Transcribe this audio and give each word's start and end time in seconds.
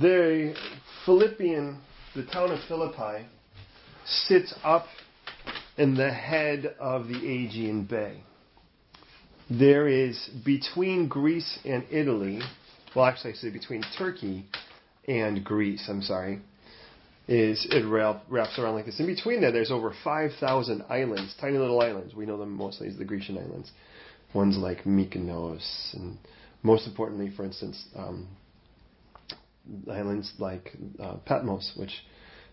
the 0.00 0.54
Philippian, 1.04 1.78
the 2.14 2.24
town 2.24 2.50
of 2.50 2.60
Philippi, 2.66 3.26
sits 4.06 4.54
up 4.64 4.86
in 5.76 5.94
the 5.94 6.10
head 6.10 6.74
of 6.80 7.08
the 7.08 7.16
Aegean 7.16 7.84
Bay. 7.84 8.22
There 9.50 9.86
is 9.86 10.30
between 10.44 11.08
Greece 11.08 11.58
and 11.64 11.84
Italy, 11.90 12.40
well, 12.96 13.04
actually, 13.04 13.32
I 13.32 13.36
say 13.36 13.50
between 13.50 13.82
Turkey 13.98 14.46
and 15.06 15.44
Greece, 15.44 15.86
I'm 15.88 16.02
sorry, 16.02 16.40
is 17.28 17.66
it 17.70 17.84
wraps 17.86 18.58
around 18.58 18.74
like 18.74 18.86
this. 18.86 18.98
In 18.98 19.06
between 19.06 19.42
there, 19.42 19.52
there's 19.52 19.70
over 19.70 19.92
5,000 20.02 20.84
islands, 20.88 21.34
tiny 21.38 21.58
little 21.58 21.80
islands. 21.80 22.14
We 22.14 22.24
know 22.24 22.38
them 22.38 22.52
mostly 22.52 22.88
as 22.88 22.96
the 22.96 23.04
Grecian 23.04 23.36
islands. 23.36 23.70
Ones 24.34 24.56
like 24.56 24.84
Mykonos, 24.84 25.94
and 25.94 26.16
most 26.62 26.86
importantly, 26.86 27.30
for 27.34 27.44
instance, 27.44 27.84
um, 27.94 28.26
islands 29.90 30.32
like 30.38 30.72
uh, 31.00 31.16
Patmos, 31.24 31.72
which 31.76 31.92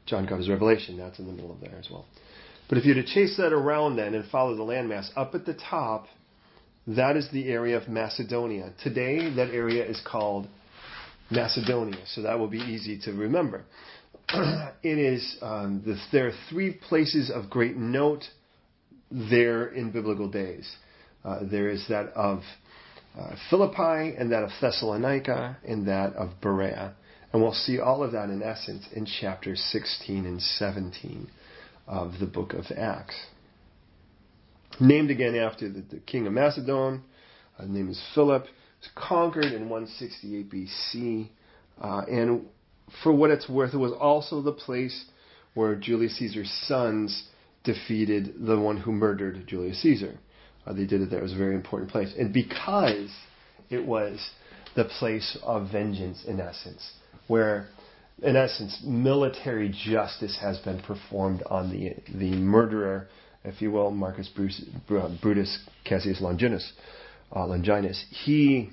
John 0.06 0.26
got 0.26 0.40
his 0.40 0.50
Revelation. 0.50 0.98
That's 0.98 1.20
in 1.20 1.28
the 1.28 1.34
middle 1.34 1.52
of 1.52 1.60
there 1.60 1.78
as 1.78 1.90
well. 1.90 2.06
But 2.68 2.78
if 2.78 2.86
you 2.86 2.96
were 2.96 3.02
to 3.02 3.08
chase 3.08 3.36
that 3.38 3.52
around 3.52 3.96
then 3.96 4.14
and 4.14 4.30
follow 4.30 4.56
the 4.56 4.64
landmass, 4.64 5.10
up 5.16 5.34
at 5.34 5.46
the 5.46 5.56
top, 5.56 6.06
that 6.88 7.18
is 7.18 7.28
the 7.32 7.50
area 7.50 7.78
of 7.78 7.88
Macedonia. 7.88 8.74
Today, 8.84 9.34
that 9.36 9.50
area 9.50 9.86
is 9.86 10.00
called 10.06 10.48
Macedonia, 11.32 12.02
so 12.06 12.22
that 12.22 12.38
will 12.38 12.48
be 12.48 12.60
easy 12.60 13.00
to 13.06 13.12
remember. 13.14 13.64
it 14.84 14.98
is 14.98 15.38
um, 15.42 15.82
the, 15.86 15.98
there 16.12 16.28
are 16.28 16.34
three 16.50 16.74
places 16.74 17.32
of 17.34 17.50
great 17.50 17.76
note 17.76 18.24
there 19.12 19.68
in 19.68 19.92
biblical 19.92 20.30
days. 20.30 20.70
Uh, 21.26 21.40
there 21.50 21.70
is 21.70 21.86
that 21.90 22.08
of 22.14 22.42
uh, 23.20 23.36
Philippi, 23.50 24.16
and 24.18 24.32
that 24.32 24.44
of 24.44 24.52
Thessalonica, 24.62 25.58
and 25.68 25.88
that 25.88 26.14
of 26.14 26.30
Berea. 26.42 26.94
And 27.32 27.42
we'll 27.42 27.54
see 27.54 27.80
all 27.80 28.04
of 28.04 28.14
that 28.14 28.30
in 28.30 28.42
essence 28.42 28.88
in 28.94 29.06
chapters 29.06 29.62
16 29.72 30.26
and 30.26 30.42
17 30.42 31.30
of 31.88 32.14
the 32.20 32.26
book 32.26 32.54
of 32.54 32.66
Acts. 32.76 33.16
Named 34.80 35.12
again 35.12 35.36
after 35.36 35.70
the, 35.70 35.82
the 35.82 36.00
king 36.00 36.26
of 36.26 36.34
Macedon, 36.34 37.04
uh, 37.58 37.64
his 37.64 37.72
name 37.72 37.90
is 37.90 38.02
Philip. 38.16 38.44
Was 38.44 38.90
conquered 38.96 39.46
in 39.46 39.68
168 39.68 40.50
BC, 40.50 41.30
uh, 41.82 42.02
and 42.08 42.46
for 43.04 43.12
what 43.14 43.30
it's 43.30 43.50
worth, 43.50 43.74
it 43.74 43.78
was 43.78 43.92
also 43.92 44.42
the 44.42 44.54
place 44.54 45.06
where 45.54 45.76
Julius 45.76 46.18
Caesar's 46.18 46.52
sons 46.66 47.28
defeated 47.64 48.46
the 48.46 48.58
one 48.58 48.78
who 48.78 48.92
murdered 48.92 49.46
Julius 49.48 49.82
Caesar. 49.82 50.18
Uh, 50.66 50.74
they 50.74 50.86
did 50.86 51.02
it 51.02 51.10
there. 51.10 51.20
It 51.20 51.24
was 51.24 51.34
a 51.34 51.38
very 51.38 51.56
important 51.56 51.92
place. 51.92 52.14
And 52.18 52.34
because 52.34 53.10
it 53.70 53.86
was 53.86 54.30
the 54.76 54.86
place 54.86 55.38
of 55.44 55.72
vengeance, 55.72 56.24
in 56.26 56.40
essence, 56.40 56.94
where, 57.30 57.68
in 58.22 58.36
essence, 58.36 58.82
military 58.84 59.70
justice 59.70 60.38
has 60.42 60.58
been 60.60 60.82
performed 60.82 61.42
on 61.46 61.70
the, 61.70 61.94
the 62.14 62.32
murderer, 62.32 63.08
if 63.46 63.62
you 63.62 63.72
will, 63.72 63.92
Marcus 63.92 64.28
Bruce, 64.36 64.62
Brutus 64.88 65.60
Cassius 65.86 66.20
Longinus. 66.20 66.74
Uh, 67.34 67.46
Longinus. 67.46 68.04
He, 68.26 68.72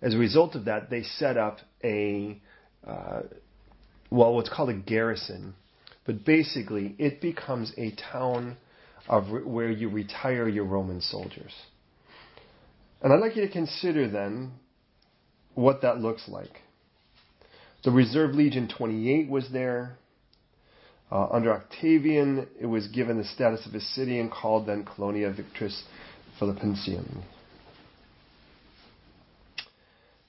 as 0.00 0.14
a 0.14 0.18
result 0.18 0.54
of 0.54 0.66
that, 0.66 0.90
they 0.90 1.02
set 1.02 1.36
up 1.36 1.58
a 1.82 2.40
uh, 2.86 3.22
well, 4.10 4.34
what's 4.34 4.48
called 4.48 4.70
a 4.70 4.74
garrison, 4.74 5.54
but 6.04 6.24
basically 6.24 6.94
it 6.98 7.20
becomes 7.20 7.72
a 7.76 7.94
town 8.12 8.56
of 9.08 9.30
re- 9.30 9.44
where 9.44 9.70
you 9.70 9.88
retire 9.88 10.48
your 10.48 10.64
Roman 10.64 11.00
soldiers. 11.00 11.52
And 13.02 13.12
I'd 13.12 13.20
like 13.20 13.36
you 13.36 13.46
to 13.46 13.52
consider 13.52 14.08
then 14.08 14.52
what 15.54 15.82
that 15.82 15.98
looks 15.98 16.28
like. 16.28 16.60
The 17.82 17.90
Reserve 17.90 18.34
Legion 18.34 18.68
28 18.68 19.28
was 19.30 19.48
there. 19.50 19.96
Uh, 21.10 21.28
under 21.30 21.52
Octavian, 21.52 22.46
it 22.60 22.66
was 22.66 22.86
given 22.88 23.16
the 23.16 23.24
status 23.24 23.66
of 23.66 23.74
a 23.74 23.80
city 23.80 24.18
and 24.20 24.30
called 24.30 24.66
then 24.66 24.84
Colonia 24.84 25.32
Victrix 25.32 25.82
Philippensium. 26.38 27.22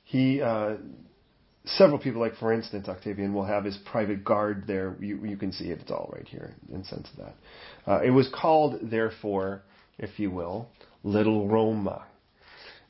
He, 0.06 0.42
uh, 0.42 0.78
several 1.66 2.00
people, 2.00 2.22
like 2.22 2.36
for 2.36 2.52
instance, 2.52 2.88
Octavian 2.88 3.34
will 3.34 3.46
have 3.46 3.64
his 3.66 3.78
private 3.86 4.24
guard 4.24 4.64
there. 4.66 4.96
You, 5.00 5.24
you 5.26 5.38
can 5.38 5.52
see 5.52 5.66
it; 5.66 5.80
it's 5.82 5.92
all 5.92 6.10
right 6.14 6.28
here 6.28 6.56
in 6.74 6.84
sense 6.84 7.08
of 7.12 7.26
that. 7.26 7.36
Uh, 7.92 8.02
it 8.02 8.12
was 8.12 8.30
called, 8.34 8.80
therefore, 8.82 9.62
if 10.00 10.20
you 10.20 10.32
will, 10.32 10.70
Little 11.04 11.48
Roma. 11.48 12.06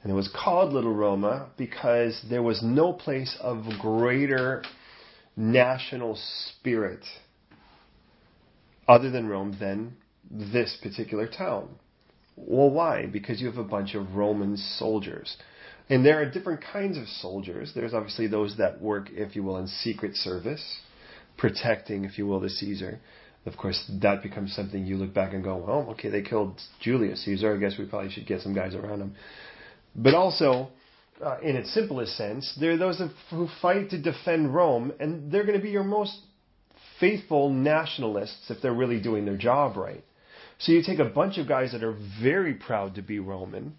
And 0.04 0.12
it 0.12 0.16
was 0.16 0.30
called 0.34 0.74
Little 0.74 0.94
Roma 0.94 1.50
because 1.58 2.24
there 2.30 2.42
was 2.42 2.62
no 2.64 2.92
place 2.92 3.38
of 3.40 3.64
greater 3.80 4.64
national 5.38 6.18
spirit 6.18 7.06
other 8.88 9.12
than 9.12 9.28
Rome 9.28 9.56
than 9.60 9.96
this 10.30 10.78
particular 10.82 11.28
town. 11.28 11.70
Well, 12.36 12.70
why? 12.72 13.06
Because 13.06 13.40
you 13.42 13.48
have 13.48 13.58
a 13.58 13.64
bunch 13.64 13.94
of 13.94 14.16
Roman 14.16 14.58
soldiers. 14.58 15.38
And 15.90 16.06
there 16.06 16.22
are 16.22 16.26
different 16.26 16.62
kinds 16.62 16.98
of 16.98 17.08
soldiers. 17.08 17.74
There's 17.76 17.94
obviously 17.94 18.28
those 18.28 18.58
that 18.58 18.82
work, 18.82 19.10
if 19.12 19.36
you 19.36 19.44
will, 19.44 19.58
in 19.58 19.68
secret 19.68 20.16
service, 20.16 20.80
protecting, 21.38 22.06
if 22.06 22.18
you 22.18 22.26
will, 22.26 22.40
the 22.40 22.50
Caesar. 22.50 23.00
Of 23.46 23.58
course, 23.58 23.90
that 24.02 24.24
becomes 24.24 24.56
something 24.56 24.86
you 24.86 24.98
look 24.98 25.14
back 25.14 25.34
and 25.34 25.44
go, 25.44 25.58
well, 25.58 25.88
okay, 25.92 26.10
they 26.10 26.22
killed 26.22 26.62
Julius 26.80 27.26
Caesar. 27.26 27.56
I 27.56 27.58
guess 27.58 27.78
we 27.78 27.86
probably 27.86 28.12
should 28.12 28.28
get 28.28 28.42
some 28.42 28.54
guys 28.54 28.76
around 28.76 29.02
him. 29.02 29.16
But 29.96 30.14
also, 30.14 30.70
uh, 31.24 31.38
in 31.42 31.56
its 31.56 31.74
simplest 31.74 32.16
sense, 32.18 32.56
there 32.60 32.72
are 32.72 32.78
those 32.78 33.02
who 33.30 33.48
fight 33.62 33.90
to 33.92 34.02
defend 34.02 34.54
Rome, 34.54 34.94
and 35.00 35.32
they're 35.32 35.46
going 35.46 35.58
to 35.58 35.64
be 35.64 35.72
your 35.72 35.84
most 35.84 36.18
faithful 37.00 37.50
nationalists 37.50 38.50
if 38.50 38.62
they're 38.62 38.74
really 38.74 39.02
doing 39.02 39.26
their 39.26 39.38
job 39.38 39.76
right. 39.76 40.04
So 40.60 40.72
you 40.72 40.84
take 40.84 41.00
a 41.00 41.06
bunch 41.06 41.38
of 41.38 41.48
guys 41.48 41.72
that 41.72 41.84
are 41.84 41.98
very 42.22 42.54
proud 42.54 42.96
to 42.96 43.02
be 43.02 43.20
Roman, 43.20 43.76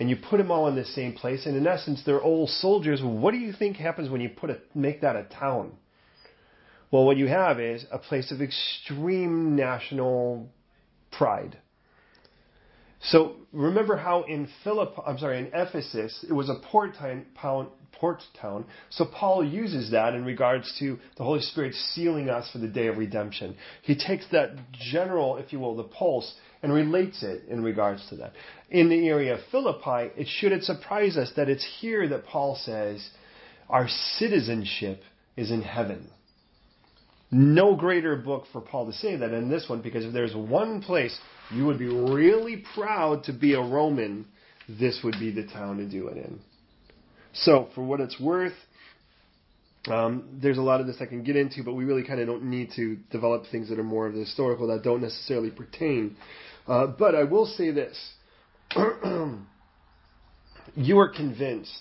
and 0.00 0.10
you 0.10 0.16
put 0.16 0.38
them 0.38 0.50
all 0.50 0.66
in 0.68 0.74
the 0.74 0.84
same 0.84 1.12
place, 1.12 1.46
and 1.46 1.56
in 1.56 1.66
essence, 1.66 2.02
they're 2.04 2.22
old 2.22 2.48
soldiers. 2.48 3.02
What 3.02 3.32
do 3.32 3.38
you 3.38 3.52
think 3.52 3.76
happens 3.76 4.10
when 4.10 4.20
you 4.20 4.30
put 4.30 4.50
a, 4.50 4.58
make 4.74 5.02
that 5.02 5.16
a 5.16 5.24
town? 5.24 5.72
Well, 6.90 7.04
what 7.04 7.16
you 7.16 7.26
have 7.28 7.60
is 7.60 7.84
a 7.90 7.98
place 7.98 8.32
of 8.32 8.40
extreme 8.40 9.56
national 9.56 10.48
pride. 11.10 11.58
So 13.06 13.36
remember 13.52 13.96
how 13.96 14.22
in 14.22 14.48
Philip, 14.64 14.94
I'm 15.06 15.18
sorry, 15.18 15.38
in 15.38 15.50
Ephesus, 15.54 16.24
it 16.28 16.32
was 16.32 16.48
a 16.48 16.56
port 16.70 16.94
town, 16.96 17.26
port 17.92 18.22
town. 18.40 18.64
So 18.90 19.04
Paul 19.04 19.44
uses 19.44 19.92
that 19.92 20.14
in 20.14 20.24
regards 20.24 20.74
to 20.80 20.98
the 21.16 21.22
Holy 21.22 21.40
Spirit 21.40 21.74
sealing 21.74 22.28
us 22.28 22.50
for 22.50 22.58
the 22.58 22.66
day 22.66 22.88
of 22.88 22.98
redemption. 22.98 23.56
He 23.82 23.96
takes 23.96 24.26
that 24.32 24.56
general, 24.72 25.36
if 25.36 25.52
you 25.52 25.60
will, 25.60 25.76
the 25.76 25.84
pulse, 25.84 26.34
and 26.62 26.72
relates 26.72 27.22
it 27.22 27.44
in 27.48 27.62
regards 27.62 28.06
to 28.08 28.16
that. 28.16 28.32
In 28.70 28.88
the 28.88 29.08
area 29.08 29.34
of 29.34 29.40
Philippi, 29.52 30.12
it 30.16 30.26
shouldn't 30.26 30.64
surprise 30.64 31.16
us 31.16 31.32
that 31.36 31.48
it's 31.48 31.66
here 31.80 32.08
that 32.08 32.26
Paul 32.26 32.56
says 32.56 33.08
our 33.68 33.88
citizenship 34.18 35.02
is 35.36 35.50
in 35.50 35.62
heaven. 35.62 36.10
No 37.30 37.74
greater 37.74 38.16
book 38.16 38.44
for 38.52 38.60
Paul 38.60 38.86
to 38.86 38.92
say 38.92 39.16
that 39.16 39.32
in 39.32 39.48
this 39.48 39.68
one, 39.68 39.82
because 39.82 40.04
if 40.04 40.12
there's 40.12 40.34
one 40.34 40.80
place 40.82 41.18
you 41.50 41.66
would 41.66 41.78
be 41.78 41.88
really 41.88 42.64
proud 42.74 43.24
to 43.24 43.32
be 43.32 43.54
a 43.54 43.60
Roman, 43.60 44.26
this 44.68 45.00
would 45.02 45.16
be 45.18 45.30
the 45.30 45.46
town 45.46 45.78
to 45.78 45.88
do 45.88 46.08
it 46.08 46.16
in. 46.16 46.40
So, 47.32 47.68
for 47.74 47.84
what 47.84 48.00
it's 48.00 48.18
worth, 48.18 48.54
um, 49.88 50.38
there's 50.42 50.58
a 50.58 50.62
lot 50.62 50.80
of 50.80 50.86
this 50.86 50.96
I 51.00 51.06
can 51.06 51.22
get 51.22 51.36
into, 51.36 51.62
but 51.62 51.74
we 51.74 51.84
really 51.84 52.02
kind 52.02 52.20
of 52.20 52.26
don't 52.26 52.44
need 52.44 52.70
to 52.76 52.96
develop 53.10 53.44
things 53.50 53.68
that 53.68 53.78
are 53.78 53.84
more 53.84 54.06
of 54.06 54.14
the 54.14 54.20
historical 54.20 54.68
that 54.68 54.82
don't 54.82 55.02
necessarily 55.02 55.50
pertain 55.50 56.16
uh, 56.66 56.86
but 56.86 57.14
I 57.14 57.24
will 57.24 57.46
say 57.46 57.70
this. 57.70 57.96
you 60.74 60.98
are 60.98 61.08
convinced 61.08 61.80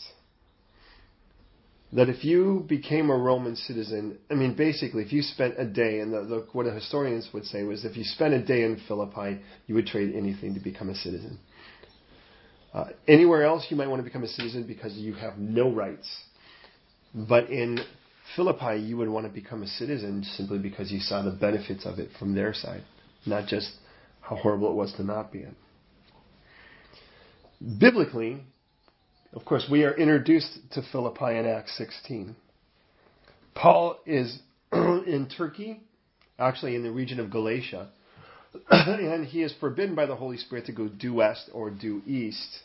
that 1.96 2.10
if 2.10 2.26
you 2.26 2.66
became 2.68 3.10
a 3.10 3.18
Roman 3.18 3.56
citizen, 3.56 4.18
I 4.30 4.34
mean, 4.34 4.54
basically, 4.56 5.04
if 5.04 5.14
you 5.14 5.22
spent 5.22 5.56
a 5.58 5.66
day, 5.66 6.02
and 6.02 6.14
the, 6.14 6.24
the, 6.26 6.48
what 6.52 6.66
historians 6.66 7.30
would 7.34 7.46
say 7.46 7.64
was 7.64 7.86
if 7.86 7.96
you 7.96 8.04
spent 8.04 8.34
a 8.34 8.44
day 8.44 8.64
in 8.64 8.82
Philippi, 8.86 9.40
you 9.66 9.76
would 9.76 9.88
trade 9.88 10.14
anything 10.14 10.54
to 10.56 10.60
become 10.60 10.90
a 10.90 10.96
citizen. 10.96 11.40
Uh, 12.74 12.88
anywhere 13.08 13.44
else, 13.44 13.68
you 13.70 13.78
might 13.78 13.88
want 13.88 14.02
to 14.02 14.04
become 14.04 14.24
a 14.24 14.28
citizen 14.28 14.68
because 14.68 14.94
you 14.98 15.14
have 15.14 15.38
no 15.38 15.72
rights. 15.72 16.10
But 17.14 17.50
in 17.50 17.80
Philippi, 18.36 18.82
you 18.82 18.98
would 18.98 19.08
want 19.08 19.26
to 19.26 19.32
become 19.32 19.64
a 19.64 19.68
citizen 19.68 20.26
simply 20.36 20.60
because 20.60 20.92
you 20.92 21.00
saw 21.00 21.22
the 21.22 21.32
benefits 21.32 21.86
of 21.86 22.00
it 22.00 22.10
from 22.20 22.36
their 22.36 22.54
side, 22.54 22.84
not 23.26 23.48
just 23.48 23.72
how 24.20 24.36
horrible 24.36 24.70
it 24.70 24.76
was 24.76 24.92
to 24.98 25.04
not 25.04 25.32
be 25.32 25.40
it. 25.40 25.54
Biblically, 27.80 28.42
of 29.36 29.46
course, 29.46 29.68
we 29.70 29.84
are 29.84 29.94
introduced 29.94 30.58
to 30.72 30.82
Philippi 30.92 31.38
in 31.38 31.46
Acts 31.46 31.78
16. 31.78 32.36
Paul 33.54 34.00
is 34.06 34.40
in 34.72 35.30
Turkey, 35.38 35.82
actually 36.40 36.76
in 36.76 36.84
the 36.84 36.92
region 36.92 37.20
of 37.20 37.30
Galatia, 37.30 37.90
and 38.70 39.26
he 39.26 39.44
is 39.44 39.54
forbidden 39.60 39.96
by 39.96 40.06
the 40.06 40.16
Holy 40.16 40.38
Spirit 40.38 40.66
to 40.68 40.72
go 40.72 40.88
due 40.88 41.16
west 41.16 41.50
or 41.54 41.70
due 41.70 42.02
east. 42.08 42.60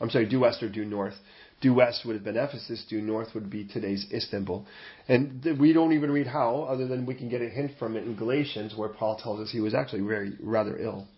I'm 0.00 0.10
sorry, 0.10 0.28
due 0.28 0.40
west 0.40 0.62
or 0.62 0.68
due 0.68 0.84
north 0.84 1.14
Due 1.60 1.74
west 1.74 2.04
would 2.04 2.14
have 2.14 2.24
been 2.24 2.36
Ephesus. 2.36 2.84
Due 2.88 3.00
north 3.00 3.34
would 3.34 3.50
be 3.50 3.64
today's 3.64 4.06
Istanbul. 4.12 4.64
And 5.08 5.44
we 5.58 5.72
don't 5.72 5.92
even 5.92 6.10
read 6.10 6.28
how, 6.28 6.66
other 6.68 6.86
than 6.86 7.04
we 7.04 7.14
can 7.14 7.28
get 7.28 7.42
a 7.42 7.48
hint 7.48 7.72
from 7.78 7.96
it 7.96 8.04
in 8.04 8.14
Galatians, 8.14 8.76
where 8.76 8.88
Paul 8.88 9.16
tells 9.16 9.40
us 9.40 9.50
he 9.50 9.60
was 9.60 9.74
actually 9.74 10.02
very 10.02 10.34
rather 10.40 10.78
ill. 10.78 11.08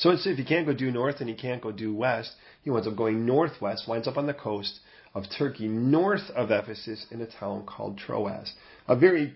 So 0.00 0.10
if 0.10 0.38
he 0.38 0.44
can't 0.44 0.66
go 0.66 0.72
due 0.72 0.90
north 0.90 1.16
and 1.20 1.28
he 1.28 1.34
can't 1.34 1.60
go 1.60 1.72
due 1.72 1.94
west, 1.94 2.32
he 2.62 2.70
winds 2.70 2.88
up 2.88 2.96
going 2.96 3.26
northwest, 3.26 3.86
winds 3.86 4.08
up 4.08 4.16
on 4.16 4.26
the 4.26 4.34
coast 4.34 4.80
of 5.14 5.24
Turkey, 5.36 5.68
north 5.68 6.30
of 6.34 6.50
Ephesus, 6.50 7.04
in 7.10 7.20
a 7.20 7.26
town 7.26 7.66
called 7.66 7.98
Troas. 7.98 8.50
A 8.88 8.96
very 8.96 9.34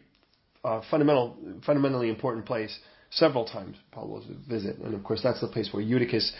uh, 0.64 0.81
fundamental, 0.90 1.37
fundamentally 1.66 2.08
important 2.08 2.46
place. 2.46 2.78
Several 3.11 3.44
times 3.44 3.76
Paul 3.93 4.08
was 4.08 4.25
visit, 4.49 4.78
and 4.78 4.94
of 4.94 5.05
course 5.05 5.20
that's 5.22 5.40
the 5.40 5.49
place 5.49 5.69
where 5.70 5.82
Eutychus, 5.82 6.32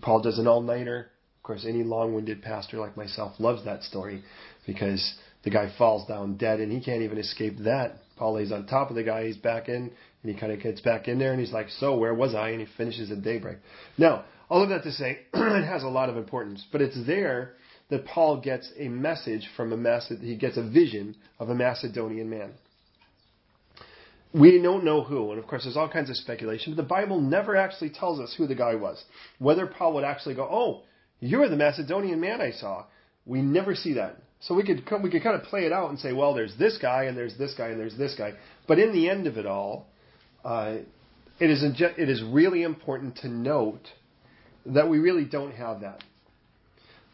Paul 0.00 0.22
does 0.22 0.38
an 0.38 0.46
all-nighter. 0.46 1.10
Of 1.38 1.42
course, 1.42 1.64
any 1.68 1.82
long-winded 1.82 2.40
pastor 2.40 2.78
like 2.78 2.96
myself 2.96 3.32
loves 3.40 3.64
that 3.64 3.82
story 3.82 4.22
because 4.64 5.14
the 5.42 5.50
guy 5.50 5.72
falls 5.76 6.06
down 6.06 6.36
dead 6.36 6.60
and 6.60 6.70
he 6.70 6.80
can't 6.80 7.02
even 7.02 7.18
escape 7.18 7.58
that. 7.64 7.96
Paul 8.16 8.34
lays 8.34 8.52
on 8.52 8.66
top 8.66 8.90
of 8.90 8.96
the 8.96 9.02
guy, 9.02 9.26
he's 9.26 9.36
back 9.36 9.68
in, 9.68 9.90
and 10.22 10.32
he 10.32 10.38
kind 10.38 10.52
of 10.52 10.60
gets 10.60 10.80
back 10.80 11.08
in 11.08 11.18
there 11.18 11.32
and 11.32 11.40
he's 11.40 11.52
like, 11.52 11.68
So, 11.68 11.96
where 11.96 12.14
was 12.14 12.34
I? 12.34 12.50
And 12.50 12.60
he 12.60 12.66
finishes 12.76 13.10
at 13.10 13.22
daybreak. 13.22 13.58
Now, 13.98 14.24
all 14.48 14.62
of 14.62 14.68
that 14.68 14.82
to 14.84 14.92
say, 14.92 15.20
it 15.34 15.64
has 15.64 15.82
a 15.82 15.88
lot 15.88 16.08
of 16.08 16.16
importance, 16.16 16.64
but 16.70 16.82
it's 16.82 17.06
there 17.06 17.54
that 17.90 18.06
Paul 18.06 18.40
gets 18.40 18.70
a 18.78 18.88
message 18.88 19.48
from 19.56 19.72
a 19.72 19.76
Maced- 19.76 20.22
he 20.22 20.36
gets 20.36 20.56
a 20.56 20.62
vision 20.62 21.16
of 21.38 21.48
a 21.48 21.54
Macedonian 21.54 22.30
man. 22.30 22.52
We 24.32 24.62
don't 24.62 24.84
know 24.84 25.02
who, 25.02 25.30
and 25.30 25.38
of 25.38 25.46
course 25.46 25.64
there's 25.64 25.76
all 25.76 25.90
kinds 25.90 26.08
of 26.08 26.16
speculation, 26.16 26.74
but 26.74 26.82
the 26.82 26.88
Bible 26.88 27.20
never 27.20 27.54
actually 27.54 27.90
tells 27.90 28.18
us 28.18 28.34
who 28.36 28.46
the 28.46 28.54
guy 28.54 28.76
was. 28.76 29.02
Whether 29.38 29.66
Paul 29.66 29.94
would 29.94 30.04
actually 30.04 30.36
go, 30.36 30.48
Oh, 30.50 30.82
you're 31.20 31.48
the 31.48 31.56
Macedonian 31.56 32.20
man 32.20 32.40
I 32.40 32.50
saw. 32.50 32.84
We 33.26 33.42
never 33.42 33.74
see 33.74 33.94
that. 33.94 34.16
So 34.40 34.54
we 34.54 34.64
could 34.64 34.82
we 35.02 35.10
could 35.10 35.22
kind 35.22 35.36
of 35.36 35.44
play 35.44 35.66
it 35.66 35.72
out 35.72 35.90
and 35.90 35.98
say, 35.98 36.12
well, 36.12 36.34
there's 36.34 36.56
this 36.58 36.78
guy 36.78 37.04
and 37.04 37.16
there's 37.16 37.38
this 37.38 37.54
guy 37.54 37.68
and 37.68 37.78
there's 37.78 37.96
this 37.96 38.16
guy. 38.16 38.32
But 38.66 38.80
in 38.80 38.92
the 38.92 39.08
end 39.08 39.28
of 39.28 39.38
it 39.38 39.46
all, 39.46 39.86
uh, 40.44 40.76
it 41.40 41.50
is 41.50 41.62
it 41.62 42.08
is 42.08 42.22
really 42.22 42.62
important 42.62 43.16
to 43.18 43.28
note 43.28 43.88
that 44.66 44.88
we 44.88 44.98
really 44.98 45.24
don't 45.24 45.52
have 45.52 45.80
that. 45.80 46.02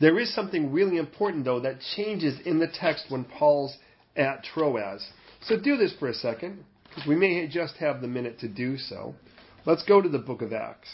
There 0.01 0.19
is 0.19 0.35
something 0.35 0.73
really 0.73 0.97
important 0.97 1.45
though 1.45 1.61
that 1.61 1.81
changes 1.97 2.39
in 2.45 2.59
the 2.59 2.69
text 2.69 3.07
when 3.09 3.25
Paul's 3.25 3.77
at 4.17 4.45
Troas. 4.45 5.07
So 5.43 5.59
do 5.59 5.77
this 5.77 5.95
for 5.99 6.09
a 6.09 6.15
second, 6.15 6.65
because 6.89 7.07
we 7.07 7.17
may 7.17 7.47
just 7.49 7.77
have 7.77 8.01
the 8.01 8.09
minute 8.09 8.41
to 8.41 8.49
do 8.49 8.77
so. 8.77 9.15
Let's 9.65 9.85
go 9.85 10.01
to 10.01 10.09
the 10.09 10.19
book 10.19 10.43
of 10.43 10.53
Acts. 10.53 10.89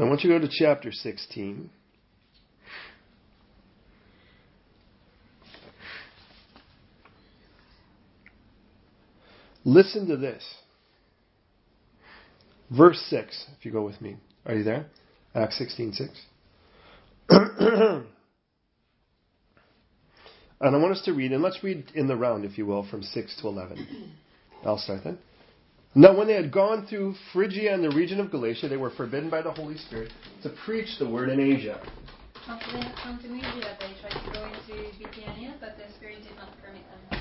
I 0.00 0.04
want 0.08 0.22
you 0.22 0.30
to 0.32 0.38
go 0.38 0.46
to 0.46 0.52
chapter 0.52 0.92
16. 0.92 1.70
Listen 9.64 10.08
to 10.08 10.16
this. 10.16 10.42
Verse 12.70 13.04
6, 13.10 13.46
if 13.58 13.66
you 13.66 13.72
go 13.72 13.82
with 13.84 14.00
me. 14.00 14.16
Are 14.46 14.54
you 14.54 14.64
there? 14.64 14.86
Acts 15.34 15.58
16 15.58 15.92
6. 15.92 16.10
and 17.30 18.04
I 20.60 20.78
want 20.78 20.92
us 20.92 21.02
to 21.04 21.12
read, 21.12 21.32
and 21.32 21.42
let's 21.42 21.62
read 21.62 21.90
in 21.94 22.06
the 22.06 22.16
round, 22.16 22.44
if 22.44 22.56
you 22.56 22.64
will, 22.64 22.88
from 22.88 23.02
6 23.02 23.36
to 23.42 23.48
11. 23.48 24.14
I'll 24.64 24.78
start 24.78 25.04
then. 25.04 25.18
Now, 25.94 26.16
when 26.16 26.28
they 26.28 26.34
had 26.34 26.52
gone 26.52 26.86
through 26.86 27.16
Phrygia 27.32 27.74
and 27.74 27.82
the 27.82 27.90
region 27.90 28.20
of 28.20 28.30
Galatia, 28.30 28.68
they 28.68 28.76
were 28.76 28.90
forbidden 28.90 29.28
by 29.28 29.42
the 29.42 29.50
Holy 29.50 29.76
Spirit 29.76 30.12
to 30.44 30.50
preach 30.64 30.98
the 31.00 31.08
word 31.08 31.30
in 31.30 31.40
Asia. 31.40 31.80
After 32.46 32.70
they 32.72 32.82
had 32.82 32.94
come 33.02 33.18
to 33.18 33.28
Mysia, 33.28 33.76
they 33.80 33.94
tried 34.00 34.14
to 34.24 34.30
go 34.32 34.44
into 34.44 34.98
Bithynia, 34.98 35.56
but 35.60 35.76
the 35.76 35.92
Spirit 35.94 36.22
did 36.22 36.36
not 36.36 36.50
permit 36.62 36.82
them. 36.90 37.20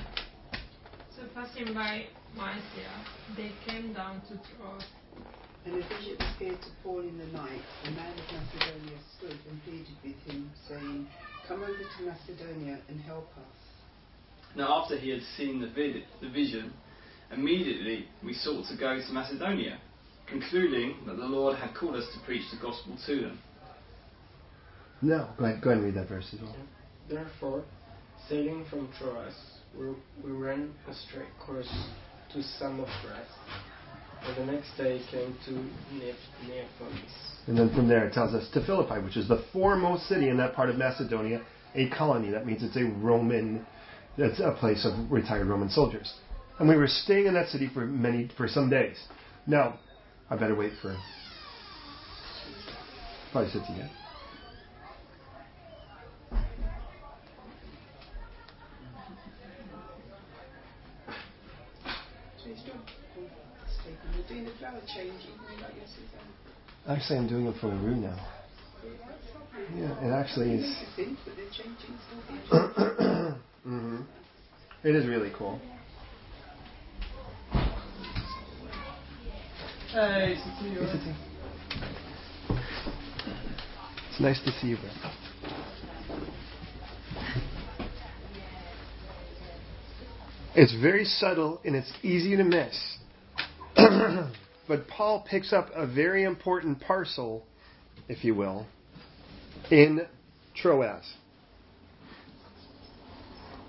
So, 1.16 1.24
passing 1.34 1.74
by 1.74 2.06
Mysia, 2.36 2.92
they 3.36 3.54
came 3.66 3.94
down 3.94 4.22
to 4.30 4.40
Troas. 4.56 4.86
And 5.66 5.76
a 5.76 5.88
vision 5.88 6.18
appeared 6.22 6.62
to 6.62 6.70
Paul 6.84 7.02
in 7.02 7.18
the 7.18 7.26
night. 7.26 7.62
A 7.86 7.92
man 7.92 8.14
of 8.14 8.32
Macedonia 8.32 8.98
stood 9.18 9.38
and 9.50 9.62
pleaded 9.64 9.98
with 10.04 10.16
him, 10.32 10.52
saying, 10.68 11.08
Come 11.48 11.64
over 11.64 11.74
to 11.74 12.04
Macedonia 12.04 12.80
and 12.88 13.02
help 13.02 13.30
us. 13.36 13.58
Now, 14.56 14.82
after 14.84 14.98
he 14.98 15.10
had 15.10 15.22
seen 15.38 15.60
the, 15.60 15.68
vid- 15.68 16.06
the 16.22 16.30
vision, 16.30 16.74
Immediately 17.32 18.08
we 18.24 18.34
sought 18.34 18.68
to 18.68 18.78
go 18.78 19.00
to 19.00 19.14
Macedonia, 19.14 19.80
concluding 20.28 20.96
that 21.06 21.18
the 21.18 21.26
Lord 21.26 21.58
had 21.58 21.76
called 21.76 21.96
us 21.96 22.08
to 22.14 22.26
preach 22.26 22.44
the 22.52 22.58
gospel 22.58 22.98
to 23.06 23.22
them. 23.22 23.40
No, 25.02 25.30
go 25.38 25.46
ahead, 25.46 25.62
go 25.62 25.70
ahead 25.70 25.84
and 25.84 25.86
read 25.86 26.02
that 26.02 26.10
verse 26.10 26.28
as 26.34 26.42
well. 26.42 26.56
Therefore, 27.10 27.64
sailing 28.28 28.66
from 28.70 28.90
Troas, 29.00 29.34
we, 29.78 29.88
we 30.24 30.32
ran 30.32 30.74
a 30.88 30.94
straight 30.94 31.30
course 31.40 31.72
to 32.34 32.44
Samothrace, 32.44 33.28
and 34.24 34.38
the 34.38 34.52
next 34.52 34.76
day 34.76 35.02
came 35.10 35.36
to 35.46 35.52
Neapolis. 35.94 37.40
And 37.48 37.58
then 37.58 37.74
from 37.74 37.88
there 37.88 38.06
it 38.06 38.14
tells 38.14 38.34
us 38.34 38.50
to 38.54 38.66
Philippi, 38.66 39.02
which 39.02 39.18
is 39.18 39.28
the 39.28 39.44
foremost 39.54 40.08
city 40.08 40.30
in 40.30 40.38
that 40.38 40.54
part 40.54 40.70
of 40.70 40.76
Macedonia, 40.76 41.42
a 41.76 41.90
colony. 41.90 42.32
That 42.32 42.46
means 42.46 42.62
it's 42.62 42.76
a 42.76 42.84
Roman, 42.84 43.66
it's 44.18 44.40
a 44.40 44.56
place 44.60 44.86
of 44.86 45.12
retired 45.12 45.48
Roman 45.48 45.70
soldiers. 45.70 46.14
And 46.60 46.68
we 46.68 46.76
were 46.76 46.88
staying 46.88 47.26
in 47.26 47.34
that 47.36 47.48
city 47.48 47.70
for 47.74 47.86
many, 47.86 48.30
for 48.36 48.48
some 48.50 48.70
days. 48.70 48.98
Now, 49.48 49.80
I 50.30 50.36
better 50.36 50.56
wait 50.56 50.74
for. 50.82 50.98
Probably 53.32 53.50
sits 53.50 53.66
again. 53.70 53.90
Actually, 66.88 67.18
I'm 67.18 67.28
doing 67.28 67.48
it 67.48 67.56
for 67.62 67.68
the 67.68 67.76
room 67.78 68.02
now. 68.02 68.28
Yeah, 69.76 70.08
it 70.08 70.12
actually 70.12 70.56
is. 70.56 70.66
mm-hmm. 72.52 74.02
It 74.84 74.96
is 74.96 75.06
really 75.06 75.32
cool. 75.38 75.62
Hey. 79.92 80.36
Hey, 80.60 81.16
It's 84.12 84.20
nice 84.20 84.40
to 84.46 84.52
see 84.62 84.68
you, 84.68 84.78
Brett. 84.78 84.94
It's 90.56 90.76
very 90.80 91.06
subtle 91.06 91.60
and 91.66 91.76
it's 91.76 91.92
easy 92.04 92.38
to 92.38 92.44
miss. 92.44 92.98
but 94.68 94.88
Paul 94.88 95.26
picks 95.28 95.52
up 95.52 95.70
a 95.74 95.88
very 95.88 96.24
important 96.24 96.82
parcel, 96.82 97.44
if 98.08 98.24
you 98.24 98.36
will, 98.36 98.68
in 99.72 100.02
Troas. 100.56 101.16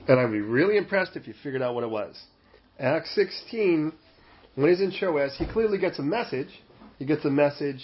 And 0.06 0.20
I'd 0.20 0.30
be 0.30 0.40
really 0.40 0.76
impressed 0.76 1.16
if 1.16 1.26
you 1.26 1.32
figured 1.42 1.62
out 1.62 1.74
what 1.74 1.84
it 1.84 1.90
was. 1.90 2.22
Acts 2.78 3.14
16 3.14 3.94
when 4.54 4.70
he's 4.70 4.80
in 4.80 4.92
Troas, 4.92 5.36
he 5.36 5.46
clearly 5.46 5.78
gets 5.78 5.98
a 5.98 6.02
message. 6.02 6.48
He 6.98 7.04
gets 7.04 7.24
a 7.24 7.30
message 7.30 7.82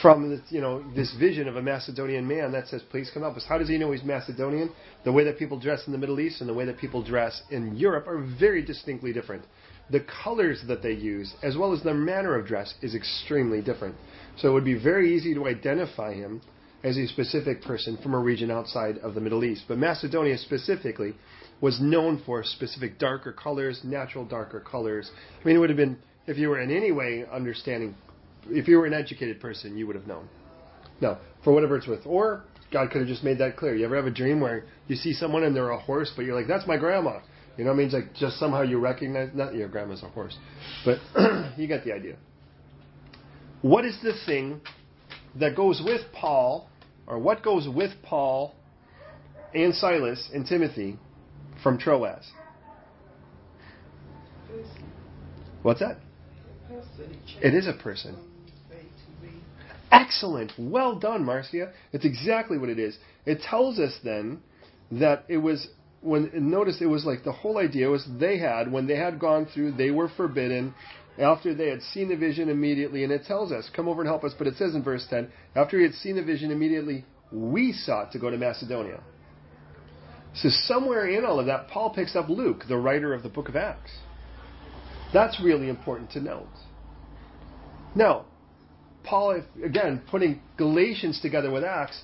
from 0.00 0.30
this, 0.30 0.40
you 0.50 0.60
know 0.60 0.84
this 0.94 1.14
vision 1.18 1.48
of 1.48 1.56
a 1.56 1.62
Macedonian 1.62 2.26
man 2.26 2.52
that 2.52 2.68
says, 2.68 2.82
"Please 2.90 3.10
come 3.12 3.22
help 3.22 3.36
us." 3.36 3.44
How 3.44 3.58
does 3.58 3.68
he 3.68 3.76
know 3.76 3.90
he's 3.92 4.04
Macedonian? 4.04 4.70
The 5.04 5.12
way 5.12 5.24
that 5.24 5.38
people 5.38 5.58
dress 5.58 5.86
in 5.86 5.92
the 5.92 5.98
Middle 5.98 6.20
East 6.20 6.40
and 6.40 6.48
the 6.48 6.54
way 6.54 6.64
that 6.64 6.78
people 6.78 7.02
dress 7.02 7.42
in 7.50 7.76
Europe 7.76 8.06
are 8.06 8.18
very 8.18 8.62
distinctly 8.62 9.12
different. 9.12 9.42
The 9.90 10.00
colors 10.00 10.62
that 10.68 10.82
they 10.82 10.92
use, 10.92 11.34
as 11.42 11.56
well 11.56 11.72
as 11.72 11.82
their 11.82 11.94
manner 11.94 12.36
of 12.36 12.46
dress, 12.46 12.74
is 12.80 12.94
extremely 12.94 13.60
different. 13.60 13.96
So 14.36 14.48
it 14.48 14.52
would 14.52 14.64
be 14.64 14.74
very 14.74 15.14
easy 15.14 15.34
to 15.34 15.48
identify 15.48 16.14
him 16.14 16.40
as 16.84 16.96
a 16.96 17.06
specific 17.08 17.60
person 17.62 17.96
from 17.98 18.14
a 18.14 18.18
region 18.18 18.50
outside 18.50 18.98
of 18.98 19.14
the 19.14 19.20
Middle 19.20 19.44
East. 19.44 19.64
But 19.68 19.78
Macedonia 19.78 20.38
specifically 20.38 21.14
was 21.60 21.80
known 21.80 22.22
for 22.24 22.42
specific 22.42 22.98
darker 22.98 23.32
colors, 23.32 23.80
natural 23.84 24.24
darker 24.24 24.60
colors. 24.60 25.10
I 25.40 25.46
mean, 25.46 25.56
it 25.56 25.58
would 25.58 25.70
have 25.70 25.76
been, 25.76 25.98
if 26.26 26.38
you 26.38 26.48
were 26.48 26.60
in 26.60 26.70
any 26.70 26.92
way 26.92 27.24
understanding, 27.30 27.94
if 28.48 28.66
you 28.66 28.78
were 28.78 28.86
an 28.86 28.94
educated 28.94 29.40
person, 29.40 29.76
you 29.76 29.86
would 29.86 29.96
have 29.96 30.06
known. 30.06 30.28
No, 31.00 31.18
for 31.44 31.52
whatever 31.52 31.76
it's 31.76 31.86
worth. 31.86 32.06
Or 32.06 32.44
God 32.72 32.90
could 32.90 33.00
have 33.00 33.08
just 33.08 33.24
made 33.24 33.38
that 33.38 33.56
clear. 33.56 33.74
You 33.74 33.84
ever 33.84 33.96
have 33.96 34.06
a 34.06 34.10
dream 34.10 34.40
where 34.40 34.64
you 34.88 34.96
see 34.96 35.12
someone 35.12 35.44
and 35.44 35.54
they're 35.54 35.70
a 35.70 35.78
horse, 35.78 36.12
but 36.14 36.24
you're 36.24 36.34
like, 36.34 36.46
that's 36.46 36.66
my 36.66 36.76
grandma. 36.76 37.20
You 37.56 37.64
know, 37.64 37.72
it 37.72 37.76
means 37.76 37.92
like 37.92 38.14
just 38.14 38.38
somehow 38.38 38.62
you 38.62 38.78
recognize, 38.78 39.30
not 39.34 39.54
your 39.54 39.68
grandma's 39.68 40.02
a 40.02 40.08
horse, 40.08 40.36
but 40.84 40.98
you 41.58 41.66
get 41.66 41.84
the 41.84 41.92
idea. 41.92 42.16
What 43.60 43.84
is 43.84 43.98
the 44.02 44.14
thing 44.24 44.60
that 45.38 45.54
goes 45.54 45.82
with 45.84 46.00
Paul, 46.12 46.68
or 47.06 47.18
what 47.18 47.42
goes 47.42 47.68
with 47.68 47.90
Paul 48.02 48.54
and 49.54 49.74
Silas 49.74 50.30
and 50.32 50.46
Timothy 50.46 50.98
from 51.62 51.78
Troas? 51.78 52.30
What's 55.62 55.80
that? 55.80 55.98
It 57.42 57.54
is 57.54 57.66
a 57.66 57.72
person. 57.72 58.16
Excellent. 59.90 60.52
Well 60.58 60.98
done, 60.98 61.24
Marcia. 61.24 61.72
It's 61.92 62.04
exactly 62.04 62.58
what 62.58 62.68
it 62.68 62.78
is. 62.78 62.96
It 63.26 63.40
tells 63.40 63.78
us 63.78 63.98
then 64.02 64.40
that 64.92 65.24
it 65.28 65.38
was 65.38 65.68
when 66.00 66.30
notice 66.34 66.80
it 66.80 66.86
was 66.86 67.04
like 67.04 67.24
the 67.24 67.32
whole 67.32 67.58
idea 67.58 67.88
was 67.88 68.06
they 68.18 68.38
had 68.38 68.72
when 68.72 68.86
they 68.86 68.96
had 68.96 69.18
gone 69.20 69.46
through 69.46 69.70
they 69.72 69.90
were 69.90 70.08
forbidden 70.08 70.74
after 71.18 71.54
they 71.54 71.68
had 71.68 71.82
seen 71.82 72.08
the 72.08 72.16
vision 72.16 72.48
immediately 72.48 73.04
and 73.04 73.12
it 73.12 73.22
tells 73.26 73.52
us 73.52 73.68
come 73.76 73.86
over 73.86 74.00
and 74.00 74.08
help 74.08 74.24
us 74.24 74.32
but 74.36 74.46
it 74.46 74.56
says 74.56 74.74
in 74.74 74.82
verse 74.82 75.06
10 75.10 75.30
after 75.54 75.76
he 75.76 75.84
had 75.84 75.92
seen 75.92 76.16
the 76.16 76.22
vision 76.22 76.50
immediately 76.50 77.04
we 77.30 77.72
sought 77.72 78.12
to 78.12 78.18
go 78.18 78.30
to 78.30 78.36
Macedonia. 78.36 79.00
So 80.34 80.48
somewhere 80.48 81.08
in 81.08 81.24
all 81.24 81.40
of 81.40 81.46
that 81.46 81.68
Paul 81.68 81.90
picks 81.90 82.14
up 82.14 82.28
Luke, 82.28 82.64
the 82.68 82.76
writer 82.76 83.12
of 83.12 83.22
the 83.22 83.28
book 83.28 83.48
of 83.48 83.56
Acts. 83.56 83.90
That's 85.12 85.40
really 85.42 85.68
important 85.68 86.10
to 86.12 86.20
note. 86.20 86.46
Now, 87.94 88.26
Paul, 89.02 89.42
again, 89.64 90.02
putting 90.10 90.40
Galatians 90.56 91.20
together 91.20 91.50
with 91.50 91.64
Acts, 91.64 92.00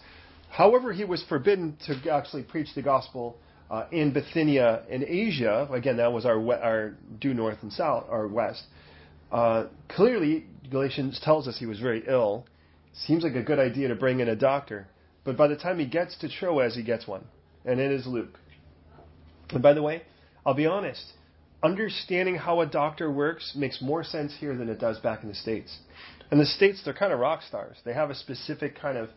however, 0.51 0.93
he 0.93 1.05
was 1.05 1.23
forbidden 1.29 1.77
to 1.87 2.11
actually 2.11 2.43
preach 2.43 2.69
the 2.75 2.83
gospel 2.83 3.37
uh, 3.71 3.87
in 3.93 4.13
Bithynia 4.13 4.83
and 4.91 5.05
Asia. 5.05 5.69
Again, 5.71 5.99
that 5.99 6.13
was 6.13 6.25
our 6.25 6.41
our 6.55 6.95
due 7.21 7.35
north 7.35 7.59
and 7.63 7.73
south, 7.73 8.07
or 8.09 8.27
west. 8.29 8.65
Uh, 9.31 9.67
clearly, 9.89 10.47
Galatians 10.71 11.21
tells 11.23 11.47
us 11.47 11.59
he 11.59 11.67
was 11.67 11.79
very 11.79 12.03
ill. 12.09 12.47
Seems 12.93 13.23
like 13.23 13.35
a 13.35 13.43
good 13.43 13.59
idea 13.59 13.89
to 13.89 13.95
bring 13.95 14.21
in 14.21 14.29
a 14.29 14.37
doctor. 14.37 14.89
But 15.25 15.37
by 15.37 15.49
the 15.49 15.57
time 15.57 15.79
he 15.79 15.87
gets 15.87 16.17
to 16.19 16.29
Troas, 16.29 16.75
he 16.77 16.83
gets 16.83 17.07
one, 17.07 17.25
and 17.67 17.81
it 17.81 17.93
is 17.93 18.07
Luke. 18.07 18.39
And 19.51 19.63
by 19.63 19.75
the 19.75 19.83
way, 19.83 20.03
I'll 20.45 20.55
be 20.55 20.67
honest, 20.67 21.13
understanding 21.63 22.37
how 22.37 22.61
a 22.61 22.67
doctor 22.67 23.11
works 23.11 23.55
makes 23.57 23.83
more 23.83 24.05
sense 24.05 24.35
here 24.39 24.57
than 24.57 24.69
it 24.69 24.79
does 24.79 24.99
back 25.01 25.23
in 25.23 25.29
the 25.29 25.35
States. 25.35 25.77
In 26.31 26.39
the 26.39 26.47
States, 26.47 26.83
they're 26.85 26.95
kind 26.95 27.13
of 27.13 27.19
rock 27.19 27.43
stars. 27.43 27.77
They 27.85 27.93
have 27.93 28.11
a 28.11 28.15
specific 28.15 28.81
kind 28.81 28.97
of 28.97 29.11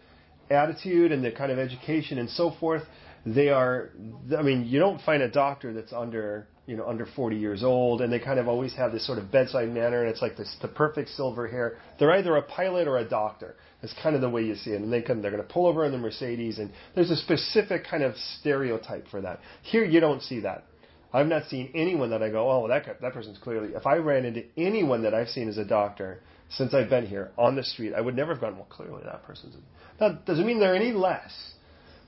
attitude 0.49 1.11
and 1.11 1.23
the 1.23 1.31
kind 1.31 1.51
of 1.51 1.59
education 1.59 2.17
and 2.17 2.29
so 2.29 2.51
forth. 2.59 2.83
They 3.25 3.49
are, 3.49 3.89
I 4.37 4.41
mean, 4.41 4.65
you 4.65 4.79
don't 4.79 5.01
find 5.01 5.21
a 5.21 5.29
doctor 5.29 5.73
that's 5.73 5.93
under, 5.93 6.47
you 6.69 6.77
know, 6.77 6.87
under 6.87 7.07
40 7.07 7.35
years 7.35 7.63
old, 7.63 7.99
and 7.99 8.13
they 8.13 8.19
kind 8.19 8.39
of 8.39 8.47
always 8.47 8.75
have 8.75 8.91
this 8.91 9.03
sort 9.03 9.17
of 9.17 9.31
bedside 9.31 9.69
manner, 9.69 10.01
and 10.01 10.09
it's 10.09 10.21
like 10.21 10.37
this, 10.37 10.55
the 10.61 10.67
perfect 10.67 11.09
silver 11.09 11.47
hair. 11.47 11.77
They're 11.97 12.11
either 12.11 12.37
a 12.37 12.43
pilot 12.43 12.87
or 12.87 12.99
a 12.99 13.03
doctor. 13.03 13.55
That's 13.81 13.95
kind 14.03 14.15
of 14.15 14.21
the 14.21 14.29
way 14.29 14.43
you 14.43 14.53
see 14.53 14.69
it. 14.69 14.81
And 14.81 14.93
they 14.93 15.01
can, 15.01 15.19
they're 15.23 15.31
going 15.31 15.41
to 15.41 15.51
pull 15.51 15.65
over 15.65 15.83
in 15.83 15.91
the 15.91 15.97
Mercedes, 15.97 16.59
and 16.59 16.69
there's 16.93 17.09
a 17.09 17.15
specific 17.15 17.85
kind 17.89 18.03
of 18.03 18.15
stereotype 18.39 19.07
for 19.07 19.19
that. 19.21 19.39
Here, 19.63 19.83
you 19.83 19.99
don't 19.99 20.21
see 20.21 20.41
that. 20.41 20.65
I've 21.11 21.25
not 21.25 21.47
seen 21.47 21.71
anyone 21.73 22.11
that 22.11 22.21
I 22.21 22.29
go, 22.29 22.51
oh, 22.51 22.67
that 22.67 22.85
that 23.01 23.13
person's 23.13 23.39
clearly. 23.39 23.69
If 23.73 23.87
I 23.87 23.95
ran 23.95 24.25
into 24.25 24.43
anyone 24.55 25.01
that 25.01 25.15
I've 25.15 25.29
seen 25.29 25.49
as 25.49 25.57
a 25.57 25.65
doctor 25.65 26.19
since 26.49 26.75
I've 26.75 26.91
been 26.91 27.07
here 27.07 27.31
on 27.35 27.55
the 27.55 27.63
street, 27.63 27.93
I 27.95 28.01
would 28.01 28.15
never 28.15 28.33
have 28.33 28.41
gone, 28.41 28.57
well, 28.57 28.67
clearly 28.69 29.01
that 29.05 29.23
person's. 29.23 29.55
A, 29.55 29.59
that 30.01 30.27
doesn't 30.27 30.45
mean 30.45 30.59
they're 30.59 30.75
any 30.75 30.91
less, 30.91 31.53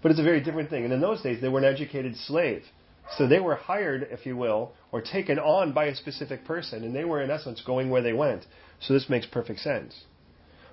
but 0.03 0.11
it's 0.11 0.19
a 0.19 0.23
very 0.23 0.39
different 0.39 0.69
thing. 0.69 0.83
And 0.83 0.93
in 0.93 1.01
those 1.01 1.23
days, 1.23 1.41
they 1.41 1.49
were 1.49 1.57
an 1.57 1.65
educated 1.65 2.15
slave, 2.15 2.61
so 3.17 3.27
they 3.27 3.39
were 3.39 3.55
hired, 3.55 4.07
if 4.11 4.25
you 4.25 4.37
will, 4.37 4.73
or 4.91 5.01
taken 5.01 5.37
on 5.39 5.73
by 5.73 5.85
a 5.85 5.95
specific 5.95 6.45
person, 6.45 6.83
and 6.83 6.95
they 6.95 7.03
were 7.03 7.21
in 7.21 7.31
essence 7.31 7.61
going 7.61 7.89
where 7.89 8.01
they 8.01 8.13
went. 8.13 8.45
So 8.79 8.93
this 8.93 9.09
makes 9.09 9.25
perfect 9.25 9.59
sense. 9.59 10.03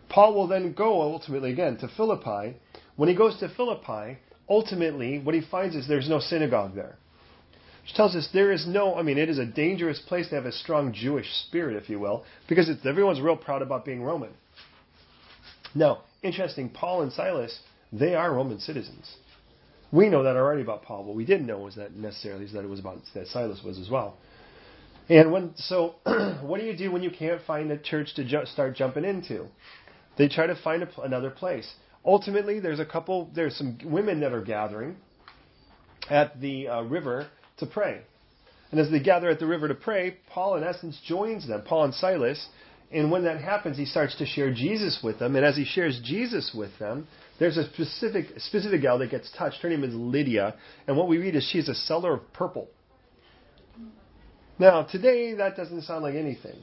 Paul 0.08 0.34
will 0.34 0.46
then 0.46 0.72
go 0.72 1.02
ultimately 1.02 1.52
again 1.52 1.76
to 1.78 1.88
Philippi. 1.88 2.56
When 2.96 3.08
he 3.08 3.14
goes 3.14 3.38
to 3.40 3.48
Philippi, 3.48 4.18
ultimately 4.48 5.18
what 5.18 5.34
he 5.34 5.40
finds 5.40 5.76
is 5.76 5.86
there's 5.86 6.08
no 6.08 6.20
synagogue 6.20 6.74
there 6.74 6.96
which 7.88 7.94
tells 7.94 8.14
us 8.14 8.28
there 8.34 8.52
is 8.52 8.66
no, 8.66 8.96
I 8.96 9.02
mean, 9.02 9.16
it 9.16 9.30
is 9.30 9.38
a 9.38 9.46
dangerous 9.46 9.98
place 9.98 10.28
to 10.28 10.34
have 10.34 10.44
a 10.44 10.52
strong 10.52 10.92
Jewish 10.92 11.32
spirit, 11.46 11.74
if 11.74 11.88
you 11.88 11.98
will, 11.98 12.22
because 12.46 12.68
everyone's 12.84 13.18
real 13.18 13.34
proud 13.34 13.62
about 13.62 13.86
being 13.86 14.02
Roman. 14.02 14.28
Now, 15.74 16.02
interesting, 16.22 16.68
Paul 16.68 17.00
and 17.00 17.10
Silas, 17.10 17.58
they 17.90 18.14
are 18.14 18.30
Roman 18.34 18.60
citizens. 18.60 19.10
We 19.90 20.08
know 20.08 20.22
that 20.22 20.36
already 20.36 20.62
about 20.62 20.82
Paul. 20.82 21.04
What 21.04 21.16
we 21.16 21.24
didn't 21.24 21.46
know 21.46 21.58
was 21.58 21.76
that 21.76 21.94
necessarily 21.94 22.44
is 22.44 22.52
that 22.52 22.64
it 22.64 22.68
was 22.68 22.80
about 22.80 22.98
that 23.14 23.26
Silas 23.28 23.62
was 23.64 23.78
as 23.78 23.88
well. 23.88 24.18
And 25.08 25.32
when 25.32 25.54
so, 25.56 25.94
what 26.42 26.60
do 26.60 26.66
you 26.66 26.76
do 26.76 26.92
when 26.92 27.02
you 27.02 27.10
can't 27.10 27.40
find 27.46 27.70
a 27.70 27.78
church 27.78 28.14
to 28.16 28.24
ju- 28.24 28.44
start 28.44 28.76
jumping 28.76 29.04
into? 29.04 29.46
They 30.18 30.28
try 30.28 30.46
to 30.46 30.56
find 30.56 30.82
a, 30.82 31.00
another 31.00 31.30
place. 31.30 31.72
Ultimately, 32.04 32.60
there's 32.60 32.80
a 32.80 32.84
couple. 32.84 33.30
There's 33.34 33.56
some 33.56 33.78
women 33.84 34.20
that 34.20 34.32
are 34.32 34.42
gathering 34.42 34.96
at 36.10 36.38
the 36.40 36.68
uh, 36.68 36.82
river 36.82 37.28
to 37.58 37.66
pray. 37.66 38.02
And 38.70 38.78
as 38.78 38.90
they 38.90 39.00
gather 39.00 39.30
at 39.30 39.38
the 39.38 39.46
river 39.46 39.68
to 39.68 39.74
pray, 39.74 40.18
Paul, 40.28 40.56
in 40.56 40.64
essence, 40.64 41.00
joins 41.06 41.48
them, 41.48 41.62
Paul 41.66 41.84
and 41.84 41.94
Silas. 41.94 42.46
And 42.90 43.10
when 43.10 43.24
that 43.24 43.40
happens, 43.40 43.76
he 43.76 43.84
starts 43.84 44.16
to 44.18 44.26
share 44.26 44.52
Jesus 44.52 45.00
with 45.02 45.18
them. 45.18 45.36
And 45.36 45.44
as 45.44 45.56
he 45.56 45.64
shares 45.64 46.00
Jesus 46.02 46.52
with 46.54 46.78
them, 46.78 47.06
there's 47.38 47.56
a 47.56 47.64
specific, 47.72 48.26
specific 48.38 48.82
gal 48.82 48.98
that 48.98 49.10
gets 49.10 49.30
touched. 49.36 49.60
Her 49.62 49.68
name 49.68 49.84
is 49.84 49.94
Lydia. 49.94 50.54
And 50.86 50.96
what 50.96 51.08
we 51.08 51.18
read 51.18 51.36
is 51.36 51.48
she's 51.50 51.68
a 51.68 51.74
seller 51.74 52.14
of 52.14 52.32
purple. 52.32 52.68
Now, 54.58 54.82
today, 54.82 55.34
that 55.34 55.56
doesn't 55.56 55.82
sound 55.82 56.02
like 56.02 56.16
anything. 56.16 56.56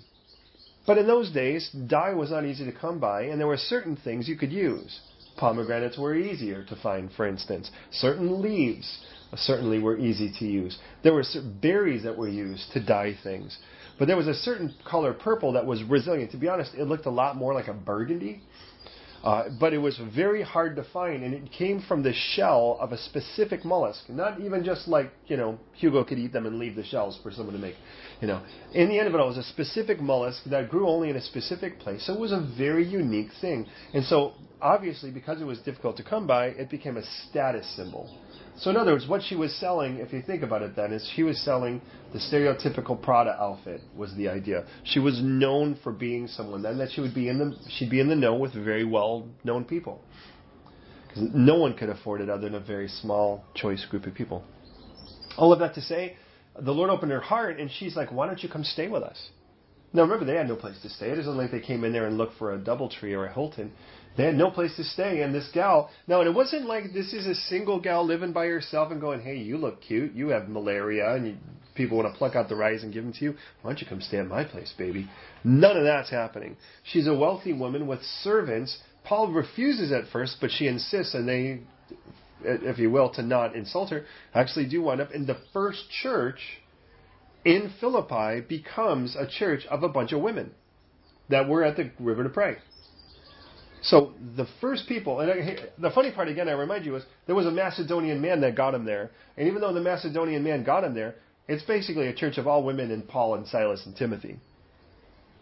But 0.86 0.98
in 0.98 1.08
those 1.08 1.32
days, 1.32 1.70
dye 1.88 2.14
was 2.14 2.32
not 2.32 2.46
easy 2.46 2.66
to 2.66 2.72
come 2.72 3.00
by, 3.00 3.24
and 3.24 3.40
there 3.40 3.48
were 3.48 3.58
certain 3.58 3.96
things 3.96 4.28
you 4.28 4.36
could 4.36 4.52
use. 4.52 5.00
Pomegranates 5.38 5.98
were 5.98 6.16
easier 6.16 6.64
to 6.66 6.76
find, 6.76 7.10
for 7.14 7.26
instance. 7.26 7.72
Certain 7.92 8.42
leaves 8.42 9.06
certainly 9.36 9.80
were 9.80 9.98
easy 9.98 10.32
to 10.40 10.46
use. 10.46 10.78
There 11.04 11.14
were 11.14 11.24
berries 11.62 12.04
that 12.04 12.18
were 12.18 12.28
used 12.28 12.72
to 12.74 12.86
dye 12.86 13.18
things. 13.24 13.58
But 13.98 14.08
there 14.08 14.18
was 14.18 14.28
a 14.28 14.34
certain 14.34 14.74
color 14.86 15.14
purple 15.14 15.54
that 15.54 15.66
was 15.66 15.84
resilient. 15.84 16.32
To 16.32 16.38
be 16.38 16.50
honest, 16.50 16.74
it 16.76 16.84
looked 16.84 17.06
a 17.06 17.12
lot 17.12 17.36
more 17.36 17.54
like 17.54 17.68
a 17.68 17.74
burgundy. 17.74 18.42
Uh, 19.26 19.50
but 19.60 19.74
it 19.74 19.80
was 19.80 20.00
very 20.16 20.44
hard 20.44 20.76
to 20.76 20.86
find, 20.94 21.24
and 21.24 21.34
it 21.34 21.52
came 21.52 21.84
from 21.88 22.04
the 22.04 22.14
shell 22.14 22.78
of 22.80 22.92
a 22.92 22.98
specific 22.98 23.66
mollusk. 23.66 24.08
Not 24.08 24.40
even 24.40 24.64
just 24.64 24.88
like, 24.88 25.12
you 25.26 25.36
know, 25.36 25.58
Hugo 25.74 26.04
could 26.04 26.20
eat 26.20 26.32
them 26.32 26.46
and 26.46 26.60
leave 26.60 26.76
the 26.76 26.84
shells 26.84 27.20
for 27.24 27.32
someone 27.32 27.56
to 27.56 27.60
make, 27.60 27.74
you 28.22 28.28
know. 28.28 28.44
In 28.74 28.88
the 28.88 29.00
end 29.00 29.08
of 29.08 29.16
it 29.16 29.20
all, 29.20 29.26
it 29.26 29.36
was 29.36 29.40
a 29.40 29.50
specific 29.50 30.00
mollusk 30.00 30.44
that 30.52 30.70
grew 30.70 30.88
only 30.88 31.10
in 31.10 31.16
a 31.16 31.22
specific 31.22 31.80
place. 31.80 32.06
So 32.06 32.14
it 32.14 32.20
was 32.20 32.32
a 32.32 32.48
very 32.56 32.88
unique 32.88 33.32
thing. 33.42 33.66
And 33.96 34.06
so, 34.06 34.34
obviously, 34.62 35.10
because 35.10 35.42
it 35.42 35.46
was 35.46 35.58
difficult 35.60 35.98
to 35.98 36.04
come 36.04 36.28
by, 36.28 36.50
it 36.50 36.70
became 36.70 36.96
a 36.96 37.04
status 37.28 37.66
symbol. 37.76 38.16
So 38.58 38.70
in 38.70 38.78
other 38.78 38.94
words, 38.94 39.08
what 39.08 39.22
she 39.22 39.36
was 39.36 39.54
selling, 39.60 39.98
if 39.98 40.14
you 40.14 40.22
think 40.22 40.42
about 40.42 40.62
it 40.62 40.76
then, 40.76 40.94
is 40.94 41.10
she 41.16 41.24
was 41.24 41.38
selling 41.44 41.82
the 42.14 42.20
stereotypical 42.20 43.02
Prada 43.02 43.32
outfit 43.32 43.82
was 43.96 44.16
the 44.16 44.30
idea. 44.30 44.66
She 44.86 45.00
was 45.00 45.22
known 45.22 45.78
for 45.84 45.92
being 45.92 46.28
someone 46.28 46.62
then 46.62 46.78
that 46.78 46.90
she 46.92 47.02
would 47.02 47.14
be 47.14 47.28
in 47.28 47.38
the 47.38 47.56
she'd 47.70 47.90
be 47.90 48.00
in 48.00 48.08
the 48.08 48.16
know 48.16 48.36
with 48.36 48.54
very 48.54 48.86
well 48.86 49.28
known 49.44 49.66
people. 49.66 50.02
Because 51.08 51.30
no 51.34 51.56
one 51.56 51.76
could 51.76 51.90
afford 51.90 52.22
it 52.22 52.30
other 52.30 52.44
than 52.44 52.56
a 52.56 52.60
very 52.60 52.88
small 52.88 53.44
choice 53.56 53.86
group 53.86 54.06
of 54.06 54.14
people. 54.14 54.44
All 55.38 55.52
of 55.52 55.60
that 55.60 55.76
to 55.76 55.82
say, 55.82 56.16
the 56.58 56.72
Lord 56.72 56.90
opened 56.90 57.12
her 57.12 57.20
heart 57.20 57.60
and 57.60 57.70
she's 57.70 57.96
like, 57.98 58.12
Why 58.12 58.26
don't 58.26 58.42
you 58.42 58.48
come 58.48 58.64
stay 58.64 58.88
with 58.88 59.04
us? 59.04 59.30
Now 59.92 60.04
remember 60.04 60.26
they 60.26 60.36
had 60.36 60.48
no 60.48 60.56
place 60.56 60.82
to 60.82 60.90
stay. 60.90 61.10
It 61.10 61.20
isn't 61.20 61.38
like 61.38 61.52
they 61.52 61.62
came 61.62 61.84
in 61.84 61.94
there 61.94 62.06
and 62.06 62.18
looked 62.18 62.38
for 62.38 62.54
a 62.54 62.58
Doubletree 62.58 63.14
or 63.14 63.26
a 63.26 63.34
Hilton. 63.34 63.72
They 64.18 64.24
had 64.24 64.36
no 64.36 64.50
place 64.50 64.76
to 64.78 64.84
stay, 64.84 65.22
and 65.22 65.36
this 65.36 65.50
gal. 65.54 65.90
Now, 66.08 66.22
and 66.22 66.30
it 66.30 66.34
wasn't 66.34 66.66
like 66.66 66.94
this 66.94 67.14
is 67.14 67.26
a 67.28 67.36
single 67.36 67.80
gal 67.80 68.06
living 68.06 68.32
by 68.32 68.48
herself 68.48 68.92
and 68.92 69.02
going, 69.02 69.22
"Hey, 69.22 69.38
you 69.38 69.58
look 69.58 69.82
cute. 69.82 70.14
You 70.14 70.30
have 70.30 70.48
malaria, 70.48 71.16
and 71.16 71.28
you, 71.28 71.36
people 71.76 71.98
want 71.98 72.12
to 72.14 72.18
pluck 72.18 72.36
out 72.36 72.48
the 72.48 72.56
rice 72.56 72.84
and 72.84 72.94
give 72.94 73.04
them 73.04 73.14
to 73.14 73.26
you. 73.26 73.36
Why 73.62 73.72
don't 73.72 73.82
you 73.82 73.88
come 73.88 74.02
stay 74.02 74.18
at 74.18 74.28
my 74.28 74.46
place, 74.46 74.74
baby?" 74.78 75.10
None 75.44 75.76
of 75.76 75.84
that's 75.84 76.10
happening. 76.10 76.56
She's 76.84 77.08
a 77.08 77.14
wealthy 77.14 77.54
woman 77.54 77.88
with 77.88 78.02
servants. 78.24 78.78
Paul 79.04 79.32
refuses 79.32 79.92
at 79.92 80.08
first, 80.08 80.38
but 80.40 80.50
she 80.50 80.68
insists, 80.68 81.14
and 81.14 81.28
they, 81.28 81.60
if 82.44 82.80
you 82.80 82.90
will, 82.90 83.10
to 83.12 83.22
not 83.22 83.56
insult 83.56 83.90
her, 83.90 84.06
actually 84.34 84.68
do 84.68 84.82
wind 84.82 85.02
up 85.02 85.12
in 85.12 85.26
the 85.26 85.38
first 85.52 85.90
church 85.90 86.62
in 87.44 87.72
Philippi 87.80 88.42
becomes 88.42 89.16
a 89.16 89.28
church 89.28 89.66
of 89.68 89.84
a 89.84 89.90
bunch 89.90 90.12
of 90.12 90.22
women 90.22 90.52
that 91.30 91.48
were 91.48 91.64
at 91.64 91.78
the 91.78 91.92
river 92.00 92.24
to 92.24 92.30
pray. 92.30 92.58
So 93.86 94.14
the 94.36 94.48
first 94.62 94.88
people, 94.88 95.20
and 95.20 95.60
the 95.78 95.92
funny 95.92 96.12
part 96.12 96.28
again, 96.28 96.50
I 96.50 96.54
remind 96.54 96.86
you 96.86 96.96
is 96.96 97.04
there 97.28 97.36
was 97.36 97.46
a 97.46 97.52
Macedonian 97.52 98.20
man 98.20 98.42
that 98.42 98.56
got 98.56 98.74
him 98.74 98.84
there, 98.84 99.12
and 99.38 99.48
even 99.48 99.62
though 99.62 99.74
the 99.74 99.82
Macedonian 99.82 100.44
man 100.44 100.64
got 100.64 100.84
him 100.84 100.96
there, 100.96 101.16
it's 101.48 101.64
basically 101.64 102.08
a 102.08 102.14
church 102.14 102.40
of 102.40 102.48
all 102.48 102.64
women 102.64 102.90
in 102.90 103.04
Paul 103.04 103.36
and 103.36 103.48
Silas 103.48 103.86
and 103.86 103.96
Timothy. 103.96 104.40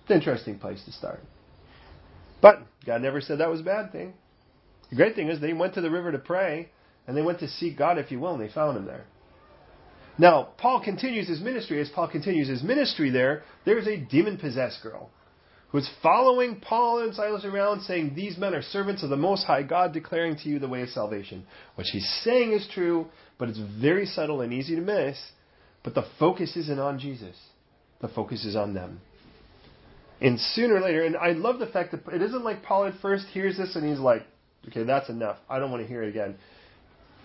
It's 0.01 0.09
an 0.11 0.17
interesting 0.17 0.59
place 0.59 0.83
to 0.83 0.91
start. 0.91 1.21
But 2.41 2.63
God 2.85 3.01
never 3.01 3.21
said 3.21 3.37
that 3.37 3.49
was 3.49 3.61
a 3.61 3.63
bad 3.63 3.93
thing. 3.93 4.13
The 4.89 4.97
great 4.97 5.15
thing 5.15 5.29
is 5.29 5.39
they 5.39 5.53
went 5.53 5.75
to 5.75 5.81
the 5.81 5.89
river 5.89 6.11
to 6.11 6.19
pray, 6.19 6.67
and 7.07 7.15
they 7.15 7.21
went 7.21 7.39
to 7.39 7.47
seek 7.47 7.77
God, 7.77 7.97
if 7.97 8.11
you 8.11 8.19
will, 8.19 8.33
and 8.33 8.43
they 8.43 8.53
found 8.53 8.77
him 8.77 8.85
there. 8.85 9.05
Now, 10.17 10.49
Paul 10.57 10.83
continues 10.83 11.29
his 11.29 11.39
ministry. 11.39 11.79
As 11.79 11.89
Paul 11.89 12.09
continues 12.09 12.49
his 12.49 12.61
ministry 12.61 13.09
there, 13.09 13.43
there's 13.65 13.87
a 13.87 13.95
demon 13.95 14.37
possessed 14.37 14.83
girl 14.83 15.11
who 15.73 15.79
is 15.79 15.89
following 16.03 16.61
Paul 16.61 16.99
and 16.99 17.15
Silas 17.15 17.43
around 17.43 17.81
saying, 17.81 18.13
These 18.15 18.37
men 18.37 18.53
are 18.53 18.61
servants 18.61 19.01
of 19.01 19.09
the 19.09 19.17
Most 19.17 19.43
High 19.43 19.63
God, 19.63 19.91
declaring 19.91 20.37
to 20.37 20.47
you 20.47 20.59
the 20.59 20.67
way 20.67 20.83
of 20.83 20.89
salvation. 20.89 21.47
What 21.73 21.87
she's 21.87 22.07
saying 22.23 22.53
is 22.53 22.69
true, 22.71 23.07
but 23.39 23.49
it's 23.49 23.59
very 23.81 24.05
subtle 24.05 24.41
and 24.41 24.53
easy 24.53 24.75
to 24.75 24.81
miss. 24.81 25.17
But 25.83 25.95
the 25.95 26.05
focus 26.19 26.55
isn't 26.55 26.79
on 26.79 26.99
Jesus, 26.99 27.35
the 28.01 28.07
focus 28.07 28.45
is 28.45 28.55
on 28.55 28.75
them. 28.75 29.01
And 30.21 30.39
sooner 30.39 30.75
or 30.75 30.81
later, 30.81 31.03
and 31.05 31.17
I 31.17 31.31
love 31.31 31.57
the 31.57 31.65
fact 31.65 31.91
that 31.91 32.01
it 32.13 32.21
isn't 32.21 32.43
like 32.43 32.61
Paul 32.61 32.85
at 32.85 32.93
first 33.01 33.25
hears 33.33 33.57
this 33.57 33.75
and 33.75 33.83
he's 33.83 33.99
like, 33.99 34.21
okay, 34.67 34.83
that's 34.83 35.09
enough. 35.09 35.37
I 35.49 35.57
don't 35.57 35.71
want 35.71 35.81
to 35.81 35.89
hear 35.89 36.03
it 36.03 36.09
again. 36.09 36.35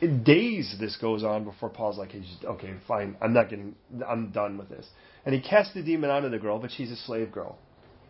In 0.01 0.25
days 0.25 0.75
this 0.81 0.97
goes 0.97 1.23
on 1.23 1.45
before 1.45 1.69
Paul's 1.69 1.99
like, 1.99 2.13
okay, 2.45 2.75
fine, 2.89 3.15
I'm 3.21 3.35
not 3.35 3.51
getting, 3.51 3.77
I'm 4.09 4.31
done 4.31 4.57
with 4.57 4.71
this. 4.71 4.87
And 5.27 5.35
he 5.35 5.41
casts 5.43 5.75
the 5.75 5.83
demon 5.83 6.09
out 6.09 6.25
of 6.25 6.31
the 6.31 6.39
girl, 6.39 6.59
but 6.59 6.71
she's 6.75 6.91
a 6.91 6.97
slave 6.97 7.31
girl 7.31 7.59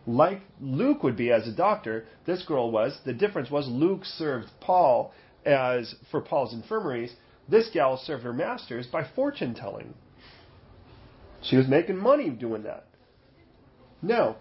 like 0.07 0.41
Luke 0.61 1.03
would 1.03 1.17
be 1.17 1.31
as 1.31 1.47
a 1.47 1.55
doctor, 1.55 2.05
this 2.25 2.43
girl 2.43 2.71
was. 2.71 2.97
The 3.05 3.13
difference 3.13 3.49
was 3.49 3.67
Luke 3.67 4.05
served 4.05 4.47
Paul 4.61 5.13
as 5.45 5.95
for 6.11 6.21
Paul's 6.21 6.53
infirmaries. 6.53 7.13
This 7.47 7.69
gal 7.73 7.97
served 7.97 8.23
her 8.23 8.33
masters 8.33 8.87
by 8.87 9.07
fortune 9.15 9.55
telling. 9.55 9.93
She 11.41 11.55
was 11.55 11.67
making 11.67 11.97
money 11.97 12.29
doing 12.29 12.63
that. 12.63 12.85
Now, 14.01 14.37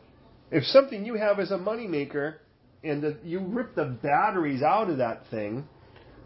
if 0.50 0.64
something 0.64 1.04
you 1.04 1.14
have 1.14 1.38
is 1.40 1.50
a 1.50 1.58
money 1.58 1.86
maker 1.86 2.40
and 2.82 3.02
the, 3.02 3.16
you 3.24 3.40
rip 3.40 3.74
the 3.74 3.84
batteries 3.84 4.62
out 4.62 4.88
of 4.90 4.98
that 4.98 5.22
thing, 5.30 5.64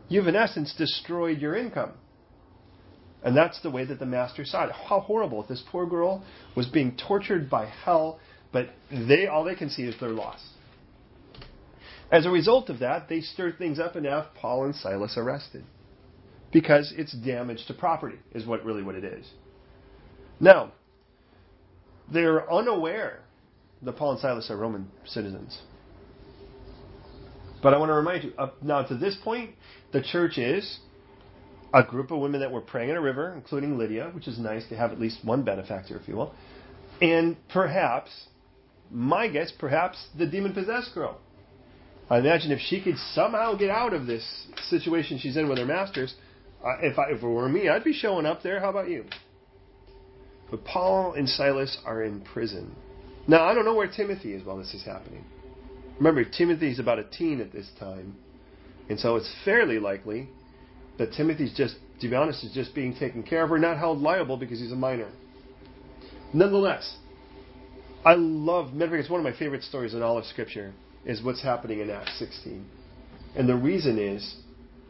you've 0.09 0.27
in 0.27 0.37
essence 0.37 0.75
destroyed 0.77 1.39
your 1.39 1.57
income. 1.57 1.93
And 3.25 3.37
that's 3.37 3.61
the 3.63 3.71
way 3.71 3.85
that 3.85 3.99
the 3.99 4.07
master 4.07 4.45
saw 4.45 4.65
it. 4.65 4.73
How 4.73 5.01
horrible. 5.01 5.45
This 5.49 5.63
poor 5.71 5.87
girl 5.87 6.25
was 6.57 6.67
being 6.67 6.97
tortured 6.97 7.49
by 7.49 7.67
hell 7.67 8.19
but 8.53 8.69
they 8.91 9.27
all 9.27 9.45
they 9.45 9.55
can 9.55 9.71
see 9.71 9.83
is 9.83 9.99
their 9.99 10.11
loss. 10.11 10.41
As 12.11 12.27
a 12.27 12.31
result 12.31 12.69
of 12.69 12.81
that, 12.81 13.09
they 13.09 13.23
stir 13.23 13.53
things 13.53 13.79
up 13.79 13.97
and 13.97 14.05
have 14.05 14.35
Paul 14.35 14.67
and 14.67 14.77
Silas 14.77 15.17
arrested. 15.17 15.65
Because 16.53 16.93
it's 16.97 17.13
damage 17.13 17.65
to 17.69 17.75
property, 17.75 18.19
is 18.35 18.45
what 18.45 18.63
really 18.67 18.83
what 18.83 18.95
it 18.95 19.05
is. 19.05 19.27
Now, 20.39 20.73
they're 22.13 22.53
unaware 22.53 23.21
that 23.81 23.97
Paul 23.97 24.13
and 24.13 24.21
Silas 24.21 24.51
are 24.51 24.57
Roman 24.59 24.91
citizens. 25.07 25.59
But 27.63 27.73
I 27.73 27.79
want 27.79 27.89
to 27.89 27.95
remind 27.95 28.25
you, 28.25 28.33
up 28.37 28.63
now 28.63 28.83
to 28.83 28.95
this 28.95 29.17
point, 29.25 29.53
the 29.93 30.03
church 30.03 30.37
is 30.37 30.81
a 31.73 31.83
group 31.83 32.11
of 32.11 32.21
women 32.21 32.41
that 32.41 32.51
were 32.51 32.61
praying 32.61 32.91
in 32.91 32.97
a 32.97 33.01
river, 33.01 33.33
including 33.35 33.79
Lydia, 33.79 34.11
which 34.13 34.29
is 34.29 34.39
nice 34.39 34.69
to 34.69 34.77
have 34.77 34.93
at 34.93 35.01
least 35.01 35.25
one 35.25 35.43
benefactor, 35.43 35.97
if 35.97 36.07
you 36.07 36.17
will. 36.17 36.35
And 37.01 37.37
perhaps 37.49 38.11
my 38.93 39.27
guess, 39.27 39.51
perhaps 39.59 40.07
the 40.19 40.27
demon 40.27 40.53
possessed 40.53 40.95
girl. 40.95 41.19
I 42.11 42.19
imagine 42.19 42.53
if 42.53 42.61
she 42.61 42.83
could 42.83 42.99
somehow 43.15 43.57
get 43.57 43.71
out 43.71 43.95
of 43.95 44.07
this 44.07 44.47
situation 44.69 45.19
she's 45.19 45.37
in 45.37 45.49
with 45.49 45.59
her 45.59 45.65
masters, 45.65 46.15
uh, 46.65 46.77
if, 46.83 46.99
I, 46.99 47.11
if 47.11 47.23
it 47.23 47.27
were 47.27 47.49
me, 47.49 47.69
I'd 47.69 47.85
be 47.85 47.95
showing 47.95 48.27
up 48.27 48.43
there. 48.43 48.61
How 48.61 48.71
about 48.71 48.89
you? 48.89 49.07
But 50.51 50.65
Paul 50.65 51.15
and 51.15 51.27
Silas 51.27 51.79
are 51.87 52.03
in 52.03 52.21
prison. 52.21 52.75
Now, 53.27 53.45
I 53.45 53.55
don't 53.55 53.65
know 53.65 53.75
where 53.75 53.89
Timothy 53.89 54.35
is 54.35 54.45
while 54.45 54.59
this 54.59 54.75
is 54.75 54.85
happening. 54.85 55.25
Remember, 55.97 56.25
Timothy's 56.25 56.79
about 56.79 56.99
a 56.99 57.05
teen 57.05 57.41
at 57.41 57.53
this 57.53 57.71
time. 57.81 58.17
And 58.91 59.01
so 59.01 59.17
it's 59.17 59.33
fairly 59.45 59.79
likely 59.79 60.29
that 60.99 61.13
Timothy's 61.13 61.55
just, 61.57 61.77
to 62.01 62.09
be 62.09 62.15
honest, 62.15 62.45
is 62.45 62.53
just 62.53 62.75
being 62.75 62.95
taken 62.95 63.23
care 63.23 63.45
of 63.45 63.53
or 63.53 63.59
not 63.59 63.79
held 63.79 64.01
liable 64.01 64.37
because 64.37 64.61
he's 64.61 64.73
a 64.73 64.77
minor. 64.77 65.11
Nonetheless, 66.35 66.99
I 68.05 68.15
love, 68.15 68.73
matter 68.73 68.97
it's 68.97 69.09
one 69.09 69.21
of 69.21 69.25
my 69.25 69.39
favorite 69.39 69.63
stories 69.63 69.95
in 69.95 70.03
all 70.03 70.19
of 70.19 70.25
Scripture, 70.25 70.73
is 71.05 71.23
what's 71.23 71.43
happening 71.43 71.81
in 71.81 71.91
Acts 71.91 72.19
16. 72.19 72.67
And 73.37 73.49
the 73.49 73.55
reason 73.55 73.97
is 73.99 74.37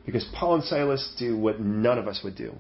because 0.07 0.27
Paul 0.35 0.57
and 0.57 0.65
Silas 0.65 1.15
do 1.19 1.37
what 1.37 1.61
none 1.61 1.99
of 1.99 2.09
us 2.09 2.23
would 2.25 2.37
do. 2.37 2.55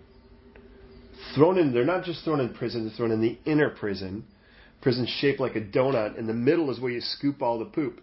Thrown 1.35 1.59
in, 1.59 1.73
they're 1.73 1.85
not 1.85 2.04
just 2.04 2.25
thrown 2.25 2.40
in 2.40 2.52
prison, 2.52 2.87
they're 2.87 2.97
thrown 2.97 3.12
in 3.12 3.23
the 3.23 3.38
inner 3.50 3.71
prison. 3.71 4.25
Prison 4.82 5.06
shaped 5.06 5.40
like 5.40 5.56
a 5.56 5.61
donut. 5.61 6.18
In 6.18 6.26
the 6.26 6.34
middle 6.34 6.71
is 6.71 6.80
where 6.80 6.93
you 6.93 7.00
scoop 7.00 7.41
all 7.41 7.58
the 7.58 7.65
poop. 7.65 8.00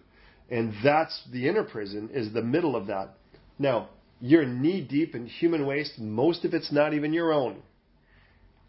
And 0.50 0.74
that's 0.82 1.22
the 1.30 1.48
inner 1.48 1.62
prison, 1.62 2.10
is 2.12 2.32
the 2.32 2.42
middle 2.42 2.74
of 2.74 2.88
that. 2.88 3.10
Now, 3.58 3.90
you're 4.20 4.44
knee 4.44 4.80
deep 4.80 5.14
in 5.14 5.26
human 5.26 5.66
waste. 5.66 5.98
Most 6.00 6.44
of 6.44 6.52
it's 6.52 6.72
not 6.72 6.94
even 6.94 7.12
your 7.12 7.32
own. 7.32 7.62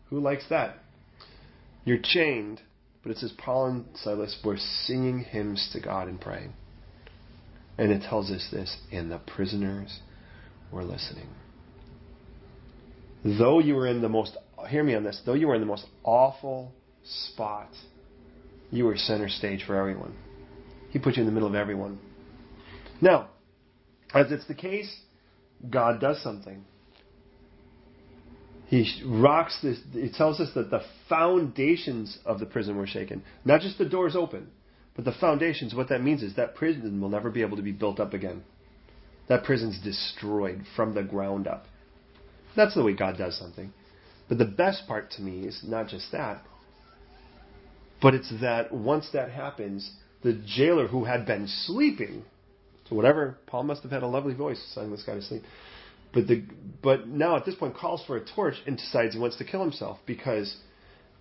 Who 0.09 0.19
likes 0.19 0.45
that? 0.49 0.77
You're 1.83 1.99
chained 2.03 2.61
but 3.03 3.11
it 3.11 3.17
says 3.17 3.33
Paul 3.37 3.67
and 3.67 3.85
Silas 3.95 4.37
were 4.43 4.57
singing 4.57 5.19
hymns 5.19 5.69
to 5.73 5.79
God 5.79 6.07
and 6.07 6.19
praying. 6.19 6.53
And 7.77 7.91
it 7.91 8.01
tells 8.01 8.29
us 8.29 8.47
this, 8.51 8.77
and 8.91 9.11
the 9.11 9.19
prisoners 9.19 9.99
were 10.71 10.83
listening. 10.83 11.27
Though 13.23 13.59
you 13.59 13.75
were 13.75 13.87
in 13.87 14.01
the 14.01 14.09
most, 14.09 14.37
hear 14.67 14.83
me 14.83 14.95
on 14.95 15.03
this, 15.03 15.21
though 15.25 15.33
you 15.33 15.47
were 15.47 15.55
in 15.55 15.61
the 15.61 15.67
most 15.67 15.85
awful 16.03 16.71
spot, 17.03 17.69
you 18.69 18.85
were 18.85 18.97
center 18.97 19.29
stage 19.29 19.63
for 19.65 19.75
everyone. 19.75 20.15
He 20.91 20.99
put 20.99 21.15
you 21.15 21.21
in 21.21 21.25
the 21.25 21.31
middle 21.31 21.47
of 21.47 21.55
everyone. 21.55 21.99
Now, 22.99 23.29
as 24.13 24.31
it's 24.31 24.45
the 24.47 24.53
case, 24.53 24.93
God 25.69 25.99
does 25.99 26.21
something 26.21 26.65
he 28.71 29.03
rocks 29.05 29.59
this. 29.61 29.79
It 29.93 30.13
tells 30.13 30.39
us 30.39 30.49
that 30.55 30.69
the 30.69 30.81
foundations 31.09 32.17
of 32.25 32.39
the 32.39 32.45
prison 32.45 32.77
were 32.77 32.87
shaken, 32.87 33.21
not 33.43 33.59
just 33.59 33.77
the 33.77 33.83
doors 33.83 34.15
open, 34.15 34.47
but 34.95 35.03
the 35.03 35.11
foundations. 35.11 35.75
What 35.75 35.89
that 35.89 36.01
means 36.01 36.23
is 36.23 36.37
that 36.37 36.55
prison 36.55 37.01
will 37.01 37.09
never 37.09 37.29
be 37.29 37.41
able 37.41 37.57
to 37.57 37.63
be 37.63 37.73
built 37.73 37.99
up 37.99 38.13
again. 38.13 38.43
That 39.27 39.43
prison's 39.43 39.77
destroyed 39.83 40.63
from 40.73 40.95
the 40.95 41.03
ground 41.03 41.47
up. 41.47 41.65
That's 42.55 42.73
the 42.73 42.81
way 42.81 42.93
God 42.93 43.17
does 43.17 43.37
something. 43.37 43.73
But 44.29 44.37
the 44.37 44.45
best 44.45 44.87
part 44.87 45.11
to 45.11 45.21
me 45.21 45.45
is 45.45 45.59
not 45.67 45.89
just 45.89 46.09
that, 46.13 46.41
but 48.01 48.15
it's 48.15 48.31
that 48.39 48.71
once 48.71 49.09
that 49.11 49.31
happens, 49.31 49.91
the 50.23 50.41
jailer 50.47 50.87
who 50.87 51.03
had 51.03 51.25
been 51.25 51.45
sleeping, 51.65 52.23
so 52.89 52.95
whatever, 52.95 53.37
Paul 53.47 53.63
must 53.63 53.83
have 53.83 53.91
had 53.91 54.03
a 54.03 54.07
lovely 54.07 54.33
voice 54.33 54.71
telling 54.73 54.91
this 54.91 55.03
guy 55.03 55.15
to 55.15 55.21
sleep. 55.21 55.43
But 56.13 56.27
the 56.27 56.43
but 56.81 57.07
now 57.07 57.35
at 57.35 57.45
this 57.45 57.55
point 57.55 57.75
calls 57.75 58.03
for 58.05 58.17
a 58.17 58.25
torch 58.25 58.55
and 58.65 58.77
decides 58.77 59.13
he 59.13 59.19
wants 59.19 59.37
to 59.37 59.45
kill 59.45 59.61
himself 59.61 59.99
because 60.05 60.57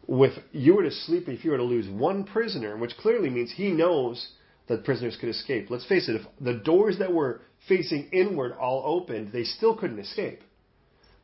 if 0.08 0.42
you 0.52 0.74
were 0.74 0.82
to 0.82 0.90
sleep, 0.90 1.28
if 1.28 1.44
you 1.44 1.50
were 1.50 1.58
to 1.58 1.62
lose 1.62 1.88
one 1.88 2.24
prisoner, 2.24 2.76
which 2.76 2.96
clearly 2.96 3.30
means 3.30 3.52
he 3.52 3.70
knows 3.70 4.32
that 4.68 4.84
prisoners 4.84 5.16
could 5.20 5.28
escape. 5.28 5.68
Let's 5.68 5.86
face 5.86 6.08
it, 6.08 6.16
if 6.16 6.22
the 6.40 6.54
doors 6.54 6.98
that 6.98 7.12
were 7.12 7.42
facing 7.68 8.08
inward 8.12 8.52
all 8.52 8.82
opened, 8.86 9.32
they 9.32 9.44
still 9.44 9.76
couldn't 9.76 9.98
escape. 9.98 10.40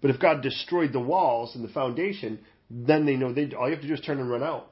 But 0.02 0.11
if 0.11 0.20
God 0.20 0.42
destroyed 0.42 0.92
the 0.92 1.00
walls 1.00 1.55
and 1.55 1.64
the 1.64 1.72
foundation, 1.72 2.40
then 2.70 3.07
they 3.07 3.16
know 3.16 3.33
they 3.33 3.52
all 3.55 3.68
you 3.68 3.74
have 3.74 3.83
to 3.83 3.88
do 3.88 3.94
is 3.94 4.00
turn 4.00 4.18
and 4.18 4.31
run 4.31 4.42
out. 4.42 4.70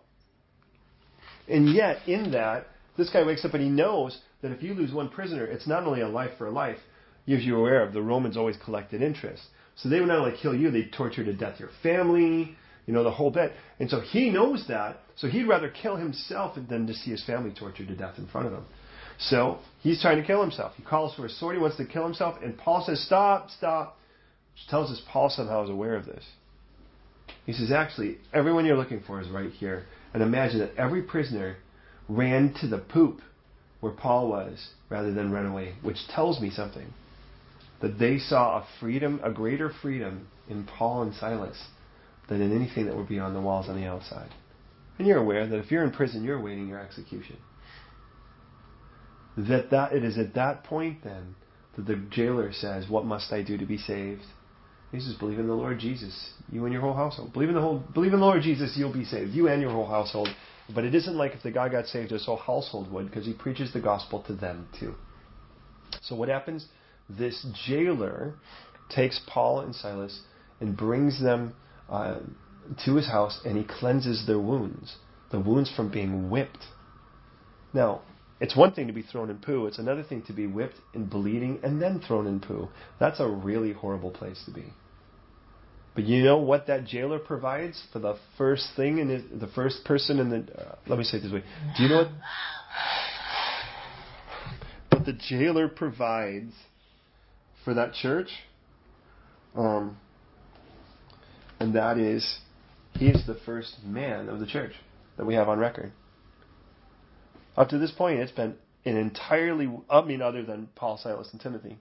And 1.48 1.72
yet, 1.72 2.06
in 2.06 2.32
that, 2.32 2.66
this 2.96 3.10
guy 3.10 3.24
wakes 3.24 3.44
up 3.44 3.54
and 3.54 3.62
he 3.62 3.68
knows 3.68 4.18
that 4.42 4.52
if 4.52 4.62
you 4.62 4.74
lose 4.74 4.92
one 4.92 5.08
prisoner, 5.08 5.44
it's 5.44 5.66
not 5.66 5.84
only 5.84 6.00
a 6.00 6.08
life 6.08 6.32
for 6.38 6.46
a 6.46 6.50
life, 6.50 6.78
gives 7.26 7.44
you 7.44 7.56
aware 7.56 7.82
of, 7.82 7.92
the 7.92 8.02
Romans 8.02 8.36
always 8.36 8.56
collected 8.64 9.02
interest. 9.02 9.42
So 9.76 9.88
they 9.88 10.00
would 10.00 10.08
not 10.08 10.18
only 10.18 10.36
kill 10.40 10.54
you, 10.54 10.70
they'd 10.70 10.92
torture 10.92 11.24
to 11.24 11.32
death 11.32 11.58
your 11.58 11.70
family, 11.82 12.56
you 12.86 12.92
know, 12.92 13.02
the 13.02 13.10
whole 13.10 13.30
bit. 13.30 13.52
And 13.80 13.90
so 13.90 14.00
he 14.00 14.30
knows 14.30 14.66
that, 14.68 14.98
so 15.16 15.26
he'd 15.26 15.44
rather 15.44 15.68
kill 15.68 15.96
himself 15.96 16.56
than 16.68 16.86
to 16.86 16.94
see 16.94 17.10
his 17.10 17.24
family 17.24 17.52
tortured 17.58 17.88
to 17.88 17.96
death 17.96 18.18
in 18.18 18.26
front 18.26 18.46
of 18.46 18.52
him. 18.52 18.64
So 19.18 19.58
he's 19.80 20.00
trying 20.00 20.20
to 20.20 20.26
kill 20.26 20.40
himself. 20.40 20.72
He 20.76 20.82
calls 20.82 21.14
for 21.14 21.26
a 21.26 21.30
sword, 21.30 21.56
he 21.56 21.62
wants 21.62 21.76
to 21.78 21.84
kill 21.84 22.04
himself, 22.04 22.38
and 22.42 22.56
Paul 22.58 22.84
says, 22.86 23.04
Stop, 23.04 23.50
stop. 23.50 23.98
Which 24.52 24.68
tells 24.68 24.90
us 24.90 25.00
Paul 25.08 25.30
somehow 25.30 25.64
is 25.64 25.70
aware 25.70 25.96
of 25.96 26.06
this. 26.06 26.24
He 27.46 27.52
says, 27.52 27.72
Actually, 27.72 28.18
everyone 28.32 28.64
you're 28.64 28.76
looking 28.76 29.02
for 29.06 29.20
is 29.20 29.28
right 29.28 29.50
here. 29.50 29.84
And 30.12 30.22
imagine 30.22 30.60
that 30.60 30.76
every 30.76 31.02
prisoner 31.02 31.56
ran 32.08 32.54
to 32.60 32.68
the 32.68 32.78
poop 32.78 33.20
where 33.80 33.92
Paul 33.92 34.28
was 34.28 34.68
rather 34.88 35.12
than 35.12 35.32
run 35.32 35.46
away, 35.46 35.74
which 35.82 35.98
tells 36.08 36.40
me 36.40 36.50
something 36.50 36.92
that 37.80 37.98
they 37.98 38.18
saw 38.18 38.58
a 38.58 38.66
freedom, 38.80 39.20
a 39.22 39.30
greater 39.30 39.70
freedom 39.82 40.28
in 40.48 40.64
Paul 40.64 41.02
and 41.02 41.14
Silas 41.14 41.58
than 42.28 42.40
in 42.40 42.54
anything 42.54 42.86
that 42.86 42.96
would 42.96 43.08
be 43.08 43.18
on 43.18 43.34
the 43.34 43.40
walls 43.40 43.68
on 43.68 43.80
the 43.80 43.86
outside. 43.86 44.30
And 44.98 45.06
you're 45.06 45.18
aware 45.18 45.46
that 45.46 45.58
if 45.58 45.70
you're 45.70 45.84
in 45.84 45.90
prison, 45.90 46.24
you're 46.24 46.38
awaiting 46.38 46.68
your 46.68 46.80
execution. 46.80 47.36
That, 49.36 49.70
that 49.70 49.92
it 49.92 50.04
is 50.04 50.16
at 50.16 50.34
that 50.34 50.64
point 50.64 51.02
then 51.02 51.34
that 51.76 51.86
the 51.86 51.96
jailer 52.10 52.52
says, 52.52 52.88
What 52.88 53.04
must 53.04 53.32
I 53.32 53.42
do 53.42 53.58
to 53.58 53.66
be 53.66 53.78
saved? 53.78 54.22
He 54.92 55.00
says, 55.00 55.14
Believe 55.14 55.40
in 55.40 55.48
the 55.48 55.54
Lord 55.54 55.80
Jesus, 55.80 56.30
you 56.52 56.64
and 56.64 56.72
your 56.72 56.82
whole 56.82 56.94
household. 56.94 57.32
Believe 57.32 57.48
in 57.48 57.56
the 57.56 57.60
whole 57.60 57.82
believe 57.94 58.12
in 58.12 58.20
the 58.20 58.26
Lord 58.26 58.42
Jesus, 58.42 58.74
you'll 58.76 58.92
be 58.92 59.04
saved. 59.04 59.32
You 59.32 59.48
and 59.48 59.60
your 59.60 59.72
whole 59.72 59.88
household. 59.88 60.28
But 60.72 60.84
it 60.84 60.94
isn't 60.94 61.16
like 61.16 61.32
if 61.32 61.42
the 61.42 61.50
guy 61.50 61.68
got 61.68 61.86
saved, 61.86 62.12
his 62.12 62.24
whole 62.24 62.36
household 62.36 62.90
would, 62.92 63.06
because 63.06 63.26
he 63.26 63.32
preaches 63.32 63.72
the 63.72 63.80
gospel 63.80 64.22
to 64.28 64.34
them 64.34 64.68
too. 64.78 64.94
So 66.02 66.14
what 66.14 66.28
happens? 66.28 66.66
This 67.08 67.46
jailer 67.66 68.34
takes 68.88 69.20
Paul 69.26 69.60
and 69.60 69.74
Silas 69.74 70.22
and 70.60 70.76
brings 70.76 71.20
them 71.22 71.54
uh, 71.88 72.20
to 72.84 72.96
his 72.96 73.06
house 73.06 73.40
and 73.44 73.56
he 73.56 73.64
cleanses 73.64 74.24
their 74.26 74.38
wounds, 74.38 74.96
the 75.30 75.40
wounds 75.40 75.72
from 75.74 75.90
being 75.90 76.30
whipped. 76.30 76.64
Now, 77.72 78.02
It's 78.40 78.56
one 78.56 78.72
thing 78.72 78.88
to 78.88 78.92
be 78.92 79.02
thrown 79.02 79.30
in 79.30 79.38
poo, 79.38 79.66
it's 79.66 79.78
another 79.78 80.02
thing 80.02 80.22
to 80.22 80.32
be 80.32 80.46
whipped 80.46 80.76
and 80.92 81.08
bleeding 81.08 81.60
and 81.62 81.80
then 81.80 82.00
thrown 82.00 82.26
in 82.26 82.40
poo. 82.40 82.68
That's 82.98 83.20
a 83.20 83.28
really 83.28 83.72
horrible 83.72 84.10
place 84.10 84.42
to 84.46 84.50
be. 84.50 84.64
But 85.94 86.04
you 86.04 86.24
know 86.24 86.38
what 86.38 86.66
that 86.66 86.84
jailer 86.84 87.20
provides 87.20 87.80
for 87.92 88.00
the 88.00 88.16
first 88.36 88.70
thing 88.74 88.98
in 88.98 89.08
his, 89.08 89.22
the 89.40 89.46
first 89.46 89.84
person 89.84 90.18
in 90.18 90.28
the. 90.28 90.60
Uh, 90.60 90.74
let 90.88 90.98
me 90.98 91.04
say 91.04 91.18
it 91.18 91.20
this 91.22 91.32
way. 91.32 91.44
Do 91.76 91.82
you 91.84 91.88
know 91.88 91.98
what? 91.98 92.08
But 94.90 95.06
the 95.06 95.12
jailer 95.12 95.68
provides 95.68 96.52
for 97.64 97.74
that 97.74 97.94
church, 97.94 98.28
um, 99.56 99.96
and 101.60 101.74
that 101.74 101.98
is, 101.98 102.38
he 102.92 103.08
is 103.08 103.26
the 103.26 103.38
first 103.46 103.76
man 103.84 104.28
of 104.28 104.40
the 104.40 104.46
church 104.46 104.72
that 105.16 105.24
we 105.24 105.34
have 105.34 105.48
on 105.48 105.58
record. 105.58 105.92
Up 107.56 107.68
to 107.68 107.78
this 107.78 107.92
point, 107.92 108.18
it's 108.18 108.32
been 108.32 108.54
an 108.84 108.96
entirely, 108.96 109.70
I 109.88 110.02
mean, 110.02 110.20
other 110.20 110.42
than 110.42 110.68
Paul, 110.74 110.98
Silas, 110.98 111.28
and 111.32 111.40
Timothy. 111.40 111.78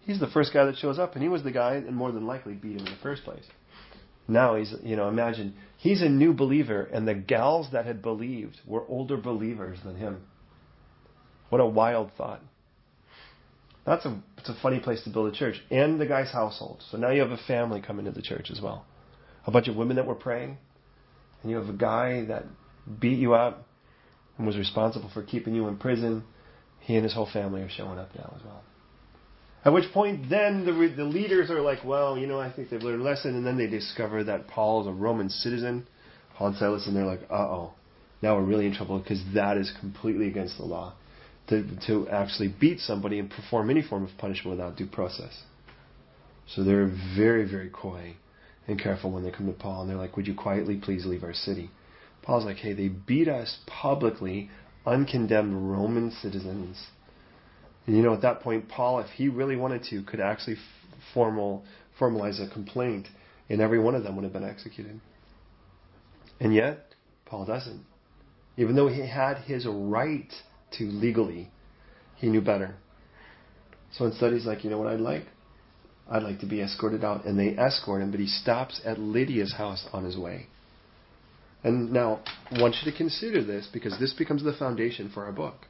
He's 0.00 0.20
the 0.20 0.28
first 0.28 0.52
guy 0.52 0.64
that 0.64 0.76
shows 0.76 0.98
up, 0.98 1.14
and 1.14 1.22
he 1.22 1.28
was 1.28 1.42
the 1.42 1.50
guy 1.50 1.74
and 1.74 1.96
more 1.96 2.12
than 2.12 2.26
likely 2.26 2.54
beat 2.54 2.72
him 2.72 2.86
in 2.86 2.92
the 2.92 3.00
first 3.02 3.24
place. 3.24 3.44
Now 4.28 4.56
he's, 4.56 4.74
you 4.82 4.96
know, 4.96 5.08
imagine 5.08 5.54
he's 5.78 6.02
a 6.02 6.08
new 6.08 6.32
believer, 6.32 6.82
and 6.82 7.06
the 7.06 7.14
gals 7.14 7.68
that 7.72 7.86
had 7.86 8.02
believed 8.02 8.60
were 8.66 8.84
older 8.88 9.16
believers 9.16 9.78
than 9.84 9.96
him. 9.96 10.22
What 11.48 11.60
a 11.60 11.66
wild 11.66 12.10
thought. 12.16 12.42
That's 13.86 14.04
a, 14.04 14.20
it's 14.36 14.48
a 14.48 14.56
funny 14.60 14.80
place 14.80 15.02
to 15.04 15.10
build 15.10 15.32
a 15.32 15.36
church. 15.36 15.62
And 15.70 16.00
the 16.00 16.06
guy's 16.06 16.30
household. 16.30 16.82
So 16.90 16.98
now 16.98 17.10
you 17.10 17.20
have 17.20 17.30
a 17.30 17.38
family 17.46 17.80
coming 17.80 18.04
to 18.06 18.10
the 18.10 18.20
church 18.20 18.50
as 18.50 18.60
well. 18.60 18.84
A 19.46 19.52
bunch 19.52 19.68
of 19.68 19.76
women 19.76 19.96
that 19.96 20.06
were 20.06 20.16
praying, 20.16 20.58
and 21.40 21.50
you 21.50 21.56
have 21.56 21.68
a 21.68 21.72
guy 21.72 22.24
that 22.26 22.44
beat 23.00 23.18
you 23.18 23.34
up 23.34 23.64
and 24.36 24.46
was 24.46 24.56
responsible 24.56 25.08
for 25.14 25.22
keeping 25.22 25.54
you 25.54 25.68
in 25.68 25.76
prison. 25.76 26.24
He 26.80 26.96
and 26.96 27.04
his 27.04 27.14
whole 27.14 27.28
family 27.32 27.62
are 27.62 27.68
showing 27.68 27.98
up 27.98 28.10
now 28.16 28.34
as 28.36 28.44
well. 28.44 28.62
At 29.64 29.72
which 29.72 29.90
point, 29.92 30.30
then 30.30 30.64
the, 30.64 30.72
the 30.96 31.04
leaders 31.04 31.48
are 31.50 31.60
like, 31.60 31.84
well, 31.84 32.18
you 32.18 32.26
know, 32.26 32.40
I 32.40 32.52
think 32.52 32.70
they've 32.70 32.82
learned 32.82 33.02
a 33.02 33.04
lesson. 33.04 33.36
And 33.36 33.46
then 33.46 33.56
they 33.56 33.68
discover 33.68 34.24
that 34.24 34.48
Paul 34.48 34.82
is 34.82 34.88
a 34.88 34.92
Roman 34.92 35.30
citizen, 35.30 35.86
Paul 36.34 36.48
and 36.48 36.56
Silas, 36.56 36.86
and 36.88 36.96
they're 36.96 37.06
like, 37.06 37.22
uh 37.30 37.34
oh, 37.34 37.74
now 38.20 38.36
we're 38.36 38.44
really 38.44 38.66
in 38.66 38.74
trouble 38.74 38.98
because 38.98 39.22
that 39.34 39.56
is 39.56 39.72
completely 39.80 40.26
against 40.26 40.58
the 40.58 40.64
law 40.64 40.94
to, 41.48 41.64
to 41.86 42.08
actually 42.08 42.48
beat 42.48 42.80
somebody 42.80 43.18
and 43.18 43.30
perform 43.30 43.70
any 43.70 43.82
form 43.82 44.04
of 44.04 44.10
punishment 44.18 44.56
without 44.58 44.76
due 44.76 44.86
process. 44.86 45.42
So 46.46 46.64
they're 46.64 46.92
very, 47.16 47.48
very 47.48 47.70
coy 47.70 48.14
and 48.66 48.80
careful 48.80 49.10
when 49.10 49.24
they 49.24 49.30
come 49.30 49.46
to 49.46 49.52
Paul. 49.52 49.82
And 49.82 49.90
they're 49.90 49.96
like, 49.96 50.16
would 50.16 50.26
you 50.26 50.34
quietly 50.34 50.76
please 50.76 51.06
leave 51.06 51.22
our 51.22 51.34
city? 51.34 51.70
Paul's 52.22 52.44
like, 52.44 52.56
hey, 52.56 52.72
they 52.72 52.88
beat 52.88 53.28
us 53.28 53.58
publicly, 53.66 54.50
uncondemned 54.84 55.70
Roman 55.70 56.10
citizens 56.10 56.88
and 57.86 57.96
you 57.96 58.02
know, 58.02 58.12
at 58.12 58.22
that 58.22 58.40
point, 58.40 58.68
Paul, 58.68 58.98
if 58.98 59.10
he 59.10 59.28
really 59.28 59.56
wanted 59.56 59.84
to, 59.90 60.02
could 60.02 60.20
actually 60.20 60.56
formal, 61.14 61.64
formalize 62.00 62.44
a 62.44 62.52
complaint, 62.52 63.06
and 63.48 63.60
every 63.60 63.78
one 63.78 63.94
of 63.94 64.02
them 64.02 64.16
would 64.16 64.24
have 64.24 64.32
been 64.32 64.44
executed. 64.44 65.00
And 66.40 66.52
yet, 66.52 66.94
Paul 67.24 67.44
doesn't. 67.46 67.84
Even 68.56 68.74
though 68.74 68.88
he 68.88 69.06
had 69.06 69.38
his 69.38 69.66
right 69.66 70.32
to 70.72 70.84
legally, 70.84 71.50
he 72.16 72.28
knew 72.28 72.40
better. 72.40 72.74
So 73.92 74.04
instead, 74.04 74.32
he's 74.32 74.46
like, 74.46 74.64
you 74.64 74.70
know 74.70 74.78
what 74.78 74.88
I'd 74.88 75.00
like? 75.00 75.24
I'd 76.08 76.22
like 76.22 76.40
to 76.40 76.46
be 76.46 76.60
escorted 76.60 77.04
out. 77.04 77.24
And 77.24 77.38
they 77.38 77.56
escort 77.56 78.02
him, 78.02 78.10
but 78.10 78.20
he 78.20 78.26
stops 78.26 78.80
at 78.84 78.98
Lydia's 78.98 79.54
house 79.54 79.88
on 79.92 80.04
his 80.04 80.16
way. 80.16 80.46
And 81.64 81.92
now, 81.92 82.20
I 82.50 82.60
want 82.60 82.76
you 82.82 82.90
to 82.90 82.96
consider 82.96 83.42
this 83.42 83.68
because 83.72 83.98
this 83.98 84.12
becomes 84.12 84.44
the 84.44 84.52
foundation 84.52 85.10
for 85.12 85.24
our 85.24 85.32
book 85.32 85.66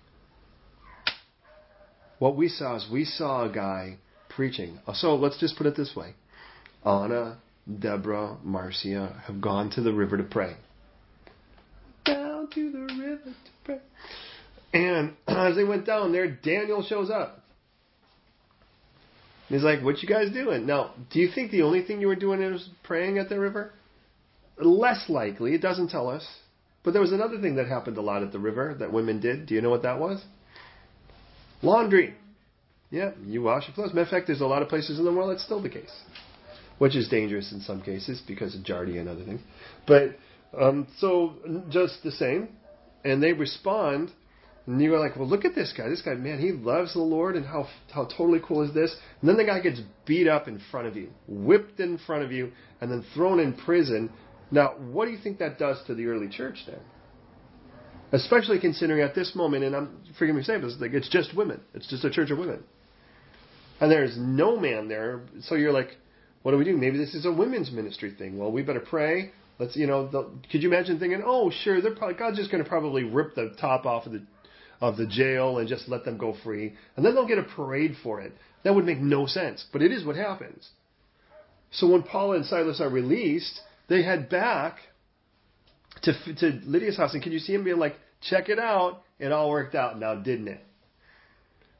what 2.18 2.36
we 2.36 2.48
saw 2.48 2.76
is 2.76 2.86
we 2.90 3.04
saw 3.04 3.44
a 3.44 3.52
guy 3.52 3.98
preaching. 4.28 4.78
So 4.94 5.14
let's 5.16 5.38
just 5.38 5.56
put 5.56 5.66
it 5.66 5.76
this 5.76 5.94
way 5.96 6.14
Anna, 6.84 7.38
Deborah, 7.80 8.38
Marcia 8.42 9.22
have 9.26 9.40
gone 9.40 9.70
to 9.70 9.82
the 9.82 9.92
river 9.92 10.16
to 10.16 10.24
pray. 10.24 10.56
Down 12.04 12.48
to 12.54 12.72
the 12.72 12.78
river 12.78 13.24
to 13.24 13.50
pray. 13.64 13.80
And 14.76 15.14
as 15.26 15.56
they 15.56 15.64
went 15.64 15.86
down 15.86 16.12
there, 16.12 16.30
Daniel 16.30 16.82
shows 16.82 17.08
up. 17.10 17.42
And 19.48 19.56
He's 19.56 19.64
like, 19.64 19.82
What 19.82 20.02
you 20.02 20.08
guys 20.08 20.30
doing? 20.32 20.66
Now, 20.66 20.92
do 21.10 21.18
you 21.18 21.30
think 21.34 21.50
the 21.50 21.62
only 21.62 21.82
thing 21.82 22.00
you 22.00 22.08
were 22.08 22.16
doing 22.16 22.40
was 22.40 22.68
praying 22.82 23.16
at 23.18 23.30
the 23.30 23.40
river? 23.40 23.72
Less 24.58 25.08
likely. 25.08 25.54
It 25.54 25.62
doesn't 25.62 25.88
tell 25.88 26.08
us. 26.08 26.26
But 26.84 26.92
there 26.92 27.00
was 27.00 27.12
another 27.12 27.40
thing 27.40 27.56
that 27.56 27.66
happened 27.66 27.96
a 27.96 28.02
lot 28.02 28.22
at 28.22 28.32
the 28.32 28.38
river 28.38 28.76
that 28.78 28.92
women 28.92 29.18
did. 29.20 29.46
Do 29.46 29.54
you 29.54 29.62
know 29.62 29.70
what 29.70 29.82
that 29.82 29.98
was? 29.98 30.22
Laundry. 31.62 32.14
Yeah, 32.90 33.10
you 33.24 33.42
wash 33.42 33.66
your 33.66 33.74
clothes. 33.74 33.88
Matter 33.88 34.02
of 34.02 34.08
fact, 34.08 34.26
there's 34.26 34.40
a 34.42 34.46
lot 34.46 34.62
of 34.62 34.68
places 34.68 34.98
in 34.98 35.04
the 35.04 35.12
world 35.12 35.30
that's 35.30 35.42
still 35.42 35.60
the 35.60 35.68
case, 35.68 35.92
which 36.78 36.94
is 36.94 37.08
dangerous 37.08 37.50
in 37.52 37.60
some 37.60 37.82
cases 37.82 38.22
because 38.28 38.54
of 38.54 38.62
Giardia 38.62 39.00
and 39.00 39.08
other 39.08 39.24
things. 39.24 39.40
But 39.86 40.16
um, 40.58 40.86
so 40.98 41.34
just 41.70 42.02
the 42.04 42.12
same, 42.12 42.50
and 43.04 43.20
they 43.20 43.32
respond, 43.32 44.12
and 44.66 44.80
you're 44.82 44.98
like, 44.98 45.16
well, 45.16 45.28
look 45.28 45.44
at 45.44 45.54
this 45.54 45.72
guy. 45.76 45.88
This 45.88 46.02
guy, 46.02 46.14
man, 46.14 46.40
he 46.40 46.50
loves 46.50 46.92
the 46.94 47.00
Lord, 47.00 47.36
and 47.36 47.46
how 47.46 47.68
how 47.92 48.04
totally 48.04 48.40
cool 48.46 48.62
is 48.62 48.74
this? 48.74 48.94
And 49.20 49.28
then 49.28 49.36
the 49.36 49.44
guy 49.44 49.60
gets 49.60 49.80
beat 50.04 50.26
up 50.26 50.48
in 50.48 50.60
front 50.70 50.88
of 50.88 50.96
you, 50.96 51.10
whipped 51.28 51.78
in 51.78 51.98
front 51.98 52.24
of 52.24 52.32
you, 52.32 52.52
and 52.80 52.90
then 52.90 53.04
thrown 53.14 53.38
in 53.38 53.54
prison. 53.54 54.10
Now, 54.50 54.74
what 54.78 55.06
do 55.06 55.12
you 55.12 55.18
think 55.18 55.38
that 55.38 55.58
does 55.58 55.78
to 55.86 55.94
the 55.94 56.06
early 56.06 56.28
church 56.28 56.64
then? 56.66 56.80
Especially 58.12 58.58
considering 58.60 59.02
at 59.02 59.14
this 59.14 59.34
moment, 59.34 59.64
and 59.64 59.74
I'm 59.74 60.00
forgive 60.18 60.34
me 60.34 60.42
saying 60.42 60.62
this, 60.62 60.76
like 60.80 60.92
it's 60.92 61.08
just 61.08 61.36
women. 61.36 61.60
It's 61.74 61.88
just 61.88 62.04
a 62.04 62.10
church 62.10 62.30
of 62.30 62.38
women. 62.38 62.64
And 63.80 63.90
there's 63.90 64.16
no 64.18 64.58
man 64.58 64.88
there. 64.88 65.20
So 65.42 65.54
you're 65.54 65.72
like, 65.72 65.96
what 66.42 66.52
do 66.52 66.58
we 66.58 66.64
do? 66.64 66.76
Maybe 66.76 66.96
this 66.96 67.14
is 67.14 67.26
a 67.26 67.32
women's 67.32 67.70
ministry 67.70 68.14
thing. 68.16 68.38
Well, 68.38 68.50
we 68.50 68.62
better 68.62 68.80
pray. 68.80 69.32
Let's, 69.58 69.74
you 69.74 69.86
know, 69.86 70.06
the, 70.06 70.30
could 70.50 70.62
you 70.62 70.68
imagine 70.68 70.98
thinking, 70.98 71.22
oh, 71.24 71.50
sure, 71.50 71.80
they're 71.80 71.94
probably 71.94 72.16
God's 72.16 72.36
just 72.36 72.50
going 72.50 72.62
to 72.62 72.68
probably 72.68 73.04
rip 73.04 73.34
the 73.34 73.54
top 73.58 73.86
off 73.86 74.06
of 74.06 74.12
the 74.12 74.22
of 74.80 74.96
the 74.96 75.06
jail 75.06 75.58
and 75.58 75.68
just 75.68 75.88
let 75.88 76.04
them 76.04 76.18
go 76.18 76.36
free, 76.44 76.74
and 76.96 77.04
then 77.04 77.14
they'll 77.14 77.26
get 77.26 77.38
a 77.38 77.42
parade 77.42 77.96
for 78.02 78.20
it. 78.20 78.32
That 78.62 78.74
would 78.74 78.84
make 78.84 79.00
no 79.00 79.26
sense, 79.26 79.64
but 79.72 79.82
it 79.82 79.92
is 79.92 80.04
what 80.04 80.16
happens. 80.16 80.68
So 81.70 81.88
when 81.88 82.02
Paul 82.02 82.32
and 82.32 82.44
Silas 82.44 82.80
are 82.80 82.88
released, 82.88 83.60
they 83.88 84.02
head 84.02 84.28
back 84.28 84.78
to 86.02 86.12
to 86.34 86.60
Lydia's 86.64 86.96
house, 86.96 87.14
and 87.14 87.22
can 87.22 87.32
you 87.32 87.38
see 87.38 87.54
him 87.54 87.64
being 87.64 87.78
like, 87.78 87.96
check 88.20 88.48
it 88.48 88.58
out, 88.58 89.02
it 89.18 89.32
all 89.32 89.50
worked 89.50 89.74
out 89.74 89.98
now, 89.98 90.14
didn't 90.14 90.48
it? 90.48 90.64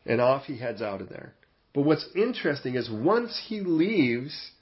And 0.04 0.20
off 0.20 0.44
he 0.44 0.56
heads 0.58 0.82
out 0.82 1.00
of 1.00 1.08
there. 1.08 1.32
But 1.74 1.82
what's 1.82 2.08
interesting 2.14 2.76
is 2.76 2.88
once 2.90 3.38
he 3.48 3.60
leaves 3.60 4.52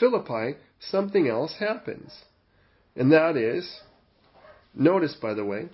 Philippi, 0.00 0.56
something 0.80 1.28
else 1.28 1.56
happens. 1.58 2.12
And 2.96 3.12
that 3.12 3.36
is, 3.36 3.80
notice 4.74 5.14
by 5.20 5.34
the 5.34 5.44
way, 5.44 5.68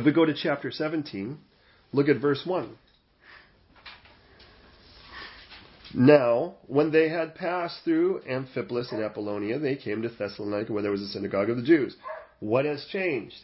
if 0.00 0.04
we 0.04 0.12
go 0.12 0.24
to 0.24 0.34
chapter 0.34 0.70
17, 0.70 1.38
look 1.92 2.08
at 2.08 2.16
verse 2.20 2.42
1. 2.44 2.76
Now, 5.94 6.56
when 6.66 6.90
they 6.90 7.08
had 7.08 7.36
passed 7.36 7.84
through 7.84 8.22
Amphipolis 8.28 8.90
and 8.90 9.00
Apollonia, 9.00 9.60
they 9.60 9.76
came 9.76 10.02
to 10.02 10.08
Thessalonica, 10.08 10.72
where 10.72 10.82
there 10.82 10.90
was 10.90 11.02
a 11.02 11.08
synagogue 11.08 11.50
of 11.50 11.56
the 11.56 11.62
Jews. 11.62 11.96
What 12.40 12.64
has 12.64 12.84
changed? 12.90 13.36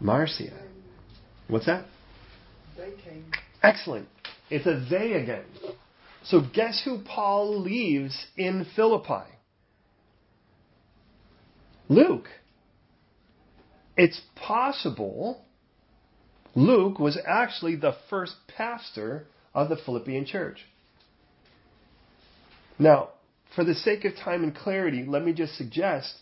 Marcia. 0.00 0.50
What's 1.46 1.66
that? 1.66 1.84
They 2.76 2.92
came. 3.04 3.30
Excellent. 3.62 4.08
It's 4.48 4.66
a 4.66 4.84
they 4.90 5.12
again. 5.12 5.44
So 6.24 6.40
guess 6.40 6.82
who 6.84 7.02
Paul 7.02 7.60
leaves 7.60 8.26
in 8.36 8.66
Philippi? 8.76 9.28
Luke. 11.88 12.28
It's 13.96 14.20
possible 14.36 15.44
Luke 16.54 16.98
was 16.98 17.18
actually 17.26 17.76
the 17.76 17.94
first 18.08 18.34
pastor 18.56 19.26
of 19.54 19.68
the 19.68 19.76
Philippian 19.76 20.26
church. 20.26 20.58
Now, 22.78 23.10
for 23.54 23.64
the 23.64 23.74
sake 23.74 24.04
of 24.04 24.16
time 24.16 24.42
and 24.42 24.54
clarity, 24.54 25.04
let 25.06 25.24
me 25.24 25.32
just 25.32 25.56
suggest 25.56 26.14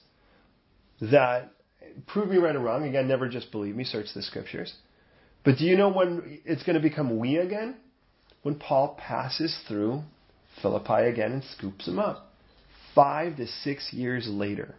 that 1.00 1.50
prove 2.06 2.28
me 2.28 2.36
right 2.36 2.54
or 2.54 2.60
wrong. 2.60 2.86
Again, 2.86 3.08
never 3.08 3.28
just 3.28 3.50
believe 3.52 3.76
me. 3.76 3.84
Search 3.84 4.06
the 4.14 4.22
scriptures. 4.22 4.74
But 5.44 5.58
do 5.58 5.64
you 5.64 5.76
know 5.76 5.88
when 5.88 6.40
it's 6.44 6.62
going 6.64 6.74
to 6.74 6.82
become 6.82 7.18
we 7.18 7.36
again? 7.36 7.76
When 8.48 8.58
Paul 8.58 8.96
passes 8.98 9.54
through 9.68 10.04
Philippi 10.62 11.06
again 11.06 11.32
and 11.32 11.44
scoops 11.44 11.86
him 11.86 11.98
up. 11.98 12.32
Five 12.94 13.36
to 13.36 13.46
six 13.46 13.92
years 13.92 14.26
later. 14.26 14.74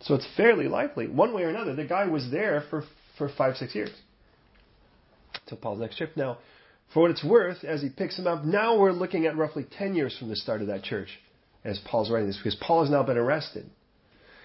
So 0.00 0.14
it's 0.14 0.26
fairly 0.34 0.66
likely, 0.66 1.06
one 1.06 1.34
way 1.34 1.42
or 1.42 1.50
another, 1.50 1.74
the 1.74 1.84
guy 1.84 2.06
was 2.06 2.30
there 2.30 2.64
for, 2.70 2.84
for 3.18 3.28
five, 3.28 3.58
six 3.58 3.74
years. 3.74 3.90
Till 5.46 5.58
Paul's 5.58 5.80
next 5.80 5.98
trip. 5.98 6.16
Now, 6.16 6.38
for 6.94 7.02
what 7.02 7.10
it's 7.10 7.22
worth, 7.22 7.62
as 7.62 7.82
he 7.82 7.90
picks 7.90 8.18
him 8.18 8.26
up, 8.26 8.42
now 8.42 8.78
we're 8.78 8.92
looking 8.92 9.26
at 9.26 9.36
roughly 9.36 9.66
10 9.76 9.94
years 9.94 10.16
from 10.16 10.30
the 10.30 10.36
start 10.36 10.62
of 10.62 10.68
that 10.68 10.82
church. 10.82 11.20
as 11.62 11.78
Paul's 11.80 12.10
writing 12.10 12.28
this 12.28 12.38
because 12.38 12.56
Paul 12.58 12.84
has 12.84 12.90
now 12.90 13.02
been 13.02 13.18
arrested. 13.18 13.68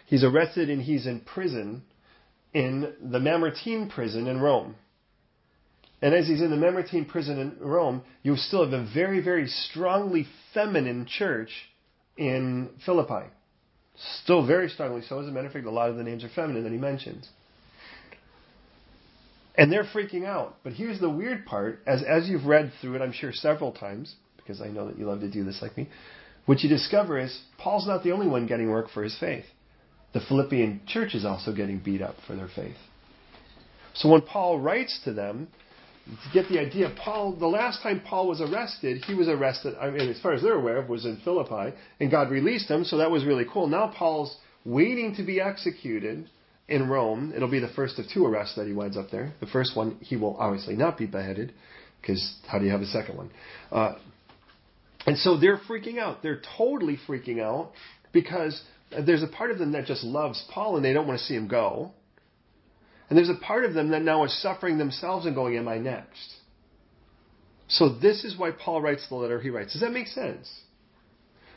He's 0.06 0.26
arrested 0.26 0.70
and 0.70 0.82
he's 0.82 1.08
in 1.08 1.22
prison 1.22 1.84
in 2.54 2.94
the 3.02 3.22
Mamertine 3.22 3.89
prison 3.89 4.28
in 4.28 4.42
Rome. 4.42 4.76
And 6.02 6.14
as 6.14 6.28
he's 6.28 6.42
in 6.42 6.50
the 6.50 6.56
Mamertine 6.56 7.06
prison 7.06 7.40
in 7.40 7.58
Rome, 7.60 8.04
you 8.24 8.36
still 8.38 8.64
have 8.64 8.74
a 8.74 8.88
very, 8.94 9.22
very 9.22 9.48
strongly 9.48 10.28
feminine 10.54 11.06
church 11.06 11.50
in 12.18 12.70
Philippi. 12.86 13.28
Still 14.24 14.46
very 14.46 14.70
strongly 14.70 15.02
so. 15.02 15.20
As 15.20 15.28
a 15.28 15.32
matter 15.32 15.48
of 15.48 15.54
fact, 15.54 15.66
a 15.66 15.72
lot 15.72 15.90
of 15.90 15.98
the 15.98 16.04
names 16.04 16.24
are 16.24 16.30
feminine 16.30 16.64
that 16.64 16.72
he 16.72 16.78
mentions. 16.78 17.28
And 19.56 19.70
they're 19.70 19.84
freaking 19.84 20.26
out. 20.26 20.56
But 20.64 20.74
here's 20.74 21.02
the 21.02 21.10
weird 21.10 21.46
part, 21.46 21.80
as, 21.86 22.02
as 22.02 22.30
you've 22.30 22.46
read 22.46 22.72
through 22.80 22.96
it, 22.96 23.02
I'm 23.02 23.12
sure 23.12 23.34
several 23.34 23.74
times, 23.74 24.16
because 24.38 24.62
I 24.62 24.68
know 24.68 24.88
that 24.88 24.98
you 24.98 25.06
love 25.06 25.20
to 25.20 25.30
do 25.30 25.44
this 25.44 25.62
like 25.62 25.76
me, 25.76 25.90
what 26.46 26.62
you 26.62 26.70
discover 26.70 27.20
is 27.20 27.42
Paul's 27.58 27.86
not 27.86 28.04
the 28.04 28.12
only 28.14 28.28
one 28.28 28.48
getting 28.48 28.70
work 28.70 28.90
for 28.90 29.04
his 29.04 29.18
faith. 29.20 29.44
The 30.14 30.22
Philippian 30.22 30.82
church 30.88 31.14
is 31.14 31.26
also 31.26 31.54
getting 31.54 31.80
beat 31.80 32.02
up 32.02 32.16
for 32.26 32.36
their 32.36 32.48
faith. 32.48 32.78
So 33.94 34.10
when 34.10 34.22
Paul 34.22 34.60
writes 34.60 35.00
to 35.04 35.14
them, 35.14 35.50
to 36.10 36.34
get 36.34 36.50
the 36.50 36.60
idea, 36.60 36.91
Paul, 37.04 37.36
the 37.36 37.48
last 37.48 37.82
time 37.82 38.02
Paul 38.06 38.28
was 38.28 38.41
arrested, 38.41 39.04
he 39.06 39.13
was 39.13 39.28
arrested, 39.28 39.76
I 39.80 39.89
mean, 39.89 40.10
as 40.10 40.19
far 40.22 40.34
as 40.34 40.41
they're 40.41 40.54
aware 40.54 40.78
of, 40.78 40.89
was 40.89 41.06
in 41.06 41.17
Philippi, 41.24 41.76
and 42.00 42.10
God 42.10 42.32
released 42.32 42.69
him, 42.69 42.84
so 42.84 42.98
that 42.98 43.12
was 43.12 43.26
really 43.26 43.45
cool. 43.52 43.67
Now 43.67 43.93
Paul's 43.95 44.36
waiting 44.65 45.15
to 45.15 45.24
be 45.24 45.39
executed 45.39 46.30
in 46.67 46.88
Rome. 46.88 47.34
It'll 47.36 47.50
be 47.50 47.60
the 47.60 47.69
first 47.69 48.00
of 48.00 48.06
two 48.13 48.26
arrests 48.26 48.56
that 48.56 48.67
he 48.67 48.74
winds 48.74 48.98
up 48.98 49.12
there. 49.12 49.34
The 49.39 49.48
first 49.48 49.76
one, 49.76 49.98
he 50.02 50.15
will 50.15 50.36
obviously 50.38 50.76
not 50.76 50.98
be 50.98 51.06
beheaded, 51.06 51.54
because 52.02 52.38
how 52.48 52.60
do 52.60 52.65
you 52.65 52.72
have 52.72 52.82
a 52.82 52.88
second 52.88 53.17
one? 53.17 53.32
Uh, 53.72 53.95
and 55.06 55.17
so 55.17 55.38
they're 55.38 55.58
freaking 55.58 55.98
out. 55.98 56.22
They're 56.22 56.41
totally 56.58 56.98
freaking 57.08 57.41
out 57.41 57.72
because 58.12 58.62
there's 59.06 59.24
a 59.24 59.28
part 59.28 59.52
of 59.52 59.60
them 59.60 59.72
that 59.74 59.86
just 59.86 60.04
loves 60.04 60.43
Paul 60.52 60.76
and 60.76 60.84
they 60.84 60.93
don't 60.93 61.08
want 61.08 61.19
to 61.19 61.26
see 61.26 61.36
him 61.36 61.48
go. 61.48 61.91
And 63.10 63.17
there's 63.17 63.30
a 63.30 63.36
part 63.36 63.65
of 63.65 63.74
them 63.74 63.89
that 63.89 64.04
now 64.04 64.24
is 64.24 64.41
suffering 64.41 64.78
themselves 64.78 65.26
and 65.26 65.36
going, 65.36 65.58
Am 65.58 65.67
I 65.67 65.78
next? 65.78 66.36
So 67.67 67.89
this 67.89 68.24
is 68.24 68.38
why 68.38 68.52
Paul 68.52 68.82
writes 68.82 69.08
the 69.10 69.15
letter 69.15 69.39
he 69.39 69.50
writes. 69.50 69.74
Does 69.74 69.82
that 69.82 69.91
make 69.91 70.08
sense? 70.08 70.50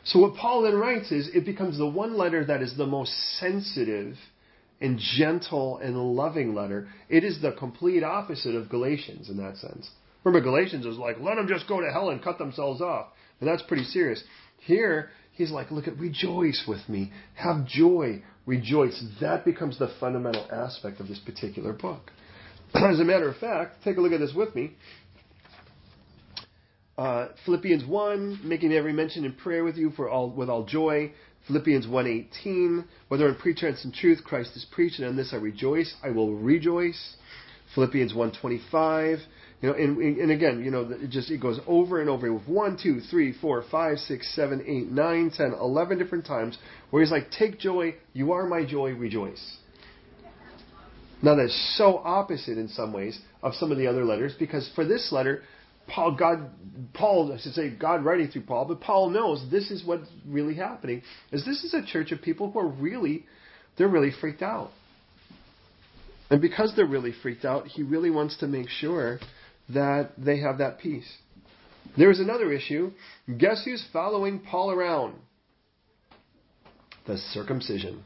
So 0.05 0.19
what 0.19 0.35
Paul 0.35 0.63
then 0.63 0.75
writes 0.75 1.11
is 1.11 1.29
it 1.33 1.45
becomes 1.45 1.77
the 1.77 1.87
one 1.87 2.17
letter 2.17 2.45
that 2.45 2.61
is 2.61 2.75
the 2.77 2.85
most 2.85 3.11
sensitive 3.39 4.15
and 4.81 4.99
gentle 4.99 5.77
and 5.77 5.97
loving 5.97 6.53
letter. 6.53 6.89
It 7.09 7.23
is 7.23 7.41
the 7.41 7.53
complete 7.53 8.03
opposite 8.03 8.53
of 8.53 8.69
Galatians 8.69 9.29
in 9.29 9.37
that 9.37 9.57
sense. 9.57 9.89
Remember, 10.23 10.43
Galatians 10.43 10.85
is 10.85 10.97
like, 10.97 11.19
let 11.19 11.35
them 11.35 11.47
just 11.47 11.67
go 11.67 11.81
to 11.81 11.91
hell 11.91 12.09
and 12.09 12.21
cut 12.23 12.37
themselves 12.37 12.81
off. 12.81 13.07
And 13.39 13.49
that's 13.49 13.63
pretty 13.63 13.83
serious. 13.83 14.23
Here, 14.59 15.09
he's 15.33 15.51
like, 15.51 15.71
look 15.71 15.87
at, 15.87 15.97
rejoice 15.97 16.63
with 16.67 16.87
me. 16.87 17.11
Have 17.35 17.65
joy. 17.65 18.23
Rejoice. 18.45 19.03
That 19.21 19.45
becomes 19.45 19.79
the 19.79 19.87
fundamental 19.99 20.45
aspect 20.51 20.99
of 20.99 21.07
this 21.07 21.19
particular 21.19 21.73
book. 21.73 22.11
As 22.75 22.99
a 22.99 23.05
matter 23.05 23.29
of 23.29 23.37
fact, 23.37 23.83
take 23.83 23.97
a 23.97 24.01
look 24.01 24.11
at 24.11 24.19
this 24.19 24.33
with 24.33 24.53
me. 24.55 24.75
Uh, 26.97 27.29
Philippians 27.45 27.85
1, 27.85 28.41
making 28.43 28.73
every 28.73 28.93
mention 28.93 29.25
in 29.25 29.33
prayer 29.33 29.63
with 29.63 29.77
you 29.77 29.91
for 29.91 30.09
all, 30.09 30.29
with 30.29 30.49
all 30.49 30.65
joy. 30.65 31.11
Philippians 31.47 31.87
1.18, 31.87 32.85
whether 33.07 33.27
in 33.27 33.35
pretense 33.35 33.83
and 33.83 33.93
truth 33.93 34.23
Christ 34.23 34.55
is 34.55 34.65
preached, 34.71 34.99
and 34.99 35.09
in 35.09 35.15
this 35.15 35.33
I 35.33 35.37
rejoice, 35.37 35.93
I 36.03 36.09
will 36.11 36.35
rejoice. 36.35 37.15
Philippians 37.75 38.13
1.25, 38.13 39.19
you 39.63 39.69
know, 39.69 39.75
and, 39.75 39.97
and 39.97 40.29
again, 40.29 40.61
you 40.61 40.71
know, 40.71 40.81
it 40.81 41.09
just 41.09 41.31
it 41.31 41.39
goes 41.39 41.57
over 41.65 42.01
and 42.01 42.09
over 42.09 42.33
with 42.33 42.45
one, 42.49 42.77
two, 42.77 42.99
three, 42.99 43.33
four, 43.39 43.63
five, 43.71 43.97
six, 43.97 44.29
seven, 44.35 44.61
eight, 44.67 44.91
nine, 44.91 45.31
ten, 45.33 45.53
eleven 45.53 45.97
different 45.97 46.25
times 46.25 46.57
where 46.89 47.01
he's 47.01 47.13
like, 47.13 47.31
"Take 47.31 47.59
joy, 47.61 47.95
you 48.11 48.33
are 48.33 48.45
my 48.45 48.65
joy, 48.65 48.91
rejoice." 48.91 49.57
Now 51.21 51.35
that's 51.35 51.75
so 51.77 51.99
opposite 51.99 52.57
in 52.57 52.67
some 52.67 52.91
ways 52.91 53.17
of 53.41 53.53
some 53.53 53.71
of 53.71 53.77
the 53.77 53.87
other 53.87 54.03
letters 54.03 54.33
because 54.37 54.69
for 54.75 54.83
this 54.83 55.13
letter, 55.13 55.43
Paul, 55.87 56.17
God, 56.17 56.49
Paul, 56.93 57.31
I 57.31 57.41
should 57.41 57.53
say, 57.53 57.69
God 57.69 58.03
writing 58.03 58.27
through 58.27 58.41
Paul, 58.41 58.65
but 58.65 58.81
Paul 58.81 59.11
knows 59.11 59.45
this 59.49 59.71
is 59.71 59.85
what's 59.85 60.09
really 60.27 60.55
happening. 60.55 61.03
Is 61.31 61.45
this 61.45 61.63
is 61.63 61.73
a 61.73 61.85
church 61.85 62.11
of 62.11 62.21
people 62.21 62.51
who 62.51 62.59
are 62.59 62.67
really, 62.67 63.25
they're 63.77 63.87
really 63.87 64.11
freaked 64.19 64.41
out, 64.41 64.71
and 66.29 66.41
because 66.41 66.73
they're 66.75 66.85
really 66.85 67.13
freaked 67.23 67.45
out, 67.45 67.67
he 67.67 67.81
really 67.81 68.09
wants 68.09 68.35
to 68.39 68.47
make 68.47 68.67
sure 68.67 69.19
that 69.69 70.11
they 70.17 70.39
have 70.39 70.57
that 70.59 70.79
peace. 70.79 71.11
There's 71.97 72.19
another 72.19 72.51
issue. 72.51 72.91
Guess 73.37 73.65
who's 73.65 73.85
following 73.93 74.39
Paul 74.39 74.71
around? 74.71 75.15
The 77.05 77.17
circumcision. 77.17 78.03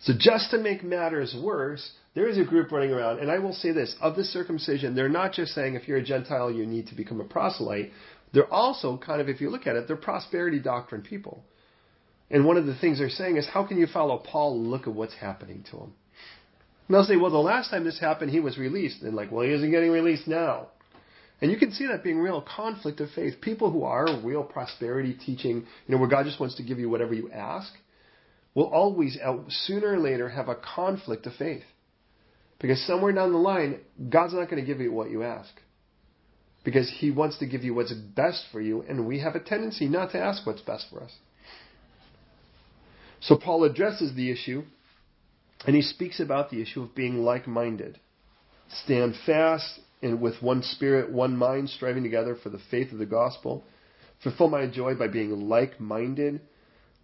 So 0.00 0.12
just 0.18 0.50
to 0.52 0.58
make 0.58 0.84
matters 0.84 1.36
worse, 1.40 1.92
there 2.14 2.28
is 2.28 2.38
a 2.38 2.44
group 2.44 2.70
running 2.70 2.92
around, 2.92 3.18
and 3.18 3.30
I 3.30 3.38
will 3.38 3.52
say 3.52 3.72
this, 3.72 3.94
of 4.00 4.16
the 4.16 4.24
circumcision, 4.24 4.94
they're 4.94 5.08
not 5.08 5.32
just 5.32 5.52
saying 5.52 5.74
if 5.74 5.88
you're 5.88 5.98
a 5.98 6.04
Gentile 6.04 6.50
you 6.50 6.64
need 6.64 6.86
to 6.88 6.94
become 6.94 7.20
a 7.20 7.24
proselyte. 7.24 7.90
They're 8.32 8.52
also 8.52 8.96
kind 8.98 9.20
of, 9.20 9.28
if 9.28 9.40
you 9.40 9.50
look 9.50 9.66
at 9.66 9.76
it, 9.76 9.86
they're 9.86 9.96
prosperity 9.96 10.58
doctrine 10.60 11.02
people. 11.02 11.44
And 12.30 12.44
one 12.44 12.56
of 12.56 12.66
the 12.66 12.74
things 12.74 12.98
they're 12.98 13.08
saying 13.08 13.36
is, 13.36 13.46
how 13.46 13.66
can 13.66 13.78
you 13.78 13.86
follow 13.86 14.18
Paul 14.18 14.54
and 14.54 14.70
look 14.70 14.86
at 14.86 14.94
what's 14.94 15.14
happening 15.14 15.64
to 15.70 15.76
him? 15.78 15.92
And 16.86 16.94
they'll 16.94 17.04
say, 17.04 17.16
well, 17.16 17.30
the 17.30 17.38
last 17.38 17.70
time 17.70 17.84
this 17.84 17.98
happened, 17.98 18.30
he 18.30 18.40
was 18.40 18.58
released. 18.58 19.02
And 19.02 19.14
like, 19.14 19.32
well, 19.32 19.44
he 19.44 19.52
isn't 19.52 19.70
getting 19.70 19.90
released 19.90 20.28
now. 20.28 20.68
And 21.40 21.50
you 21.50 21.58
can 21.58 21.72
see 21.72 21.86
that 21.86 22.02
being 22.02 22.18
real 22.18 22.40
conflict 22.40 23.00
of 23.00 23.10
faith. 23.10 23.40
People 23.40 23.70
who 23.70 23.82
are 23.82 24.06
real 24.22 24.42
prosperity 24.42 25.14
teaching, 25.14 25.66
you 25.86 25.94
know, 25.94 25.98
where 25.98 26.08
God 26.08 26.24
just 26.24 26.40
wants 26.40 26.56
to 26.56 26.62
give 26.62 26.78
you 26.78 26.88
whatever 26.88 27.12
you 27.12 27.30
ask, 27.30 27.72
will 28.54 28.72
always, 28.72 29.18
uh, 29.22 29.36
sooner 29.48 29.92
or 29.92 29.98
later, 29.98 30.28
have 30.28 30.48
a 30.48 30.54
conflict 30.54 31.26
of 31.26 31.34
faith. 31.34 31.64
Because 32.58 32.80
somewhere 32.86 33.12
down 33.12 33.32
the 33.32 33.38
line, 33.38 33.80
God's 34.08 34.32
not 34.32 34.48
going 34.48 34.64
to 34.64 34.66
give 34.66 34.80
you 34.80 34.92
what 34.92 35.10
you 35.10 35.22
ask. 35.22 35.50
Because 36.64 36.90
He 36.98 37.10
wants 37.10 37.38
to 37.38 37.46
give 37.46 37.64
you 37.64 37.74
what's 37.74 37.92
best 37.92 38.44
for 38.50 38.60
you, 38.60 38.82
and 38.88 39.06
we 39.06 39.20
have 39.20 39.34
a 39.34 39.40
tendency 39.40 39.88
not 39.88 40.12
to 40.12 40.18
ask 40.18 40.46
what's 40.46 40.62
best 40.62 40.86
for 40.90 41.02
us. 41.02 41.12
So 43.20 43.36
Paul 43.36 43.64
addresses 43.64 44.14
the 44.14 44.30
issue 44.30 44.62
and 45.64 45.74
he 45.74 45.82
speaks 45.82 46.20
about 46.20 46.50
the 46.50 46.60
issue 46.60 46.82
of 46.82 46.94
being 46.94 47.18
like 47.22 47.46
minded. 47.46 47.98
Stand 48.84 49.14
fast 49.24 49.80
and 50.02 50.20
with 50.20 50.42
one 50.42 50.62
spirit, 50.62 51.10
one 51.10 51.36
mind, 51.36 51.70
striving 51.70 52.02
together 52.02 52.36
for 52.42 52.50
the 52.50 52.60
faith 52.70 52.92
of 52.92 52.98
the 52.98 53.06
gospel. 53.06 53.64
Fulfill 54.22 54.48
my 54.48 54.66
joy 54.66 54.94
by 54.94 55.08
being 55.08 55.48
like 55.48 55.80
minded. 55.80 56.40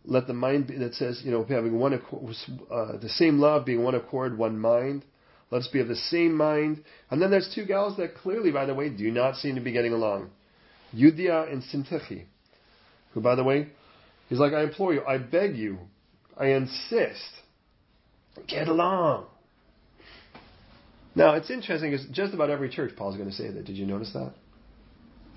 Let 0.05 0.27
the 0.27 0.35
mind 0.35 0.67
be, 0.67 0.77
that 0.79 0.95
says, 0.95 1.23
you 1.25 1.31
know, 1.31 1.45
having 1.45 1.79
one 1.79 1.93
accord, 1.93 2.35
uh, 2.71 2.99
the 2.99 3.09
same 3.09 3.39
love, 3.39 3.65
being 3.65 3.83
one 3.83 3.95
accord, 3.95 4.37
one 4.37 4.59
mind. 4.59 5.05
Let 5.51 5.63
us 5.63 5.69
be 5.69 5.81
of 5.81 5.89
the 5.89 5.97
same 5.97 6.35
mind. 6.35 6.83
And 7.11 7.23
then 7.23 7.31
there's 7.31 7.53
two 7.55 7.65
gals 7.65 7.97
that 7.99 8.17
clearly, 8.17 8.51
by 8.51 8.65
the 8.65 8.75
way, 8.75 8.89
do 8.89 9.11
not 9.11 9.37
seem 9.37 9.55
to 9.55 9.61
be 9.61 9.73
getting 9.73 9.93
along. 9.93 10.31
Euodia 10.95 11.51
and 11.51 11.63
Syntyche, 11.63 12.25
who, 13.13 13.21
by 13.21 13.35
the 13.35 13.45
way, 13.45 13.69
he's 14.29 14.39
like, 14.39 14.53
I 14.53 14.63
implore 14.63 14.93
you, 14.93 15.05
I 15.05 15.19
beg 15.19 15.57
you, 15.57 15.79
I 16.37 16.49
insist 16.49 17.42
Get 18.49 18.69
along. 18.69 19.27
Now, 21.15 21.35
it's 21.35 21.51
interesting 21.51 21.91
because 21.91 22.07
just 22.07 22.33
about 22.33 22.51
every 22.51 22.71
church, 22.71 22.93
Paul's 22.97 23.17
going 23.17 23.29
to 23.29 23.35
say 23.35 23.51
that. 23.51 23.65
Did 23.65 23.77
you 23.77 23.87
notice 23.87 24.13
that? 24.15 24.33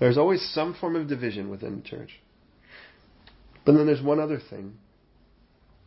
There's 0.00 0.18
always 0.18 0.46
some 0.54 0.74
form 0.74 0.96
of 0.96 1.08
division 1.08 1.50
within 1.50 1.76
the 1.76 1.82
church. 1.82 2.20
But 3.64 3.72
then 3.72 3.86
there's 3.86 4.02
one 4.02 4.20
other 4.20 4.40
thing. 4.50 4.74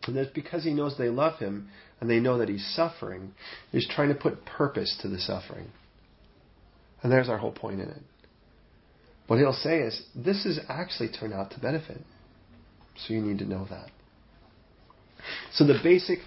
And 0.06 0.16
that's 0.16 0.32
because 0.32 0.64
he 0.64 0.74
knows 0.74 0.98
they 0.98 1.10
love 1.10 1.40
him 1.40 1.70
and 2.00 2.10
they 2.10 2.20
know 2.20 2.38
that 2.38 2.50
he's 2.50 2.66
suffering, 2.76 3.34
he's 3.72 3.88
trying 3.88 4.10
to 4.10 4.16
put 4.16 4.46
purpose 4.46 4.98
to 5.02 5.08
the 5.08 5.20
suffering. 5.20 5.68
And 7.02 7.12
there's 7.12 7.30
our 7.30 7.38
whole 7.38 7.52
point 7.52 7.82
in 7.82 7.90
it. 7.90 8.02
What 9.28 9.40
he'll 9.40 9.54
say 9.54 9.80
is, 9.80 10.02
this 10.16 10.44
has 10.46 10.60
actually 10.70 11.10
turned 11.10 11.34
out 11.34 11.52
to 11.52 11.60
benefit. 11.60 12.02
So 12.96 13.14
you 13.14 13.22
need 13.22 13.40
to 13.40 13.46
know 13.46 13.68
that. 13.70 13.90
So 15.54 15.66
the 15.66 15.80
basic 15.84 16.20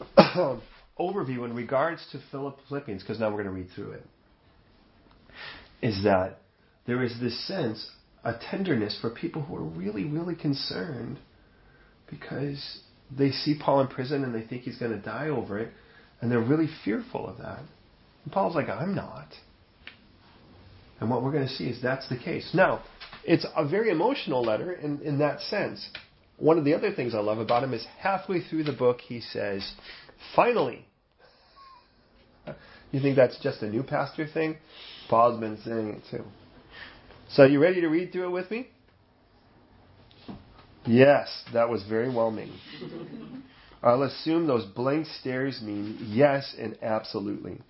overview 0.98 1.44
in 1.44 1.54
regards 1.54 2.04
to 2.12 2.20
Philippians, 2.68 3.02
because 3.02 3.18
now 3.18 3.28
we're 3.28 3.42
going 3.42 3.54
to 3.54 3.62
read 3.62 3.68
through 3.74 3.92
it, 3.92 4.06
is 5.82 6.04
that 6.04 6.38
there 6.86 7.02
is 7.02 7.14
this 7.20 7.46
sense, 7.46 7.90
a 8.24 8.34
tenderness 8.50 8.98
for 9.00 9.10
people 9.10 9.42
who 9.42 9.56
are 9.56 9.62
really, 9.62 10.04
really 10.04 10.34
concerned 10.34 11.18
because 12.08 12.80
they 13.16 13.30
see 13.30 13.58
Paul 13.58 13.80
in 13.80 13.88
prison 13.88 14.24
and 14.24 14.34
they 14.34 14.46
think 14.46 14.62
he's 14.62 14.78
going 14.78 14.92
to 14.92 14.98
die 14.98 15.28
over 15.28 15.58
it, 15.58 15.72
and 16.20 16.30
they're 16.30 16.40
really 16.40 16.68
fearful 16.84 17.28
of 17.28 17.38
that. 17.38 17.60
And 18.24 18.32
Paul's 18.32 18.54
like, 18.54 18.68
I'm 18.68 18.94
not. 18.94 19.28
And 21.00 21.08
what 21.08 21.22
we're 21.22 21.32
going 21.32 21.48
to 21.48 21.54
see 21.54 21.64
is 21.64 21.80
that's 21.80 22.08
the 22.08 22.18
case. 22.18 22.50
Now, 22.52 22.82
it's 23.24 23.46
a 23.56 23.66
very 23.66 23.90
emotional 23.90 24.42
letter 24.42 24.72
in, 24.72 25.00
in 25.00 25.18
that 25.18 25.40
sense 25.40 25.88
one 26.40 26.58
of 26.58 26.64
the 26.64 26.74
other 26.74 26.92
things 26.92 27.14
I 27.14 27.20
love 27.20 27.38
about 27.38 27.62
him 27.62 27.74
is 27.74 27.86
halfway 27.98 28.40
through 28.40 28.64
the 28.64 28.72
book 28.72 29.00
he 29.00 29.20
says, 29.20 29.72
finally. 30.34 30.86
You 32.92 33.00
think 33.00 33.14
that's 33.14 33.38
just 33.40 33.62
a 33.62 33.70
new 33.70 33.84
pastor 33.84 34.26
thing? 34.26 34.56
Paul's 35.08 35.38
been 35.38 35.58
saying 35.64 35.90
it 35.90 36.02
too. 36.10 36.24
So 37.28 37.44
you 37.44 37.60
ready 37.60 37.80
to 37.82 37.86
read 37.86 38.10
through 38.10 38.24
it 38.24 38.30
with 38.30 38.50
me? 38.50 38.66
Yes, 40.86 41.44
that 41.52 41.68
was 41.68 41.84
very 41.84 42.12
well 42.12 42.32
made. 42.32 42.50
I'll 43.82 44.02
assume 44.02 44.48
those 44.48 44.64
blank 44.64 45.06
stares 45.06 45.62
mean 45.62 45.98
yes 46.00 46.52
and 46.58 46.76
absolutely. 46.82 47.60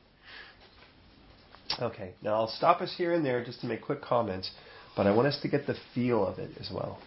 Okay, 1.78 2.14
now 2.22 2.34
I'll 2.34 2.48
stop 2.48 2.80
us 2.80 2.94
here 2.96 3.12
and 3.12 3.24
there 3.24 3.44
just 3.44 3.60
to 3.60 3.66
make 3.66 3.82
quick 3.82 4.00
comments, 4.00 4.50
but 4.96 5.06
I 5.06 5.14
want 5.14 5.28
us 5.28 5.38
to 5.42 5.48
get 5.48 5.66
the 5.66 5.76
feel 5.94 6.26
of 6.26 6.38
it 6.38 6.50
as 6.58 6.70
well. 6.72 6.98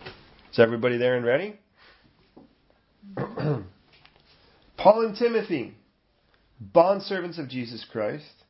Is 0.54 0.60
everybody 0.60 0.98
there 0.98 1.16
and 1.16 1.26
ready? 1.26 1.60
Paul 4.78 5.06
and 5.06 5.18
Timothy, 5.18 5.74
bondservants 6.64 7.40
of 7.40 7.50
Jesus 7.50 7.84
Christ, 7.92 8.44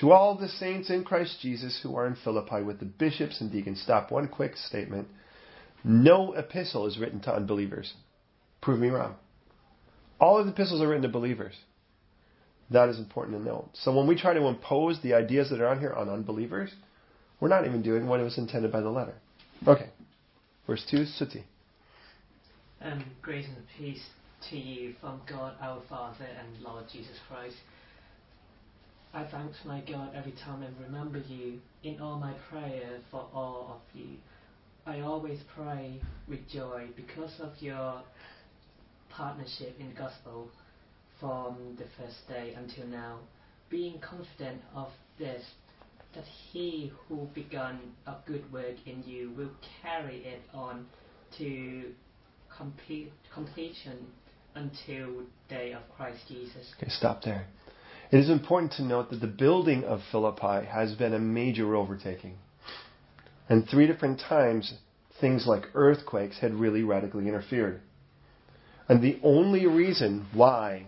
to 0.00 0.12
all 0.12 0.36
the 0.36 0.48
saints 0.48 0.90
in 0.90 1.02
Christ 1.02 1.38
Jesus 1.40 1.80
who 1.82 1.96
are 1.96 2.06
in 2.06 2.14
Philippi 2.22 2.62
with 2.62 2.78
the 2.78 2.84
bishops 2.84 3.40
and 3.40 3.50
deacons. 3.50 3.80
Stop. 3.80 4.10
One 4.10 4.28
quick 4.28 4.54
statement. 4.54 5.08
No 5.82 6.34
epistle 6.34 6.86
is 6.86 6.98
written 6.98 7.20
to 7.20 7.34
unbelievers. 7.34 7.94
Prove 8.60 8.78
me 8.78 8.88
wrong. 8.88 9.14
All 10.20 10.38
of 10.38 10.44
the 10.44 10.52
epistles 10.52 10.82
are 10.82 10.88
written 10.88 11.04
to 11.04 11.08
believers. 11.08 11.54
That 12.70 12.90
is 12.90 12.98
important 12.98 13.38
to 13.38 13.42
note. 13.42 13.70
So 13.72 13.96
when 13.96 14.06
we 14.06 14.14
try 14.14 14.34
to 14.34 14.46
impose 14.46 15.00
the 15.00 15.14
ideas 15.14 15.48
that 15.48 15.62
are 15.62 15.68
on 15.68 15.80
here 15.80 15.94
on 15.94 16.10
unbelievers, 16.10 16.70
we're 17.40 17.48
not 17.48 17.64
even 17.66 17.80
doing 17.80 18.06
what 18.06 18.20
it 18.20 18.24
was 18.24 18.36
intended 18.36 18.70
by 18.70 18.82
the 18.82 18.90
letter. 18.90 19.14
Okay. 19.66 19.88
Verse 20.70 20.86
2, 20.88 20.98
Suti. 21.18 21.42
Um, 22.80 23.04
grace 23.22 23.46
and 23.48 23.66
peace 23.76 24.04
to 24.48 24.56
you 24.56 24.94
from 25.00 25.20
God 25.28 25.54
our 25.60 25.82
Father 25.88 26.24
and 26.38 26.62
Lord 26.62 26.84
Jesus 26.92 27.16
Christ. 27.28 27.56
I 29.12 29.24
thank 29.32 29.50
my 29.64 29.80
God 29.80 30.12
every 30.14 30.30
time 30.30 30.62
I 30.62 30.84
remember 30.84 31.18
you 31.28 31.58
in 31.82 31.98
all 31.98 32.20
my 32.20 32.34
prayer 32.48 33.00
for 33.10 33.26
all 33.34 33.80
of 33.80 33.98
you. 34.00 34.10
I 34.86 35.00
always 35.00 35.40
pray 35.56 36.00
with 36.28 36.48
joy 36.48 36.86
because 36.94 37.32
of 37.40 37.50
your 37.58 38.02
partnership 39.08 39.74
in 39.80 39.88
the 39.88 39.94
gospel 39.94 40.50
from 41.18 41.76
the 41.78 41.86
first 41.98 42.28
day 42.28 42.54
until 42.56 42.86
now, 42.86 43.18
being 43.70 43.98
confident 43.98 44.62
of 44.76 44.90
this, 45.18 45.42
that 46.14 46.24
he 46.24 46.92
who 47.08 47.28
begun 47.34 47.78
a 48.06 48.14
good 48.26 48.50
work 48.52 48.76
in 48.86 49.02
you 49.04 49.32
will 49.36 49.50
carry 49.82 50.18
it 50.18 50.42
on 50.52 50.86
to 51.38 51.84
complete, 52.56 53.12
completion 53.32 54.06
until 54.54 55.22
day 55.48 55.72
of 55.72 55.82
Christ 55.96 56.20
Jesus. 56.28 56.72
Okay, 56.76 56.90
stop 56.90 57.22
there. 57.22 57.46
It 58.10 58.18
is 58.18 58.28
important 58.28 58.72
to 58.72 58.82
note 58.82 59.10
that 59.10 59.20
the 59.20 59.28
building 59.28 59.84
of 59.84 60.00
Philippi 60.10 60.66
has 60.66 60.94
been 60.94 61.14
a 61.14 61.18
major 61.18 61.76
overtaking. 61.76 62.34
And 63.48 63.68
three 63.68 63.86
different 63.86 64.20
times, 64.20 64.74
things 65.20 65.46
like 65.46 65.64
earthquakes 65.74 66.38
had 66.40 66.54
really 66.54 66.82
radically 66.82 67.28
interfered. 67.28 67.80
And 68.88 69.00
the 69.00 69.20
only 69.22 69.66
reason 69.66 70.26
why 70.32 70.86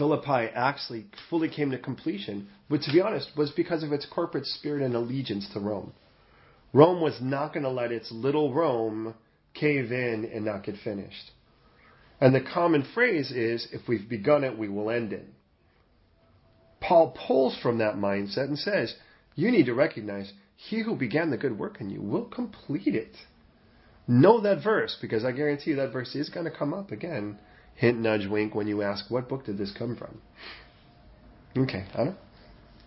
Philippi 0.00 0.50
actually 0.54 1.04
fully 1.28 1.50
came 1.50 1.72
to 1.72 1.78
completion, 1.78 2.48
but 2.70 2.80
to 2.80 2.90
be 2.90 3.02
honest, 3.02 3.36
was 3.36 3.50
because 3.50 3.82
of 3.82 3.92
its 3.92 4.06
corporate 4.06 4.46
spirit 4.46 4.80
and 4.80 4.94
allegiance 4.94 5.46
to 5.52 5.60
Rome. 5.60 5.92
Rome 6.72 7.02
was 7.02 7.18
not 7.20 7.52
going 7.52 7.64
to 7.64 7.70
let 7.70 7.92
its 7.92 8.10
little 8.10 8.54
Rome 8.54 9.14
cave 9.52 9.92
in 9.92 10.30
and 10.32 10.46
not 10.46 10.64
get 10.64 10.76
finished. 10.82 11.32
And 12.18 12.34
the 12.34 12.40
common 12.40 12.86
phrase 12.94 13.30
is, 13.30 13.68
if 13.72 13.86
we've 13.86 14.08
begun 14.08 14.42
it, 14.42 14.56
we 14.56 14.70
will 14.70 14.88
end 14.88 15.12
it. 15.12 15.26
Paul 16.80 17.14
pulls 17.26 17.58
from 17.58 17.76
that 17.78 17.96
mindset 17.96 18.44
and 18.44 18.58
says, 18.58 18.94
you 19.34 19.50
need 19.50 19.66
to 19.66 19.74
recognize 19.74 20.32
he 20.56 20.82
who 20.82 20.96
began 20.96 21.28
the 21.28 21.36
good 21.36 21.58
work 21.58 21.78
in 21.78 21.90
you 21.90 22.00
will 22.00 22.24
complete 22.24 22.94
it. 22.94 23.14
Know 24.08 24.40
that 24.40 24.64
verse 24.64 24.96
because 24.98 25.26
I 25.26 25.32
guarantee 25.32 25.72
you 25.72 25.76
that 25.76 25.92
verse 25.92 26.14
is 26.14 26.30
going 26.30 26.46
to 26.46 26.58
come 26.58 26.72
up 26.72 26.90
again. 26.90 27.38
Hint, 27.80 27.96
nudge, 27.96 28.28
wink 28.28 28.52
when 28.54 28.68
you 28.68 28.84
ask, 28.84 29.08
what 29.08 29.24
book 29.24 29.48
did 29.48 29.56
this 29.56 29.72
come 29.72 29.96
from? 29.96 30.20
Okay, 31.56 31.88
Anna? 31.96 32.12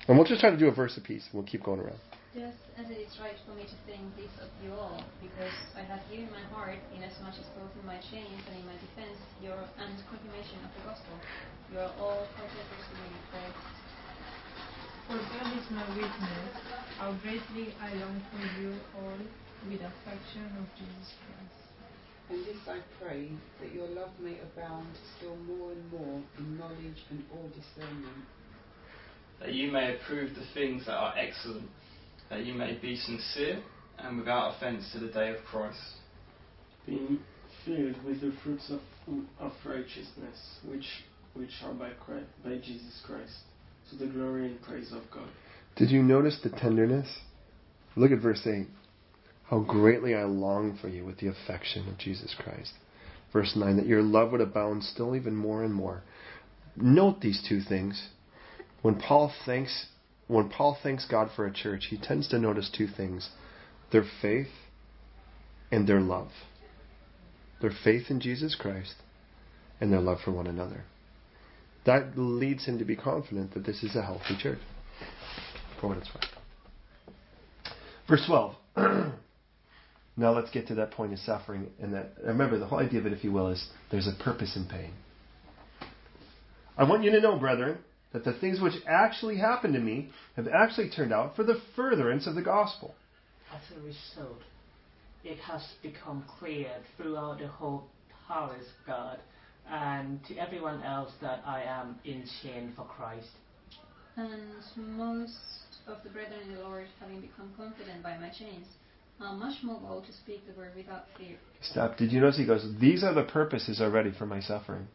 And 0.06 0.14
we'll 0.14 0.28
just 0.30 0.38
try 0.40 0.54
to 0.54 0.58
do 0.58 0.70
a 0.70 0.72
verse 0.72 0.94
apiece. 1.02 1.26
We'll 1.34 1.50
keep 1.50 1.66
going 1.66 1.82
around. 1.82 1.98
Yes, 2.38 2.54
as 2.78 2.86
it 2.94 3.02
is 3.02 3.10
right 3.18 3.34
for 3.42 3.58
me 3.58 3.66
to 3.66 3.78
think 3.90 4.06
this 4.14 4.30
of 4.38 4.54
you 4.62 4.70
all, 4.78 5.02
because 5.18 5.50
I 5.74 5.82
have 5.82 6.06
you 6.14 6.22
in 6.22 6.30
my 6.30 6.46
heart, 6.54 6.78
inasmuch 6.94 7.42
as 7.42 7.50
both 7.58 7.74
in 7.74 7.86
my 7.90 7.98
chains 8.14 8.38
and 8.46 8.54
in 8.54 8.66
my 8.70 8.78
defense, 8.86 9.18
your 9.42 9.58
and 9.82 9.98
confirmation 10.14 10.62
of 10.62 10.70
the 10.78 10.86
gospel, 10.86 11.18
you 11.74 11.82
are 11.82 11.90
all 11.98 12.30
partakers 12.38 12.86
with 12.86 13.02
me 13.02 13.18
in 13.18 13.24
Christ. 13.34 13.66
For 15.10 15.18
God 15.18 15.58
is 15.58 15.68
my 15.74 15.90
witness, 15.98 16.54
how 17.02 17.18
greatly 17.26 17.74
I 17.82 17.98
long 17.98 18.22
for 18.30 18.46
you 18.62 18.78
all 19.02 19.18
with 19.66 19.82
affection 19.82 20.54
of 20.62 20.70
Jesus 20.78 21.18
Christ. 21.26 21.43
And 22.34 22.44
this 22.46 22.58
I 22.68 22.80
pray, 23.00 23.30
that 23.62 23.76
your 23.76 23.88
love 23.90 24.10
may 24.20 24.40
abound 24.40 24.88
still 25.18 25.36
more 25.36 25.72
and 25.72 25.92
more 25.92 26.20
in 26.40 26.58
knowledge 26.58 27.06
and 27.12 27.24
all 27.32 27.48
discernment. 27.50 28.26
That 29.40 29.54
you 29.54 29.72
may 29.72 29.96
approve 29.96 30.34
the 30.34 30.46
things 30.56 30.88
that 30.88 30.96
are 30.96 31.14
excellent, 31.16 31.70
that 32.32 32.44
you 32.44 32.56
may 32.56 32.76
be 32.82 32.96
sincere 32.96 33.62
and 34.00 34.18
without 34.18 34.56
offence 34.56 34.90
to 34.94 35.00
the 35.00 35.10
day 35.10 35.30
of 35.30 35.44
Christ. 35.46 35.78
being 36.88 37.20
filled 37.66 38.04
with 38.04 38.22
the 38.22 38.34
fruits 38.44 38.72
of, 38.72 38.80
of 39.40 39.52
righteousness, 39.64 40.58
which, 40.66 40.88
which 41.36 41.52
are 41.64 41.74
by, 41.74 41.92
Christ, 42.04 42.26
by 42.44 42.56
Jesus 42.56 43.00
Christ, 43.06 43.42
to 43.92 43.96
the 43.96 44.08
glory 44.08 44.48
and 44.48 44.62
praise 44.64 44.92
of 44.92 45.04
God. 45.14 45.30
Did 45.76 45.92
you 45.92 46.02
notice 46.02 46.40
the 46.44 46.50
tenderness? 46.50 47.20
Look 47.96 48.12
at 48.12 48.20
verse 48.20 48.42
8. 48.44 48.66
How 49.50 49.60
greatly 49.60 50.16
I 50.16 50.24
long 50.24 50.78
for 50.82 50.88
you 50.88 51.06
with 51.06 51.20
the 51.20 51.28
affection 51.28 51.88
of 51.88 51.98
Jesus 51.98 52.36
Christ. 52.38 52.74
Verse 53.32 53.54
9, 53.56 53.78
that 53.78 53.88
your 53.88 54.02
love 54.02 54.32
would 54.32 54.42
abound 54.42 54.84
still 54.84 55.16
even 55.16 55.36
more 55.36 55.64
and 55.64 55.74
more. 55.74 56.04
Note 56.76 57.22
these 57.22 57.44
two 57.48 57.62
things. 57.62 58.10
When 58.82 58.96
Paul 58.96 59.32
thanks 59.46 59.88
when 60.28 60.50
Paul 60.50 60.78
thanks 60.82 61.06
God 61.06 61.30
for 61.36 61.46
a 61.46 61.54
church, 61.54 61.88
he 61.90 61.98
tends 61.98 62.28
to 62.30 62.40
notice 62.40 62.70
two 62.76 62.88
things 62.88 63.30
their 63.92 64.06
faith 64.22 64.48
and 65.72 65.88
their 65.88 66.02
love. 66.02 66.30
Their 67.62 67.74
faith 67.84 68.10
in 68.10 68.20
Jesus 68.20 68.56
Christ 68.56 68.96
and 69.80 69.92
their 69.92 70.02
love 70.02 70.20
for 70.24 70.32
one 70.32 70.48
another. 70.48 70.86
That 71.86 72.18
leads 72.18 72.66
him 72.66 72.80
to 72.80 72.86
be 72.86 72.96
confident 72.96 73.54
that 73.54 73.66
this 73.66 73.84
is 73.84 73.96
a 73.96 74.02
healthy 74.02 74.38
church. 74.40 74.60
For 75.80 75.90
what 75.90 75.98
it's 75.98 76.10
worth. 76.14 76.26
Verse 78.08 78.26
12. 78.26 79.14
now 80.16 80.32
let's 80.34 80.52
get 80.52 80.68
to 80.68 80.76
that 80.76 80.92
point 80.92 81.14
of 81.14 81.20
suffering. 81.20 81.70
And 81.82 81.94
that 81.94 82.14
remember 82.24 82.60
the 82.60 82.68
whole 82.68 82.80
idea 82.80 83.00
of 83.00 83.06
it, 83.06 83.14
if 83.14 83.24
you 83.24 83.32
will, 83.32 83.50
is 83.50 83.68
there's 83.92 84.08
a 84.08 84.24
purpose 84.24 84.56
in 84.56 84.68
pain. 84.68 84.92
I 86.78 86.84
want 86.84 87.04
you 87.04 87.12
to 87.12 87.22
know, 87.22 87.38
brethren, 87.38 87.80
that 88.14 88.24
the 88.24 88.34
things 88.34 88.62
which 88.62 88.74
actually 88.88 89.38
happened 89.38 89.74
to 89.74 89.80
me 89.80 90.10
have 90.36 90.48
actually 90.48 90.90
turned 90.90 91.12
out 91.12 91.36
for 91.36 91.44
the 91.44 91.60
furtherance 91.76 92.28
of 92.28 92.36
the 92.36 92.42
gospel. 92.42 92.94
As 93.54 93.62
a 93.78 93.82
result, 93.82 94.42
it 95.24 95.38
has 95.40 95.62
become 95.82 96.24
clear 96.40 96.70
throughout 96.98 97.40
the 97.40 97.48
whole 97.48 97.86
palace 98.28 98.66
of 98.82 98.88
God 98.88 99.20
and 99.70 100.20
to 100.26 100.36
everyone 100.38 100.82
else 100.84 101.12
that 101.22 101.42
I 101.46 101.64
am 101.64 101.98
in 102.06 102.24
shame 102.42 102.74
for 102.76 102.86
Christ. 102.86 103.30
And 104.16 104.42
most 104.78 105.34
of 105.88 105.98
the 106.04 106.10
brethren 106.10 106.42
in 106.48 106.56
the 106.56 106.62
Lord, 106.62 106.86
having 107.00 107.22
become 107.22 107.52
confident 107.58 108.04
by 108.04 108.18
my 108.18 108.30
chains, 108.30 108.68
are 109.22 109.36
much 109.36 109.64
more 109.64 109.80
bold 109.80 110.06
to 110.06 110.14
speak 110.14 110.46
the 110.48 110.54
word 110.60 110.72
without 110.76 111.06
fear. 111.18 111.38
Stop. 111.62 111.98
Did 111.98 112.12
you 112.12 112.20
notice 112.20 112.38
he 112.38 112.46
goes, 112.46 112.66
These 112.80 113.04
are 113.04 113.14
the 113.14 113.24
purposes 113.24 113.80
already 113.82 114.12
for 114.12 114.26
my 114.26 114.40
suffering. 114.40 114.88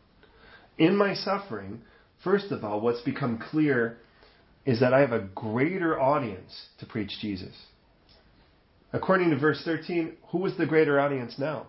In 0.76 0.96
my 0.96 1.14
suffering, 1.14 1.82
first 2.22 2.52
of 2.52 2.64
all, 2.64 2.80
what's 2.80 3.00
become 3.00 3.38
clear 3.38 3.98
is 4.66 4.80
that 4.80 4.92
I 4.92 5.00
have 5.00 5.12
a 5.12 5.28
greater 5.34 5.98
audience 5.98 6.66
to 6.78 6.86
preach 6.86 7.12
Jesus. 7.20 7.54
According 8.92 9.30
to 9.30 9.38
verse 9.38 9.62
13, 9.64 10.16
who 10.30 10.44
is 10.46 10.56
the 10.56 10.66
greater 10.66 11.00
audience 11.00 11.36
now? 11.38 11.68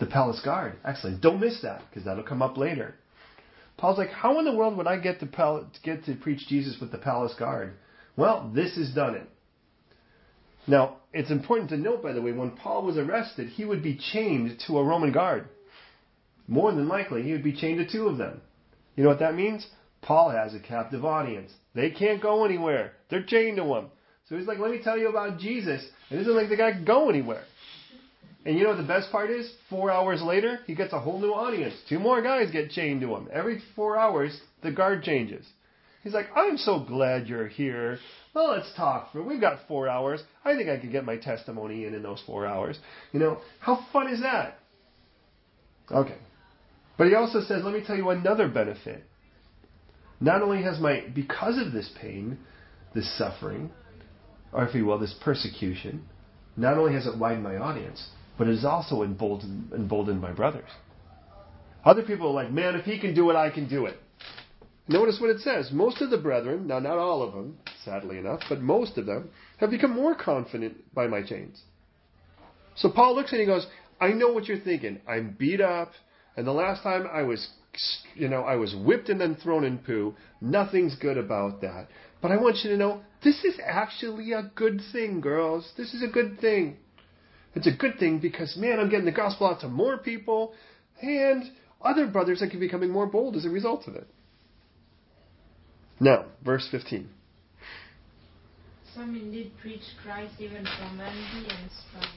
The 0.00 0.06
palace 0.06 0.40
guard. 0.44 0.76
Excellent. 0.84 1.20
Don't 1.20 1.40
miss 1.40 1.62
that 1.62 1.82
because 1.88 2.04
that'll 2.04 2.24
come 2.24 2.42
up 2.42 2.56
later. 2.56 2.96
Paul's 3.76 3.98
like, 3.98 4.10
how 4.10 4.38
in 4.38 4.44
the 4.44 4.54
world 4.54 4.76
would 4.76 4.86
I 4.86 4.98
get 4.98 5.20
to 5.20 5.26
pal- 5.26 5.70
get 5.82 6.04
to 6.04 6.14
preach 6.14 6.46
Jesus 6.48 6.76
with 6.80 6.92
the 6.92 6.98
palace 6.98 7.34
guard? 7.38 7.74
Well, 8.16 8.50
this 8.54 8.76
has 8.76 8.90
done 8.94 9.14
it. 9.14 9.28
Now, 10.66 10.98
it's 11.12 11.30
important 11.30 11.70
to 11.70 11.76
note, 11.76 12.02
by 12.02 12.12
the 12.12 12.22
way, 12.22 12.32
when 12.32 12.52
Paul 12.52 12.84
was 12.84 12.96
arrested, 12.96 13.48
he 13.48 13.64
would 13.64 13.82
be 13.82 13.98
chained 14.12 14.58
to 14.66 14.78
a 14.78 14.84
Roman 14.84 15.12
guard. 15.12 15.48
More 16.46 16.72
than 16.72 16.88
likely, 16.88 17.22
he 17.22 17.32
would 17.32 17.44
be 17.44 17.56
chained 17.56 17.78
to 17.78 17.90
two 17.90 18.06
of 18.08 18.18
them. 18.18 18.40
You 18.96 19.02
know 19.02 19.10
what 19.10 19.18
that 19.18 19.34
means? 19.34 19.66
Paul 20.02 20.30
has 20.30 20.54
a 20.54 20.60
captive 20.60 21.04
audience. 21.04 21.52
They 21.74 21.90
can't 21.90 22.22
go 22.22 22.44
anywhere. 22.44 22.92
They're 23.10 23.22
chained 23.24 23.56
to 23.56 23.64
him. 23.64 23.86
So 24.28 24.36
he's 24.36 24.46
like, 24.46 24.58
let 24.58 24.70
me 24.70 24.80
tell 24.82 24.98
you 24.98 25.08
about 25.08 25.38
Jesus. 25.38 25.84
It 26.10 26.18
isn't 26.20 26.34
like 26.34 26.48
the 26.48 26.56
guy 26.56 26.72
can 26.72 26.84
go 26.84 27.10
anywhere. 27.10 27.44
And 28.46 28.56
you 28.56 28.64
know 28.64 28.70
what 28.70 28.78
the 28.78 28.84
best 28.84 29.10
part 29.10 29.30
is? 29.30 29.50
Four 29.70 29.90
hours 29.90 30.22
later, 30.22 30.60
he 30.66 30.74
gets 30.74 30.92
a 30.92 31.00
whole 31.00 31.18
new 31.18 31.32
audience. 31.32 31.74
Two 31.88 31.98
more 31.98 32.22
guys 32.22 32.50
get 32.50 32.70
chained 32.70 33.00
to 33.00 33.14
him. 33.14 33.28
Every 33.32 33.62
four 33.74 33.98
hours, 33.98 34.38
the 34.62 34.70
guard 34.70 35.02
changes. 35.02 35.46
He's 36.04 36.12
like, 36.12 36.26
I'm 36.36 36.58
so 36.58 36.80
glad 36.80 37.26
you're 37.26 37.48
here. 37.48 37.98
Well, 38.34 38.50
let's 38.50 38.70
talk 38.76 39.10
for. 39.10 39.22
We've 39.22 39.40
got 39.40 39.66
four 39.66 39.88
hours. 39.88 40.22
I 40.44 40.54
think 40.54 40.68
I 40.68 40.76
could 40.76 40.92
get 40.92 41.04
my 41.04 41.16
testimony 41.16 41.86
in 41.86 41.94
in 41.94 42.02
those 42.02 42.22
four 42.26 42.46
hours. 42.46 42.78
You 43.12 43.20
know, 43.20 43.38
how 43.58 43.86
fun 43.90 44.12
is 44.12 44.20
that? 44.20 44.58
Okay. 45.90 46.18
But 46.98 47.08
he 47.08 47.14
also 47.14 47.40
says, 47.40 47.62
let 47.64 47.72
me 47.72 47.82
tell 47.84 47.96
you 47.96 48.10
another 48.10 48.48
benefit. 48.48 49.02
Not 50.20 50.42
only 50.42 50.62
has 50.62 50.78
my, 50.78 51.04
because 51.14 51.58
of 51.58 51.72
this 51.72 51.90
pain, 52.00 52.38
this 52.94 53.18
suffering, 53.18 53.70
or 54.52 54.66
if 54.66 54.74
you 54.74 54.84
will, 54.84 54.98
this 54.98 55.14
persecution, 55.24 56.04
not 56.56 56.76
only 56.76 56.92
has 56.92 57.06
it 57.06 57.18
widened 57.18 57.42
my 57.42 57.56
audience, 57.56 58.08
but 58.36 58.46
it 58.46 58.54
has 58.54 58.64
also 58.64 59.02
emboldened, 59.02 59.72
emboldened 59.72 60.20
my 60.20 60.32
brothers. 60.32 60.68
Other 61.84 62.02
people 62.02 62.28
are 62.28 62.44
like, 62.44 62.52
man, 62.52 62.76
if 62.76 62.84
he 62.84 63.00
can 63.00 63.14
do 63.14 63.30
it, 63.30 63.36
I 63.36 63.50
can 63.50 63.68
do 63.68 63.86
it. 63.86 63.96
Notice 64.86 65.18
what 65.20 65.30
it 65.30 65.40
says. 65.40 65.70
Most 65.72 66.02
of 66.02 66.10
the 66.10 66.18
brethren, 66.18 66.66
now 66.66 66.78
not 66.78 66.98
all 66.98 67.22
of 67.22 67.32
them, 67.32 67.56
sadly 67.84 68.18
enough, 68.18 68.40
but 68.48 68.60
most 68.60 68.98
of 68.98 69.06
them, 69.06 69.30
have 69.58 69.70
become 69.70 69.92
more 69.92 70.14
confident 70.14 70.94
by 70.94 71.06
my 71.06 71.22
chains. 71.22 71.62
So 72.76 72.90
Paul 72.90 73.14
looks 73.14 73.32
and 73.32 73.40
he 73.40 73.46
goes, 73.46 73.66
I 74.00 74.08
know 74.08 74.32
what 74.32 74.46
you're 74.46 74.58
thinking. 74.58 75.00
I'm 75.08 75.36
beat 75.38 75.60
up, 75.60 75.92
and 76.36 76.46
the 76.46 76.52
last 76.52 76.82
time 76.82 77.06
I 77.10 77.22
was, 77.22 77.48
you 78.14 78.28
know, 78.28 78.42
I 78.42 78.56
was 78.56 78.74
whipped 78.74 79.08
and 79.08 79.20
then 79.20 79.36
thrown 79.36 79.64
in 79.64 79.78
poo. 79.78 80.14
Nothing's 80.40 80.96
good 80.96 81.16
about 81.16 81.62
that. 81.62 81.88
But 82.20 82.32
I 82.32 82.36
want 82.36 82.58
you 82.62 82.70
to 82.70 82.76
know, 82.76 83.00
this 83.22 83.42
is 83.44 83.58
actually 83.64 84.32
a 84.32 84.50
good 84.54 84.82
thing, 84.92 85.20
girls. 85.20 85.72
This 85.78 85.94
is 85.94 86.02
a 86.02 86.12
good 86.12 86.40
thing. 86.40 86.76
It's 87.54 87.68
a 87.68 87.76
good 87.76 87.98
thing 87.98 88.18
because, 88.18 88.56
man, 88.56 88.80
I'm 88.80 88.90
getting 88.90 89.06
the 89.06 89.12
gospel 89.12 89.46
out 89.46 89.60
to 89.60 89.68
more 89.68 89.96
people, 89.96 90.52
and 91.00 91.44
other 91.80 92.06
brothers 92.06 92.42
are 92.42 92.48
becoming 92.58 92.90
more 92.90 93.06
bold 93.06 93.36
as 93.36 93.44
a 93.44 93.50
result 93.50 93.86
of 93.86 93.94
it. 93.94 94.08
Now, 96.00 96.26
verse 96.44 96.68
15. 96.70 97.08
Some 98.94 99.16
indeed 99.16 99.52
preach 99.60 99.82
Christ 100.02 100.34
even 100.38 100.64
from 100.64 101.00
envy 101.00 101.48
and 101.48 101.70
strife, 101.88 102.08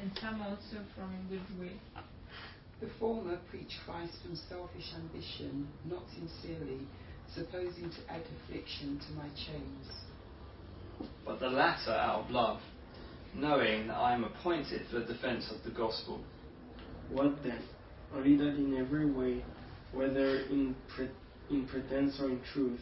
and 0.00 0.10
some 0.20 0.40
also 0.42 0.84
from 0.94 1.10
goodwill. 1.28 1.78
The 2.80 2.88
former 2.98 3.38
preach 3.50 3.78
Christ 3.84 4.14
from 4.24 4.36
selfish 4.48 4.92
ambition, 4.96 5.68
not 5.88 6.02
sincerely, 6.14 6.80
supposing 7.34 7.90
to 7.90 8.12
add 8.12 8.22
affliction 8.44 9.00
to 9.06 9.14
my 9.14 9.28
chains. 9.28 9.86
But 11.24 11.40
the 11.40 11.48
latter 11.48 11.92
out 11.92 12.24
of 12.24 12.30
love, 12.30 12.60
knowing 13.34 13.88
that 13.88 13.94
I 13.96 14.14
am 14.14 14.24
appointed 14.24 14.82
for 14.90 15.00
the 15.00 15.12
defense 15.12 15.52
of 15.52 15.62
the 15.64 15.76
gospel. 15.76 16.20
What 17.10 17.42
then? 17.42 17.62
Only 18.14 18.36
that 18.36 18.56
in 18.56 18.76
every 18.76 19.10
way, 19.10 19.44
whether 19.92 20.40
in, 20.40 20.74
pre- 20.94 21.08
in 21.52 21.66
pretense 21.66 22.18
or 22.20 22.28
in 22.30 22.40
truth, 22.52 22.80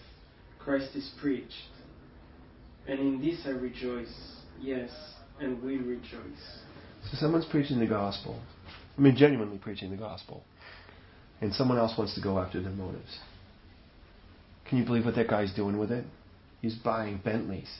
Christ 0.59 0.95
is 0.95 1.11
preached. 1.21 1.53
And 2.87 2.99
in 2.99 3.21
this 3.21 3.41
I 3.45 3.51
rejoice, 3.51 4.13
yes, 4.61 4.91
and 5.41 5.63
we 5.63 5.79
rejoice. 5.79 6.61
So 7.11 7.17
someone's 7.19 7.47
preaching 7.47 7.79
the 7.79 7.87
gospel. 7.87 8.41
I 8.97 9.01
mean, 9.01 9.17
genuinely 9.17 9.59
preaching 9.59 9.91
the 9.91 9.97
gospel. 9.97 10.45
And 11.41 11.55
someone 11.55 11.79
else 11.79 11.95
wants 11.97 12.15
to 12.15 12.21
go 12.21 12.39
after 12.39 12.61
their 12.61 12.73
motives. 12.73 13.19
Can 14.69 14.79
you 14.79 14.85
believe 14.85 15.05
what 15.05 15.15
that 15.17 15.29
guy's 15.29 15.53
doing 15.53 15.79
with 15.79 15.91
it? 15.91 16.05
He's 16.61 16.75
buying 16.75 17.21
Bentleys. 17.25 17.71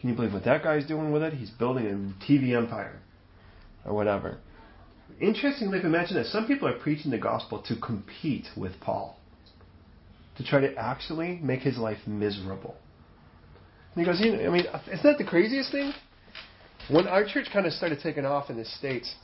Can 0.00 0.10
you 0.10 0.16
believe 0.16 0.32
what 0.32 0.44
that 0.44 0.62
guy's 0.62 0.86
doing 0.86 1.12
with 1.12 1.22
it? 1.22 1.34
He's 1.34 1.50
building 1.50 1.86
a 1.86 2.24
TV 2.24 2.56
empire. 2.56 3.00
Or 3.84 3.94
whatever. 3.94 4.38
Interestingly, 5.20 5.78
if 5.78 5.84
you 5.84 5.90
imagine 5.90 6.16
this, 6.16 6.32
some 6.32 6.46
people 6.46 6.68
are 6.68 6.78
preaching 6.78 7.10
the 7.10 7.18
gospel 7.18 7.62
to 7.62 7.76
compete 7.76 8.46
with 8.56 8.72
Paul. 8.80 9.18
To 10.42 10.48
try 10.48 10.60
to 10.60 10.74
actually 10.76 11.38
make 11.40 11.60
his 11.60 11.78
life 11.78 11.98
miserable. 12.04 12.74
And 13.94 14.04
he 14.04 14.10
goes, 14.10 14.20
you 14.20 14.34
know, 14.34 14.44
I 14.44 14.50
mean, 14.50 14.66
isn't 14.92 15.02
that 15.04 15.18
the 15.18 15.24
craziest 15.24 15.70
thing? 15.70 15.92
When 16.90 17.06
our 17.06 17.24
church 17.24 17.46
kind 17.52 17.64
of 17.64 17.72
started 17.72 18.00
taking 18.02 18.24
off 18.24 18.50
in 18.50 18.56
the 18.56 18.64
States, 18.64 19.14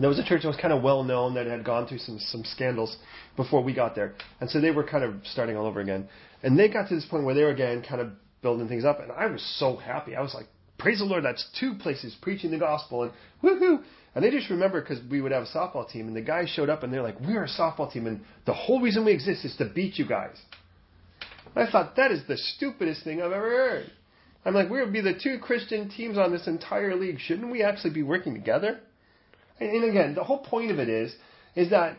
there 0.00 0.08
was 0.08 0.18
a 0.18 0.24
church 0.24 0.42
that 0.42 0.48
was 0.48 0.56
kind 0.56 0.74
of 0.74 0.82
well 0.82 1.04
known 1.04 1.34
that 1.34 1.46
had 1.46 1.64
gone 1.64 1.86
through 1.86 1.98
some, 1.98 2.18
some 2.18 2.42
scandals 2.44 2.96
before 3.36 3.62
we 3.62 3.72
got 3.72 3.94
there. 3.94 4.14
And 4.40 4.50
so 4.50 4.60
they 4.60 4.72
were 4.72 4.82
kind 4.82 5.04
of 5.04 5.14
starting 5.24 5.56
all 5.56 5.66
over 5.66 5.80
again. 5.80 6.08
And 6.42 6.58
they 6.58 6.68
got 6.68 6.88
to 6.88 6.96
this 6.96 7.06
point 7.06 7.24
where 7.24 7.34
they 7.34 7.42
were 7.42 7.50
again 7.50 7.84
kind 7.88 8.00
of 8.00 8.10
building 8.42 8.66
things 8.66 8.84
up. 8.84 9.00
And 9.00 9.12
I 9.12 9.26
was 9.26 9.44
so 9.58 9.76
happy. 9.76 10.16
I 10.16 10.22
was 10.22 10.34
like, 10.34 10.46
praise 10.78 10.98
the 10.98 11.04
Lord, 11.04 11.24
that's 11.24 11.46
two 11.58 11.74
places 11.74 12.16
preaching 12.20 12.50
the 12.50 12.58
gospel 12.58 13.04
and 13.04 13.12
woohoo. 13.42 13.82
And 14.14 14.24
they 14.24 14.30
just 14.30 14.48
remember 14.48 14.80
because 14.80 14.98
we 15.10 15.20
would 15.20 15.32
have 15.32 15.42
a 15.42 15.46
softball 15.46 15.88
team 15.88 16.08
and 16.08 16.16
the 16.16 16.22
guys 16.22 16.48
showed 16.48 16.70
up 16.70 16.82
and 16.82 16.92
they're 16.92 17.02
like, 17.02 17.20
we're 17.20 17.44
a 17.44 17.48
softball 17.48 17.92
team 17.92 18.06
and 18.06 18.22
the 18.46 18.54
whole 18.54 18.80
reason 18.80 19.04
we 19.04 19.12
exist 19.12 19.44
is 19.44 19.54
to 19.56 19.66
beat 19.66 19.98
you 19.98 20.06
guys. 20.06 20.36
I 21.54 21.70
thought 21.70 21.96
that 21.96 22.10
is 22.10 22.22
the 22.26 22.36
stupidest 22.36 23.04
thing 23.04 23.22
I've 23.22 23.32
ever 23.32 23.48
heard. 23.50 23.90
I'm 24.44 24.54
like, 24.54 24.70
we 24.70 24.80
would 24.80 24.92
be 24.92 25.00
the 25.00 25.18
two 25.20 25.38
Christian 25.38 25.88
teams 25.90 26.18
on 26.18 26.30
this 26.30 26.46
entire 26.46 26.94
league. 26.94 27.18
Shouldn't 27.18 27.50
we 27.50 27.62
actually 27.62 27.94
be 27.94 28.02
working 28.02 28.34
together? 28.34 28.80
And, 29.58 29.70
and 29.70 29.90
again, 29.90 30.14
the 30.14 30.24
whole 30.24 30.38
point 30.38 30.70
of 30.70 30.78
it 30.78 30.88
is, 30.88 31.14
is 31.54 31.70
that 31.70 31.98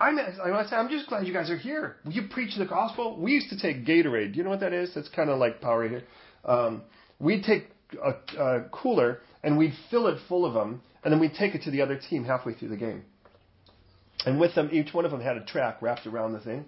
I'm, 0.00 0.18
I'm 0.18 0.88
just 0.88 1.08
glad 1.08 1.26
you 1.26 1.32
guys 1.32 1.50
are 1.50 1.56
here. 1.56 1.96
You 2.08 2.22
preach 2.30 2.56
the 2.56 2.66
gospel. 2.66 3.18
We 3.20 3.32
used 3.32 3.50
to 3.50 3.60
take 3.60 3.86
Gatorade. 3.86 4.32
Do 4.32 4.38
you 4.38 4.44
know 4.44 4.50
what 4.50 4.60
that 4.60 4.72
is? 4.72 4.92
That's 4.94 5.08
kind 5.08 5.30
of 5.30 5.38
like 5.38 5.60
Powerade. 5.60 6.02
Um, 6.44 6.82
we'd 7.20 7.44
take 7.44 7.68
a, 8.02 8.42
a 8.42 8.68
cooler 8.70 9.20
and 9.42 9.58
we'd 9.58 9.74
fill 9.90 10.06
it 10.06 10.18
full 10.28 10.46
of 10.46 10.54
them, 10.54 10.80
and 11.02 11.12
then 11.12 11.20
we'd 11.20 11.34
take 11.34 11.54
it 11.54 11.62
to 11.64 11.70
the 11.70 11.82
other 11.82 12.00
team 12.10 12.24
halfway 12.24 12.54
through 12.54 12.68
the 12.68 12.76
game. 12.76 13.04
And 14.24 14.40
with 14.40 14.54
them, 14.54 14.70
each 14.72 14.94
one 14.94 15.04
of 15.04 15.10
them 15.10 15.20
had 15.20 15.36
a 15.36 15.44
track 15.44 15.82
wrapped 15.82 16.06
around 16.06 16.32
the 16.32 16.40
thing. 16.40 16.64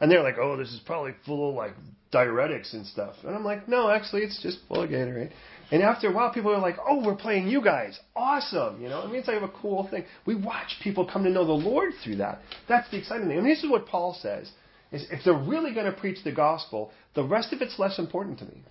And 0.00 0.10
they're 0.10 0.22
like, 0.22 0.38
oh, 0.40 0.56
this 0.56 0.72
is 0.72 0.80
probably 0.84 1.12
full 1.24 1.50
of 1.50 1.54
like 1.54 1.74
diuretics 2.12 2.72
and 2.72 2.86
stuff. 2.86 3.14
And 3.22 3.34
I'm 3.34 3.44
like, 3.44 3.68
no, 3.68 3.90
actually, 3.90 4.22
it's 4.22 4.42
just 4.42 4.58
full 4.66 4.82
of 4.82 4.90
Gatorade. 4.90 5.30
And 5.70 5.82
after 5.82 6.08
a 6.08 6.12
while, 6.12 6.32
people 6.32 6.52
are 6.52 6.58
like, 6.58 6.78
oh, 6.88 7.04
we're 7.04 7.14
playing 7.14 7.46
you 7.46 7.62
guys. 7.62 8.00
Awesome. 8.16 8.82
You 8.82 8.88
know, 8.88 9.02
I 9.02 9.06
mean, 9.06 9.16
it's 9.16 9.28
like 9.28 9.40
a 9.40 9.48
cool 9.48 9.86
thing. 9.88 10.04
We 10.26 10.34
watch 10.34 10.80
people 10.82 11.08
come 11.08 11.22
to 11.24 11.30
know 11.30 11.46
the 11.46 11.52
Lord 11.52 11.92
through 12.02 12.16
that. 12.16 12.40
That's 12.68 12.90
the 12.90 12.98
exciting 12.98 13.28
thing. 13.28 13.38
And 13.38 13.46
this 13.46 13.62
is 13.62 13.70
what 13.70 13.86
Paul 13.86 14.16
says, 14.20 14.50
is 14.90 15.06
if 15.12 15.22
they're 15.24 15.34
really 15.34 15.72
going 15.72 15.86
to 15.86 15.92
preach 15.92 16.24
the 16.24 16.32
gospel, 16.32 16.90
the 17.14 17.22
rest 17.22 17.52
of 17.52 17.62
it's 17.62 17.78
less 17.78 18.00
important 18.00 18.40
to 18.40 18.46
me. 18.46 18.62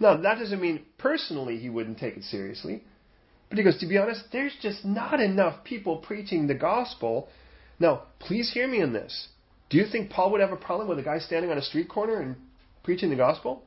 Now, 0.00 0.16
that 0.16 0.38
doesn't 0.38 0.60
mean 0.60 0.80
personally 0.98 1.58
he 1.58 1.68
wouldn't 1.68 1.98
take 1.98 2.16
it 2.16 2.24
seriously. 2.24 2.82
But 3.50 3.58
he 3.58 3.64
goes, 3.64 3.78
to 3.80 3.86
be 3.86 3.98
honest, 3.98 4.24
there's 4.32 4.56
just 4.62 4.84
not 4.84 5.20
enough 5.20 5.62
people 5.64 5.98
preaching 5.98 6.46
the 6.46 6.54
gospel. 6.54 7.28
Now, 7.78 8.04
please 8.18 8.50
hear 8.52 8.66
me 8.66 8.80
in 8.80 8.92
this. 8.92 9.28
Do 9.68 9.76
you 9.76 9.86
think 9.86 10.10
Paul 10.10 10.32
would 10.32 10.40
have 10.40 10.52
a 10.52 10.56
problem 10.56 10.88
with 10.88 10.98
a 10.98 11.02
guy 11.02 11.18
standing 11.18 11.50
on 11.50 11.58
a 11.58 11.62
street 11.62 11.88
corner 11.88 12.20
and 12.20 12.36
preaching 12.82 13.10
the 13.10 13.16
gospel? 13.16 13.62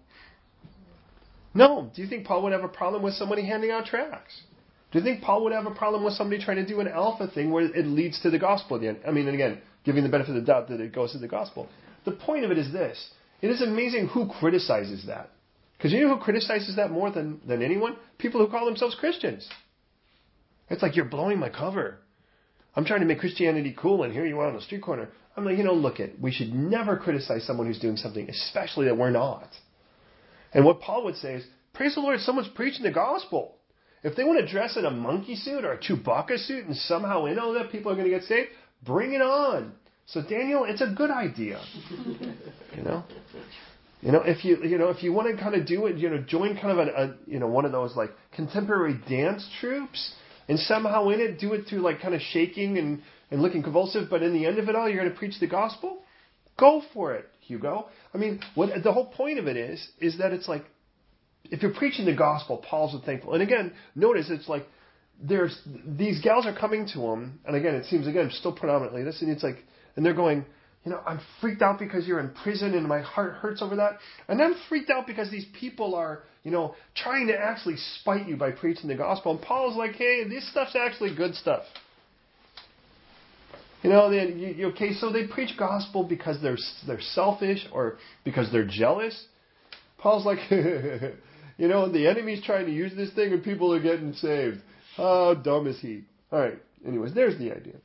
No. 1.54 1.92
Do 1.96 2.02
you 2.02 2.08
think 2.08 2.26
Paul 2.26 2.44
would 2.44 2.52
have 2.52 2.64
a 2.64 2.68
problem 2.68 3.04
with 3.04 3.14
somebody 3.14 3.46
handing 3.46 3.72
out 3.72 3.86
tracts? 3.86 4.42
Do 4.92 5.00
you 5.00 5.06
think 5.06 5.22
Paul 5.22 5.44
would 5.44 5.54
have 5.54 5.66
a 5.66 5.72
problem 5.72 6.04
with 6.04 6.14
somebody 6.14 6.44
trying 6.44 6.58
to 6.58 6.66
do 6.66 6.80
an 6.80 6.88
alpha 6.88 7.28
thing 7.28 7.52
where 7.52 7.66
it 7.66 7.86
leads 7.86 8.22
to 8.22 8.30
the 8.30 8.40
gospel 8.40 8.78
again? 8.78 8.98
I 9.08 9.12
mean, 9.12 9.28
and 9.28 9.36
again, 9.36 9.62
giving 9.84 10.04
the 10.04 10.10
benefit 10.10 10.36
of 10.36 10.36
the 10.36 10.42
doubt 10.42 10.70
that 10.70 10.80
it 10.80 10.94
goes 10.94 11.12
to 11.12 11.20
the 11.20 11.28
gospel. 11.28 11.68
The 12.06 12.12
point 12.12 12.44
of 12.44 12.52
it 12.52 12.58
is 12.58 12.72
this. 12.72 13.12
It 13.42 13.50
is 13.50 13.62
amazing 13.62 14.08
who 14.08 14.30
criticizes 14.40 15.06
that. 15.08 15.30
Because 15.84 15.92
you 15.92 16.08
know 16.08 16.16
who 16.16 16.24
criticizes 16.24 16.78
that 16.78 16.92
more 16.92 17.12
than, 17.12 17.42
than 17.46 17.62
anyone? 17.62 17.98
People 18.18 18.40
who 18.40 18.50
call 18.50 18.66
themselves 18.66 18.96
Christians. 18.96 19.46
It's 20.70 20.82
like, 20.82 20.96
you're 20.96 21.04
blowing 21.04 21.40
my 21.40 21.50
cover. 21.50 21.98
I'm 22.74 22.86
trying 22.86 23.02
to 23.02 23.06
make 23.06 23.20
Christianity 23.20 23.76
cool, 23.78 24.04
and 24.04 24.14
here 24.14 24.26
you 24.26 24.40
are 24.40 24.48
on 24.48 24.56
the 24.56 24.62
street 24.62 24.82
corner. 24.82 25.10
I'm 25.36 25.44
like, 25.44 25.58
you 25.58 25.64
know, 25.66 25.74
look 25.74 26.00
it. 26.00 26.22
We 26.22 26.32
should 26.32 26.54
never 26.54 26.96
criticize 26.96 27.46
someone 27.46 27.68
who's 27.68 27.82
doing 27.82 27.98
something, 27.98 28.30
especially 28.30 28.86
that 28.86 28.98
we're 28.98 29.10
not. 29.10 29.50
And 30.54 30.64
what 30.64 30.80
Paul 30.80 31.04
would 31.04 31.18
say 31.18 31.34
is, 31.34 31.46
praise 31.74 31.96
the 31.96 32.00
Lord, 32.00 32.22
someone's 32.22 32.48
preaching 32.56 32.84
the 32.84 32.92
gospel. 32.92 33.56
If 34.04 34.16
they 34.16 34.24
want 34.24 34.40
to 34.40 34.50
dress 34.50 34.78
in 34.78 34.86
a 34.86 34.92
monkey 34.92 35.36
suit 35.36 35.66
or 35.66 35.74
a 35.74 35.78
Chewbacca 35.78 36.38
suit 36.48 36.66
and 36.66 36.78
somehow 36.78 37.26
in 37.26 37.38
all 37.38 37.56
that 37.56 37.74
people 37.74 37.92
are 37.92 37.96
going 37.96 38.10
to 38.10 38.18
get 38.18 38.24
saved, 38.24 38.52
bring 38.86 39.12
it 39.12 39.22
on. 39.22 39.74
So 40.06 40.22
Daniel, 40.22 40.64
it's 40.64 40.82
a 40.82 40.94
good 40.96 41.12
idea. 41.12 41.62
you 42.78 42.84
know, 42.84 43.04
you 44.04 44.12
know 44.12 44.22
if 44.26 44.44
you 44.44 44.64
you 44.64 44.78
know 44.78 44.90
if 44.90 45.02
you 45.02 45.14
want 45.14 45.36
to 45.36 45.42
kind 45.42 45.56
of 45.56 45.66
do 45.66 45.86
it, 45.86 45.98
you 45.98 46.10
know, 46.10 46.18
join 46.18 46.56
kind 46.56 46.78
of 46.78 46.88
a, 46.88 46.92
a 46.92 47.16
you 47.26 47.40
know 47.40 47.48
one 47.48 47.66
of 47.66 47.72
those 47.72 47.96
like 47.96 48.12
contemporary 48.36 49.00
dance 49.10 49.48
troupes, 49.60 50.14
and 50.50 50.60
somehow 50.60 51.10
in 51.10 51.22
it 51.22 51.40
do 51.40 51.54
it 51.54 51.68
through 51.68 51.80
like 51.80 52.02
kind 52.02 52.14
of 52.14 52.22
shaking 52.22 52.78
and 52.78 53.02
and 53.32 53.42
looking 53.42 53.64
convulsive, 53.64 54.10
but 54.10 54.22
in 54.22 54.34
the 54.34 54.46
end 54.46 54.60
of 54.60 54.70
it 54.70 54.76
all, 54.76 54.88
you're 54.88 55.00
going 55.00 55.12
to 55.12 55.18
preach 55.18 55.40
the 55.40 55.48
gospel. 55.48 56.04
Go 56.60 56.84
for 56.94 57.16
it, 57.16 57.26
Hugo. 57.40 57.88
I 58.14 58.18
mean, 58.18 58.42
what 58.54 58.70
the 58.84 58.92
whole 58.92 59.08
point 59.08 59.40
of 59.40 59.48
it 59.48 59.58
is 59.58 59.86
is 60.00 60.18
that 60.20 60.34
it's 60.34 60.48
like 60.48 60.66
if 61.46 61.62
you're 61.62 61.74
preaching 61.74 62.06
the 62.06 62.16
gospel, 62.16 62.58
Paul's 62.58 62.96
thankful. 63.06 63.34
And 63.34 63.42
again, 63.42 63.74
notice 63.96 64.30
it's 64.30 64.50
like 64.50 64.66
there's 65.22 65.58
these 65.86 66.22
gals 66.22 66.46
are 66.46 66.56
coming 66.56 66.88
to 66.94 67.02
him, 67.02 67.40
and 67.46 67.56
again, 67.56 67.76
it 67.76 67.86
seems 67.86 68.06
again 68.06 68.30
still 68.34 68.52
predominantly 68.52 69.04
this, 69.04 69.22
and 69.22 69.32
it's 69.32 69.44
like, 69.44 69.58
and 69.96 70.06
they're 70.06 70.14
going, 70.14 70.46
you 70.86 70.92
know, 70.92 71.00
I'm 71.06 71.22
freaked 71.40 71.62
out 71.62 71.80
because 71.80 72.06
you're 72.06 72.20
in 72.20 72.30
prison, 72.44 72.74
and 72.74 72.88
my 72.88 73.02
heart 73.02 73.34
hurts 73.36 73.62
over 73.62 73.78
that, 73.78 74.00
and 74.28 74.42
I'm 74.42 74.56
freaked 74.68 74.90
out 74.90 75.08
because 75.08 75.32
these 75.32 75.46
people 75.60 75.96
are, 75.96 76.24
you 76.44 76.52
know, 76.52 76.76
trying 76.96 77.28
to 77.28 77.38
actually 77.38 77.78
spite 78.00 78.28
you 78.28 78.36
by 78.36 78.52
preaching 78.52 78.90
the 78.90 78.96
gospel. 78.96 79.32
And 79.32 79.42
Paul's 79.42 79.78
like, 79.78 79.94
hey, 79.94 80.28
this 80.28 80.50
stuff's 80.52 80.76
actually 80.76 81.16
good 81.16 81.36
stuff. 81.36 81.64
You 83.82 83.90
know, 83.90 84.10
they, 84.10 84.32
you, 84.34 84.68
okay, 84.68 84.94
so 84.94 85.12
they 85.12 85.28
preach 85.28 85.58
gospel 85.58 86.04
because 86.04 86.42
they're 86.42 86.58
they're 86.88 87.02
selfish 87.02 87.68
or 87.72 87.98
because 88.24 88.50
they're 88.52 88.68
jealous. 88.68 89.26
Paul's 89.98 90.26
like, 90.26 90.40
you 90.50 91.68
know, 91.68 91.92
the 91.92 92.08
enemy's 92.08 92.44
trying 92.44 92.66
to 92.66 92.72
use 92.72 92.94
this 92.96 93.14
thing 93.14 93.34
and 93.34 93.44
people 93.44 93.74
are 93.74 93.82
getting 93.82 94.14
saved. 94.14 94.60
How 94.96 95.34
dumb 95.34 95.68
is 95.68 95.80
he? 95.80 96.04
All 96.32 96.40
right. 96.40 96.60
Anyways, 96.86 97.14
there's 97.14 97.38
the 97.38 97.52
idea. 97.52 97.76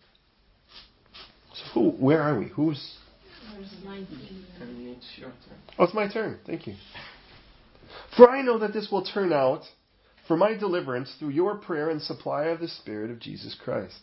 So 1.74 1.80
who, 1.80 1.90
where 1.90 2.22
are 2.22 2.38
we? 2.38 2.46
Who's? 2.46 2.96
Verse 3.56 3.74
19. 3.84 4.44
And 4.60 4.88
it's 4.88 5.06
your 5.16 5.30
turn. 5.30 5.58
Oh, 5.78 5.84
it's 5.84 5.94
my 5.94 6.08
turn. 6.08 6.38
Thank 6.46 6.66
you. 6.66 6.74
For 8.16 8.30
I 8.30 8.42
know 8.42 8.58
that 8.58 8.72
this 8.72 8.88
will 8.90 9.04
turn 9.04 9.32
out 9.32 9.62
for 10.26 10.36
my 10.36 10.54
deliverance 10.54 11.14
through 11.18 11.30
your 11.30 11.56
prayer 11.56 11.90
and 11.90 12.00
supply 12.00 12.44
of 12.44 12.60
the 12.60 12.68
Spirit 12.68 13.10
of 13.10 13.18
Jesus 13.18 13.56
Christ. 13.62 13.96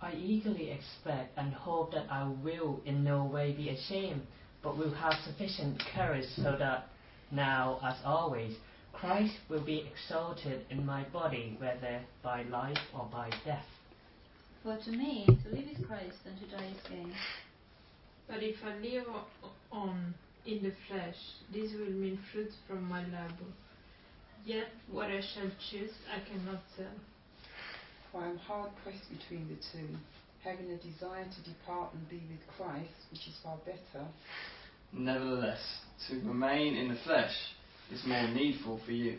I 0.00 0.14
eagerly 0.14 0.70
expect 0.70 1.36
and 1.36 1.52
hope 1.52 1.92
that 1.92 2.06
I 2.10 2.24
will 2.42 2.80
in 2.86 3.04
no 3.04 3.24
way 3.24 3.52
be 3.52 3.68
ashamed, 3.68 4.22
but 4.62 4.78
will 4.78 4.94
have 4.94 5.14
sufficient 5.26 5.82
courage 5.94 6.26
so 6.36 6.56
that 6.58 6.88
now, 7.30 7.80
as 7.84 7.96
always, 8.04 8.56
Christ 8.92 9.34
will 9.48 9.64
be 9.64 9.90
exalted 9.92 10.64
in 10.70 10.84
my 10.86 11.04
body, 11.04 11.56
whether 11.58 12.00
by 12.22 12.42
life 12.44 12.78
or 12.94 13.08
by 13.12 13.30
death. 13.44 13.64
For 14.62 14.76
to 14.76 14.90
me, 14.90 15.24
to 15.26 15.48
live 15.48 15.64
is 15.64 15.86
Christ 15.86 16.18
and 16.26 16.38
to 16.38 16.56
die 16.56 16.66
is 16.66 16.88
gain. 16.88 17.12
But 18.28 18.42
if 18.42 18.56
I 18.62 18.76
live 18.76 19.06
on 19.72 20.14
in 20.44 20.62
the 20.62 20.72
flesh, 20.86 21.16
this 21.52 21.72
will 21.72 21.90
mean 21.92 22.18
fruit 22.32 22.50
from 22.68 22.84
my 22.88 23.02
labor. 23.04 23.50
Yet 24.44 24.66
what 24.90 25.06
I 25.06 25.20
shall 25.20 25.50
choose, 25.70 25.92
I 26.14 26.20
cannot 26.28 26.60
tell. 26.76 26.92
For 28.12 28.22
I 28.22 28.28
am 28.28 28.38
hard 28.38 28.70
pressed 28.82 29.10
between 29.10 29.48
the 29.48 29.56
two, 29.72 29.88
having 30.44 30.70
a 30.70 30.76
desire 30.76 31.24
to 31.24 31.50
depart 31.50 31.94
and 31.94 32.08
be 32.10 32.20
with 32.30 32.40
Christ, 32.56 32.92
which 33.10 33.26
is 33.28 33.34
far 33.42 33.56
better. 33.64 34.06
Nevertheless, 34.92 35.60
to 36.08 36.16
remain 36.20 36.76
in 36.76 36.88
the 36.88 36.98
flesh 37.04 37.34
is 37.92 38.02
more 38.06 38.28
needful 38.28 38.80
for 38.84 38.92
you. 38.92 39.18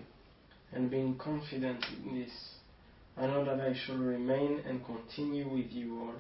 And 0.74 0.90
being 0.90 1.18
confident 1.18 1.84
in 2.06 2.20
this, 2.22 2.32
I 3.18 3.28
know 3.28 3.46
that 3.46 3.60
I 3.60 3.76
shall 3.86 3.98
remain 3.98 4.62
and 4.66 4.82
continue 4.86 5.50
with 5.50 5.72
you 5.72 6.00
all 6.00 6.14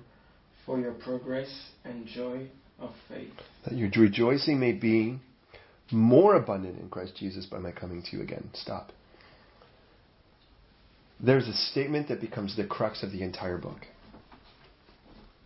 for 0.66 0.80
your 0.80 0.94
progress 0.94 1.50
and 1.84 2.06
joy 2.06 2.48
of 2.80 2.92
faith. 3.08 3.34
That 3.66 3.76
your 3.76 3.89
rejoicing 3.98 4.60
may 4.60 4.74
be 4.74 5.20
more 5.92 6.36
abundant 6.36 6.80
in 6.80 6.89
Christ 6.89 7.16
Jesus 7.18 7.46
by 7.46 7.60
my 7.60 7.72
coming 7.72 8.04
to 8.04 8.18
you 8.18 8.24
again. 8.24 8.50
Stop. 8.54 8.92
There's 11.20 11.48
a 11.48 11.54
statement 11.54 12.08
that 12.08 12.20
becomes 12.20 12.56
the 12.56 12.66
crux 12.66 13.04
of 13.04 13.12
the 13.12 13.24
entire 13.24 13.58
book. 13.58 13.86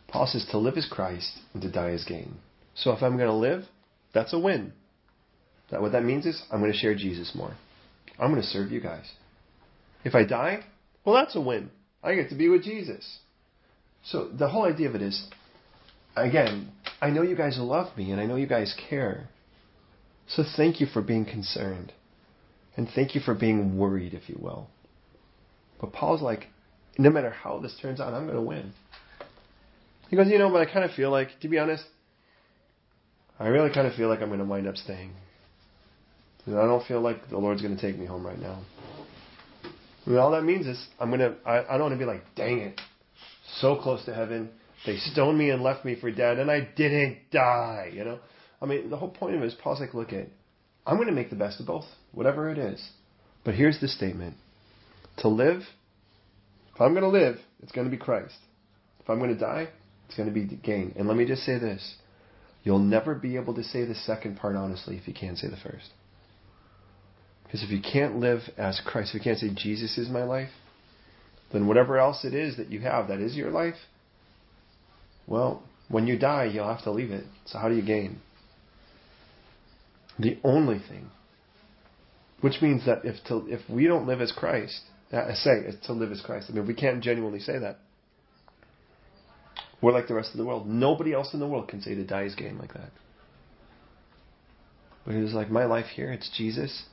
Paul 0.07 0.27
says 0.27 0.45
to 0.51 0.57
live 0.57 0.77
is 0.77 0.87
Christ 0.89 1.39
and 1.53 1.61
to 1.61 1.71
die 1.71 1.89
is 1.89 2.05
gain. 2.05 2.35
So 2.75 2.91
if 2.91 3.03
I'm 3.03 3.17
going 3.17 3.29
to 3.29 3.33
live, 3.33 3.65
that's 4.13 4.33
a 4.33 4.39
win. 4.39 4.71
That 5.71 5.81
what 5.81 5.91
that 5.91 6.03
means 6.03 6.25
is 6.25 6.41
I'm 6.51 6.59
going 6.59 6.71
to 6.71 6.77
share 6.77 6.95
Jesus 6.95 7.33
more. 7.35 7.53
I'm 8.17 8.31
going 8.31 8.41
to 8.41 8.47
serve 8.47 8.71
you 8.71 8.79
guys. 8.79 9.11
If 10.05 10.15
I 10.15 10.23
die, 10.23 10.63
well, 11.05 11.15
that's 11.15 11.35
a 11.35 11.41
win. 11.41 11.69
I 12.03 12.15
get 12.15 12.29
to 12.29 12.35
be 12.35 12.49
with 12.49 12.63
Jesus. 12.63 13.19
So 14.03 14.27
the 14.27 14.49
whole 14.49 14.65
idea 14.65 14.89
of 14.89 14.95
it 14.95 15.01
is, 15.01 15.27
again, 16.15 16.71
I 17.01 17.09
know 17.09 17.21
you 17.21 17.35
guys 17.35 17.57
love 17.59 17.95
me 17.97 18.11
and 18.11 18.19
I 18.19 18.25
know 18.25 18.35
you 18.35 18.47
guys 18.47 18.75
care. 18.89 19.29
So 20.27 20.43
thank 20.57 20.79
you 20.79 20.87
for 20.87 21.01
being 21.01 21.25
concerned. 21.25 21.93
And 22.77 22.89
thank 22.93 23.15
you 23.15 23.21
for 23.21 23.33
being 23.33 23.77
worried, 23.77 24.13
if 24.13 24.27
you 24.27 24.37
will. 24.39 24.67
But 25.79 25.93
Paul's 25.93 26.21
like, 26.21 26.47
no 26.97 27.09
matter 27.09 27.29
how 27.29 27.59
this 27.59 27.77
turns 27.81 27.99
out, 27.99 28.13
I'm 28.13 28.25
going 28.25 28.35
to 28.35 28.41
win. 28.41 28.73
He 30.09 30.15
goes, 30.15 30.27
you 30.27 30.37
know, 30.37 30.49
but 30.49 30.61
I 30.61 30.71
kind 30.71 30.85
of 30.85 30.91
feel 30.91 31.09
like, 31.09 31.29
to 31.41 31.47
be 31.47 31.57
honest, 31.57 31.83
I 33.39 33.47
really 33.47 33.73
kind 33.73 33.87
of 33.87 33.95
feel 33.95 34.07
like 34.07 34.21
I'm 34.21 34.27
going 34.29 34.39
to 34.39 34.45
wind 34.45 34.67
up 34.67 34.77
staying. 34.77 35.11
I 36.47 36.51
don't 36.51 36.85
feel 36.85 37.01
like 37.01 37.29
the 37.29 37.37
Lord's 37.37 37.61
going 37.61 37.75
to 37.75 37.81
take 37.81 37.99
me 37.99 38.05
home 38.05 38.25
right 38.25 38.39
now. 38.39 38.61
I 40.05 40.09
mean, 40.09 40.19
all 40.19 40.31
that 40.31 40.43
means 40.43 40.67
is 40.67 40.83
I'm 40.99 41.11
to, 41.11 41.35
I, 41.45 41.65
I 41.65 41.77
don't 41.77 41.89
want 41.89 41.93
to 41.93 41.99
be 41.99 42.05
like, 42.05 42.23
dang 42.35 42.59
it, 42.59 42.79
so 43.59 43.75
close 43.75 44.05
to 44.05 44.13
heaven. 44.13 44.49
They 44.85 44.97
stoned 44.97 45.37
me 45.37 45.49
and 45.49 45.63
left 45.63 45.83
me 45.83 45.95
for 45.99 46.11
dead, 46.11 46.37
and 46.37 46.51
I 46.51 46.59
didn't 46.75 47.17
die, 47.31 47.91
you 47.93 48.03
know? 48.03 48.19
I 48.61 48.65
mean, 48.65 48.89
the 48.89 48.97
whole 48.97 49.09
point 49.09 49.35
of 49.35 49.41
it 49.41 49.47
is 49.47 49.55
Paul's 49.55 49.79
like, 49.79 49.93
look 49.93 50.13
at, 50.13 50.27
I'm 50.85 50.97
going 50.97 51.07
to 51.07 51.13
make 51.13 51.31
the 51.31 51.35
best 51.35 51.59
of 51.59 51.65
both, 51.65 51.85
whatever 52.11 52.49
it 52.51 52.59
is. 52.59 52.87
But 53.43 53.55
here's 53.55 53.79
the 53.79 53.87
statement. 53.87 54.35
To 55.19 55.27
live, 55.27 55.61
if 56.75 56.81
I'm 56.81 56.93
going 56.93 57.03
to 57.03 57.09
live, 57.09 57.37
it's 57.63 57.71
going 57.71 57.85
to 57.85 57.91
be 57.91 57.97
Christ. 57.97 58.35
If 58.99 59.09
I'm 59.09 59.19
going 59.19 59.33
to 59.33 59.39
die, 59.39 59.69
it's 60.07 60.15
going 60.15 60.27
to 60.27 60.33
be 60.33 60.45
gain. 60.57 60.93
And 60.97 61.07
let 61.07 61.17
me 61.17 61.25
just 61.25 61.43
say 61.43 61.57
this. 61.57 61.95
You'll 62.63 62.79
never 62.79 63.15
be 63.15 63.37
able 63.37 63.53
to 63.55 63.63
say 63.63 63.85
the 63.85 63.95
second 63.95 64.37
part 64.37 64.55
honestly 64.55 64.97
if 64.97 65.07
you 65.07 65.13
can't 65.13 65.37
say 65.37 65.47
the 65.47 65.57
first. 65.57 65.89
Because 67.55 67.69
if 67.69 67.73
you 67.73 67.81
can't 67.81 68.17
live 68.19 68.41
as 68.57 68.81
Christ, 68.85 69.11
if 69.11 69.13
you 69.15 69.21
can't 69.21 69.39
say 69.39 69.49
Jesus 69.55 69.97
is 69.97 70.09
my 70.09 70.23
life, 70.25 70.49
then 71.53 71.67
whatever 71.67 71.97
else 71.97 72.25
it 72.25 72.33
is 72.33 72.57
that 72.57 72.69
you 72.69 72.81
have 72.81 73.07
that 73.07 73.21
is 73.21 73.33
your 73.33 73.49
life, 73.49 73.77
well, 75.25 75.63
when 75.87 76.05
you 76.05 76.19
die, 76.19 76.51
you'll 76.53 76.67
have 76.67 76.83
to 76.83 76.91
leave 76.91 77.11
it. 77.11 77.23
So 77.45 77.57
how 77.57 77.69
do 77.69 77.75
you 77.75 77.81
gain? 77.81 78.19
The 80.19 80.37
only 80.43 80.79
thing, 80.79 81.11
which 82.41 82.61
means 82.61 82.85
that 82.87 83.05
if 83.05 83.23
to, 83.29 83.45
if 83.47 83.61
we 83.69 83.87
don't 83.87 84.05
live 84.05 84.19
as 84.19 84.33
Christ, 84.33 84.81
uh, 85.13 85.33
say 85.35 85.61
to 85.85 85.93
live 85.93 86.11
as 86.11 86.19
Christ. 86.19 86.47
I 86.49 86.53
mean, 86.55 86.67
we 86.67 86.73
can't 86.73 87.01
genuinely 87.01 87.39
say 87.39 87.57
that. 87.57 87.77
We're 89.81 89.93
like 89.93 90.09
the 90.09 90.13
rest 90.13 90.31
of 90.31 90.39
the 90.39 90.45
world. 90.45 90.67
Nobody 90.67 91.13
else 91.13 91.33
in 91.33 91.39
the 91.39 91.47
world 91.47 91.69
can 91.69 91.81
say 91.81 91.95
to 91.95 92.03
die 92.03 92.23
is 92.23 92.35
gain 92.35 92.57
like 92.57 92.73
that. 92.73 92.91
But 95.05 95.15
it's 95.15 95.33
like 95.33 95.49
my 95.49 95.63
life 95.63 95.85
here, 95.95 96.11
it's 96.11 96.29
Jesus. 96.35 96.83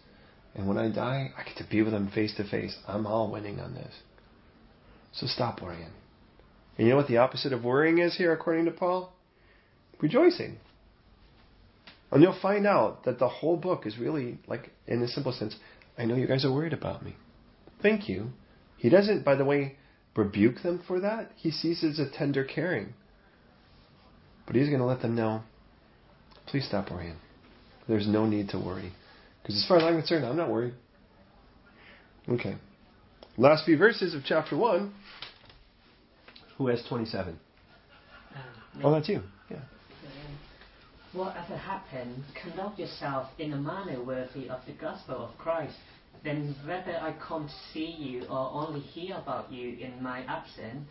And 0.55 0.69
when 0.69 0.79
I 0.79 0.91
die, 0.91 1.33
I 1.37 1.45
get 1.45 1.57
to 1.57 1.65
be 1.69 1.83
with 1.83 1.95
him 1.95 2.11
face 2.11 2.35
to 2.37 2.45
face. 2.45 2.77
I'm 2.87 3.07
all 3.07 3.31
winning 3.31 3.59
on 3.59 3.75
this. 3.75 3.95
So 5.13 5.27
stop 5.27 5.63
worrying. 5.63 5.93
And 6.77 6.87
you 6.87 6.93
know 6.93 6.97
what 6.97 7.09
the 7.09 7.19
opposite 7.19 7.53
of 7.53 7.65
worrying 7.65 7.99
is 7.99 8.17
here, 8.17 8.33
according 8.33 8.67
to 8.67 8.71
Paul? 8.71 9.13
Rejoicing. 10.01 10.59
And 12.11 12.23
you'll 12.23 12.39
find 12.41 12.67
out 12.67 13.05
that 13.05 13.19
the 13.19 13.29
whole 13.29 13.57
book 13.57 13.87
is 13.87 13.99
really, 13.99 14.39
like, 14.47 14.71
in 14.87 15.03
a 15.03 15.09
simple 15.09 15.33
sense, 15.33 15.57
I 15.97 16.05
know 16.05 16.17
you 16.17 16.27
guys 16.27 16.45
are 16.45 16.53
worried 16.53 16.75
about 16.75 17.03
me. 17.03 17.17
Thank 17.81 18.09
you. 18.09 18.31
He 18.77 18.91
doesn't, 18.91 19.25
by 19.25 19.35
the 19.35 19.45
way, 19.45 19.77
rebuke 20.15 20.63
them 20.63 20.83
for 20.87 21.01
that. 21.01 21.31
He 21.37 21.51
sees 21.51 21.83
it 21.83 21.93
as 21.93 21.99
a 21.99 22.11
tender 22.11 22.45
caring. 22.45 22.95
But 24.47 24.57
he's 24.57 24.69
going 24.69 24.81
to 24.81 24.87
let 24.87 25.01
them 25.01 25.15
know, 25.15 25.43
please 26.47 26.67
stop 26.67 26.91
worrying. 26.91 27.17
There's 27.89 28.07
no 28.07 28.27
need 28.27 28.51
to 28.51 28.59
worry. 28.59 28.93
Because 29.43 29.57
as 29.57 29.67
far 29.67 29.79
as 29.79 29.85
I'm 29.85 29.99
concerned, 29.99 30.25
I'm 30.25 30.37
not 30.37 30.51
worried. 30.51 30.75
Okay. 32.29 32.55
Last 33.37 33.65
few 33.65 33.77
verses 33.77 34.15
of 34.15 34.23
chapter 34.25 34.57
1. 34.57 34.93
Who 36.59 36.67
has 36.69 36.85
27? 36.89 37.39
Um, 38.35 38.41
Oh, 38.85 38.93
that's 38.93 39.09
you. 39.09 39.23
Yeah. 39.51 39.59
Whatever 41.13 41.57
happens, 41.57 42.25
conduct 42.41 42.79
yourself 42.79 43.29
in 43.39 43.53
a 43.53 43.57
manner 43.57 44.03
worthy 44.03 44.49
of 44.49 44.61
the 44.67 44.73
gospel 44.73 45.17
of 45.17 45.37
Christ. 45.39 45.75
Then, 46.25 46.55
whether 46.65 46.97
I 46.97 47.15
come 47.27 47.49
to 47.49 47.55
see 47.73 47.91
you 47.99 48.25
or 48.27 48.51
only 48.53 48.81
hear 48.81 49.17
about 49.17 49.53
you 49.53 49.77
in 49.79 50.01
my 50.03 50.21
absence, 50.25 50.87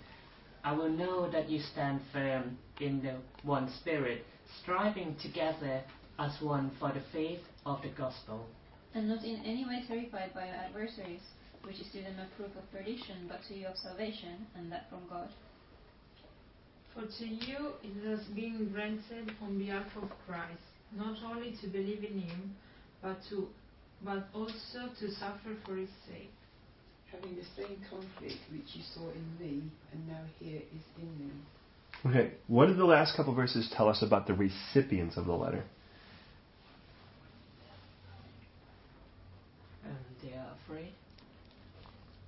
I 0.64 0.74
will 0.74 0.89
know 0.89 1.32
that 1.32 1.49
you 1.49 1.60
stand 1.72 2.02
firm 2.12 2.58
in 2.80 3.02
the 3.02 3.16
one 3.43 3.72
spirit, 3.80 4.26
striving 4.62 5.16
together 5.22 5.82
as 6.20 6.39
one 6.41 6.72
for 6.80 6.91
the 6.91 7.02
faith 7.12 7.39
of 7.66 7.82
the 7.82 7.89
gospel. 7.89 8.45
And 8.93 9.07
not 9.07 9.24
in 9.24 9.41
any 9.45 9.66
way 9.66 9.84
terrified 9.88 10.34
by 10.34 10.45
your 10.45 10.55
adversaries, 10.55 11.22
which 11.64 11.80
is 11.80 11.88
to 11.93 12.01
them 12.01 12.16
a 12.20 12.36
proof 12.36 12.51
of 12.55 12.72
perdition, 12.72 13.28
but 13.28 13.39
to 13.47 13.55
you 13.55 13.68
of 13.68 13.78
salvation, 13.78 14.47
and 14.55 14.72
that 14.72 14.89
from 14.89 15.01
God. 15.09 15.30
For 16.93 17.03
to 17.03 17.26
you 17.26 17.72
it 17.84 18.05
has 18.05 18.26
been 18.36 18.70
granted 18.74 19.32
on 19.41 19.57
behalf 19.57 19.86
of 19.95 20.09
Christ, 20.28 20.59
not 20.93 21.18
only 21.24 21.55
to 21.62 21.68
believe 21.68 22.03
in 22.03 22.20
him, 22.20 22.55
but 23.01 23.18
to 23.30 23.47
but 24.03 24.28
also 24.34 24.89
to 24.99 25.12
suffer 25.12 25.55
for 25.66 25.76
his 25.76 25.89
sake. 26.07 26.32
Having 27.12 27.36
the 27.36 27.43
same 27.55 27.78
conflict 27.89 28.39
which 28.51 28.74
you 28.74 28.82
saw 28.95 29.03
in 29.12 29.26
me 29.39 29.64
and 29.93 30.07
now 30.07 30.22
here 30.39 30.57
is 30.57 30.84
in 30.97 31.20
me. 31.20 31.32
Okay. 32.05 32.34
What 32.47 32.68
did 32.68 32.78
the 32.78 32.86
last 32.86 33.16
couple 33.16 33.36
verses 33.36 33.72
tell 33.76 33.88
us 33.88 34.01
about 34.01 34.28
the 34.28 34.34
recipients 34.34 35.18
of 35.18 35.26
the 35.26 35.34
letter? 35.34 35.64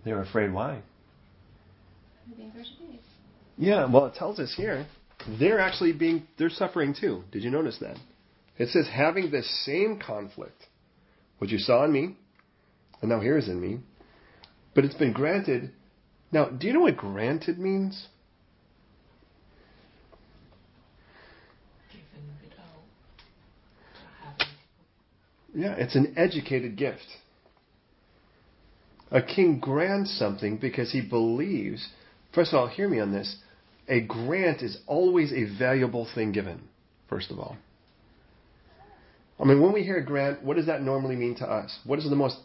They 0.05 0.13
were 0.13 0.21
afraid. 0.21 0.51
Why? 0.53 0.81
Yeah, 3.57 3.85
well, 3.91 4.05
it 4.07 4.15
tells 4.15 4.39
us 4.39 4.53
here 4.55 4.85
they're 5.39 5.59
actually 5.59 5.93
being 5.93 6.27
they're 6.37 6.49
suffering 6.49 6.95
too. 6.99 7.23
Did 7.31 7.43
you 7.43 7.49
notice 7.49 7.77
that? 7.79 7.97
It 8.57 8.69
says 8.69 8.87
having 8.91 9.31
the 9.31 9.43
same 9.43 9.99
conflict, 9.99 10.67
what 11.37 11.49
you 11.49 11.57
saw 11.57 11.85
in 11.85 11.91
me, 11.91 12.17
and 13.01 13.09
now 13.09 13.19
here 13.19 13.37
is 13.37 13.47
in 13.47 13.59
me, 13.59 13.79
but 14.75 14.85
it's 14.85 14.95
been 14.95 15.13
granted. 15.13 15.71
Now, 16.31 16.49
do 16.49 16.67
you 16.67 16.73
know 16.73 16.81
what 16.81 16.97
granted 16.97 17.59
means? 17.59 18.07
Yeah, 25.55 25.75
it's 25.77 25.95
an 25.95 26.15
educated 26.17 26.75
gift. 26.77 27.05
A 29.14 29.22
king 29.22 29.59
grants 29.59 30.18
something 30.18 30.57
because 30.57 30.91
he 30.91 30.99
believes. 30.99 31.88
First 32.34 32.51
of 32.51 32.59
all, 32.59 32.68
hear 32.68 32.89
me 32.89 32.99
on 32.99 33.14
this. 33.14 33.38
A 33.88 34.01
grant 34.01 34.64
is 34.64 34.80
always 34.88 35.32
a 35.32 35.43
valuable 35.57 36.07
thing 36.16 36.32
given, 36.32 36.61
first 37.09 37.30
of 37.30 37.38
all. 37.38 37.55
I 39.39 39.45
mean, 39.45 39.61
when 39.61 39.72
we 39.72 39.84
hear 39.84 39.97
a 39.97 40.05
grant, 40.05 40.43
what 40.43 40.57
does 40.57 40.66
that 40.66 40.82
normally 40.82 41.16
mean 41.16 41.36
to 41.36 41.45
us? 41.45 41.78
What 41.86 41.99
is 41.99 42.09
the 42.09 42.16
most 42.16 42.38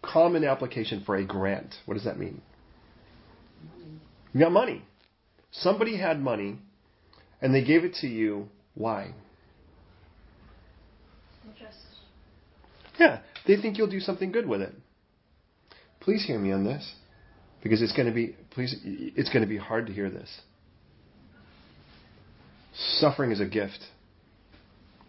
common 0.00 0.44
application 0.44 1.02
for 1.04 1.16
a 1.16 1.24
grant? 1.24 1.74
What 1.86 1.94
does 1.94 2.04
that 2.04 2.18
mean? 2.18 2.40
You 4.32 4.40
got 4.40 4.52
money. 4.52 4.82
Somebody 5.50 5.96
had 5.96 6.20
money 6.20 6.58
and 7.42 7.52
they 7.52 7.64
gave 7.64 7.84
it 7.84 7.94
to 8.02 8.06
you. 8.06 8.48
Why? 8.74 9.12
Interest. 11.48 11.78
Yeah, 13.00 13.20
they 13.46 13.56
think 13.56 13.76
you'll 13.76 13.90
do 13.90 14.00
something 14.00 14.30
good 14.30 14.46
with 14.46 14.62
it. 14.62 14.72
Please 16.06 16.24
hear 16.24 16.38
me 16.38 16.52
on 16.52 16.62
this, 16.62 16.88
because 17.64 17.82
it's 17.82 17.92
going 17.92 18.06
to 18.06 18.14
be 18.14 18.36
please 18.52 18.76
it's 18.84 19.28
going 19.28 19.42
to 19.42 19.48
be 19.48 19.56
hard 19.56 19.88
to 19.88 19.92
hear 19.92 20.08
this. 20.08 20.30
Suffering 23.00 23.32
is 23.32 23.40
a 23.40 23.44
gift 23.44 23.80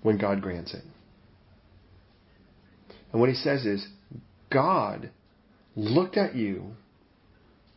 when 0.02 0.18
God 0.18 0.42
grants 0.42 0.74
it. 0.74 0.82
And 3.12 3.22
what 3.22 3.30
he 3.30 3.36
says 3.36 3.64
is, 3.64 3.88
God 4.52 5.12
looked 5.76 6.18
at 6.18 6.34
you, 6.36 6.72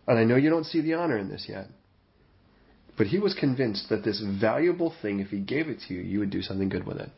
and 0.09 0.18
I 0.18 0.25
know 0.25 0.37
you 0.37 0.49
don't 0.49 0.64
see 0.64 0.81
the 0.81 0.95
honor 0.95 1.18
in 1.18 1.29
this 1.29 1.45
yet, 1.47 1.66
but 2.97 3.07
he 3.09 3.18
was 3.18 3.35
convinced 3.35 3.91
that 3.91 4.03
this 4.03 4.25
valuable 4.41 4.95
thing, 5.03 5.21
if 5.21 5.29
he 5.29 5.41
gave 5.41 5.68
it 5.68 5.81
to 5.89 5.95
you, 5.95 6.01
you 6.01 6.21
would 6.21 6.31
do 6.31 6.41
something 6.41 6.71
good 6.71 6.87
with 6.87 6.97
it. 6.97 7.11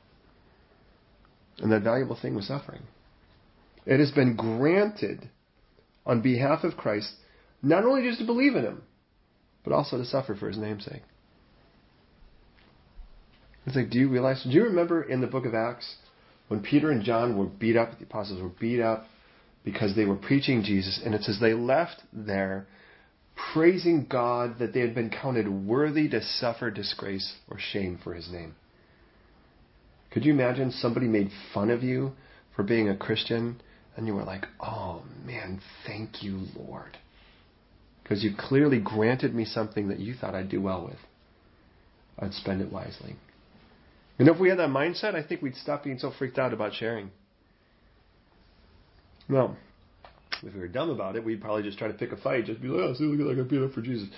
And 1.59 1.71
that 1.71 1.83
valuable 1.83 2.19
thing 2.21 2.35
was 2.35 2.49
suffering. 2.49 2.83
It 3.87 4.01
has 4.01 4.11
been 4.11 4.35
granted 4.35 5.31
on 6.05 6.21
behalf 6.23 6.65
of 6.65 6.77
Christ, 6.77 7.13
not 7.63 7.85
only 7.85 8.03
just 8.03 8.19
to 8.19 8.27
believe 8.27 8.57
in 8.57 8.65
him, 8.65 8.83
but 9.65 9.73
also 9.73 9.97
to 9.97 10.05
suffer 10.05 10.35
for 10.35 10.49
his 10.49 10.59
namesake. 10.59 11.03
It's 13.67 13.77
like, 13.77 13.91
do 13.91 13.99
you 13.99 14.09
realize? 14.09 14.43
Do 14.43 14.51
you 14.51 14.65
remember 14.65 15.03
in 15.03 15.21
the 15.21 15.29
book 15.29 15.47
of 15.47 15.55
Acts 15.55 15.97
when 16.49 16.61
Peter 16.61 16.91
and 16.91 17.05
John 17.05 17.39
were 17.39 17.47
beat 17.47 17.77
up, 17.77 17.99
the 17.99 18.05
apostles 18.05 18.43
were 18.43 18.49
beat 18.49 18.81
up 18.81 19.07
because 19.65 19.95
they 19.95 20.05
were 20.05 20.17
preaching 20.17 20.65
Jesus, 20.65 21.01
and 21.05 21.15
it 21.15 21.23
says 21.23 21.39
they 21.41 21.55
left 21.55 22.03
there 22.13 22.67
praising 23.55 24.07
God 24.09 24.59
that 24.59 24.75
they 24.75 24.81
had 24.81 24.95
been 24.95 25.11
counted 25.11 25.49
worthy 25.49 26.09
to 26.09 26.23
suffer 26.23 26.71
disgrace 26.71 27.37
or 27.49 27.59
shame 27.59 27.99
for 28.03 28.15
his 28.15 28.31
name. 28.31 28.55
Could 30.11 30.25
you 30.25 30.33
imagine 30.33 30.71
somebody 30.71 31.07
made 31.07 31.31
fun 31.55 31.71
of 31.71 31.83
you 31.83 32.13
for 32.55 32.63
being 32.63 32.89
a 32.89 32.97
Christian 32.97 33.63
and 33.97 34.07
you 34.07 34.15
were 34.15 34.25
like, 34.25 34.47
oh 34.61 35.03
man, 35.25 35.61
thank 35.87 36.23
you, 36.23 36.47
Lord. 36.57 36.97
Because 38.03 38.25
you 38.25 38.31
clearly 38.37 38.81
granted 38.81 39.35
me 39.35 39.45
something 39.45 39.89
that 39.89 40.01
you 40.01 40.15
thought 40.15 40.35
I'd 40.35 40.49
do 40.49 40.61
well 40.61 40.85
with. 40.85 40.99
I'd 42.19 42.35
spend 42.35 42.61
it 42.61 42.73
wisely. 42.73 43.17
And 44.19 44.29
if 44.29 44.39
we 44.39 44.49
had 44.49 44.59
that 44.59 44.69
mindset, 44.69 45.15
I 45.15 45.23
think 45.23 45.43
we'd 45.43 45.57
stop 45.57 45.85
being 45.85 45.99
so 45.99 46.13
freaked 46.17 46.39
out 46.39 46.53
about 46.53 46.75
sharing. 46.75 47.11
No. 49.29 49.57
If 50.43 50.55
we 50.55 50.61
were 50.61 50.69
dumb 50.69 50.91
about 50.91 51.17
it, 51.17 51.25
we'd 51.25 51.41
probably 51.41 51.63
just 51.63 51.79
try 51.79 51.89
to 51.89 51.95
pick 51.95 52.13
a 52.13 52.17
fight, 52.17 52.47
just 52.47 52.61
be 52.61 52.69
like, 52.69 52.81
oh, 52.81 52.95
see, 52.95 53.05
look 53.05 53.21
at 53.21 53.37
that, 53.37 53.43
I 53.45 53.49
beat 53.49 53.63
up 53.63 53.73
for 53.73 53.83
Jesus. 53.83 54.09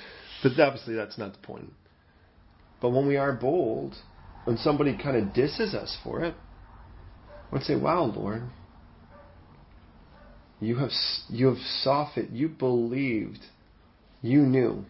But 0.42 0.58
obviously, 0.58 0.94
that's 0.94 1.18
not 1.18 1.32
the 1.32 1.38
point. 1.38 1.72
But 2.80 2.90
when 2.90 3.06
we 3.06 3.16
are 3.16 3.32
bold, 3.32 3.94
when 4.44 4.56
somebody 4.56 4.98
kind 5.00 5.16
of 5.16 5.32
disses 5.34 5.74
us 5.74 5.96
for 6.02 6.22
it, 6.24 6.34
we'd 7.52 7.62
say, 7.62 7.76
wow, 7.76 8.04
Lord, 8.04 8.42
you 10.66 10.76
have, 10.76 10.90
you 11.28 11.46
have 11.48 11.58
softened, 11.82 12.36
you 12.36 12.48
believed, 12.48 13.40
you 14.22 14.42
knew 14.42 14.84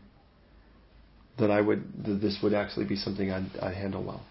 that 1.39 1.51
I 1.51 1.61
would, 1.61 2.05
that 2.05 2.21
this 2.21 2.39
would 2.43 2.55
actually 2.55 2.87
be 2.87 2.97
something 2.97 3.31
I'd, 3.31 3.51
I'd 3.61 3.75
handle 3.75 4.03
well. 4.03 4.23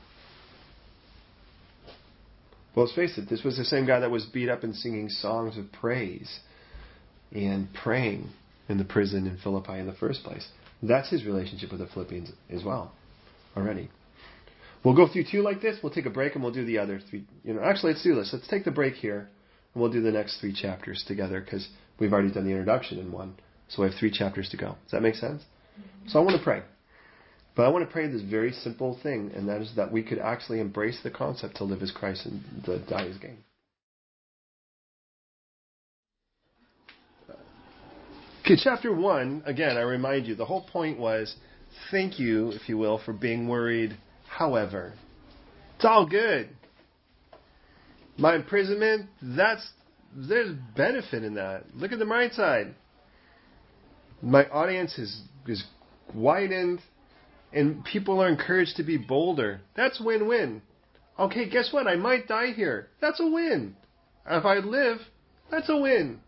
Well, 2.75 2.85
let's 2.85 2.95
face 2.95 3.17
it, 3.17 3.29
this 3.29 3.43
was 3.43 3.57
the 3.57 3.65
same 3.65 3.85
guy 3.85 3.99
that 3.99 4.09
was 4.09 4.25
beat 4.25 4.49
up 4.49 4.63
and 4.63 4.75
singing 4.75 5.09
songs 5.09 5.57
of 5.57 5.71
praise 5.71 6.39
and 7.31 7.67
praying 7.73 8.29
in 8.67 8.77
the 8.77 8.85
prison 8.85 9.27
in 9.27 9.37
Philippi 9.37 9.73
in 9.73 9.85
the 9.85 9.93
first 9.93 10.23
place. 10.23 10.47
That's 10.81 11.09
his 11.09 11.23
relationship 11.23 11.71
with 11.71 11.81
the 11.81 11.87
Philippians 11.87 12.31
as 12.49 12.63
well, 12.63 12.93
already. 13.55 13.89
We'll 14.83 14.95
go 14.95 15.07
through 15.07 15.25
two 15.31 15.41
like 15.41 15.61
this. 15.61 15.77
We'll 15.81 15.93
take 15.93 16.05
a 16.05 16.09
break 16.09 16.33
and 16.35 16.43
we'll 16.43 16.53
do 16.53 16.65
the 16.65 16.79
other 16.79 16.99
three. 17.09 17.25
You 17.43 17.53
know, 17.53 17.63
actually, 17.63 17.93
let's 17.93 18.03
do 18.03 18.15
this. 18.15 18.31
Let's 18.33 18.47
take 18.47 18.65
the 18.65 18.71
break 18.71 18.95
here 18.95 19.29
we'll 19.75 19.91
do 19.91 20.01
the 20.01 20.11
next 20.11 20.39
three 20.39 20.53
chapters 20.53 21.03
together 21.07 21.41
because 21.41 21.67
we've 21.99 22.13
already 22.13 22.31
done 22.31 22.45
the 22.45 22.51
introduction 22.51 22.99
in 22.99 23.11
one. 23.11 23.35
So 23.69 23.81
we 23.81 23.89
have 23.89 23.97
three 23.97 24.11
chapters 24.11 24.49
to 24.49 24.57
go. 24.57 24.75
Does 24.83 24.91
that 24.91 25.01
make 25.01 25.15
sense? 25.15 25.41
Mm-hmm. 25.41 26.09
So 26.09 26.19
I 26.19 26.23
want 26.23 26.37
to 26.37 26.43
pray. 26.43 26.61
But 27.55 27.63
I 27.63 27.69
want 27.69 27.87
to 27.87 27.91
pray 27.91 28.07
this 28.07 28.21
very 28.21 28.51
simple 28.51 28.99
thing, 29.03 29.31
and 29.35 29.47
that 29.47 29.61
is 29.61 29.75
that 29.75 29.91
we 29.91 30.01
could 30.01 30.17
actually 30.17 30.59
embrace 30.59 30.99
the 31.03 31.11
concept 31.11 31.57
to 31.57 31.63
live 31.63 31.83
as 31.83 31.91
Christ 31.91 32.25
and 32.25 32.43
the 32.65 32.79
die 32.79 33.07
as 33.07 33.17
gain. 33.17 33.37
Okay, 38.41 38.57
chapter 38.61 38.93
one, 38.93 39.41
again, 39.45 39.77
I 39.77 39.81
remind 39.81 40.27
you, 40.27 40.35
the 40.35 40.45
whole 40.45 40.63
point 40.63 40.99
was 40.99 41.33
thank 41.91 42.19
you, 42.19 42.49
if 42.49 42.67
you 42.67 42.77
will, 42.77 42.99
for 43.05 43.13
being 43.13 43.47
worried. 43.47 43.95
However, 44.27 44.93
it's 45.75 45.85
all 45.85 46.05
good. 46.05 46.49
My 48.17 48.35
imprisonment, 48.35 49.07
that's 49.21 49.67
there's 50.15 50.55
benefit 50.75 51.23
in 51.23 51.35
that. 51.35 51.63
Look 51.75 51.91
at 51.91 51.99
the 51.99 52.05
bright 52.05 52.33
side. 52.33 52.75
My 54.21 54.47
audience 54.49 54.97
is 54.97 55.21
is 55.47 55.63
widened 56.13 56.79
and 57.51 57.83
people 57.85 58.21
are 58.21 58.29
encouraged 58.29 58.77
to 58.77 58.83
be 58.83 58.97
bolder. 58.97 59.61
That's 59.75 59.99
win-win. 59.99 60.61
Okay, 61.19 61.47
guess 61.47 61.71
what? 61.71 61.87
I 61.87 61.95
might 61.95 62.27
die 62.27 62.51
here. 62.55 62.89
That's 62.99 63.19
a 63.19 63.27
win. 63.27 63.75
If 64.25 64.45
I 64.45 64.55
live, 64.55 64.97
that's 65.51 65.69
a 65.69 65.77
win. 65.77 66.19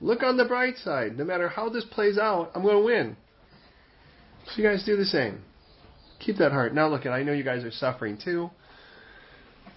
Look 0.00 0.22
on 0.22 0.36
the 0.36 0.44
bright 0.44 0.76
side. 0.76 1.16
No 1.16 1.24
matter 1.24 1.48
how 1.48 1.70
this 1.70 1.84
plays 1.84 2.18
out, 2.18 2.50
I'm 2.54 2.62
going 2.62 2.76
to 2.76 2.84
win. 2.84 3.16
So 4.46 4.60
you 4.60 4.68
guys 4.68 4.84
do 4.84 4.96
the 4.96 5.06
same. 5.06 5.40
Keep 6.20 6.36
that 6.38 6.52
heart. 6.52 6.74
Now 6.74 6.88
look, 6.88 7.06
at 7.06 7.12
I 7.12 7.22
know 7.22 7.32
you 7.32 7.44
guys 7.44 7.64
are 7.64 7.70
suffering 7.70 8.18
too. 8.22 8.50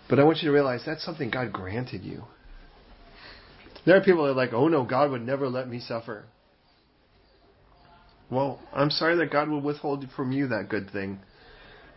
But 0.09 0.19
I 0.19 0.23
want 0.23 0.37
you 0.37 0.49
to 0.49 0.53
realize 0.53 0.83
that's 0.85 1.03
something 1.03 1.29
God 1.29 1.51
granted 1.51 2.03
you. 2.03 2.23
There 3.85 3.95
are 3.95 4.01
people 4.03 4.23
that 4.23 4.31
are 4.31 4.35
like, 4.35 4.53
oh 4.53 4.67
no, 4.67 4.83
God 4.83 5.11
would 5.11 5.25
never 5.25 5.47
let 5.47 5.69
me 5.69 5.79
suffer. 5.79 6.25
Well, 8.29 8.59
I'm 8.73 8.89
sorry 8.89 9.15
that 9.17 9.31
God 9.31 9.49
will 9.49 9.61
withhold 9.61 10.05
from 10.15 10.31
you 10.31 10.47
that 10.47 10.69
good 10.69 10.89
thing. 10.91 11.19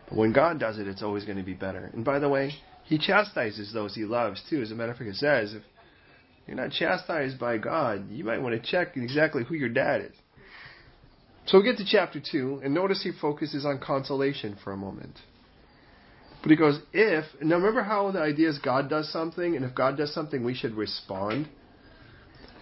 But 0.07 0.17
when 0.17 0.33
God 0.33 0.59
does 0.59 0.77
it, 0.77 0.87
it's 0.87 1.03
always 1.03 1.25
going 1.25 1.37
to 1.37 1.43
be 1.43 1.53
better. 1.53 1.89
And 1.93 2.05
by 2.05 2.19
the 2.19 2.29
way, 2.29 2.53
He 2.85 2.97
chastises 2.97 3.73
those 3.73 3.95
He 3.95 4.03
loves 4.03 4.41
too. 4.49 4.61
As 4.61 4.71
a 4.71 4.75
matter 4.75 4.91
of 4.91 4.97
fact, 4.97 5.09
it 5.09 5.15
says, 5.15 5.53
if 5.53 5.63
you're 6.47 6.55
not 6.55 6.71
chastised 6.71 7.39
by 7.39 7.57
God, 7.57 8.09
you 8.09 8.23
might 8.23 8.41
want 8.41 8.61
to 8.61 8.71
check 8.71 8.95
exactly 8.95 9.43
who 9.43 9.55
your 9.55 9.69
dad 9.69 10.01
is. 10.01 10.15
So 11.47 11.57
we 11.57 11.63
get 11.63 11.77
to 11.77 11.85
chapter 11.85 12.21
2, 12.21 12.61
and 12.63 12.73
notice 12.73 13.03
he 13.03 13.11
focuses 13.19 13.65
on 13.65 13.79
consolation 13.79 14.57
for 14.63 14.71
a 14.71 14.77
moment. 14.77 15.17
But 16.41 16.49
he 16.49 16.57
goes, 16.57 16.79
if, 16.91 17.25
now 17.41 17.57
remember 17.57 17.83
how 17.83 18.11
the 18.11 18.19
idea 18.19 18.49
is 18.49 18.57
God 18.57 18.89
does 18.89 19.11
something, 19.11 19.55
and 19.55 19.63
if 19.63 19.75
God 19.75 19.97
does 19.97 20.13
something, 20.13 20.43
we 20.43 20.55
should 20.55 20.73
respond? 20.73 21.47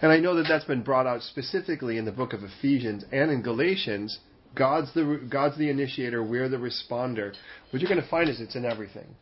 And 0.02 0.12
I 0.12 0.18
know 0.18 0.34
that 0.36 0.46
that's 0.48 0.64
been 0.64 0.82
brought 0.82 1.06
out 1.06 1.22
specifically 1.22 1.96
in 1.96 2.04
the 2.04 2.12
book 2.12 2.32
of 2.32 2.42
Ephesians 2.42 3.04
and 3.12 3.30
in 3.30 3.42
Galatians. 3.42 4.18
God's 4.54 4.92
the, 4.94 5.26
God's 5.30 5.56
the 5.56 5.70
initiator, 5.70 6.22
we're 6.22 6.48
the 6.48 6.56
responder. 6.56 7.32
What 7.70 7.80
you're 7.80 7.90
going 7.90 8.02
to 8.02 8.08
find 8.08 8.28
is 8.28 8.40
it's 8.40 8.56
in 8.56 8.64
everything. 8.64 9.14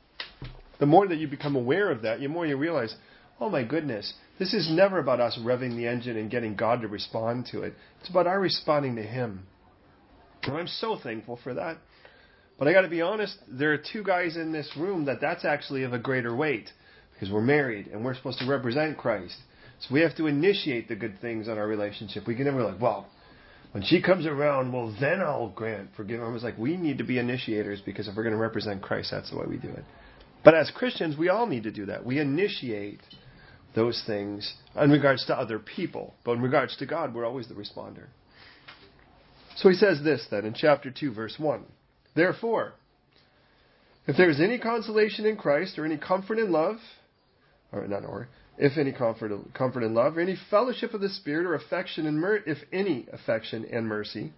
The 0.81 0.87
more 0.87 1.07
that 1.07 1.19
you 1.19 1.29
become 1.29 1.57
aware 1.57 1.91
of 1.91 2.03
that, 2.03 2.21
the 2.21 2.29
more 2.29 2.47
you 2.47 2.57
realize, 2.57 2.95
oh 3.41 3.51
my 3.51 3.65
goodness, 3.65 4.15
this 4.39 4.55
is 4.55 4.71
never 4.71 4.99
about 4.99 5.21
us 5.21 5.39
revving 5.41 5.77
the 5.77 5.87
engine 5.87 6.17
and 6.17 6.31
getting 6.31 6.55
God 6.55 6.81
to 6.83 6.89
respond 6.89 7.47
to 7.53 7.63
it. 7.63 7.75
It's 8.01 8.11
about 8.11 8.27
our 8.27 8.41
responding 8.41 8.97
to 8.97 9.03
Him. 9.03 9.47
And 10.45 10.57
I'm 10.57 10.69
so 10.69 10.97
thankful 11.03 11.39
for 11.43 11.55
that. 11.55 11.79
But 12.59 12.69
I 12.69 12.73
got 12.73 12.83
to 12.83 12.89
be 12.89 13.01
honest, 13.01 13.39
there 13.49 13.73
are 13.73 13.79
two 13.79 14.03
guys 14.03 14.37
in 14.37 14.53
this 14.53 14.71
room 14.77 15.05
that 15.05 15.21
that's 15.21 15.45
actually 15.45 15.85
of 15.85 15.93
a 15.93 15.99
greater 15.99 16.35
weight 16.35 16.69
because 17.13 17.33
we're 17.33 17.41
married 17.41 17.87
and 17.89 18.05
we're 18.05 18.15
supposed 18.15 18.41
to 18.41 18.47
represent 18.47 18.99
Christ. 18.99 19.37
So 19.81 19.95
we 19.95 20.01
have 20.01 20.17
to 20.17 20.27
initiate 20.27 20.89
the 20.89 20.97
good 20.97 21.21
things 21.21 21.47
in 21.47 21.57
our 21.57 21.67
relationship. 21.67 22.27
We 22.27 22.35
can 22.35 22.47
never 22.47 22.65
like, 22.65 22.81
well, 22.81 23.07
when 23.73 23.85
she 23.85 24.03
comes 24.03 24.27
around, 24.27 24.73
well, 24.73 24.95
then 25.01 25.21
I'll 25.21 25.51
grant 25.51 25.91
forgiveness. 25.97 26.27
I 26.29 26.33
was 26.33 26.43
like, 26.43 26.59
we 26.59 26.77
need 26.77 26.99
to 26.99 27.05
be 27.05 27.19
initiators 27.19 27.81
because 27.81 28.09
if 28.09 28.17
we're 28.17 28.25
going 28.25 28.35
to 28.35 28.41
represent 28.41 28.83
Christ, 28.83 29.11
that's 29.13 29.31
the 29.31 29.37
way 29.37 29.47
we 29.47 29.57
do 29.57 29.69
it. 29.69 29.85
But 30.45 30.55
as 30.55 30.71
Christians, 30.71 31.17
we 31.17 31.29
all 31.29 31.47
need 31.47 31.65
to 31.65 31.71
do 31.71 31.87
that. 31.87 32.05
We 32.05 32.19
initiate 32.19 33.01
those 33.75 34.03
things 34.07 34.55
in 34.81 34.91
regards 34.91 35.27
to 35.27 35.39
other 35.39 35.59
people. 35.59 36.15
But 36.25 36.33
in 36.33 36.43
regards 36.43 36.77
to 36.79 36.87
God, 36.87 37.15
we're 37.15 37.27
always 37.27 37.49
the 37.49 37.55
responder. 37.55 38.07
So 39.57 39.69
he 39.69 39.75
says 39.75 40.03
this 40.03 40.27
then 40.31 40.45
in 40.45 40.55
chapter 40.55 40.91
2, 40.91 41.13
verse 41.13 41.35
1. 41.39 41.65
Therefore, 42.15 42.73
if 44.07 44.17
there 44.17 44.31
is 44.31 44.41
any 44.41 44.59
consolation 44.59 45.27
in 45.27 45.37
Christ 45.37 45.79
or 45.79 45.85
any 45.85 45.99
comfort 45.99 46.39
in 46.39 46.51
love, 46.51 46.77
or 47.73 47.87
not 47.87 48.05
or, 48.05 48.29
if 48.57 48.77
any 48.77 48.93
comfort, 48.93 49.31
comfort 49.55 49.83
and 49.83 49.95
love, 49.95 50.17
or 50.17 50.21
any 50.21 50.37
fellowship 50.51 50.95
of 50.95 51.01
the 51.01 51.09
Spirit, 51.09 51.47
or 51.47 51.55
affection 51.55 52.07
and 52.07 52.19
mer- 52.19 52.43
if 52.47 52.59
any 52.73 53.07
affection 53.13 53.67
and 53.71 53.87
mercy. 53.87 54.33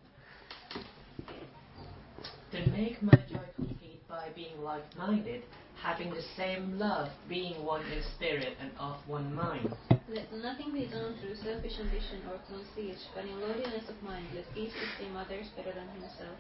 Then 2.53 2.73
make 2.73 3.01
my 3.01 3.13
joy 3.31 3.47
complete 3.55 4.07
by 4.09 4.29
being 4.35 4.61
like-minded, 4.61 5.45
having 5.81 6.11
the 6.11 6.23
same 6.37 6.79
love, 6.79 7.09
being 7.29 7.65
one 7.65 7.83
in 7.93 8.03
spirit 8.17 8.57
and 8.61 8.73
of 8.79 8.97
one 9.07 9.33
mind. 9.35 9.73
Let 10.09 10.33
nothing 10.33 10.73
be 10.73 10.87
done 10.87 11.15
through 11.21 11.37
selfish 11.37 11.79
ambition 11.79 12.23
or 12.29 12.41
conceit, 12.49 12.99
but 13.15 13.25
in 13.25 13.41
lowliness 13.41 13.89
of 13.89 14.03
mind 14.03 14.27
let 14.35 14.45
each 14.57 14.73
esteem 14.75 15.17
others 15.17 15.47
better 15.57 15.73
than 15.73 15.89
himself. 15.91 16.37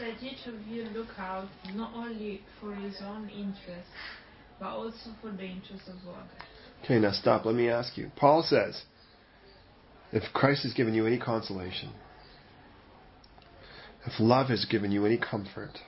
Let 0.00 0.22
each 0.22 0.46
of 0.46 0.66
you 0.66 0.84
look 0.94 1.18
out 1.18 1.48
not 1.74 1.92
only 1.94 2.42
for 2.60 2.74
his 2.74 2.96
own 3.02 3.28
interest, 3.28 3.88
but 4.58 4.68
also 4.68 5.10
for 5.20 5.30
the 5.30 5.44
interest 5.44 5.88
of 5.88 5.96
others. 6.08 6.30
Okay, 6.84 6.98
now 6.98 7.12
stop. 7.12 7.44
Let 7.44 7.54
me 7.54 7.68
ask 7.68 7.96
you. 7.96 8.10
Paul 8.16 8.42
says, 8.42 8.82
if 10.12 10.22
Christ 10.32 10.62
has 10.62 10.72
given 10.72 10.94
you 10.94 11.06
any 11.06 11.18
consolation, 11.18 11.92
if 14.06 14.20
love 14.20 14.48
has 14.48 14.64
given 14.66 14.92
you 14.92 15.04
any 15.04 15.18
comfort, 15.18 15.78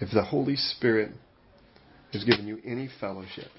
if 0.00 0.10
the 0.12 0.22
Holy 0.22 0.56
Spirit 0.56 1.12
has 2.12 2.24
given 2.24 2.46
you 2.46 2.58
any 2.64 2.88
fellowship, 3.00 3.50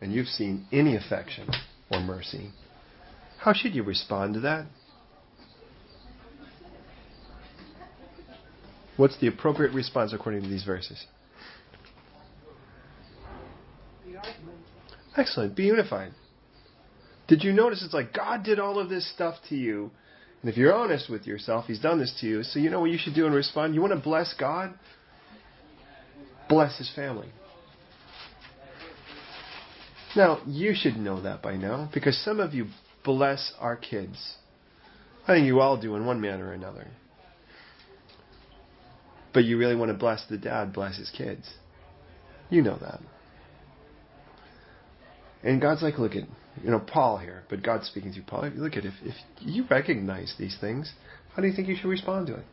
and 0.00 0.12
you've 0.12 0.26
seen 0.26 0.66
any 0.72 0.96
affection 0.96 1.48
or 1.90 2.00
mercy, 2.00 2.50
how 3.38 3.52
should 3.52 3.74
you 3.74 3.82
respond 3.82 4.34
to 4.34 4.40
that? 4.40 4.66
What's 8.96 9.18
the 9.18 9.26
appropriate 9.26 9.72
response 9.72 10.12
according 10.12 10.42
to 10.42 10.48
these 10.48 10.64
verses? 10.64 11.06
Excellent. 15.16 15.56
Be 15.56 15.64
unified. 15.64 16.12
Did 17.28 17.42
you 17.44 17.52
notice 17.52 17.82
it's 17.84 17.94
like 17.94 18.12
God 18.12 18.42
did 18.42 18.58
all 18.58 18.78
of 18.78 18.88
this 18.88 19.10
stuff 19.12 19.36
to 19.48 19.56
you? 19.56 19.90
And 20.42 20.50
if 20.50 20.56
you're 20.56 20.74
honest 20.74 21.08
with 21.08 21.26
yourself, 21.26 21.66
He's 21.66 21.80
done 21.80 21.98
this 21.98 22.16
to 22.20 22.26
you. 22.26 22.42
So 22.42 22.58
you 22.58 22.70
know 22.70 22.80
what 22.80 22.90
you 22.90 22.98
should 22.98 23.14
do 23.14 23.26
and 23.26 23.34
respond? 23.34 23.74
You 23.74 23.80
want 23.80 23.92
to 23.92 24.00
bless 24.00 24.34
God? 24.34 24.74
Bless 26.48 26.76
His 26.78 26.90
family. 26.94 27.28
Now, 30.14 30.42
you 30.46 30.74
should 30.74 30.96
know 30.96 31.22
that 31.22 31.40
by 31.40 31.56
now 31.56 31.88
because 31.94 32.18
some 32.22 32.38
of 32.38 32.52
you 32.52 32.66
bless 33.04 33.52
our 33.58 33.76
kids. 33.76 34.36
I 35.26 35.34
think 35.34 35.46
you 35.46 35.60
all 35.60 35.80
do 35.80 35.96
in 35.96 36.04
one 36.04 36.20
manner 36.20 36.48
or 36.48 36.52
another. 36.52 36.88
But 39.32 39.44
you 39.44 39.58
really 39.58 39.76
want 39.76 39.90
to 39.90 39.96
bless 39.96 40.24
the 40.28 40.36
dad, 40.36 40.72
bless 40.72 40.98
his 40.98 41.10
kids. 41.10 41.50
You 42.50 42.62
know 42.62 42.76
that. 42.80 43.00
And 45.42 45.60
God's 45.60 45.82
like, 45.82 45.98
look 45.98 46.12
at, 46.12 46.24
you 46.62 46.70
know, 46.70 46.78
Paul 46.78 47.18
here, 47.18 47.42
but 47.48 47.62
God's 47.62 47.86
speaking 47.86 48.12
through 48.12 48.24
Paul. 48.24 48.50
Look 48.54 48.76
at 48.76 48.84
if, 48.84 48.94
if 49.02 49.14
you 49.40 49.64
recognize 49.68 50.34
these 50.38 50.56
things, 50.60 50.92
how 51.34 51.42
do 51.42 51.48
you 51.48 51.54
think 51.54 51.68
you 51.68 51.76
should 51.76 51.88
respond 51.88 52.28
to 52.28 52.34
it? 52.34 52.44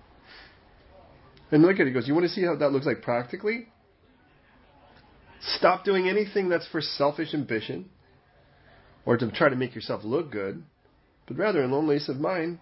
And 1.52 1.62
look 1.64 1.76
at 1.76 1.82
it, 1.82 1.88
he 1.88 1.94
goes, 1.94 2.08
you 2.08 2.14
want 2.14 2.26
to 2.26 2.32
see 2.32 2.44
how 2.44 2.56
that 2.56 2.72
looks 2.72 2.86
like 2.86 3.02
practically? 3.02 3.68
Stop 5.42 5.84
doing 5.84 6.08
anything 6.08 6.50
that's 6.50 6.68
for 6.68 6.82
selfish 6.82 7.34
ambition 7.34 7.90
or 9.06 9.18
to 9.18 9.32
try 9.32 9.50
to 9.50 9.56
make 9.56 9.76
yourself 9.76 10.04
look 10.04 10.32
good, 10.32 10.64
but 11.28 11.38
rather 11.38 11.64
in 11.64 11.72
loneliness 11.72 12.10
of 12.10 12.18
mind, 12.18 12.60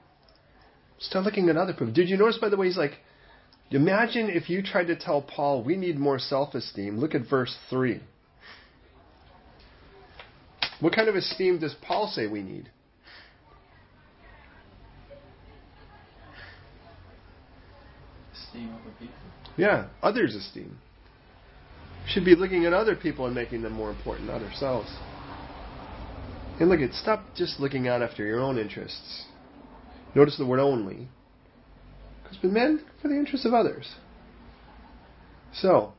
start 0.99 1.25
looking 1.25 1.49
at 1.49 1.57
other 1.57 1.73
people. 1.73 1.91
Did 1.91 2.09
you 2.09 2.17
notice, 2.17 2.37
by 2.37 2.49
the 2.49 2.57
way, 2.57 2.67
he's 2.67 2.77
like, 2.77 2.93
imagine 3.71 4.29
if 4.29 4.49
you 4.49 4.61
tried 4.63 4.87
to 4.87 4.95
tell 4.95 5.21
Paul, 5.21 5.63
we 5.63 5.75
need 5.75 5.97
more 5.97 6.19
self 6.19 6.55
esteem. 6.55 6.99
Look 6.99 7.15
at 7.15 7.29
verse 7.29 7.55
3. 7.69 8.01
What 10.79 10.93
kind 10.93 11.09
of 11.09 11.15
esteem 11.15 11.59
does 11.59 11.75
Paul 11.81 12.07
say 12.07 12.27
we 12.27 12.43
need? 12.43 12.69
Esteem 18.33 18.73
other 18.73 18.93
people. 18.99 19.15
Yeah, 19.57 19.87
others' 20.03 20.35
esteem. 20.35 20.77
Should 22.07 22.25
be 22.25 22.35
looking 22.35 22.65
at 22.65 22.73
other 22.73 22.95
people 22.95 23.25
and 23.25 23.35
making 23.35 23.63
them 23.63 23.73
more 23.73 23.89
important, 23.89 24.27
not 24.27 24.41
ourselves. 24.43 24.89
And 26.59 26.69
look 26.69 26.79
at 26.79 26.93
stop 26.93 27.35
just 27.35 27.59
looking 27.59 27.87
out 27.87 28.01
after 28.01 28.25
your 28.25 28.39
own 28.39 28.57
interests. 28.57 29.25
Notice 30.15 30.37
the 30.37 30.45
word 30.45 30.59
only. 30.59 31.09
Because 32.27 32.41
but 32.41 32.51
men 32.51 32.83
for 33.01 33.07
the 33.07 33.15
interests 33.15 33.45
of 33.45 33.53
others. 33.53 33.95
So 35.53 35.93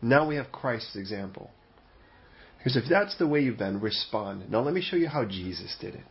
now 0.00 0.26
we 0.26 0.36
have 0.36 0.50
Christ's 0.50 0.96
example. 0.96 1.50
Because 2.58 2.76
if 2.76 2.84
that's 2.88 3.16
the 3.18 3.28
way 3.28 3.40
you've 3.40 3.58
been, 3.58 3.80
respond. 3.80 4.50
Now 4.50 4.60
let 4.60 4.74
me 4.74 4.82
show 4.82 4.96
you 4.96 5.08
how 5.08 5.24
Jesus 5.24 5.76
did 5.80 5.94
it. 5.94 6.04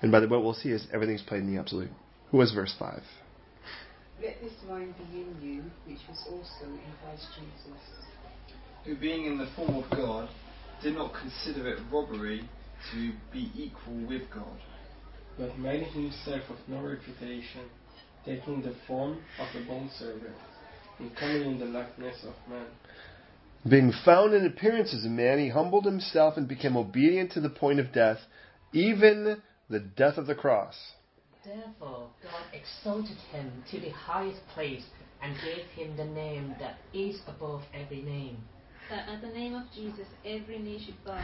And 0.00 0.10
by 0.10 0.20
the 0.20 0.26
way, 0.26 0.36
what 0.36 0.44
we'll 0.44 0.54
see 0.54 0.70
is 0.70 0.86
everything's 0.92 1.22
played 1.22 1.42
in 1.42 1.52
the 1.52 1.60
absolute. 1.60 1.90
Who 2.30 2.38
was 2.38 2.52
verse 2.52 2.74
5? 2.78 3.02
Let 4.22 4.40
this 4.40 4.52
mind 4.68 4.94
be 4.96 5.20
in 5.20 5.36
you, 5.42 5.62
which 5.86 6.00
was 6.08 6.24
also 6.30 6.70
in 6.72 6.80
Christ 7.02 7.26
Jesus. 7.34 7.80
Who, 8.84 8.96
being 8.96 9.26
in 9.26 9.36
the 9.36 9.48
form 9.56 9.74
of 9.74 9.90
God, 9.90 10.28
did 10.82 10.94
not 10.94 11.12
consider 11.12 11.68
it 11.68 11.80
robbery 11.92 12.48
to 12.92 13.12
be 13.32 13.50
equal 13.54 14.06
with 14.08 14.22
God, 14.32 14.58
but 15.38 15.58
made 15.58 15.82
himself 15.88 16.42
of 16.48 16.56
no 16.66 16.80
reputation, 16.82 17.68
taking 18.24 18.62
the 18.62 18.74
form 18.86 19.18
of 19.38 19.48
a 19.54 19.66
bondservant, 19.66 20.36
and 20.98 21.16
coming 21.16 21.42
in 21.42 21.58
the 21.58 21.66
likeness 21.66 22.24
of 22.24 22.34
man. 22.50 22.66
Being 23.68 23.92
found 24.04 24.34
in 24.34 24.46
appearance 24.46 24.94
as 24.94 25.04
a 25.04 25.08
man, 25.08 25.38
he 25.38 25.48
humbled 25.48 25.84
himself 25.84 26.36
and 26.36 26.48
became 26.48 26.76
obedient 26.76 27.32
to 27.32 27.40
the 27.40 27.50
point 27.50 27.78
of 27.78 27.92
death, 27.92 28.18
even 28.72 29.42
the 29.68 29.80
death 29.80 30.16
of 30.16 30.26
the 30.26 30.34
cross. 30.34 30.74
Therefore, 31.44 32.10
God 32.22 32.44
exalted 32.52 33.16
him 33.32 33.64
to 33.70 33.80
the 33.80 33.90
highest 33.90 34.46
place 34.54 34.84
and 35.22 35.34
gave 35.44 35.64
him 35.74 35.96
the 35.96 36.04
name 36.04 36.54
that 36.58 36.78
is 36.92 37.20
above 37.26 37.62
every 37.74 38.02
name. 38.02 38.38
That 38.90 39.08
at 39.08 39.20
the 39.20 39.28
name 39.28 39.54
of 39.54 39.64
Jesus 39.74 40.06
every 40.24 40.58
knee 40.58 40.82
should 40.84 41.02
bow, 41.04 41.22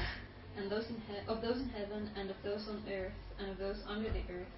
and 0.56 0.70
those 0.70 0.88
in 0.88 1.00
he- 1.08 1.26
of 1.28 1.42
those 1.42 1.58
in 1.58 1.68
heaven, 1.70 2.10
and 2.16 2.30
of 2.30 2.36
those 2.42 2.66
on 2.68 2.82
earth, 2.90 3.12
and 3.38 3.50
of 3.50 3.58
those 3.58 3.82
under 3.86 4.10
the 4.10 4.22
earth, 4.30 4.48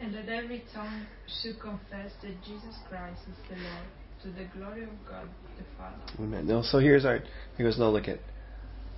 And 0.00 0.14
that 0.14 0.28
every 0.28 0.64
tongue 0.72 1.06
should 1.42 1.60
confess 1.60 2.12
that 2.22 2.42
Jesus 2.42 2.74
Christ 2.88 3.20
is 3.28 3.36
the 3.48 3.56
Lord, 3.56 3.86
to 4.22 4.28
the 4.30 4.58
glory 4.58 4.84
of 4.84 4.90
God 5.08 5.28
the 5.58 5.64
Father. 5.76 5.96
Amen. 6.18 6.46
No, 6.46 6.62
so 6.62 6.78
here's 6.78 7.04
our. 7.04 7.20
He 7.56 7.62
goes, 7.62 7.78
no, 7.78 7.90
look 7.90 8.08
at. 8.08 8.18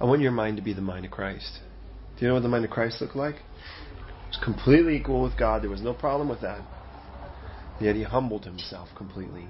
I 0.00 0.05
want 0.05 0.20
your 0.20 0.32
mind 0.32 0.57
to 0.57 0.62
be 0.62 0.72
the 0.72 0.80
mind 0.80 1.05
of 1.05 1.11
Christ. 1.11 1.61
Do 2.16 2.22
you 2.22 2.28
know 2.28 2.34
what 2.34 2.42
the 2.42 2.48
mind 2.48 2.64
of 2.64 2.70
Christ 2.70 3.00
looked 3.00 3.16
like? 3.16 3.36
It 3.36 4.28
was 4.28 4.40
completely 4.42 4.96
equal 4.96 5.22
with 5.22 5.36
God. 5.36 5.62
There 5.62 5.70
was 5.70 5.82
no 5.82 5.92
problem 5.92 6.28
with 6.28 6.40
that. 6.40 6.62
Yet 7.80 7.96
he 7.96 8.05
humbled 8.05 8.44
himself 8.44 8.88
completely. 8.96 9.46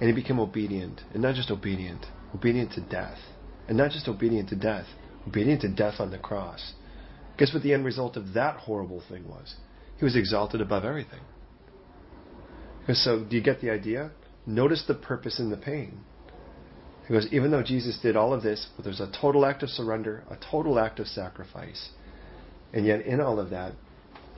And 0.00 0.08
he 0.08 0.14
became 0.14 0.40
obedient. 0.40 1.02
And 1.12 1.22
not 1.22 1.36
just 1.36 1.50
obedient, 1.50 2.06
obedient 2.34 2.72
to 2.72 2.80
death. 2.80 3.18
And 3.68 3.76
not 3.78 3.92
just 3.92 4.08
obedient 4.08 4.48
to 4.50 4.56
death, 4.56 4.86
obedient 5.26 5.62
to 5.62 5.68
death 5.68 5.94
on 6.00 6.10
the 6.10 6.18
cross. 6.18 6.72
Guess 7.38 7.54
what 7.54 7.62
the 7.62 7.72
end 7.72 7.84
result 7.84 8.16
of 8.16 8.34
that 8.34 8.56
horrible 8.56 9.02
thing 9.08 9.28
was? 9.28 9.54
He 9.98 10.04
was 10.04 10.16
exalted 10.16 10.60
above 10.60 10.84
everything. 10.84 11.20
So, 12.92 13.24
do 13.24 13.36
you 13.36 13.42
get 13.42 13.60
the 13.60 13.70
idea? 13.70 14.10
Notice 14.46 14.84
the 14.86 14.94
purpose 14.94 15.38
in 15.38 15.50
the 15.50 15.56
pain. 15.56 16.00
He 17.06 17.14
goes, 17.14 17.26
even 17.32 17.50
though 17.50 17.62
Jesus 17.62 17.98
did 18.02 18.16
all 18.16 18.32
of 18.32 18.42
this, 18.42 18.66
but 18.76 18.84
there's 18.84 19.00
a 19.00 19.10
total 19.20 19.46
act 19.46 19.62
of 19.62 19.70
surrender, 19.70 20.24
a 20.30 20.36
total 20.50 20.78
act 20.78 21.00
of 21.00 21.06
sacrifice. 21.06 21.90
And 22.72 22.86
yet, 22.86 23.06
in 23.06 23.20
all 23.20 23.38
of 23.38 23.50
that, 23.50 23.72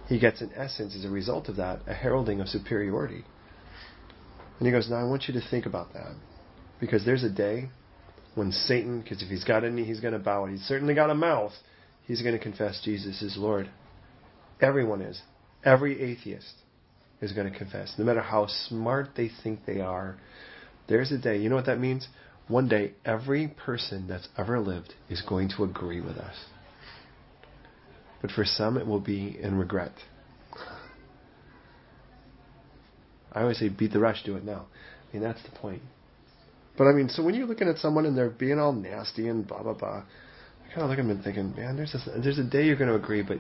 he 0.09 0.19
gets, 0.19 0.41
in 0.41 0.53
essence, 0.55 0.95
as 0.97 1.05
a 1.05 1.11
result 1.11 1.49
of 1.49 1.57
that, 1.57 1.81
a 1.87 1.95
heralding 1.95 2.41
of 2.41 2.49
superiority. 2.49 3.25
And 4.59 4.67
he 4.67 4.73
goes, 4.73 4.89
Now 4.89 4.97
I 4.97 5.05
want 5.05 5.25
you 5.27 5.35
to 5.35 5.49
think 5.49 5.67
about 5.67 5.93
that. 5.95 6.15
Because 6.81 7.05
there's 7.05 7.25
a 7.25 7.31
day 7.31 7.71
when 8.35 8.53
Satan, 8.53 9.01
because 9.01 9.23
if 9.23 9.29
he's 9.29 9.45
got 9.45 9.65
a 9.65 9.71
knee, 9.71 9.85
he's 9.85 10.01
going 10.01 10.13
to 10.13 10.19
bow. 10.19 10.45
And 10.45 10.57
he's 10.57 10.67
certainly 10.67 10.95
got 10.95 11.11
a 11.11 11.15
mouth. 11.15 11.53
He's 12.05 12.23
going 12.23 12.37
to 12.37 12.43
confess 12.43 12.81
Jesus 12.85 13.23
is 13.23 13.37
Lord. 13.37 13.71
Everyone 14.61 15.03
is. 15.03 15.21
Every 15.67 16.01
atheist 16.01 16.55
is 17.21 17.33
going 17.33 17.53
to 17.53 17.59
confess. 17.59 17.95
No 17.99 18.05
matter 18.05 18.21
how 18.21 18.47
smart 18.47 19.11
they 19.17 19.31
think 19.43 19.67
they 19.67 19.81
are, 19.81 20.17
there's 20.89 21.13
a 21.13 21.19
day. 21.19 21.39
You 21.39 21.51
know 21.51 21.57
what 21.57 21.67
that 21.67 21.81
means? 21.81 22.09
One 22.49 22.69
day, 22.69 22.93
every 23.05 23.49
person 23.49 24.07
that's 24.09 24.29
ever 24.39 24.61
lived 24.61 24.95
is 25.11 25.21
going 25.21 25.51
to 25.57 25.65
agree 25.65 26.01
with 26.01 26.17
us. 26.17 26.37
But 28.23 28.31
for 28.31 28.45
some, 28.45 28.77
it 28.77 28.87
will 28.87 29.01
be 29.01 29.37
in 29.41 29.59
regret. 29.59 29.93
I 33.33 33.43
always 33.43 33.59
say, 33.59 33.69
beat 33.69 33.93
the 33.93 33.99
rush, 34.01 34.23
do 34.25 34.37
it 34.37 34.45
now. 34.45 34.67
I 35.11 35.17
mean, 35.17 35.23
that's 35.23 35.43
the 35.43 35.51
point. 35.59 35.83
But 36.79 36.85
I 36.85 36.93
mean, 36.93 37.09
so 37.09 37.23
when 37.23 37.35
you're 37.35 37.47
looking 37.47 37.69
at 37.69 37.79
someone 37.79 38.07
and 38.07 38.17
they're 38.17 38.31
being 38.31 38.59
all 38.59 38.73
nasty 38.73 39.29
and 39.29 39.47
blah 39.47 39.63
blah 39.63 39.75
blah, 39.75 40.03
I 40.05 40.69
kind 40.69 40.83
of 40.83 40.91
look 40.91 40.99
at 40.99 41.03
them 41.03 41.11
and 41.11 41.25
thinking, 41.25 41.55
man, 41.57 41.77
there's 41.77 41.95
a, 41.95 42.21
there's 42.21 42.39
a 42.39 42.45
day 42.45 42.65
you're 42.65 42.77
going 42.77 42.91
to 42.91 42.97
agree, 42.97 43.23
but 43.23 43.39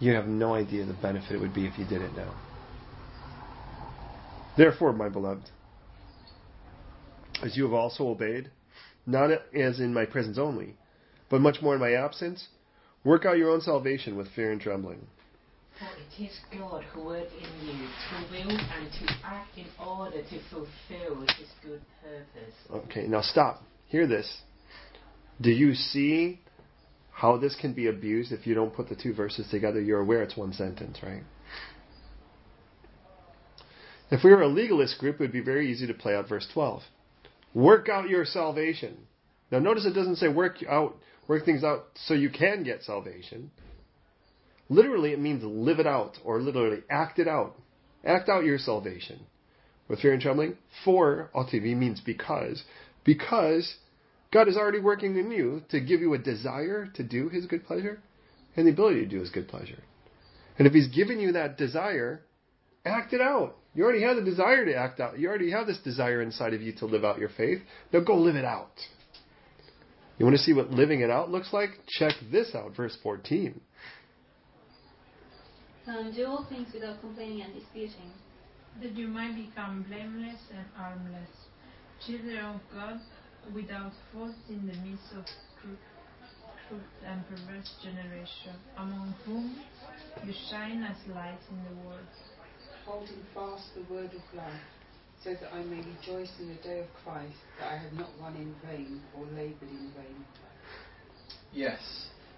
you 0.00 0.12
have 0.14 0.26
no 0.26 0.54
idea 0.54 0.84
the 0.84 0.94
benefit 0.94 1.32
it 1.32 1.40
would 1.40 1.54
be 1.54 1.66
if 1.66 1.78
you 1.78 1.84
did 1.86 2.02
it 2.02 2.14
now. 2.16 2.34
Therefore, 4.56 4.92
my 4.92 5.08
beloved, 5.08 5.50
as 7.42 7.56
you 7.56 7.64
have 7.64 7.72
also 7.72 8.08
obeyed, 8.08 8.50
not 9.06 9.30
as 9.54 9.80
in 9.80 9.92
my 9.92 10.04
presence 10.04 10.38
only, 10.38 10.76
but 11.28 11.40
much 11.40 11.60
more 11.60 11.74
in 11.74 11.80
my 11.80 11.92
absence. 11.92 12.48
Work 13.04 13.26
out 13.26 13.36
your 13.36 13.50
own 13.50 13.60
salvation 13.60 14.16
with 14.16 14.28
fear 14.34 14.52
and 14.52 14.60
trembling. 14.60 15.06
For 15.78 15.86
it 15.86 16.24
is 16.24 16.38
God 16.56 16.84
who 16.92 17.04
works 17.04 17.32
in 17.32 17.66
you 17.66 17.72
to 17.72 18.30
will 18.30 18.56
and 18.56 18.92
to 18.92 19.14
act 19.24 19.58
in 19.58 19.66
order 19.84 20.22
to 20.22 20.40
fulfill 20.48 21.20
his 21.20 21.48
good 21.62 21.82
purpose. 22.00 22.54
Okay, 22.88 23.06
now 23.08 23.20
stop. 23.20 23.62
Hear 23.88 24.06
this. 24.06 24.42
Do 25.40 25.50
you 25.50 25.74
see 25.74 26.40
how 27.14 27.36
this 27.36 27.56
can 27.60 27.72
be 27.72 27.86
abused 27.86 28.32
if 28.32 28.44
you 28.44 28.54
don't 28.54 28.74
put 28.74 28.88
the 28.88 28.96
two 28.96 29.14
verses 29.14 29.46
together? 29.48 29.80
You're 29.80 30.00
aware 30.00 30.22
it's 30.22 30.36
one 30.36 30.52
sentence, 30.52 30.98
right? 31.00 31.22
If 34.10 34.24
we 34.24 34.30
were 34.30 34.42
a 34.42 34.48
legalist 34.48 34.98
group, 34.98 35.16
it 35.16 35.20
would 35.20 35.32
be 35.32 35.40
very 35.40 35.70
easy 35.70 35.86
to 35.86 35.94
play 35.94 36.14
out 36.14 36.28
verse 36.28 36.46
12. 36.52 36.82
Work 37.54 37.88
out 37.88 38.08
your 38.08 38.24
salvation. 38.24 38.96
Now 39.50 39.60
notice 39.60 39.86
it 39.86 39.94
doesn't 39.94 40.16
say 40.16 40.28
work 40.28 40.56
out, 40.68 40.96
work 41.28 41.44
things 41.44 41.62
out 41.62 41.86
so 41.94 42.14
you 42.14 42.30
can 42.30 42.64
get 42.64 42.82
salvation. 42.82 43.52
Literally, 44.68 45.12
it 45.12 45.20
means 45.20 45.44
live 45.44 45.78
it 45.78 45.86
out, 45.86 46.18
or 46.24 46.40
literally 46.40 46.82
act 46.90 47.18
it 47.18 47.28
out. 47.28 47.54
Act 48.04 48.28
out 48.28 48.44
your 48.44 48.58
salvation. 48.58 49.20
With 49.88 50.00
fear 50.00 50.14
and 50.14 50.22
trembling, 50.22 50.56
for, 50.84 51.30
OTV 51.34 51.76
means 51.76 52.00
because. 52.00 52.64
Because 53.04 53.76
God 54.34 54.48
is 54.48 54.56
already 54.56 54.80
working 54.80 55.16
in 55.16 55.30
you 55.30 55.62
to 55.70 55.80
give 55.80 56.00
you 56.00 56.12
a 56.14 56.18
desire 56.18 56.88
to 56.96 57.04
do 57.04 57.28
His 57.28 57.46
good 57.46 57.64
pleasure 57.64 58.00
and 58.56 58.66
the 58.66 58.72
ability 58.72 59.00
to 59.00 59.06
do 59.06 59.20
His 59.20 59.30
good 59.30 59.46
pleasure. 59.46 59.82
And 60.58 60.66
if 60.66 60.72
He's 60.72 60.88
given 60.88 61.20
you 61.20 61.32
that 61.32 61.56
desire, 61.56 62.20
act 62.84 63.12
it 63.12 63.20
out. 63.20 63.54
You 63.74 63.84
already 63.84 64.02
have 64.02 64.16
the 64.16 64.22
desire 64.22 64.64
to 64.64 64.74
act 64.74 64.98
out. 64.98 65.20
You 65.20 65.28
already 65.28 65.52
have 65.52 65.68
this 65.68 65.78
desire 65.78 66.20
inside 66.20 66.52
of 66.52 66.62
you 66.62 66.72
to 66.78 66.86
live 66.86 67.04
out 67.04 67.18
your 67.18 67.28
faith. 67.28 67.60
Now 67.92 68.00
go 68.00 68.16
live 68.16 68.34
it 68.34 68.44
out. 68.44 68.72
You 70.18 70.26
want 70.26 70.36
to 70.36 70.42
see 70.42 70.52
what 70.52 70.70
living 70.70 71.00
it 71.00 71.10
out 71.10 71.30
looks 71.30 71.52
like? 71.52 71.70
Check 71.86 72.14
this 72.32 72.54
out, 72.56 72.76
verse 72.76 72.96
14. 73.04 73.60
Um, 75.86 76.12
do 76.14 76.26
all 76.26 76.46
things 76.48 76.68
without 76.74 77.00
complaining 77.00 77.42
and 77.42 77.54
disputing. 77.54 78.10
that 78.82 78.96
you 78.96 79.06
might 79.06 79.36
become 79.36 79.84
blameless 79.88 80.40
and 80.50 80.66
harmless, 80.74 81.30
children 82.04 82.38
of 82.38 82.60
God, 82.74 82.98
without 83.52 83.92
fault 84.12 84.34
in 84.48 84.66
the 84.66 84.74
midst 84.86 85.12
of 85.16 85.24
crooked, 85.60 85.78
crooked 86.68 87.00
and 87.06 87.26
perverse 87.28 87.74
generation, 87.82 88.54
among 88.78 89.14
whom 89.24 89.56
you 90.24 90.32
shine 90.50 90.82
as 90.82 90.96
lights 91.14 91.44
in 91.50 91.58
the 91.64 91.82
world. 91.86 92.06
holding 92.84 93.22
fast 93.34 93.64
the 93.74 93.82
word 93.92 94.10
of 94.12 94.36
life, 94.36 94.60
so 95.22 95.30
that 95.34 95.52
I 95.54 95.62
may 95.64 95.76
rejoice 95.76 96.30
in 96.38 96.48
the 96.48 96.62
day 96.62 96.80
of 96.80 96.86
Christ, 97.02 97.36
that 97.58 97.72
I 97.72 97.76
have 97.78 97.92
not 97.94 98.10
run 98.20 98.36
in 98.36 98.54
vain 98.66 99.00
or 99.16 99.24
laboured 99.26 99.62
in 99.62 99.90
vain. 99.96 100.24
Yes, 101.52 101.80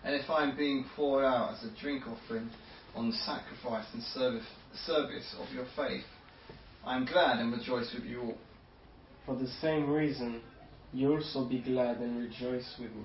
and 0.05 0.15
if 0.15 0.31
I 0.31 0.45
am 0.45 0.57
being 0.57 0.85
poured 0.95 1.25
out 1.25 1.55
as 1.55 1.65
a 1.65 1.81
drink 1.81 2.05
offering 2.07 2.49
on 2.95 3.11
the 3.11 3.17
sacrifice 3.17 3.87
and 3.93 4.03
service, 4.03 4.47
service 4.85 5.35
of 5.41 5.53
your 5.53 5.67
faith, 5.75 6.05
I 6.85 6.97
am 6.97 7.05
glad 7.07 7.39
and 7.41 7.53
rejoice 7.53 7.93
with 7.93 8.05
you 8.05 8.21
all. 8.23 8.39
For 9.25 9.35
the 9.35 9.49
same 9.61 9.91
reason, 9.91 10.41
you 10.93 11.13
also 11.15 11.45
be 11.45 11.61
glad 11.61 11.99
and 11.99 12.19
rejoice 12.19 12.75
with 12.79 12.91
me. 12.91 13.05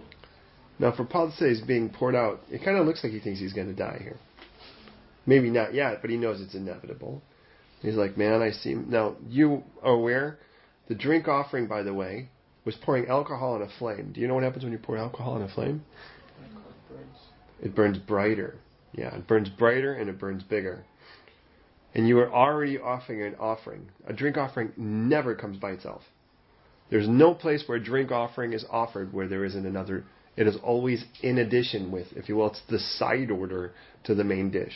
Now, 0.80 0.96
for 0.96 1.04
Paul 1.06 1.30
to 1.30 1.36
say 1.36 1.50
he's 1.50 1.62
being 1.62 1.90
poured 1.90 2.16
out, 2.16 2.40
it 2.50 2.64
kind 2.64 2.78
of 2.78 2.86
looks 2.86 3.04
like 3.04 3.14
he 3.14 3.20
thinks 3.20 3.40
he's 3.40 3.54
going 3.54 3.68
to 3.68 3.74
die 3.74 4.00
here. 4.02 4.18
Maybe 5.26 5.50
not 5.50 5.74
yet, 5.74 6.02
but 6.02 6.10
he 6.10 6.18
knows 6.18 6.42
it's 6.42 6.56
inevitable. 6.56 7.22
He's 7.82 7.96
like, 7.96 8.18
man, 8.18 8.42
I 8.42 8.52
see. 8.52 8.74
Now, 8.74 9.16
you 9.28 9.64
are 9.84 9.94
aware, 9.94 10.40
the 10.88 10.96
drink 10.96 11.28
offering, 11.28 11.68
by 11.68 11.84
the 11.84 11.94
way, 11.94 12.30
was 12.66 12.76
pouring 12.76 13.08
alcohol 13.08 13.54
on 13.54 13.62
a 13.62 13.70
flame. 13.80 14.12
Do 14.14 14.22
you 14.22 14.28
know 14.28 14.36
what 14.36 14.44
happens 14.44 14.64
when 14.64 14.74
you 14.74 14.80
pour 14.80 14.98
alcohol 14.98 15.34
on 15.34 15.42
a 15.42 15.48
flame? 15.48 15.84
It 17.62 17.76
burns 17.76 17.98
brighter. 18.00 18.56
Yeah, 18.94 19.16
it 19.16 19.28
burns 19.28 19.50
brighter 19.50 19.94
and 19.94 20.10
it 20.10 20.20
burns 20.20 20.44
bigger. 20.44 20.84
And 21.94 22.08
you 22.08 22.20
are 22.20 22.32
already 22.32 22.80
offering 22.80 23.22
an 23.22 23.36
offering. 23.40 23.90
A 24.08 24.14
drink 24.14 24.38
offering 24.38 24.72
never 24.78 25.36
comes 25.36 25.58
by 25.58 25.72
itself. 25.72 26.04
There's 26.92 27.08
no 27.08 27.34
place 27.34 27.64
where 27.66 27.78
a 27.78 27.84
drink 27.84 28.12
offering 28.12 28.54
is 28.54 28.66
offered 28.70 29.14
where 29.14 29.28
there 29.28 29.46
isn't 29.46 29.66
another. 29.66 30.04
It 30.36 30.46
is 30.46 30.58
always 30.62 31.04
in 31.24 31.39
addition 31.39 31.89
with, 31.89 32.08
if 32.16 32.30
you 32.30 32.36
will, 32.36 32.52
it's 32.52 32.62
the 32.70 32.80
side 32.80 33.32
order 33.32 33.72
to 34.04 34.14
the 34.14 34.26
main 34.26 34.52
dish. 34.52 34.74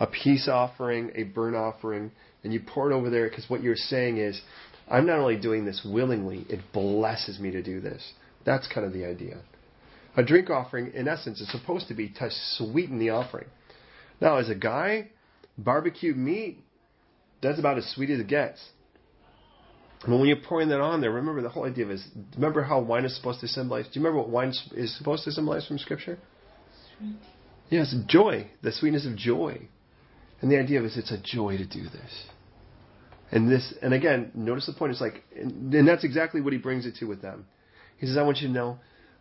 A 0.00 0.06
peace 0.06 0.48
offering, 0.48 1.12
a 1.14 1.24
burnt 1.24 1.54
offering, 1.54 2.10
and 2.42 2.52
you 2.52 2.60
pour 2.66 2.90
it 2.90 2.94
over 2.94 3.10
there 3.10 3.28
because 3.28 3.48
what 3.48 3.62
you're 3.62 3.76
saying 3.76 4.16
is, 4.16 4.40
I'm 4.90 5.06
not 5.06 5.18
only 5.18 5.36
doing 5.36 5.64
this 5.66 5.82
willingly, 5.84 6.46
it 6.48 6.60
blesses 6.72 7.38
me 7.38 7.50
to 7.52 7.62
do 7.62 7.80
this. 7.80 8.12
That's 8.44 8.66
kind 8.66 8.86
of 8.86 8.94
the 8.94 9.04
idea. 9.04 9.42
A 10.16 10.22
drink 10.22 10.50
offering, 10.50 10.92
in 10.94 11.06
essence, 11.06 11.40
is 11.40 11.50
supposed 11.52 11.88
to 11.88 11.94
be 11.94 12.08
to 12.08 12.30
sweeten 12.56 12.98
the 12.98 13.10
offering. 13.10 13.46
Now, 14.20 14.38
as 14.38 14.48
a 14.48 14.54
guy, 14.54 15.10
barbecued 15.58 16.16
meat, 16.16 16.58
that's 17.42 17.58
about 17.58 17.78
as 17.78 17.86
sweet 17.94 18.10
as 18.10 18.20
it 18.20 18.26
gets. 18.26 18.58
And 20.04 20.18
when 20.18 20.26
you're 20.26 20.36
pouring 20.36 20.68
that 20.70 20.80
on 20.80 21.00
there, 21.00 21.12
remember 21.12 21.42
the 21.42 21.48
whole 21.48 21.64
idea 21.64 21.88
is 21.88 22.04
remember 22.34 22.62
how 22.62 22.80
wine 22.80 23.04
is 23.04 23.14
supposed 23.16 23.40
to 23.40 23.48
symbolize. 23.48 23.84
Do 23.86 24.00
you 24.00 24.04
remember 24.04 24.18
what 24.18 24.30
wine 24.30 24.52
is 24.74 24.96
supposed 24.98 25.24
to 25.24 25.32
symbolize 25.32 25.66
from 25.66 25.78
Scripture? 25.78 26.18
Sweet. 26.98 27.16
Yes, 27.70 27.94
joy, 28.06 28.50
the 28.62 28.72
sweetness 28.72 29.06
of 29.06 29.16
joy. 29.16 29.68
And 30.40 30.50
the 30.50 30.58
idea 30.58 30.82
is 30.82 30.96
it's 30.96 31.12
a 31.12 31.22
joy 31.22 31.56
to 31.56 31.66
do 31.66 31.84
this. 31.84 32.26
And 33.30 33.50
this, 33.50 33.72
and 33.80 33.94
again, 33.94 34.32
notice 34.34 34.66
the 34.66 34.74
point. 34.74 34.92
It's 34.92 35.00
like, 35.00 35.22
and, 35.34 35.72
and 35.72 35.88
that's 35.88 36.04
exactly 36.04 36.40
what 36.40 36.52
he 36.52 36.58
brings 36.58 36.84
it 36.84 36.96
to 36.96 37.06
with 37.06 37.22
them. 37.22 37.46
He 37.96 38.06
says, 38.06 38.18
I 38.18 38.22
want 38.22 38.38
you 38.38 38.48
to 38.48 38.52
know 38.52 38.78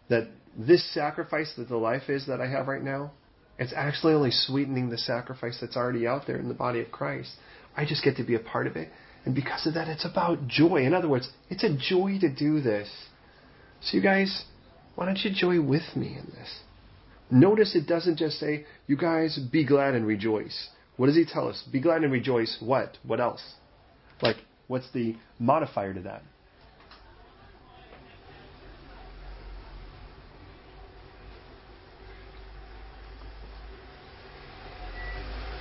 that 0.10 0.28
this 0.58 0.84
sacrifice 0.94 1.54
that 1.58 1.70
the 1.70 1.78
life 1.78 2.10
is 2.10 2.28
that 2.28 2.42
I 2.42 2.48
have 2.48 2.68
right 2.68 2.84
now, 2.84 3.12
it's 3.58 3.72
actually 3.74 4.14
only 4.14 4.32
sweetening 4.32 4.90
the 4.90 4.98
sacrifice 4.98 5.60
that's 5.62 5.78
already 5.78 6.08
out 6.08 6.28
there 6.28 6.38
in 6.38 6.50
the 6.50 6.54
body 6.54 6.82
of 6.82 6.92
Christ. 6.92 7.32
I 7.78 7.86
just 7.86 8.04
get 8.04 8.18
to 8.18 8.24
be 8.24 8.36
a 8.36 8.40
part 8.40 8.68
of 8.68 8.76
it. 8.76 8.90
And 9.26 9.36
because 9.36 9.68
of 9.68 9.76
that, 9.76 9.88
it's 9.88 10.06
about 10.06 10.48
joy. 10.48 10.78
In 10.78 10.94
other 10.94 11.08
words, 11.08 11.30
it's 11.50 11.64
a 11.64 11.76
joy 11.76 12.18
to 12.20 12.34
do 12.34 12.62
this. 12.62 12.90
So, 13.82 13.98
you 13.98 14.04
guys, 14.04 14.46
why 14.96 15.06
don't 15.06 15.20
you 15.20 15.32
joy 15.34 15.62
with 15.62 15.96
me 15.96 16.18
in 16.18 16.26
this? 16.32 16.60
Notice 17.30 17.76
it 17.76 17.88
doesn't 17.88 18.18
just 18.18 18.40
say, 18.40 18.66
you 18.88 18.98
guys 18.98 19.40
be 19.52 19.66
glad 19.66 19.94
and 19.94 20.06
rejoice. 20.06 20.70
What 20.98 21.08
does 21.08 21.16
he 21.16 21.26
tell 21.26 21.48
us? 21.48 21.64
Be 21.72 21.80
glad 21.80 22.04
and 22.04 22.12
rejoice. 22.12 22.58
What? 22.60 22.98
What 23.04 23.20
else? 23.20 23.42
Like, 24.22 24.38
what's 24.68 24.92
the 24.92 25.16
modifier 25.40 25.94
to 25.94 26.02
that? 26.02 26.24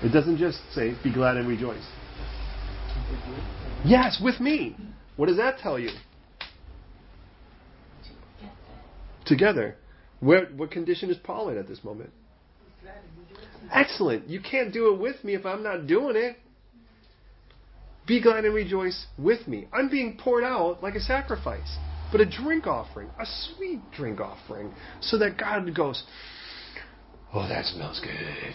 It 0.03 0.13
doesn't 0.13 0.39
just 0.39 0.59
say, 0.73 0.95
be 1.05 1.13
glad 1.13 1.37
and 1.37 1.47
rejoice. 1.47 1.85
Yes, 3.85 4.21
with 4.23 4.41
me. 4.41 4.77
What 5.17 5.27
does 5.27 5.37
that 5.37 5.59
tell 5.59 5.79
you? 5.79 5.91
Together. 9.27 9.77
Where, 10.21 10.47
what 10.47 10.71
condition 10.71 11.11
is 11.11 11.17
Paul 11.17 11.49
in 11.51 11.59
at 11.59 11.69
this 11.69 11.83
moment? 11.83 12.11
Excellent. 13.73 14.29
You 14.29 14.41
can't 14.41 14.73
do 14.73 14.93
it 14.93 15.01
with 15.01 15.23
me 15.25 15.35
if 15.35 15.47
I'm 15.47 15.63
not 15.63 15.87
doing 15.87 16.17
it. 16.17 16.37
Be 18.07 18.21
glad 18.21 18.45
and 18.45 18.55
rejoice 18.55 19.07
with 19.19 19.47
me. 19.47 19.69
I'm 19.73 19.89
being 19.89 20.19
poured 20.19 20.43
out 20.43 20.83
like 20.83 20.95
a 20.95 21.01
sacrifice, 21.01 21.79
but 22.11 22.21
a 22.21 22.27
drink 22.27 22.67
offering, 22.67 23.09
a 23.21 23.25
sweet 23.25 23.81
drink 23.93 24.21
offering, 24.21 24.73
so 25.01 25.17
that 25.19 25.39
God 25.39 25.73
goes, 25.75 26.03
Oh, 27.33 27.47
that 27.49 27.65
smells 27.67 28.01
good. 28.01 28.55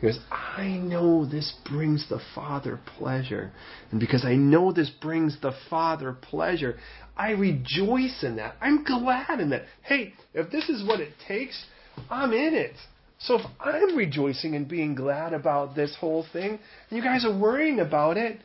He 0.00 0.06
goes, 0.06 0.18
I 0.30 0.66
know 0.66 1.24
this 1.24 1.54
brings 1.64 2.08
the 2.08 2.20
Father 2.34 2.78
pleasure. 2.98 3.52
And 3.90 3.98
because 3.98 4.24
I 4.26 4.34
know 4.34 4.72
this 4.72 4.90
brings 4.90 5.40
the 5.40 5.54
Father 5.70 6.12
pleasure, 6.12 6.78
I 7.16 7.30
rejoice 7.30 8.22
in 8.22 8.36
that. 8.36 8.56
I'm 8.60 8.84
glad 8.84 9.40
in 9.40 9.50
that. 9.50 9.62
Hey, 9.82 10.12
if 10.34 10.50
this 10.50 10.68
is 10.68 10.86
what 10.86 11.00
it 11.00 11.12
takes, 11.26 11.64
I'm 12.10 12.32
in 12.32 12.52
it. 12.52 12.74
So 13.18 13.36
if 13.36 13.46
I'm 13.58 13.96
rejoicing 13.96 14.54
and 14.54 14.68
being 14.68 14.94
glad 14.94 15.32
about 15.32 15.74
this 15.74 15.96
whole 15.98 16.26
thing, 16.30 16.58
and 16.90 16.96
you 16.96 17.02
guys 17.02 17.24
are 17.24 17.36
worrying 17.36 17.80
about 17.80 18.18
it, 18.18 18.38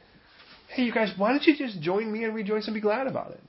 hey, 0.69 0.83
you 0.83 0.93
guys, 0.93 1.11
why 1.17 1.31
don't 1.31 1.43
you 1.43 1.57
just 1.57 1.81
join 1.81 2.09
me 2.09 2.23
and 2.23 2.33
rejoice 2.33 2.67
and 2.67 2.73
be 2.73 2.79
glad 2.79 3.07
about 3.07 3.31
it? 3.31 3.41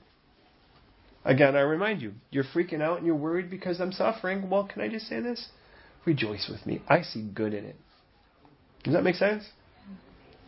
Again, 1.23 1.55
I 1.55 1.61
remind 1.61 2.01
you, 2.01 2.11
you're 2.31 2.43
freaking 2.43 2.81
out 2.81 2.97
and 2.97 3.07
you're 3.07 3.15
worried 3.15 3.49
because 3.49 3.79
I'm 3.79 3.93
suffering. 3.93 4.49
Well, 4.49 4.67
can 4.67 4.81
I 4.81 4.89
just 4.89 5.07
say 5.07 5.21
this? 5.21 5.47
Rejoice 6.03 6.49
with 6.51 6.65
me. 6.65 6.81
I 6.89 7.01
see 7.01 7.23
good 7.33 7.53
in 7.53 7.63
it. 7.63 7.77
Does 8.83 8.93
that 8.93 9.03
make 9.03 9.15
sense? 9.15 9.43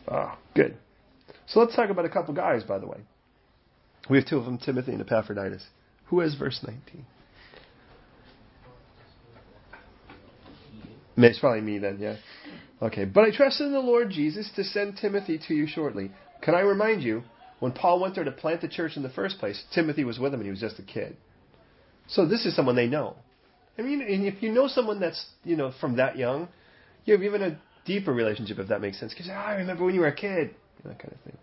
Ah, 0.08 0.38
good. 0.54 0.76
So 1.46 1.60
let's 1.60 1.74
talk 1.74 1.90
about 1.90 2.04
a 2.04 2.08
couple 2.08 2.34
guys, 2.34 2.64
by 2.64 2.78
the 2.78 2.86
way. 2.86 2.98
We 4.10 4.18
have 4.18 4.26
two 4.26 4.38
of 4.38 4.44
them, 4.44 4.58
Timothy 4.58 4.92
and 4.92 5.00
Epaphroditus. 5.00 5.64
Who 6.06 6.20
has 6.20 6.34
verse 6.34 6.64
19? 6.64 7.04
It's 11.18 11.38
probably 11.38 11.62
me 11.62 11.78
then, 11.78 11.98
yeah. 11.98 12.16
Okay, 12.82 13.06
but 13.06 13.24
I 13.24 13.30
trust 13.34 13.60
in 13.60 13.72
the 13.72 13.80
Lord 13.80 14.10
Jesus 14.10 14.50
to 14.56 14.62
send 14.62 14.98
Timothy 14.98 15.40
to 15.48 15.54
you 15.54 15.66
shortly. 15.66 16.10
Can 16.42 16.54
I 16.54 16.60
remind 16.60 17.02
you, 17.02 17.22
when 17.58 17.72
Paul 17.72 18.00
went 18.00 18.14
there 18.14 18.24
to 18.24 18.30
plant 18.30 18.60
the 18.60 18.68
church 18.68 18.96
in 18.96 19.02
the 19.02 19.08
first 19.08 19.38
place, 19.38 19.64
Timothy 19.74 20.04
was 20.04 20.18
with 20.18 20.34
him 20.34 20.40
and 20.40 20.46
he 20.46 20.50
was 20.50 20.60
just 20.60 20.78
a 20.78 20.82
kid. 20.82 21.16
So 22.06 22.26
this 22.26 22.44
is 22.44 22.54
someone 22.54 22.76
they 22.76 22.86
know. 22.86 23.16
I 23.78 23.82
mean, 23.82 24.02
and 24.02 24.26
if 24.26 24.42
you 24.42 24.52
know 24.52 24.68
someone 24.68 25.00
that's, 25.00 25.26
you 25.42 25.56
know, 25.56 25.72
from 25.80 25.96
that 25.96 26.16
young, 26.18 26.48
you 27.06 27.14
have 27.14 27.22
even 27.22 27.42
a 27.42 27.58
deeper 27.86 28.12
relationship, 28.12 28.58
if 28.58 28.68
that 28.68 28.80
makes 28.80 28.98
sense. 28.98 29.12
Because, 29.12 29.28
oh, 29.30 29.34
ah, 29.34 29.46
I 29.46 29.54
remember 29.56 29.84
when 29.84 29.94
you 29.94 30.00
were 30.00 30.08
a 30.08 30.14
kid, 30.14 30.54
that 30.84 30.98
kind 30.98 31.12
of 31.12 31.20
thing. 31.20 31.38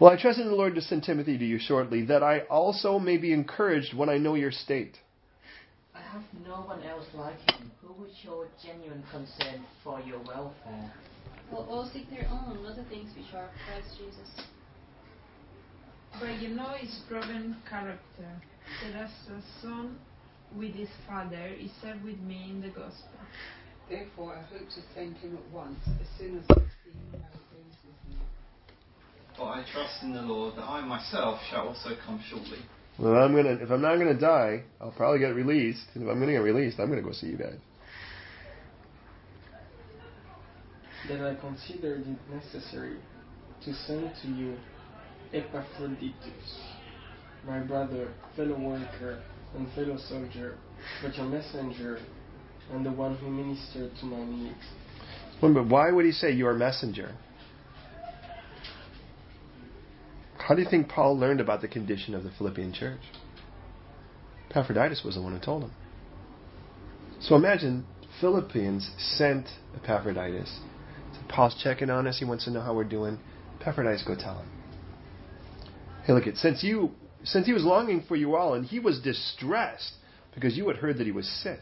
Well, 0.00 0.10
I 0.10 0.20
trust 0.20 0.38
in 0.38 0.46
the 0.46 0.54
Lord 0.54 0.74
to 0.74 0.80
send 0.80 1.04
Timothy 1.04 1.38
to 1.38 1.44
you 1.44 1.58
shortly, 1.58 2.04
that 2.06 2.22
I 2.22 2.40
also 2.40 2.98
may 2.98 3.18
be 3.18 3.32
encouraged 3.32 3.94
when 3.94 4.08
I 4.08 4.18
know 4.18 4.34
your 4.34 4.50
state. 4.50 4.96
I 5.94 6.00
have 6.00 6.22
no 6.44 6.62
one 6.62 6.82
else 6.82 7.06
like 7.14 7.38
him 7.50 7.70
who 7.80 7.92
would 8.00 8.10
show 8.22 8.44
genuine 8.64 9.04
concern 9.10 9.64
for 9.84 10.00
your 10.00 10.18
welfare. 10.20 10.92
Well, 11.50 11.66
all 11.68 11.90
seek 11.92 12.08
their 12.10 12.26
own, 12.30 12.62
not 12.62 12.76
the 12.76 12.84
things 12.84 13.10
which 13.16 13.32
are 13.34 13.44
of 13.44 13.50
Christ 13.66 13.98
Jesus. 13.98 14.46
But 16.18 16.40
you 16.40 16.48
know 16.48 16.70
his 16.78 16.98
proven 17.08 17.56
character, 17.68 18.00
that 18.82 19.02
as 19.02 19.10
a 19.30 19.42
son 19.60 19.98
with 20.56 20.74
his 20.74 20.88
father, 21.06 21.50
he 21.58 21.70
served 21.80 22.04
with 22.04 22.18
me 22.20 22.46
in 22.50 22.60
the 22.60 22.68
gospel. 22.68 23.20
Therefore, 23.92 24.34
I 24.34 24.40
hope 24.50 24.66
to 24.70 24.80
send 24.94 25.18
him 25.18 25.36
at 25.36 25.54
once, 25.54 25.76
as 26.00 26.08
soon 26.18 26.38
as 26.38 26.44
I 26.48 26.54
see 26.54 26.96
how 27.12 27.18
it 27.18 27.20
goes 27.52 27.76
with 27.84 28.10
you. 28.10 28.16
But 29.36 29.44
I 29.44 29.64
trust 29.70 30.02
in 30.02 30.14
the 30.14 30.22
Lord 30.22 30.56
that 30.56 30.62
I 30.62 30.80
myself 30.80 31.40
shall 31.50 31.68
also 31.68 31.90
come 32.06 32.18
shortly. 32.26 32.56
Well, 32.98 33.16
I'm 33.16 33.34
gonna 33.36 33.58
if 33.60 33.70
I'm 33.70 33.82
not 33.82 33.98
gonna 33.98 34.18
die, 34.18 34.62
I'll 34.80 34.92
probably 34.92 35.18
get 35.18 35.34
released. 35.34 35.84
And 35.92 36.04
if 36.04 36.08
I'm 36.08 36.18
gonna 36.20 36.32
get 36.32 36.38
released, 36.38 36.80
I'm 36.80 36.88
gonna 36.88 37.02
go 37.02 37.12
see 37.12 37.26
you 37.26 37.36
guys. 37.36 37.58
that 41.08 41.20
I 41.20 41.34
considered 41.34 42.06
it 42.06 42.34
necessary 42.34 42.96
to 43.64 43.74
send 43.74 44.10
to 44.22 44.28
you 44.28 44.56
Epaphroditus, 45.34 46.60
my 47.46 47.58
brother, 47.58 48.14
fellow 48.36 48.58
worker, 48.58 49.20
and 49.54 49.70
fellow 49.74 49.98
soldier, 50.08 50.56
but 51.02 51.14
your 51.16 51.26
messenger, 51.26 51.98
and 52.70 52.84
the 52.84 52.92
one 52.92 53.16
who 53.16 53.28
ministered 53.28 53.90
to 54.00 54.06
my 54.06 54.24
needs. 54.24 54.54
But 55.40 55.66
why 55.66 55.90
would 55.90 56.04
he 56.04 56.12
say 56.12 56.30
your 56.30 56.54
messenger? 56.54 57.14
How 60.38 60.54
do 60.54 60.62
you 60.62 60.68
think 60.68 60.88
Paul 60.88 61.18
learned 61.18 61.40
about 61.40 61.60
the 61.60 61.68
condition 61.68 62.14
of 62.14 62.24
the 62.24 62.30
Philippian 62.36 62.72
church? 62.72 63.00
Epaphroditus 64.50 65.02
was 65.04 65.14
the 65.14 65.22
one 65.22 65.32
who 65.32 65.38
told 65.38 65.64
him. 65.64 65.72
So 67.20 67.36
imagine 67.36 67.86
Philippians 68.20 68.90
sent 68.98 69.48
Epaphroditus. 69.76 70.60
Said, 71.12 71.28
Paul's 71.28 71.54
checking 71.62 71.90
on 71.90 72.06
us. 72.06 72.18
He 72.18 72.24
wants 72.24 72.44
to 72.44 72.50
know 72.50 72.60
how 72.60 72.74
we're 72.74 72.84
doing. 72.84 73.18
Epaphroditus, 73.60 74.04
go 74.06 74.16
tell 74.16 74.38
him. 74.38 74.48
Hey, 76.04 76.12
look, 76.12 76.26
it 76.26 76.36
since 76.36 76.62
you 76.64 76.90
since 77.24 77.46
he 77.46 77.52
was 77.52 77.64
longing 77.64 78.04
for 78.08 78.16
you 78.16 78.34
all, 78.34 78.54
and 78.54 78.66
he 78.66 78.80
was 78.80 79.00
distressed 79.00 79.92
because 80.34 80.56
you 80.56 80.66
had 80.68 80.76
heard 80.76 80.98
that 80.98 81.06
he 81.06 81.12
was 81.12 81.28
sick. 81.42 81.60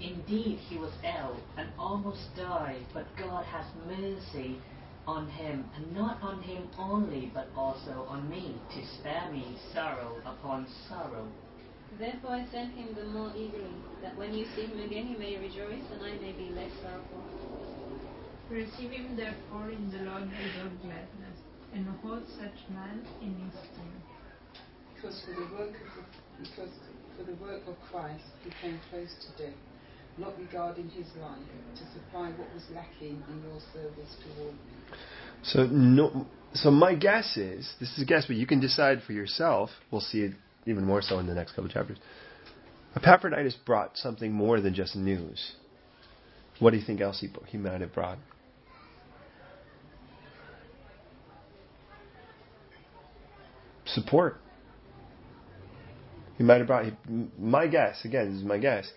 Indeed, 0.00 0.58
he 0.68 0.76
was 0.76 0.92
ill 1.04 1.36
and 1.56 1.68
almost 1.78 2.34
died, 2.36 2.84
but 2.92 3.06
God 3.16 3.44
has 3.46 3.64
mercy 3.88 4.60
on 5.06 5.28
him, 5.28 5.70
and 5.76 5.94
not 5.94 6.20
on 6.22 6.42
him 6.42 6.68
only, 6.78 7.30
but 7.32 7.48
also 7.56 8.04
on 8.08 8.28
me, 8.28 8.60
to 8.74 8.84
spare 8.98 9.30
me 9.32 9.56
sorrow 9.72 10.20
upon 10.26 10.66
sorrow. 10.88 11.26
Therefore 11.98 12.32
I 12.32 12.46
sent 12.50 12.74
him 12.74 12.94
the 12.94 13.04
more 13.04 13.32
eagerly, 13.36 13.76
that 14.02 14.18
when 14.18 14.34
you 14.34 14.44
see 14.54 14.66
him 14.66 14.80
again 14.80 15.08
you 15.08 15.18
may 15.18 15.36
rejoice, 15.38 15.86
and 15.92 16.02
I 16.04 16.18
may 16.18 16.32
be 16.32 16.50
less 16.50 16.72
sorrowful. 16.82 17.24
Receive 18.50 18.90
him 18.90 19.16
therefore 19.16 19.70
in 19.70 19.90
the 19.90 19.98
Lord 20.10 20.28
with 20.28 20.56
all 20.60 20.70
gladness, 20.82 21.38
and 21.72 21.86
hold 22.02 22.22
such 22.36 22.68
man 22.74 23.06
in 23.22 23.50
esteem. 23.50 23.94
Because 24.94 25.22
for 25.24 25.32
the 25.32 25.46
work 25.54 25.74
of 25.98 26.04
because 26.38 26.70
for 27.16 27.24
the 27.24 27.34
work 27.42 27.62
of 27.66 27.76
Christ 27.90 28.24
he 28.44 28.50
came 28.60 28.78
close 28.90 29.14
to 29.22 29.42
death, 29.42 29.54
not 30.18 30.38
regarding 30.38 30.88
his 30.88 31.06
life, 31.20 31.38
to 31.74 31.84
supply 31.92 32.30
what 32.30 32.52
was 32.54 32.64
lacking 32.74 33.22
in 33.28 33.42
your 33.42 33.60
service 33.72 34.16
toward 34.24 34.52
me. 34.52 34.98
So 35.42 35.66
no, 35.66 36.26
so 36.54 36.70
my 36.70 36.94
guess 36.94 37.36
is 37.36 37.74
this 37.80 37.90
is 37.96 38.02
a 38.02 38.06
guess, 38.06 38.26
but 38.26 38.36
you 38.36 38.46
can 38.46 38.60
decide 38.60 39.02
for 39.06 39.12
yourself. 39.12 39.70
We'll 39.90 40.00
see 40.00 40.20
it 40.20 40.32
even 40.66 40.84
more 40.84 41.02
so 41.02 41.18
in 41.18 41.26
the 41.26 41.34
next 41.34 41.52
couple 41.52 41.68
chapters. 41.68 41.98
Epaphroditus 42.96 43.56
brought 43.66 43.96
something 43.96 44.32
more 44.32 44.60
than 44.60 44.74
just 44.74 44.96
news. 44.96 45.52
What 46.58 46.70
do 46.70 46.78
you 46.78 46.84
think 46.84 47.02
else 47.02 47.20
he, 47.20 47.28
he 47.48 47.58
might 47.58 47.82
have 47.82 47.92
brought? 47.92 48.18
Support. 53.84 54.38
He 56.38 56.42
might 56.42 56.58
have 56.58 56.66
brought. 56.66 56.86
My 57.38 57.66
guess, 57.66 58.04
again, 58.04 58.30
this 58.30 58.40
is 58.40 58.44
my 58.44 58.58
guess. 58.58 58.90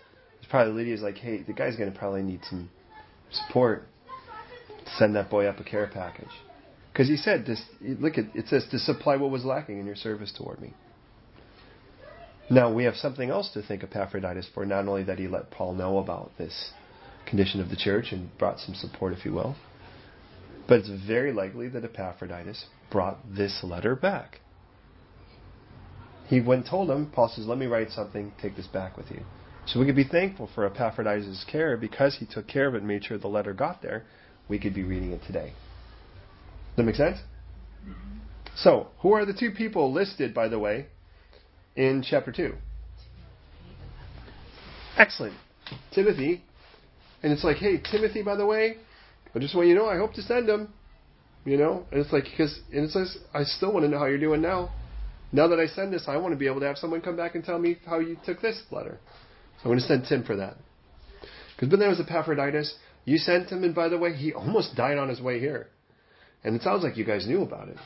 Probably 0.50 0.74
Lydia's 0.74 1.02
like, 1.02 1.18
hey, 1.18 1.44
the 1.44 1.54
guy's 1.54 1.76
going 1.76 1.92
to 1.92 1.98
probably 1.98 2.24
need 2.24 2.42
some 2.50 2.70
support. 3.32 3.84
Send 4.98 5.16
that 5.16 5.30
boy 5.30 5.46
up 5.46 5.60
a 5.60 5.64
care 5.64 5.90
package. 5.94 6.30
Because 6.92 7.08
he 7.08 7.18
said 7.18 7.46
this. 7.46 7.62
Look 7.82 8.18
at 8.18 8.26
it 8.36 8.48
says 8.48 8.66
to 8.72 8.80
supply 8.80 9.16
what 9.16 9.30
was 9.30 9.46
lacking 9.46 9.80
in 9.80 9.86
your 9.86 9.96
service 9.96 10.34
toward 10.36 10.60
me. 10.60 10.74
Now 12.50 12.74
we 12.74 12.86
have 12.86 12.96
something 12.96 13.30
else 13.30 13.52
to 13.54 13.62
thank 13.62 13.84
Epaphroditus 13.84 14.50
for. 14.54 14.66
Not 14.66 14.88
only 14.88 15.04
that 15.04 15.20
he 15.20 15.28
let 15.28 15.52
Paul 15.52 15.76
know 15.76 16.00
about 16.00 16.32
this 16.38 16.72
condition 17.28 17.62
of 17.62 17.70
the 17.70 17.76
church 17.76 18.12
and 18.12 18.36
brought 18.40 18.60
some 18.60 18.74
support, 18.74 19.14
if 19.14 19.24
you 19.24 19.34
will, 19.34 19.56
but 20.68 20.80
it's 20.80 20.90
very 21.08 21.32
likely 21.32 21.70
that 21.70 21.84
Epaphroditus 21.84 22.66
brought 22.92 23.20
this 23.30 23.60
letter 23.64 23.96
back. 23.96 24.40
He 26.28 26.42
went 26.42 26.62
and 26.62 26.70
told 26.70 26.90
him, 26.90 27.12
Paul 27.14 27.32
says, 27.36 27.46
Let 27.46 27.58
me 27.58 27.66
write 27.68 27.92
something, 27.92 28.34
take 28.42 28.56
this 28.56 28.68
back 28.68 28.98
with 28.98 29.10
you. 29.12 29.22
So 29.70 29.80
we 29.80 29.86
could 29.86 29.96
be 29.96 30.04
thankful 30.04 30.50
for 30.56 30.66
Epaphroditus' 30.66 31.46
care 31.50 31.78
because 31.78 32.18
he 32.20 32.26
took 32.26 32.48
care 32.48 32.68
of 32.68 32.74
it 32.74 32.80
and 32.80 32.88
made 32.88 33.06
sure 33.06 33.20
the 33.20 33.28
letter 33.28 33.54
got 33.54 33.84
there. 33.84 34.04
We 34.48 34.58
could 34.58 34.74
be 34.74 34.82
reading 34.82 35.12
it 35.12 35.22
today. 35.28 35.54
Does 36.76 36.78
that 36.78 36.84
make 36.84 36.96
sense? 36.96 37.20
So, 38.56 38.88
who 39.02 39.14
are 39.14 39.26
the 39.26 39.34
two 39.34 39.52
people 39.52 39.94
listed, 39.94 40.34
by 40.34 40.48
the 40.48 40.58
way, 40.58 40.88
in 41.76 42.04
chapter 42.04 42.32
2? 42.32 42.56
Excellent. 44.98 45.36
Timothy. 45.94 46.44
And 47.22 47.32
it's 47.32 47.44
like, 47.44 47.58
hey, 47.58 47.80
Timothy, 47.92 48.24
by 48.24 48.36
the 48.36 48.48
way, 48.48 48.78
I 49.36 49.40
just 49.40 49.54
want 49.56 49.68
you 49.68 49.76
to 49.76 49.82
know, 49.82 49.88
I 49.88 49.98
hope 49.98 50.14
to 50.14 50.24
send 50.24 50.50
him. 50.50 50.74
You 51.46 51.58
know? 51.58 51.86
And 51.92 52.02
it's 52.02 52.12
like, 52.12 52.24
because, 52.24 52.60
and 52.74 52.86
it 52.86 52.92
says, 52.92 53.20
I 53.36 53.44
still 53.44 53.72
want 53.72 53.86
to 53.86 53.90
know 53.90 54.00
how 54.00 54.08
you're 54.08 54.18
doing 54.18 54.42
now. 54.42 54.74
Now 55.32 55.48
that 55.48 55.60
I 55.60 55.68
send 55.68 55.94
this, 55.94 56.06
I 56.08 56.18
want 56.18 56.34
to 56.34 56.40
be 56.40 56.48
able 56.48 56.60
to 56.60 56.66
have 56.66 56.80
someone 56.80 57.02
come 57.02 57.16
back 57.16 57.36
and 57.36 57.44
tell 57.44 57.60
me 57.60 57.78
how 57.86 58.00
you 58.00 58.18
took 58.26 58.42
this 58.42 58.64
letter. 58.72 58.98
So 59.62 59.66
I'm 59.66 59.72
going 59.72 59.80
to 59.80 59.86
send 59.86 60.06
Tim 60.08 60.24
for 60.24 60.38
that. 60.38 60.56
Because 61.56 61.70
when 61.70 61.80
there 61.80 61.90
was 61.90 62.00
Epaphroditus. 62.00 62.74
You 63.06 63.18
sent 63.18 63.50
him, 63.50 63.64
and 63.64 63.74
by 63.74 63.90
the 63.90 63.98
way, 63.98 64.14
he 64.14 64.34
almost 64.34 64.76
died 64.76 64.98
on 64.98 65.10
his 65.10 65.20
way 65.20 65.40
here. 65.40 65.68
And 66.44 66.56
it 66.56 66.62
sounds 66.62 66.84
like 66.84 66.96
you 66.96 67.06
guys 67.06 67.28
knew 67.28 67.42
about 67.42 67.68
it. 67.70 67.78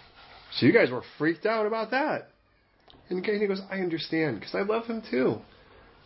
So 0.58 0.66
you 0.66 0.74
guys 0.74 0.92
were 0.92 1.04
freaked 1.18 1.46
out 1.46 1.66
about 1.66 1.92
that. 1.92 2.30
And 3.10 3.26
he 3.26 3.48
goes, 3.48 3.62
I 3.72 3.80
understand, 3.80 4.40
because 4.40 4.54
I 4.54 4.62
love 4.62 4.86
him 4.86 5.02
too. 5.10 5.38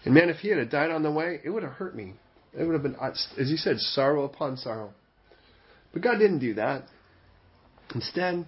And 0.05 0.13
man, 0.13 0.29
if 0.29 0.37
he 0.37 0.49
had 0.49 0.69
died 0.69 0.91
on 0.91 1.03
the 1.03 1.11
way, 1.11 1.41
it 1.43 1.49
would 1.49 1.63
have 1.63 1.73
hurt 1.73 1.95
me. 1.95 2.13
It 2.57 2.63
would 2.63 2.73
have 2.73 2.83
been, 2.83 2.95
as 3.01 3.49
you 3.49 3.57
said, 3.57 3.79
sorrow 3.79 4.23
upon 4.23 4.57
sorrow. 4.57 4.93
But 5.93 6.01
God 6.01 6.19
didn't 6.19 6.39
do 6.39 6.53
that. 6.55 6.83
Instead, 7.93 8.45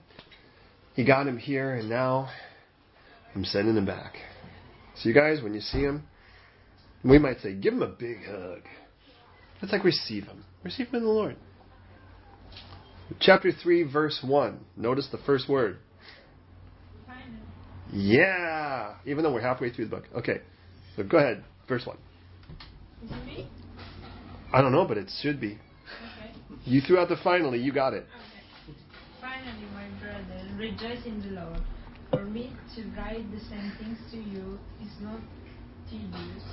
he 0.94 1.06
got 1.06 1.28
him 1.28 1.38
here, 1.38 1.74
and 1.74 1.90
now 1.90 2.30
I'm 3.36 3.46
sending 3.46 3.76
him 3.76 3.86
back. 3.86 4.16
So 4.96 5.10
you 5.10 5.16
guys, 5.16 5.42
when 5.42 5.54
you 5.54 5.62
see 5.62 5.80
him, 5.80 6.04
we 7.04 7.18
might 7.18 7.40
say, 7.42 7.54
give 7.54 7.74
him 7.74 7.82
a 7.82 7.88
big 7.88 8.26
hug. 8.26 8.62
That's 9.62 9.74
like 9.74 9.84
receive 9.84 10.26
him. 10.26 10.44
Receive 10.64 10.88
him 10.88 10.96
in 10.96 11.04
the 11.04 11.10
Lord. 11.10 11.36
Chapter 13.20 13.52
3, 13.52 13.84
verse 13.84 14.20
1. 14.24 14.60
Notice 14.78 15.08
the 15.12 15.18
first 15.20 15.50
word. 15.50 15.80
Yeah! 17.92 18.96
Even 19.06 19.24
though 19.24 19.34
we're 19.34 19.42
halfway 19.42 19.72
through 19.72 19.86
the 19.86 19.96
book. 19.96 20.06
Okay. 20.16 20.42
So 20.96 21.04
go 21.04 21.18
ahead. 21.18 21.44
Verse 21.68 21.86
1. 21.86 21.98
is 23.06 23.12
it 23.12 23.26
me? 23.26 23.50
I 24.54 24.62
don't 24.62 24.72
know, 24.72 24.86
but 24.86 24.98
it 24.98 25.10
should 25.22 25.40
be. 25.40 25.58
Okay. 25.58 26.60
You 26.66 26.82
threw 26.82 27.00
out 27.00 27.10
the 27.10 27.18
finally. 27.24 27.60
You 27.60 27.72
got 27.72 27.94
it. 27.94 28.06
Okay. 28.06 28.78
Finally, 29.22 29.66
my 29.74 29.88
brother, 30.00 30.48
rejoice 30.58 31.06
in 31.06 31.22
the 31.22 31.42
Lord. 31.42 31.62
For 32.12 32.24
me 32.26 32.52
to 32.76 32.84
write 32.98 33.30
the 33.32 33.40
same 33.40 33.72
things 33.80 33.98
to 34.12 34.18
you 34.18 34.60
is 34.82 34.92
not 35.02 35.20
tedious, 35.90 36.44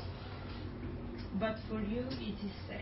but 1.38 1.56
for 1.68 1.80
you 1.80 2.00
it 2.00 2.44
is 2.44 2.52
safe. 2.68 2.80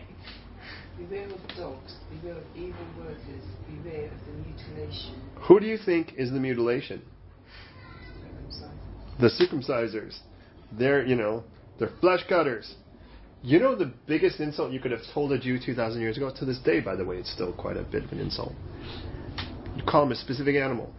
Beware 0.97 1.25
of 1.25 1.47
dogs, 1.57 1.95
beware 2.09 2.37
of 2.37 2.43
evil 2.55 2.87
workers, 2.97 3.43
beware 3.67 4.05
of 4.05 4.19
the 4.25 4.33
mutilation. 4.47 5.21
Who 5.47 5.59
do 5.59 5.65
you 5.65 5.77
think 5.77 6.13
is 6.17 6.31
the 6.31 6.39
mutilation? 6.39 7.01
The 9.19 9.29
circumcisers. 9.29 10.17
They're, 10.71 11.05
you 11.05 11.15
know, 11.15 11.43
they're 11.79 11.91
flesh 12.01 12.21
cutters. 12.27 12.75
You 13.43 13.59
know 13.59 13.75
the 13.75 13.93
biggest 14.07 14.39
insult 14.39 14.71
you 14.71 14.79
could 14.79 14.91
have 14.91 15.01
told 15.13 15.31
a 15.31 15.37
Jew 15.37 15.59
2,000 15.63 16.01
years 16.01 16.17
ago? 16.17 16.31
To 16.35 16.45
this 16.45 16.59
day, 16.59 16.79
by 16.79 16.95
the 16.95 17.05
way, 17.05 17.17
it's 17.17 17.31
still 17.31 17.53
quite 17.53 17.77
a 17.77 17.83
bit 17.83 18.03
of 18.03 18.11
an 18.11 18.19
insult. 18.19 18.53
You 19.75 19.83
call 19.83 20.03
him 20.03 20.11
a 20.11 20.15
specific 20.15 20.55
animal. 20.55 20.91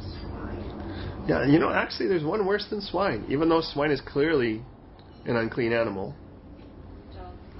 Swine. 0.00 1.24
Yeah, 1.26 1.46
you 1.46 1.58
know, 1.58 1.70
actually, 1.70 2.08
there's 2.08 2.22
one 2.22 2.46
worse 2.46 2.66
than 2.70 2.80
swine. 2.80 3.24
Even 3.28 3.48
though 3.48 3.62
swine 3.62 3.90
is 3.90 4.00
clearly 4.00 4.62
an 5.24 5.36
unclean 5.36 5.72
animal, 5.72 6.14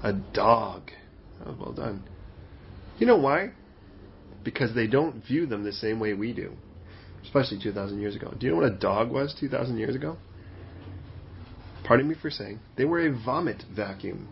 a 0.03 0.13
dog. 0.13 0.91
Oh, 1.45 1.55
well 1.59 1.73
done. 1.73 2.03
You 2.99 3.07
know 3.07 3.17
why? 3.17 3.51
Because 4.43 4.75
they 4.75 4.87
don't 4.87 5.23
view 5.25 5.45
them 5.45 5.63
the 5.63 5.71
same 5.71 5.99
way 5.99 6.13
we 6.13 6.33
do, 6.33 6.53
especially 7.23 7.59
2,000 7.61 7.99
years 7.99 8.15
ago. 8.15 8.33
Do 8.37 8.45
you 8.45 8.51
know 8.51 8.59
what 8.59 8.71
a 8.71 8.77
dog 8.77 9.11
was 9.11 9.35
2,000 9.39 9.77
years 9.77 9.95
ago? 9.95 10.17
Pardon 11.83 12.07
me 12.07 12.15
for 12.21 12.29
saying, 12.29 12.59
they 12.77 12.85
were 12.85 13.05
a 13.05 13.11
vomit 13.11 13.63
vacuum. 13.73 14.29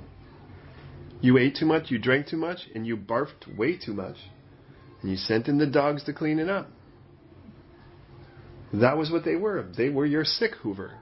You 1.22 1.38
ate 1.38 1.56
too 1.56 1.66
much, 1.66 1.92
you 1.92 2.00
drank 2.00 2.28
too 2.28 2.38
much, 2.38 2.60
and 2.74 2.88
you 2.88 2.98
barfed 2.98 3.56
way 3.58 3.78
too 3.78 3.94
much. 3.94 4.16
And 5.02 5.12
you 5.12 5.18
sent 5.18 5.48
in 5.48 5.58
the 5.58 5.68
dogs 5.68 6.04
to 6.06 6.14
clean 6.14 6.40
it 6.40 6.50
up. 6.50 6.70
That 8.74 8.98
was 8.98 9.12
what 9.12 9.26
they 9.26 9.36
were. 9.36 9.68
They 9.78 9.90
were 9.90 10.06
your 10.06 10.24
sick 10.24 10.56
Hoover. 10.62 10.94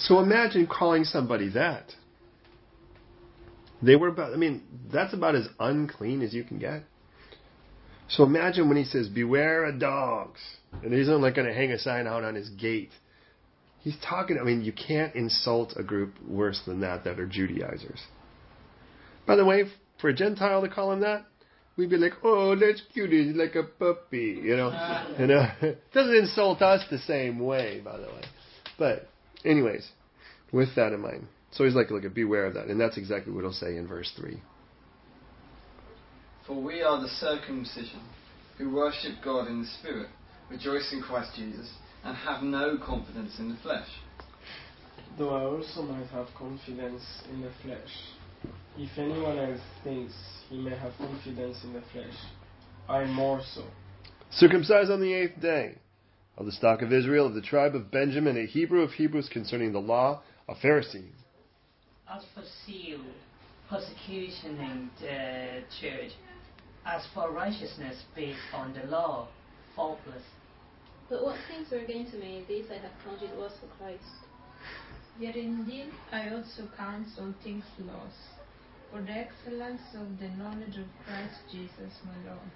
So 0.00 0.18
imagine 0.18 0.66
calling 0.66 1.04
somebody 1.04 1.50
that. 1.50 1.92
They 3.82 3.96
were 3.96 4.08
about, 4.08 4.32
I 4.32 4.36
mean, 4.36 4.62
that's 4.92 5.14
about 5.14 5.34
as 5.34 5.48
unclean 5.58 6.22
as 6.22 6.34
you 6.34 6.44
can 6.44 6.58
get. 6.58 6.82
So 8.08 8.24
imagine 8.24 8.68
when 8.68 8.76
he 8.76 8.84
says, 8.84 9.08
Beware 9.08 9.64
of 9.64 9.78
dogs. 9.78 10.40
And 10.82 10.92
he's 10.92 11.08
only 11.08 11.30
going 11.32 11.46
to 11.46 11.54
hang 11.54 11.70
a 11.72 11.78
sign 11.78 12.06
out 12.06 12.24
on 12.24 12.34
his 12.34 12.48
gate. 12.50 12.90
He's 13.80 13.96
talking, 14.06 14.38
I 14.38 14.44
mean, 14.44 14.62
you 14.62 14.72
can't 14.72 15.14
insult 15.14 15.74
a 15.76 15.82
group 15.82 16.14
worse 16.26 16.60
than 16.66 16.80
that 16.80 17.04
that 17.04 17.18
are 17.18 17.26
Judaizers. 17.26 18.00
By 19.26 19.36
the 19.36 19.44
way, 19.44 19.64
for 20.00 20.10
a 20.10 20.14
Gentile 20.14 20.62
to 20.62 20.68
call 20.68 20.92
him 20.92 21.00
that, 21.00 21.24
we'd 21.76 21.90
be 21.90 21.96
like, 21.96 22.12
oh, 22.22 22.54
that's 22.56 22.82
cute, 22.92 23.10
he's 23.10 23.34
like 23.34 23.54
a 23.54 23.62
puppy, 23.62 24.40
you 24.42 24.56
know. 24.56 24.70
you 25.18 25.26
know, 25.26 25.46
doesn't 25.94 26.14
insult 26.14 26.62
us 26.62 26.84
the 26.90 26.98
same 26.98 27.38
way, 27.38 27.80
by 27.82 27.96
the 27.96 28.06
way. 28.06 28.22
But, 28.78 29.08
anyways, 29.44 29.88
with 30.52 30.74
that 30.76 30.92
in 30.92 31.00
mind, 31.00 31.26
so 31.52 31.64
he's 31.64 31.74
like, 31.74 31.90
look, 31.90 32.02
beware 32.14 32.46
of 32.46 32.54
that, 32.54 32.66
and 32.66 32.80
that's 32.80 32.96
exactly 32.96 33.32
what 33.32 33.42
he'll 33.42 33.52
say 33.52 33.76
in 33.76 33.86
verse 33.86 34.12
three. 34.16 34.40
For 36.46 36.60
we 36.60 36.82
are 36.82 37.00
the 37.00 37.08
circumcision, 37.08 38.00
who 38.58 38.74
worship 38.74 39.14
God 39.24 39.48
in 39.48 39.62
the 39.62 39.68
Spirit, 39.78 40.08
rejoice 40.50 40.92
in 40.92 41.02
Christ 41.02 41.32
Jesus, 41.36 41.70
and 42.04 42.16
have 42.16 42.42
no 42.42 42.78
confidence 42.84 43.38
in 43.38 43.50
the 43.50 43.56
flesh. 43.62 43.88
Though 45.18 45.30
I 45.30 45.42
also 45.44 45.82
might 45.82 46.06
have 46.08 46.28
confidence 46.36 47.02
in 47.30 47.42
the 47.42 47.50
flesh. 47.62 47.90
If 48.76 48.96
anyone 48.96 49.38
else 49.38 49.60
thinks 49.84 50.14
he 50.48 50.58
may 50.58 50.76
have 50.76 50.92
confidence 50.96 51.58
in 51.64 51.72
the 51.72 51.82
flesh, 51.92 52.14
I 52.88 53.04
more 53.04 53.40
so. 53.54 53.64
Circumcised 54.30 54.90
on 54.90 55.00
the 55.00 55.12
eighth 55.12 55.40
day, 55.40 55.76
of 56.40 56.46
the 56.46 56.52
stock 56.52 56.80
of 56.80 56.90
Israel, 56.90 57.26
of 57.26 57.34
the 57.34 57.42
tribe 57.42 57.74
of 57.74 57.90
Benjamin, 57.90 58.38
a 58.38 58.46
Hebrew 58.46 58.80
of 58.80 58.92
Hebrews 58.92 59.28
concerning 59.30 59.72
the 59.72 59.78
law, 59.78 60.22
a 60.48 60.54
Pharisee. 60.54 61.04
As 62.10 62.24
for 62.34 62.42
zeal, 62.64 63.00
persecution 63.68 64.56
in 64.56 64.90
the 65.02 65.12
uh, 65.12 65.60
church, 65.78 66.12
as 66.86 67.06
for 67.12 67.30
righteousness 67.30 68.02
based 68.16 68.38
on 68.54 68.72
the 68.72 68.90
law, 68.90 69.28
faultless. 69.76 70.22
But 71.10 71.22
what 71.22 71.36
things 71.46 71.68
were 71.70 71.86
gained 71.86 72.10
to 72.12 72.16
me, 72.16 72.42
these 72.48 72.64
I 72.70 72.78
have 72.78 72.92
counted 73.04 73.38
loss 73.38 73.52
for 73.60 73.68
Christ. 73.76 74.00
Yet 75.20 75.36
indeed 75.36 75.92
I 76.10 76.30
also 76.30 76.66
count 76.78 77.06
all 77.20 77.34
things 77.44 77.64
lost, 77.78 78.16
for 78.90 79.02
the 79.02 79.12
excellence 79.12 79.82
of 79.94 80.18
the 80.18 80.28
knowledge 80.42 80.78
of 80.78 80.88
Christ 81.04 81.36
Jesus 81.52 81.92
my 82.06 82.16
Lord, 82.30 82.48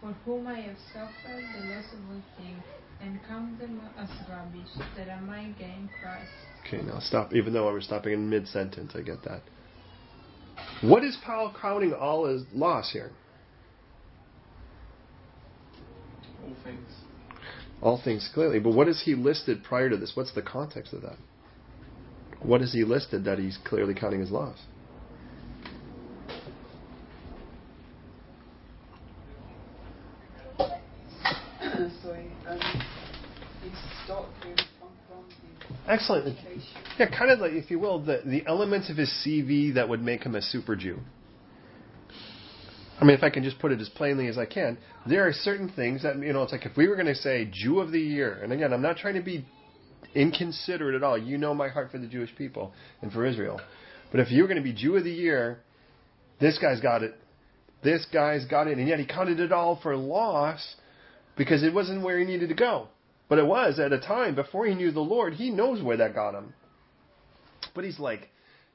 for 0.00 0.14
whom 0.24 0.46
I 0.46 0.60
have 0.60 0.78
suffered 0.94 1.42
the 1.42 1.74
loss 1.74 1.92
of 1.92 1.98
all 2.08 2.22
things, 2.38 2.62
and 3.00 3.20
count 3.28 3.58
them 3.58 3.80
as 3.98 4.08
rubbish, 4.28 4.68
that 4.96 5.10
I 5.10 5.20
might 5.20 5.54
gain 5.58 5.88
Christ. 6.02 6.30
Okay, 6.66 6.82
now 6.82 6.98
stop. 7.00 7.34
Even 7.34 7.52
though 7.52 7.68
I 7.68 7.72
was 7.72 7.84
stopping 7.84 8.12
in 8.12 8.28
mid 8.28 8.48
sentence, 8.48 8.92
I 8.94 9.02
get 9.02 9.22
that. 9.24 9.42
What 10.82 11.04
is 11.04 11.16
Paul 11.24 11.54
counting 11.60 11.92
all 11.92 12.26
as 12.26 12.42
loss 12.52 12.92
here? 12.92 13.10
All 16.42 16.54
things. 16.64 16.88
All 17.82 18.00
things 18.02 18.30
clearly. 18.32 18.58
But 18.58 18.74
what 18.74 18.88
is 18.88 19.02
he 19.04 19.14
listed 19.14 19.62
prior 19.62 19.90
to 19.90 19.96
this? 19.96 20.12
What's 20.14 20.32
the 20.34 20.42
context 20.42 20.92
of 20.92 21.02
that? 21.02 21.16
What 22.40 22.62
is 22.62 22.72
he 22.72 22.84
listed 22.84 23.24
that 23.24 23.38
he's 23.38 23.58
clearly 23.64 23.94
counting 23.94 24.22
as 24.22 24.30
loss? 24.30 24.58
Sorry, 32.02 32.26
um, 32.48 32.58
his 33.62 33.72
stock, 34.04 34.26
where 34.42 34.54
he 34.54 34.64
come 34.80 34.92
from, 35.08 35.24
his 35.28 35.75
Excellent. 35.88 36.36
Yeah, 36.98 37.06
kind 37.16 37.30
of 37.30 37.38
like, 37.38 37.52
if 37.52 37.70
you 37.70 37.78
will, 37.78 38.04
the, 38.04 38.22
the 38.24 38.44
elements 38.46 38.90
of 38.90 38.96
his 38.96 39.08
CV 39.24 39.74
that 39.74 39.88
would 39.88 40.02
make 40.02 40.22
him 40.22 40.34
a 40.34 40.42
super 40.42 40.74
Jew. 40.74 40.98
I 43.00 43.04
mean, 43.04 43.16
if 43.16 43.22
I 43.22 43.30
can 43.30 43.44
just 43.44 43.58
put 43.58 43.72
it 43.72 43.80
as 43.80 43.88
plainly 43.90 44.26
as 44.26 44.38
I 44.38 44.46
can, 44.46 44.78
there 45.06 45.26
are 45.28 45.32
certain 45.32 45.68
things 45.68 46.02
that, 46.02 46.18
you 46.18 46.32
know, 46.32 46.42
it's 46.42 46.52
like 46.52 46.64
if 46.64 46.76
we 46.76 46.88
were 46.88 46.96
going 46.96 47.06
to 47.06 47.14
say 47.14 47.48
Jew 47.52 47.80
of 47.80 47.92
the 47.92 48.00
Year, 48.00 48.40
and 48.42 48.52
again, 48.52 48.72
I'm 48.72 48.82
not 48.82 48.96
trying 48.96 49.14
to 49.14 49.22
be 49.22 49.44
inconsiderate 50.14 50.94
at 50.94 51.02
all. 51.02 51.18
You 51.18 51.36
know 51.36 51.54
my 51.54 51.68
heart 51.68 51.90
for 51.90 51.98
the 51.98 52.06
Jewish 52.06 52.34
people 52.36 52.72
and 53.02 53.12
for 53.12 53.26
Israel. 53.26 53.60
But 54.10 54.20
if 54.20 54.30
you 54.30 54.42
were 54.42 54.48
going 54.48 54.56
to 54.58 54.64
be 54.64 54.72
Jew 54.72 54.96
of 54.96 55.04
the 55.04 55.12
Year, 55.12 55.58
this 56.40 56.58
guy's 56.58 56.80
got 56.80 57.02
it. 57.02 57.14
This 57.84 58.06
guy's 58.12 58.46
got 58.46 58.66
it. 58.66 58.78
And 58.78 58.88
yet 58.88 58.98
he 58.98 59.04
counted 59.04 59.40
it 59.40 59.52
all 59.52 59.78
for 59.82 59.94
loss 59.94 60.76
because 61.36 61.62
it 61.62 61.74
wasn't 61.74 62.02
where 62.02 62.18
he 62.18 62.24
needed 62.24 62.48
to 62.48 62.54
go. 62.54 62.88
But 63.28 63.38
it 63.38 63.46
was 63.46 63.78
at 63.78 63.92
a 63.92 63.98
time 63.98 64.34
before 64.34 64.66
he 64.66 64.74
knew 64.74 64.92
the 64.92 65.00
Lord. 65.00 65.34
He 65.34 65.50
knows 65.50 65.82
where 65.82 65.96
that 65.96 66.14
got 66.14 66.34
him. 66.34 66.54
But 67.74 67.84
he's 67.84 67.98
like, 67.98 68.28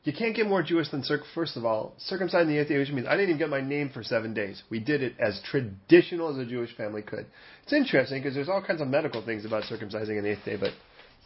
you 0.03 0.13
can't 0.13 0.35
get 0.35 0.47
more 0.47 0.63
Jewish 0.63 0.89
than 0.89 1.03
circ. 1.03 1.21
First 1.35 1.55
of 1.55 1.63
all, 1.63 1.93
circumcised 1.97 2.47
in 2.47 2.55
the 2.55 2.59
eighth 2.59 2.69
day, 2.69 2.77
which 2.77 2.89
means 2.89 3.07
I 3.07 3.11
didn't 3.11 3.29
even 3.29 3.37
get 3.37 3.49
my 3.49 3.61
name 3.61 3.89
for 3.93 4.03
seven 4.03 4.33
days. 4.33 4.61
We 4.69 4.79
did 4.79 5.03
it 5.03 5.13
as 5.19 5.39
traditional 5.45 6.29
as 6.29 6.37
a 6.37 6.45
Jewish 6.45 6.75
family 6.75 7.03
could. 7.03 7.27
It's 7.63 7.73
interesting 7.73 8.21
because 8.21 8.33
there's 8.33 8.49
all 8.49 8.63
kinds 8.63 8.81
of 8.81 8.87
medical 8.87 9.23
things 9.23 9.45
about 9.45 9.63
circumcising 9.63 10.17
in 10.17 10.23
the 10.23 10.31
eighth 10.31 10.45
day, 10.45 10.57
but 10.59 10.71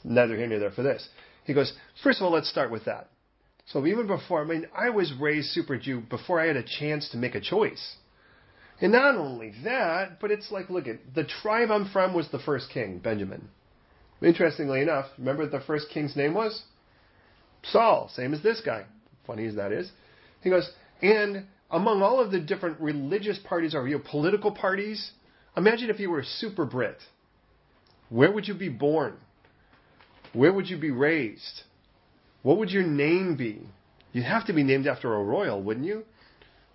neither 0.04 0.36
here 0.36 0.48
nor 0.48 0.60
there 0.60 0.72
for 0.72 0.84
this. 0.84 1.08
He 1.46 1.54
goes, 1.54 1.74
first 2.04 2.20
of 2.20 2.26
all, 2.26 2.32
let's 2.32 2.50
start 2.50 2.70
with 2.70 2.86
that. 2.86 3.10
So 3.68 3.86
even 3.86 4.08
before, 4.08 4.42
I 4.42 4.46
mean, 4.46 4.68
I 4.78 4.90
was 4.90 5.14
raised 5.20 5.50
super 5.50 5.78
Jew 5.78 6.02
before 6.02 6.40
I 6.40 6.48
had 6.48 6.58
a 6.58 6.64
chance 6.64 7.10
to 7.10 7.18
make 7.18 7.34
a 7.34 7.42
choice. 7.42 7.96
And 8.82 8.92
not 8.92 9.16
only 9.16 9.54
that, 9.64 10.20
but 10.20 10.32
it's 10.32 10.52
like, 10.52 10.70
look 10.70 10.88
at 10.88 10.98
the 11.14 11.24
tribe 11.24 11.72
I'm 11.72 11.90
from 11.92 12.14
was 12.14 12.30
the 12.30 12.40
first 12.40 12.70
king, 12.74 13.00
Benjamin. 13.00 13.48
Interestingly 14.22 14.82
enough, 14.82 15.06
remember 15.18 15.44
what 15.44 15.52
the 15.52 15.62
first 15.62 15.90
king's 15.94 16.16
name 16.16 16.34
was? 16.34 16.62
Saul, 17.64 18.10
same 18.14 18.34
as 18.34 18.44
this 18.44 18.62
guy. 18.66 18.86
Funny 19.26 19.46
as 19.46 19.56
that 19.56 19.72
is. 19.72 19.92
He 20.42 20.50
goes, 20.50 20.70
and 21.02 21.46
among 21.72 22.02
all 22.02 22.20
of 22.20 22.32
the 22.32 22.40
different 22.40 22.80
religious 22.80 23.40
parties 23.40 23.74
or 23.74 23.88
you 23.88 23.98
know, 23.98 24.04
political 24.10 24.52
parties, 24.52 25.12
imagine 25.56 25.90
if 25.90 26.00
you 26.00 26.10
were 26.10 26.20
a 26.20 26.26
super 26.26 26.66
Brit. 26.66 26.98
Where 28.10 28.32
would 28.32 28.48
you 28.48 28.54
be 28.54 28.70
born? 28.70 29.18
Where 30.34 30.54
would 30.54 30.70
you 30.70 30.78
be 30.78 30.92
raised? 30.92 31.62
What 32.44 32.58
would 32.58 32.70
your 32.70 32.84
name 32.84 33.36
be? 33.36 33.62
You'd 34.12 34.26
have 34.26 34.46
to 34.48 34.54
be 34.54 34.64
named 34.64 34.86
after 34.86 35.14
a 35.14 35.24
royal, 35.24 35.62
wouldn't 35.62 35.86
you? 35.86 36.04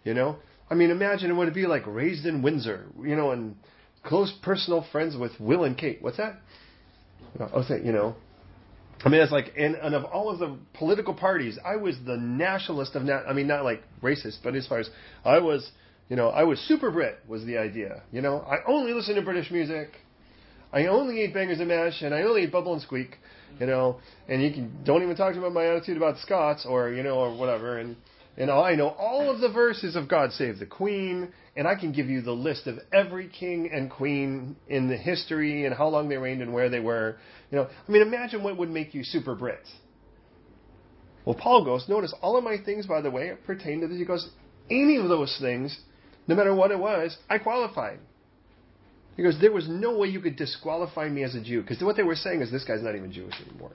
You 0.05 0.15
know? 0.15 0.37
I 0.71 0.75
mean, 0.75 0.91
imagine 0.91 1.37
what 1.37 1.45
it'd 1.45 1.55
be 1.55 1.67
like 1.67 1.87
raised 1.87 2.27
in 2.27 2.43
Windsor, 2.43 2.87
you 3.03 3.17
know, 3.17 3.33
and 3.33 3.57
close 4.05 4.33
personal 4.43 4.87
friends 4.93 5.17
with 5.17 5.33
Will 5.41 5.65
and 5.65 5.77
Kate. 5.77 6.01
What's 6.01 6.17
that? 6.19 6.37
Uh, 7.39 7.49
oh, 7.53 7.63
say, 7.63 7.83
you 7.85 7.93
know. 7.93 8.15
I 9.05 9.09
mean, 9.09 9.21
it's 9.21 9.33
like, 9.33 9.53
and, 9.57 9.75
and 9.77 9.95
of 9.95 10.05
all 10.05 10.31
of 10.31 10.39
the 10.39 10.57
political 10.75 11.15
parties, 11.15 11.59
I 11.65 11.77
was 11.77 11.97
the 12.05 12.17
nationalist 12.17 12.95
of, 12.95 13.03
na- 13.03 13.23
I 13.27 13.33
mean, 13.33 13.47
not 13.47 13.65
like 13.65 13.83
racist, 14.03 14.39
but 14.45 14.55
as 14.55 14.67
far 14.67 14.79
as 14.79 14.91
I 15.25 15.39
was, 15.39 15.71
you 16.09 16.17
know, 16.17 16.29
I 16.29 16.45
was 16.45 16.59
super 16.61 16.91
Brit 16.91 17.19
was 17.27 17.45
the 17.45 17.57
idea. 17.57 18.03
You 18.13 18.21
know, 18.21 18.41
I 18.41 18.59
only 18.67 18.93
listen 18.93 19.15
to 19.15 19.23
British 19.23 19.51
music. 19.51 19.89
I 20.73 20.87
only 20.87 21.25
eat 21.25 21.35
bangers 21.35 21.59
and 21.59 21.69
mash, 21.69 22.03
and 22.03 22.15
I 22.15 22.23
only 22.23 22.45
eat 22.45 22.53
bubble 22.53 22.75
and 22.75 22.83
squeak. 22.83 23.17
You 23.59 23.67
know, 23.67 24.01
and 24.29 24.41
you 24.43 24.53
can 24.53 24.85
don't 24.85 25.03
even 25.03 25.17
talk 25.17 25.35
to 25.35 25.41
me 25.41 25.45
about 25.45 25.53
my 25.53 25.67
attitude 25.67 25.97
about 25.97 26.19
Scots 26.19 26.65
or 26.65 26.91
you 26.91 27.03
know 27.03 27.17
or 27.17 27.37
whatever. 27.37 27.79
And 27.79 27.97
and 28.41 28.51
I 28.51 28.75
know 28.75 28.89
all 28.89 29.31
of 29.31 29.41
the 29.41 29.51
verses 29.51 29.97
of 29.97 30.09
God 30.09 30.33
Save 30.33 30.59
the 30.59 30.67
Queen, 30.67 31.31
and 31.57 31.69
I 31.69 31.75
can 31.75 31.93
give 31.93 32.07
you 32.09 32.23
the 32.23 32.33
list 32.33 32.67
of 32.67 32.79
every 32.91 33.29
king 33.29 33.71
and 33.71 33.91
queen 33.91 34.57
in 34.67 34.89
the 34.89 34.97
history 34.97 35.67
and 35.67 35.75
how 35.75 35.89
long 35.89 36.09
they 36.09 36.17
reigned 36.17 36.41
and 36.41 36.55
where 36.55 36.71
they 36.71 36.81
were. 36.81 37.19
You 37.51 37.59
know, 37.59 37.69
I 37.87 37.93
mean, 37.93 38.01
imagine 38.01 38.43
what 38.43 38.57
would 38.57 38.71
make 38.71 38.95
you 38.95 39.05
super 39.05 39.35
Brit. 39.35 39.61
Well, 41.27 41.37
Paul 41.39 41.67
goes, 41.67 41.87
notice 41.87 42.15
all 42.23 42.39
of 42.39 42.43
my 42.43 42.57
things, 42.57 42.87
by 42.87 43.03
the 43.03 43.11
way, 43.11 43.31
pertain 43.47 43.83
to 43.83 43.89
this. 43.89 43.99
He 43.99 44.07
goes, 44.07 44.31
any 44.71 44.97
of 44.97 45.11
those 45.11 45.37
things, 45.39 45.79
no 46.27 46.35
matter 46.35 46.55
what 46.55 46.71
it 46.71 46.79
was, 46.79 47.19
I 47.29 47.37
qualified. 47.37 47.99
He 49.19 49.23
goes, 49.23 49.37
there 49.39 49.53
was 49.53 49.69
no 49.69 49.99
way 49.99 50.09
you 50.09 50.21
could 50.21 50.37
disqualify 50.37 51.11
me 51.11 51.25
as 51.25 51.35
a 51.35 51.43
Jew. 51.43 51.61
Because 51.61 51.83
what 51.83 51.97
they 51.97 52.05
were 52.05 52.15
saying 52.15 52.41
is, 52.41 52.51
this 52.51 52.65
guy's 52.65 52.83
not 52.83 52.97
even 52.97 53.13
Jewish 53.13 53.35
anymore. 53.47 53.73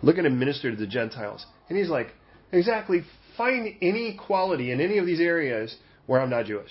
Look 0.00 0.18
at 0.18 0.26
him 0.26 0.38
minister 0.38 0.70
to 0.70 0.76
the 0.76 0.86
Gentiles. 0.86 1.44
And 1.68 1.76
he's 1.76 1.88
like, 1.88 2.08
exactly, 2.52 3.02
find 3.36 3.76
any 3.80 4.18
quality 4.26 4.70
in 4.70 4.80
any 4.80 4.98
of 4.98 5.06
these 5.06 5.20
areas 5.20 5.76
where 6.06 6.20
I'm 6.20 6.30
not 6.30 6.46
Jewish. 6.46 6.70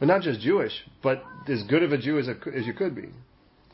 And 0.00 0.08
not 0.08 0.22
just 0.22 0.40
Jewish, 0.40 0.72
but 1.02 1.22
as 1.48 1.62
good 1.64 1.82
of 1.82 1.92
a 1.92 1.98
Jew 1.98 2.18
as, 2.18 2.28
a, 2.28 2.36
as 2.54 2.66
you 2.66 2.72
could 2.72 2.94
be. 2.94 3.08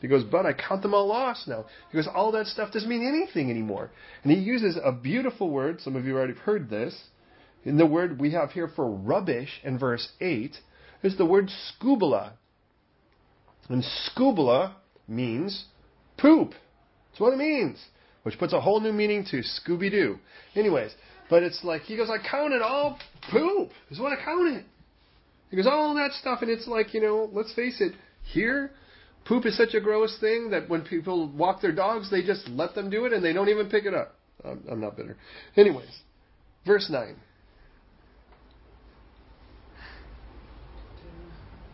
He 0.01 0.07
goes, 0.07 0.23
but 0.23 0.45
I 0.45 0.53
count 0.53 0.81
them 0.81 0.93
all 0.93 1.07
lost 1.07 1.47
now. 1.47 1.65
He 1.91 1.97
goes, 1.97 2.07
all 2.13 2.31
that 2.33 2.47
stuff 2.47 2.71
doesn't 2.71 2.89
mean 2.89 3.07
anything 3.07 3.49
anymore. 3.49 3.91
And 4.23 4.31
he 4.31 4.39
uses 4.39 4.77
a 4.83 4.91
beautiful 4.91 5.49
word. 5.49 5.81
Some 5.81 5.95
of 5.95 6.05
you 6.05 6.15
already 6.15 6.33
have 6.33 6.41
heard 6.43 6.69
this. 6.69 6.95
In 7.63 7.77
the 7.77 7.85
word 7.85 8.19
we 8.19 8.31
have 8.31 8.51
here 8.51 8.69
for 8.75 8.89
rubbish 8.89 9.49
in 9.63 9.79
verse 9.79 10.07
8 10.21 10.55
is 11.01 11.17
the 11.17 11.25
word 11.25 11.49
scubala. 11.49 12.33
And 13.69 13.83
scubala 13.83 14.73
means 15.07 15.65
poop. 16.17 16.53
That's 17.09 17.19
what 17.19 17.33
it 17.33 17.37
means. 17.37 17.79
Which 18.23 18.37
puts 18.37 18.53
a 18.53 18.61
whole 18.61 18.79
new 18.79 18.91
meaning 18.91 19.25
to 19.31 19.37
Scooby 19.37 19.91
Doo. 19.91 20.17
Anyways, 20.55 20.91
but 21.29 21.43
it's 21.43 21.63
like, 21.63 21.81
he 21.83 21.97
goes, 21.97 22.09
I 22.09 22.17
counted 22.25 22.61
all 22.61 22.99
poop, 23.31 23.69
is 23.89 23.99
what 23.99 24.17
I 24.17 24.23
counted. 24.23 24.65
He 25.49 25.57
goes, 25.57 25.67
all 25.67 25.95
that 25.95 26.11
stuff, 26.13 26.41
and 26.41 26.51
it's 26.51 26.67
like, 26.67 26.93
you 26.93 27.01
know, 27.01 27.29
let's 27.31 27.53
face 27.53 27.79
it, 27.79 27.93
here, 28.23 28.71
poop 29.25 29.45
is 29.45 29.57
such 29.57 29.73
a 29.73 29.81
gross 29.81 30.17
thing 30.19 30.51
that 30.51 30.69
when 30.69 30.81
people 30.83 31.29
walk 31.31 31.61
their 31.61 31.71
dogs, 31.71 32.09
they 32.11 32.23
just 32.23 32.47
let 32.49 32.75
them 32.75 32.89
do 32.89 33.05
it 33.05 33.13
and 33.13 33.23
they 33.23 33.33
don't 33.33 33.49
even 33.49 33.69
pick 33.69 33.85
it 33.85 33.93
up. 33.93 34.15
I'm, 34.43 34.63
I'm 34.69 34.81
not 34.81 34.97
bitter. 34.97 35.17
Anyways, 35.55 35.89
verse 36.65 36.89
9. 36.89 37.15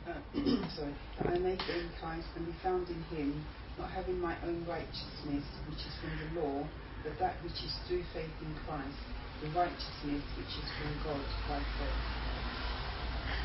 Uh, 0.08 0.12
sorry, 0.76 0.94
that 1.18 1.28
I 1.28 1.38
may 1.40 1.58
gain 1.58 1.90
Christ 2.02 2.28
and 2.36 2.46
be 2.46 2.54
found 2.64 2.88
in 2.88 3.02
him, 3.16 3.46
not 3.78 3.90
having 3.92 4.20
my 4.20 4.36
own 4.44 4.66
righteousness, 4.68 5.44
which 5.70 5.80
is 5.80 5.94
from 6.00 6.36
the 6.36 6.42
law, 6.42 6.68
but 7.04 7.18
that 7.20 7.36
which 7.44 7.54
is 7.54 7.74
through 7.88 8.04
faith 8.14 8.30
in 8.42 8.56
Christ, 8.66 8.96
the 9.42 9.48
righteousness 9.58 10.24
which 10.38 10.48
is 10.48 10.70
from 10.78 10.94
God 11.04 11.22
by 11.50 11.58
faith. 11.58 11.90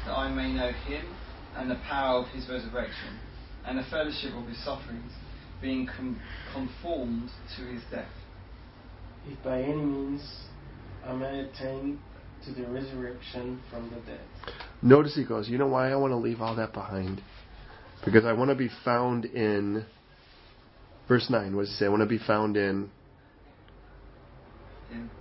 that 0.05 0.12
I 0.12 0.28
may 0.31 0.52
know 0.52 0.70
him 0.70 1.06
and 1.56 1.70
the 1.70 1.81
power 1.89 2.20
of 2.20 2.28
his 2.28 2.48
resurrection, 2.51 3.18
and 3.64 3.78
the 3.78 3.82
fellowship 3.90 4.35
of 4.35 4.47
his 4.47 4.62
sufferings, 4.62 5.10
being 5.62 5.86
com- 5.86 6.20
conformed 6.52 7.31
to 7.56 7.62
his 7.64 7.82
death. 7.90 8.05
If 9.27 9.43
by 9.43 9.62
any 9.62 9.74
means 9.74 10.23
I 11.05 11.14
may 11.14 11.40
attain 11.40 11.98
to 12.44 12.52
the 12.52 12.66
resurrection 12.68 13.60
from 13.70 13.89
the 13.89 13.97
dead. 13.97 14.20
Notice 14.82 15.14
he 15.16 15.24
goes, 15.24 15.48
you 15.48 15.56
know 15.56 15.66
why 15.66 15.90
I 15.90 15.97
want 15.97 16.12
to 16.12 16.16
leave 16.16 16.43
all 16.43 16.56
that 16.56 16.74
behind? 16.74 17.23
Because 18.05 18.27
I 18.27 18.35
want 18.35 18.51
to 18.51 18.55
be 18.55 18.68
found 18.85 19.24
in, 19.24 19.86
verse 21.09 21.28
9, 21.31 21.56
what 21.56 21.62
does 21.62 21.70
he 21.70 21.77
say? 21.77 21.86
I 21.86 21.89
want 21.89 22.02
to 22.02 22.06
be 22.06 22.18
found 22.18 22.59
in 22.59 22.90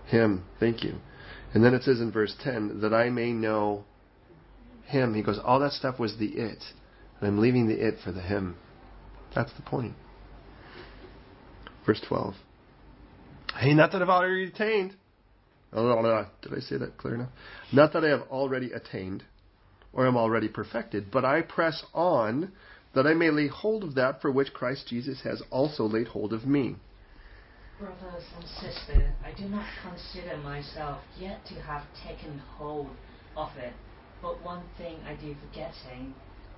Him. 0.07 0.43
Thank 0.59 0.83
you. 0.83 0.95
And 1.53 1.63
then 1.63 1.73
it 1.73 1.83
says 1.83 1.99
in 2.01 2.11
verse 2.11 2.35
10, 2.43 2.81
that 2.81 2.93
I 2.93 3.09
may 3.09 3.31
know 3.31 3.85
him. 4.85 5.13
He 5.13 5.23
goes, 5.23 5.39
all 5.43 5.59
that 5.61 5.71
stuff 5.71 5.99
was 5.99 6.17
the 6.17 6.27
it. 6.27 6.63
And 7.19 7.27
I'm 7.27 7.39
leaving 7.39 7.67
the 7.67 7.87
it 7.87 7.95
for 8.03 8.11
the 8.11 8.21
him. 8.21 8.55
That's 9.33 9.53
the 9.53 9.61
point. 9.61 9.95
Verse 11.85 12.01
12. 12.07 12.35
Hey, 13.57 13.73
not 13.73 13.91
that 13.93 14.01
I've 14.01 14.09
already 14.09 14.45
attained. 14.45 14.95
Did 15.73 16.53
I 16.53 16.59
say 16.59 16.77
that 16.77 16.97
clear 16.97 17.15
enough? 17.15 17.29
Not 17.73 17.93
that 17.93 18.03
I 18.05 18.09
have 18.09 18.23
already 18.29 18.71
attained 18.71 19.23
or 19.91 20.07
am 20.07 20.17
already 20.17 20.47
perfected, 20.47 21.11
but 21.11 21.25
I 21.25 21.41
press 21.41 21.83
on 21.93 22.51
that 22.93 23.07
I 23.07 23.13
may 23.13 23.29
lay 23.29 23.47
hold 23.47 23.83
of 23.83 23.95
that 23.95 24.21
for 24.21 24.31
which 24.31 24.53
Christ 24.53 24.87
Jesus 24.87 25.21
has 25.23 25.41
also 25.51 25.83
laid 25.83 26.07
hold 26.07 26.31
of 26.31 26.45
me. 26.45 26.77
Brothers 27.79 28.23
and 28.37 28.47
sisters, 28.47 29.11
I 29.25 29.33
do 29.33 29.49
not 29.49 29.65
consider 29.83 30.37
myself 30.37 30.99
yet 31.19 31.45
to 31.47 31.55
have 31.55 31.83
taken 32.07 32.39
hold 32.39 32.87
of 33.35 33.49
it, 33.57 33.73
but 34.21 34.41
one 34.43 34.63
thing 34.77 34.95
I 35.05 35.15
do 35.15 35.35
forgetting, 35.35 36.15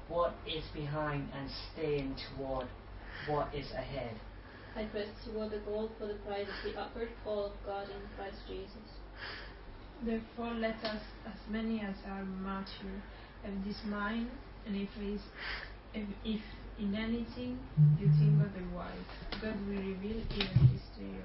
what 0.09 0.35
is 0.45 0.63
behind 0.75 1.27
and 1.33 1.49
staying 1.73 2.15
toward 2.29 2.67
what 3.25 3.53
is 3.55 3.71
ahead. 3.71 4.13
I 4.75 4.83
press 4.83 5.07
toward 5.25 5.49
the 5.49 5.57
goal 5.65 5.89
for 5.97 6.05
the 6.05 6.13
prize 6.25 6.47
of 6.47 6.63
the 6.63 6.79
upward 6.79 7.09
call 7.23 7.45
of 7.45 7.53
God 7.65 7.87
in 7.89 8.01
Christ 8.15 8.37
Jesus. 8.47 8.87
Therefore, 10.05 10.53
let 10.53 10.77
us, 10.83 11.01
as 11.25 11.39
many 11.49 11.81
as 11.81 11.95
are 12.07 12.23
mature, 12.23 13.01
have 13.43 13.65
this 13.65 13.81
mind, 13.85 14.29
and 14.67 14.75
if, 14.75 14.89
is, 15.01 15.21
if, 15.95 16.07
if 16.23 16.41
in 16.79 16.93
anything 16.95 17.59
you 17.99 18.07
think 18.19 18.37
otherwise, 18.39 19.05
God 19.41 19.55
will 19.67 19.81
reveal 19.81 20.21
even 20.35 20.69
this 20.71 20.85
to 20.97 21.03
you. 21.03 21.23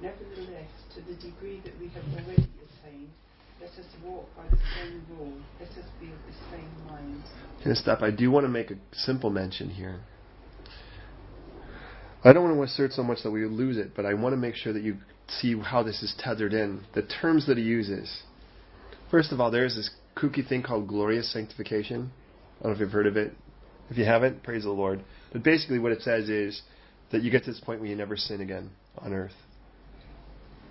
Nevertheless, 0.00 0.70
to 0.94 1.00
the 1.02 1.14
degree 1.14 1.60
that 1.64 1.78
we 1.78 1.88
have 1.88 2.04
already 2.12 2.48
attained, 2.58 3.10
let 3.60 3.70
us 3.70 3.86
walk 4.04 4.26
by 4.36 4.44
the 4.50 4.58
same 4.76 5.04
rule, 5.10 5.34
let 5.60 5.68
us 5.70 5.88
be 6.00 6.06
of 6.06 6.18
the 6.26 6.34
same 6.50 6.70
mind. 6.88 7.22
Gonna 7.62 7.76
stop. 7.76 8.02
I 8.02 8.10
do 8.10 8.30
want 8.30 8.44
to 8.44 8.48
make 8.48 8.70
a 8.70 8.76
simple 8.92 9.30
mention 9.30 9.70
here. 9.70 10.00
I 12.24 12.32
don't 12.32 12.44
want 12.44 12.56
to 12.56 12.62
assert 12.62 12.92
so 12.92 13.02
much 13.02 13.22
that 13.22 13.30
we 13.30 13.44
lose 13.44 13.76
it, 13.76 13.92
but 13.94 14.06
I 14.06 14.14
want 14.14 14.32
to 14.32 14.38
make 14.38 14.54
sure 14.54 14.72
that 14.72 14.82
you 14.82 14.96
see 15.28 15.58
how 15.58 15.82
this 15.82 16.02
is 16.02 16.14
tethered 16.18 16.54
in. 16.54 16.80
The 16.94 17.02
terms 17.02 17.46
that 17.46 17.58
he 17.58 17.64
uses. 17.64 18.22
First 19.10 19.30
of 19.30 19.40
all, 19.40 19.50
there's 19.50 19.76
this 19.76 19.90
kooky 20.16 20.46
thing 20.46 20.62
called 20.62 20.88
glorious 20.88 21.30
sanctification. 21.30 22.12
I 22.60 22.62
don't 22.62 22.72
know 22.72 22.74
if 22.76 22.80
you've 22.80 22.92
heard 22.92 23.06
of 23.06 23.18
it. 23.18 23.34
If 23.90 23.98
you 23.98 24.04
haven't, 24.04 24.42
praise 24.42 24.64
the 24.64 24.70
Lord. 24.70 25.04
But 25.32 25.42
basically, 25.42 25.78
what 25.78 25.92
it 25.92 26.02
says 26.02 26.28
is 26.28 26.62
that 27.12 27.22
you 27.22 27.30
get 27.30 27.44
to 27.44 27.52
this 27.52 27.60
point 27.60 27.80
where 27.80 27.88
you 27.88 27.96
never 27.96 28.16
sin 28.16 28.40
again 28.40 28.70
on 28.98 29.12
earth. 29.12 29.32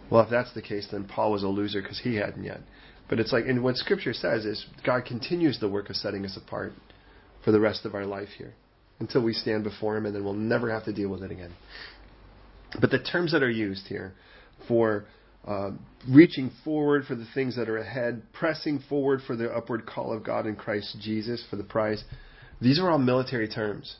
Well, 0.09 0.23
if 0.23 0.29
that's 0.29 0.53
the 0.53 0.61
case, 0.61 0.87
then 0.91 1.05
Paul 1.05 1.31
was 1.31 1.43
a 1.43 1.47
loser 1.47 1.81
because 1.81 1.99
he 1.99 2.15
hadn't 2.15 2.43
yet. 2.43 2.61
But 3.09 3.19
it's 3.19 3.31
like, 3.31 3.45
and 3.45 3.63
what 3.63 3.75
Scripture 3.77 4.13
says 4.13 4.45
is 4.45 4.65
God 4.85 5.05
continues 5.05 5.59
the 5.59 5.69
work 5.69 5.89
of 5.89 5.95
setting 5.95 6.25
us 6.25 6.37
apart 6.37 6.73
for 7.43 7.51
the 7.51 7.59
rest 7.59 7.85
of 7.85 7.95
our 7.95 8.05
life 8.05 8.29
here 8.37 8.53
until 8.99 9.23
we 9.23 9.33
stand 9.33 9.63
before 9.63 9.97
Him, 9.97 10.05
and 10.05 10.15
then 10.15 10.23
we'll 10.23 10.33
never 10.33 10.71
have 10.71 10.85
to 10.85 10.93
deal 10.93 11.09
with 11.09 11.23
it 11.23 11.31
again. 11.31 11.51
But 12.79 12.89
the 12.89 12.99
terms 12.99 13.31
that 13.33 13.43
are 13.43 13.51
used 13.51 13.87
here 13.87 14.13
for 14.67 15.05
uh, 15.47 15.71
reaching 16.09 16.51
forward 16.63 17.05
for 17.05 17.15
the 17.15 17.27
things 17.33 17.55
that 17.57 17.67
are 17.69 17.77
ahead, 17.77 18.21
pressing 18.33 18.79
forward 18.87 19.21
for 19.27 19.35
the 19.35 19.51
upward 19.51 19.85
call 19.85 20.15
of 20.15 20.23
God 20.23 20.47
in 20.47 20.55
Christ 20.55 20.97
Jesus 21.01 21.45
for 21.49 21.57
the 21.57 21.63
prize, 21.63 22.03
these 22.63 22.79
are 22.79 22.89
all 22.89 22.97
military 22.97 23.47
terms. 23.47 23.95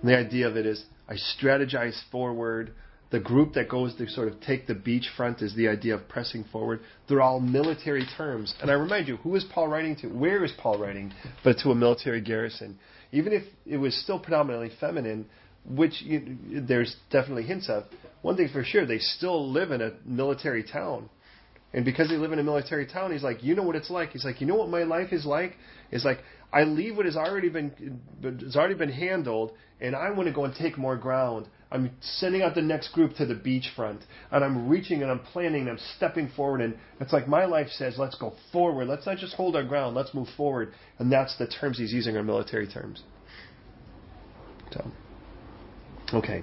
And 0.00 0.10
the 0.10 0.16
idea 0.16 0.48
of 0.48 0.56
it 0.56 0.66
is 0.66 0.84
I 1.08 1.14
strategize 1.14 1.98
forward. 2.10 2.72
The 3.10 3.20
group 3.20 3.54
that 3.54 3.70
goes 3.70 3.94
to 3.96 4.08
sort 4.08 4.28
of 4.28 4.40
take 4.40 4.66
the 4.66 4.74
beachfront 4.74 5.42
is 5.42 5.54
the 5.54 5.68
idea 5.68 5.94
of 5.94 6.08
pressing 6.08 6.44
forward. 6.52 6.80
They're 7.08 7.22
all 7.22 7.40
military 7.40 8.04
terms. 8.16 8.54
And 8.60 8.70
I 8.70 8.74
remind 8.74 9.08
you, 9.08 9.16
who 9.16 9.34
is 9.34 9.44
Paul 9.44 9.68
writing 9.68 9.96
to? 9.96 10.08
Where 10.08 10.44
is 10.44 10.52
Paul 10.58 10.78
writing? 10.78 11.14
But 11.42 11.56
to 11.62 11.70
a 11.70 11.74
military 11.74 12.20
garrison. 12.20 12.78
Even 13.12 13.32
if 13.32 13.44
it 13.64 13.78
was 13.78 13.98
still 14.02 14.18
predominantly 14.18 14.70
feminine, 14.78 15.26
which 15.66 16.02
you, 16.02 16.36
there's 16.68 16.94
definitely 17.10 17.44
hints 17.44 17.70
of, 17.70 17.84
one 18.20 18.36
thing 18.36 18.48
for 18.52 18.62
sure, 18.62 18.84
they 18.84 18.98
still 18.98 19.50
live 19.50 19.70
in 19.70 19.80
a 19.80 19.92
military 20.04 20.62
town. 20.62 21.08
And 21.72 21.84
because 21.84 22.08
they 22.08 22.16
live 22.16 22.32
in 22.32 22.38
a 22.38 22.42
military 22.42 22.86
town, 22.86 23.12
he's 23.12 23.22
like, 23.22 23.42
you 23.42 23.54
know 23.54 23.62
what 23.62 23.76
it's 23.76 23.90
like. 23.90 24.10
He's 24.10 24.24
like, 24.24 24.40
you 24.40 24.46
know 24.46 24.54
what 24.54 24.70
my 24.70 24.84
life 24.84 25.12
is 25.12 25.26
like. 25.26 25.56
It's 25.90 26.04
like 26.04 26.18
I 26.52 26.62
leave 26.62 26.96
what 26.96 27.04
has 27.04 27.16
already 27.16 27.48
been 27.50 28.00
has 28.22 28.56
already 28.56 28.74
been 28.74 28.92
handled, 28.92 29.52
and 29.80 29.94
I 29.94 30.10
want 30.10 30.28
to 30.28 30.34
go 30.34 30.44
and 30.44 30.54
take 30.54 30.78
more 30.78 30.96
ground. 30.96 31.46
I'm 31.70 31.90
sending 32.00 32.40
out 32.40 32.54
the 32.54 32.62
next 32.62 32.92
group 32.94 33.14
to 33.16 33.26
the 33.26 33.34
beachfront, 33.34 34.00
and 34.30 34.42
I'm 34.42 34.68
reaching 34.68 35.02
and 35.02 35.10
I'm 35.10 35.18
planning 35.18 35.62
and 35.62 35.70
I'm 35.70 35.78
stepping 35.96 36.30
forward. 36.34 36.62
And 36.62 36.74
it's 37.00 37.12
like 37.12 37.28
my 37.28 37.44
life 37.44 37.68
says, 37.68 37.96
let's 37.98 38.16
go 38.16 38.32
forward. 38.52 38.88
Let's 38.88 39.04
not 39.04 39.18
just 39.18 39.34
hold 39.34 39.54
our 39.54 39.64
ground. 39.64 39.94
Let's 39.94 40.14
move 40.14 40.28
forward. 40.36 40.72
And 40.98 41.12
that's 41.12 41.36
the 41.36 41.46
terms 41.46 41.76
he's 41.78 41.92
using 41.92 42.16
are 42.16 42.22
military 42.22 42.66
terms. 42.66 43.02
So, 44.72 44.90
okay, 46.14 46.42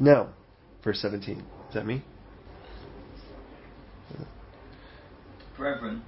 now 0.00 0.30
verse 0.82 1.00
17. 1.00 1.38
Is 1.38 1.74
that 1.74 1.86
me? 1.86 2.02
Brethren, 5.56 6.02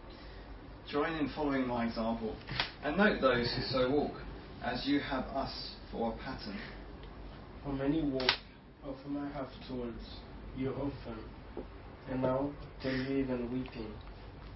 join 0.90 1.14
in 1.14 1.28
following 1.28 1.68
my 1.68 1.86
example, 1.86 2.34
and 2.86 2.96
note 2.96 3.20
those 3.20 3.52
who 3.56 3.62
so 3.62 3.90
walk, 3.90 4.12
as 4.62 4.86
you 4.86 5.00
have 5.00 5.24
us 5.24 5.72
for 5.90 6.12
a 6.12 6.24
pattern. 6.24 6.56
For 7.64 7.72
many 7.72 8.00
walk, 8.00 8.30
often 8.84 9.16
I 9.16 9.28
have 9.36 9.48
told 9.66 9.92
you 10.56 10.70
often, 10.70 11.18
and 12.08 12.22
now 12.22 12.52
they 12.84 12.92
live 12.92 13.10
even 13.10 13.52
weeping, 13.52 13.92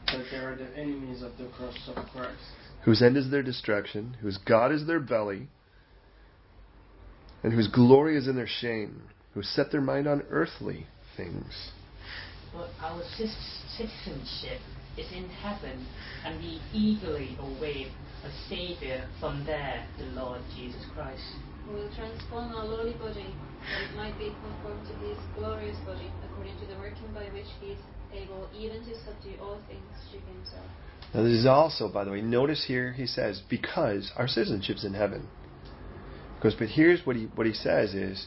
that 0.06 0.24
they 0.30 0.36
are 0.36 0.54
the 0.54 0.78
enemies 0.78 1.22
of 1.22 1.36
the 1.38 1.48
cross 1.56 1.76
of 1.88 2.06
Christ, 2.10 2.38
Whose 2.84 3.02
end 3.02 3.16
is 3.16 3.32
their 3.32 3.42
destruction, 3.42 4.16
whose 4.20 4.38
God 4.38 4.70
is 4.70 4.86
their 4.86 5.00
belly, 5.00 5.48
and 7.42 7.52
whose 7.52 7.66
glory 7.66 8.16
is 8.16 8.28
in 8.28 8.36
their 8.36 8.46
shame, 8.46 9.02
who 9.34 9.42
set 9.42 9.72
their 9.72 9.80
mind 9.80 10.06
on 10.06 10.22
earthly 10.30 10.86
things. 11.16 11.72
But 12.52 12.68
our 12.80 13.02
citizenship 13.16 14.60
is 14.96 15.10
in 15.12 15.28
heaven, 15.28 15.84
and 16.24 16.38
we 16.38 16.60
eagerly 16.72 17.36
await 17.40 17.88
a 18.24 18.30
Saviour 18.48 19.00
from 19.18 19.44
there, 19.44 19.86
the 19.98 20.04
Lord 20.06 20.40
Jesus 20.56 20.84
Christ. 20.94 21.22
who 21.70 21.76
will 21.76 21.90
transform 21.94 22.54
our 22.54 22.64
lowly 22.64 22.94
body, 22.94 23.26
that 23.70 23.82
it 23.82 23.96
might 23.96 24.16
be 24.18 24.34
conformed 24.42 24.86
to 24.88 24.94
his 25.06 25.18
glorious 25.36 25.76
body, 25.86 26.10
according 26.24 26.58
to 26.58 26.66
the 26.66 26.78
working 26.78 27.12
by 27.14 27.24
which 27.32 27.46
he 27.60 27.72
is 27.72 27.78
able 28.12 28.48
even 28.56 28.80
to 28.84 28.94
subdue 29.04 29.34
all 29.40 29.58
things 29.68 29.86
to 30.10 30.18
himself. 30.32 30.66
Now, 31.14 31.22
this 31.22 31.32
is 31.32 31.46
also, 31.46 31.88
by 31.88 32.04
the 32.04 32.10
way, 32.10 32.20
notice 32.20 32.64
here 32.66 32.92
he 32.92 33.06
says, 33.06 33.42
because 33.48 34.12
our 34.16 34.28
citizenship's 34.28 34.84
in 34.84 34.94
heaven. 34.94 35.28
Because, 36.36 36.54
but 36.54 36.68
here's 36.68 37.04
what 37.04 37.16
he 37.16 37.24
what 37.34 37.46
he 37.46 37.52
says 37.52 37.94
is, 37.94 38.26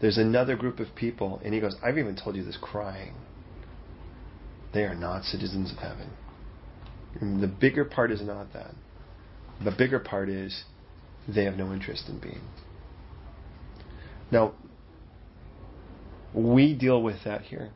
there's 0.00 0.18
another 0.18 0.56
group 0.56 0.80
of 0.80 0.88
people, 0.96 1.40
and 1.44 1.54
he 1.54 1.60
goes, 1.60 1.76
I've 1.82 1.98
even 1.98 2.16
told 2.16 2.36
you 2.36 2.44
this 2.44 2.58
crying. 2.60 3.14
They 4.72 4.82
are 4.82 4.94
not 4.94 5.24
citizens 5.24 5.70
of 5.70 5.78
heaven. 5.78 6.10
And 7.20 7.40
the 7.40 7.46
bigger 7.46 7.84
part 7.84 8.10
is 8.10 8.20
not 8.20 8.52
that. 8.54 8.74
The 9.64 9.70
bigger 9.70 9.98
part 9.98 10.28
is 10.28 10.64
they 11.26 11.44
have 11.44 11.56
no 11.56 11.72
interest 11.72 12.08
in 12.08 12.18
being. 12.18 12.40
Now, 14.30 14.52
we 16.34 16.74
deal 16.74 17.02
with 17.02 17.24
that 17.24 17.42
here. 17.42 17.70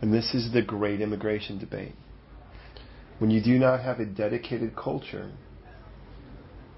And 0.00 0.12
this 0.12 0.34
is 0.34 0.52
the 0.52 0.62
great 0.62 1.00
immigration 1.00 1.58
debate. 1.58 1.92
When 3.18 3.30
you 3.30 3.42
do 3.42 3.58
not 3.58 3.80
have 3.80 4.00
a 4.00 4.06
dedicated 4.06 4.74
culture, 4.74 5.30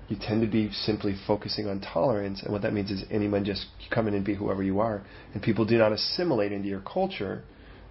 you 0.09 0.17
tend 0.21 0.43
to 0.43 0.49
be 0.49 0.71
simply 0.73 1.15
focusing 1.27 1.69
on 1.69 1.81
tolerance. 1.81 2.43
And 2.43 2.53
what 2.53 2.63
that 2.63 2.73
means 2.73 2.91
is 2.91 3.05
anyone 3.11 3.45
just 3.45 3.67
come 3.91 4.09
in 4.09 4.15
and 4.15 4.25
be 4.25 4.35
whoever 4.35 4.63
you 4.63 4.81
are. 4.81 5.03
And 5.33 5.43
people 5.43 5.65
do 5.65 5.79
not 5.79 5.93
assimilate 5.93 6.51
into 6.51 6.69
your 6.69 6.81
culture. 6.81 7.45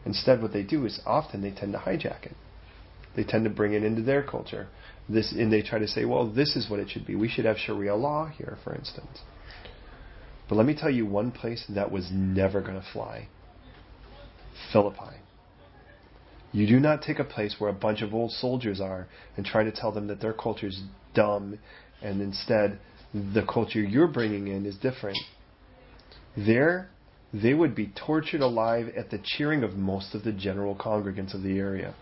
Instead, 0.05 0.41
what 0.41 0.51
they 0.51 0.63
do 0.63 0.85
is 0.85 0.99
often 1.05 1.41
they 1.41 1.51
tend 1.51 1.71
to 1.71 1.79
hijack 1.79 2.25
it. 2.25 2.35
They 3.15 3.23
tend 3.23 3.45
to 3.45 3.49
bring 3.49 3.73
it 3.73 3.83
into 3.83 4.01
their 4.01 4.21
culture. 4.21 4.67
This, 5.11 5.31
and 5.31 5.51
they 5.51 5.61
try 5.61 5.79
to 5.79 5.87
say, 5.87 6.05
well, 6.05 6.29
this 6.29 6.55
is 6.55 6.69
what 6.69 6.79
it 6.79 6.89
should 6.89 7.05
be. 7.05 7.15
We 7.15 7.27
should 7.27 7.45
have 7.45 7.57
Sharia 7.57 7.95
law 7.95 8.27
here, 8.27 8.57
for 8.63 8.73
instance. 8.73 9.19
But 10.47 10.55
let 10.55 10.65
me 10.65 10.75
tell 10.75 10.89
you 10.89 11.05
one 11.05 11.31
place 11.31 11.65
that 11.69 11.91
was 11.91 12.09
never 12.11 12.61
going 12.61 12.79
to 12.79 12.85
fly 12.93 13.27
Philippi. 14.71 15.17
You 16.51 16.67
do 16.67 16.79
not 16.79 17.01
take 17.01 17.19
a 17.19 17.23
place 17.23 17.55
where 17.57 17.69
a 17.69 17.73
bunch 17.73 18.01
of 18.01 18.13
old 18.13 18.31
soldiers 18.31 18.81
are 18.81 19.07
and 19.37 19.45
try 19.45 19.63
to 19.63 19.71
tell 19.71 19.91
them 19.91 20.07
that 20.07 20.19
their 20.19 20.33
culture 20.33 20.67
is 20.67 20.81
dumb 21.13 21.57
and 22.01 22.21
instead 22.21 22.79
the 23.13 23.43
culture 23.43 23.81
you're 23.81 24.07
bringing 24.07 24.47
in 24.47 24.65
is 24.65 24.75
different. 24.75 25.17
There, 26.35 26.89
they 27.33 27.53
would 27.53 27.75
be 27.75 27.93
tortured 27.95 28.41
alive 28.41 28.87
at 28.97 29.09
the 29.09 29.19
cheering 29.23 29.63
of 29.63 29.75
most 29.75 30.13
of 30.13 30.23
the 30.23 30.31
general 30.31 30.75
congregants 30.75 31.33
of 31.33 31.43
the 31.43 31.57
area. 31.57 31.93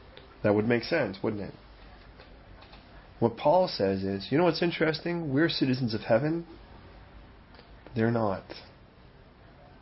That 0.43 0.55
would 0.55 0.67
make 0.67 0.83
sense, 0.83 1.17
wouldn't 1.21 1.43
it? 1.43 1.53
What 3.19 3.35
Paul 3.35 3.67
says 3.67 4.03
is, 4.03 4.27
you 4.29 4.37
know 4.37 4.45
what's 4.45 4.61
interesting? 4.61 5.33
We're 5.33 5.49
citizens 5.49 5.93
of 5.93 6.01
heaven. 6.01 6.45
They're 7.95 8.11
not. 8.11 8.43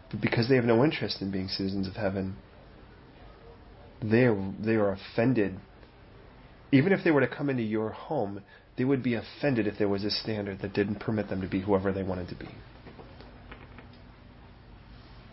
But 0.10 0.22
because 0.22 0.50
they 0.50 0.56
have 0.56 0.66
no 0.66 0.84
interest 0.84 1.22
in 1.22 1.32
being 1.32 1.48
citizens 1.48 1.88
of 1.88 1.94
heaven, 1.94 2.36
they 4.02 4.24
are, 4.26 4.54
they 4.60 4.76
are 4.76 4.92
offended. 4.92 5.60
Even 6.72 6.92
if 6.92 7.04
they 7.04 7.12
were 7.12 7.22
to 7.22 7.28
come 7.28 7.50
into 7.50 7.64
your 7.64 7.90
home, 7.92 8.42
they 8.78 8.84
would 8.84 9.04
be 9.04 9.16
offended 9.16 9.68
if 9.68 9.78
there 9.78 9.90
was 9.90 10.04
a 10.04 10.12
standard 10.12 10.60
that 10.62 10.74
didn't 10.74 11.00
permit 11.00 11.30
them 11.30 11.42
to 11.42 11.48
be 11.48 11.62
whoever 11.62 11.92
they 11.92 12.04
wanted 12.04 12.30
to 12.30 12.36
be. 12.36 12.50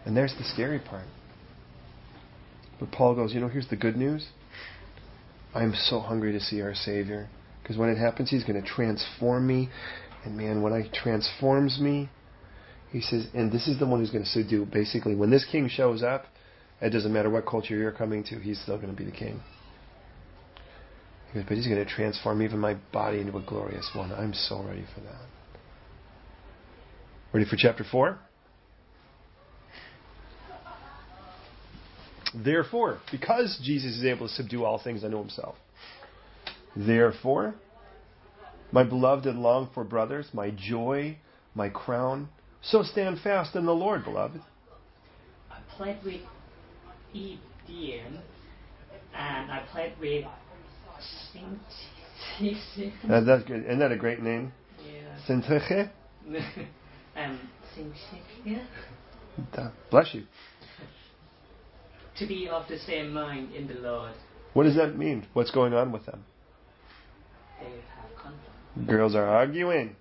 And 0.04 0.16
there's 0.16 0.34
the 0.36 0.44
scary 0.44 0.78
part. 0.78 1.06
But 2.78 2.92
Paul 2.92 3.14
goes, 3.14 3.32
you 3.32 3.40
know, 3.40 3.48
here's 3.48 3.68
the 3.68 3.76
good 3.76 3.96
news. 3.96 4.28
I 5.54 5.62
am 5.62 5.74
so 5.74 6.00
hungry 6.00 6.32
to 6.32 6.40
see 6.40 6.60
our 6.60 6.74
Savior. 6.74 7.28
Because 7.64 7.78
when 7.78 7.88
it 7.88 7.96
happens, 7.96 8.28
He's 8.28 8.44
going 8.44 8.62
to 8.62 8.68
transform 8.68 9.46
me. 9.46 9.70
And 10.22 10.36
man, 10.36 10.60
when 10.60 10.80
He 10.82 10.90
transforms 10.90 11.80
me, 11.80 12.10
He 12.92 13.00
says, 13.00 13.26
and 13.32 13.50
this 13.50 13.66
is 13.66 13.78
the 13.78 13.86
one 13.86 14.00
who's 14.00 14.10
going 14.10 14.22
to 14.22 14.30
subdue. 14.30 14.66
Basically, 14.66 15.14
when 15.14 15.30
this 15.30 15.46
king 15.50 15.68
shows 15.68 16.02
up, 16.02 16.26
it 16.82 16.90
doesn't 16.90 17.12
matter 17.12 17.30
what 17.30 17.46
culture 17.46 17.74
you're 17.74 17.90
coming 17.90 18.22
to, 18.24 18.38
He's 18.38 18.60
still 18.60 18.76
going 18.76 18.90
to 18.90 18.96
be 18.96 19.04
the 19.04 19.16
king. 19.16 19.40
He 21.32 21.38
goes, 21.38 21.44
but 21.48 21.56
He's 21.56 21.66
going 21.66 21.82
to 21.82 21.90
transform 21.90 22.42
even 22.42 22.58
my 22.58 22.74
body 22.92 23.20
into 23.20 23.34
a 23.38 23.42
glorious 23.42 23.90
one. 23.94 24.12
I'm 24.12 24.34
so 24.34 24.62
ready 24.62 24.84
for 24.94 25.00
that. 25.00 25.22
Ready 27.32 27.48
for 27.48 27.56
chapter 27.56 27.82
4? 27.90 28.18
Therefore, 32.34 32.98
because 33.10 33.58
Jesus 33.62 33.96
is 33.96 34.04
able 34.04 34.28
to 34.28 34.34
subdue 34.34 34.64
all 34.64 34.82
things 34.82 35.02
unto 35.02 35.16
himself, 35.18 35.54
therefore, 36.76 37.54
my 38.72 38.82
beloved 38.82 39.26
and 39.26 39.40
longed 39.40 39.68
for 39.74 39.84
brothers, 39.84 40.28
my 40.32 40.50
joy, 40.50 41.16
my 41.54 41.68
crown, 41.68 42.28
so 42.62 42.82
stand 42.82 43.20
fast 43.20 43.54
in 43.54 43.66
the 43.66 43.74
Lord, 43.74 44.04
beloved. 44.04 44.40
I 45.50 45.58
played 45.76 45.98
with 46.04 46.20
Euodia 47.14 48.04
and 49.14 49.52
I 49.52 49.62
played 49.70 49.92
with 50.00 50.24
Sing. 51.32 51.60
Uh, 53.08 53.20
that's 53.20 53.44
good. 53.44 53.64
Isn't 53.64 53.78
that 53.80 53.92
a 53.92 53.96
great 53.96 54.22
name? 54.22 54.52
Yeah. 54.84 55.18
Syntyche? 55.28 55.90
um, 57.16 57.40
Sing. 57.74 57.92
Bless 59.90 60.14
you. 60.14 60.24
To 62.18 62.26
be 62.26 62.48
of 62.48 62.66
the 62.68 62.78
same 62.78 63.12
mind 63.12 63.52
in 63.54 63.66
the 63.66 63.74
Lord. 63.74 64.14
What 64.52 64.64
does 64.64 64.76
that 64.76 64.96
mean? 64.96 65.26
What's 65.32 65.50
going 65.50 65.74
on 65.74 65.92
with 65.92 66.06
them? 66.06 66.24
They 67.60 67.66
have 67.96 68.16
conflict. 68.16 68.86
Girls 68.86 69.14
are 69.14 69.26
arguing. 69.26 69.96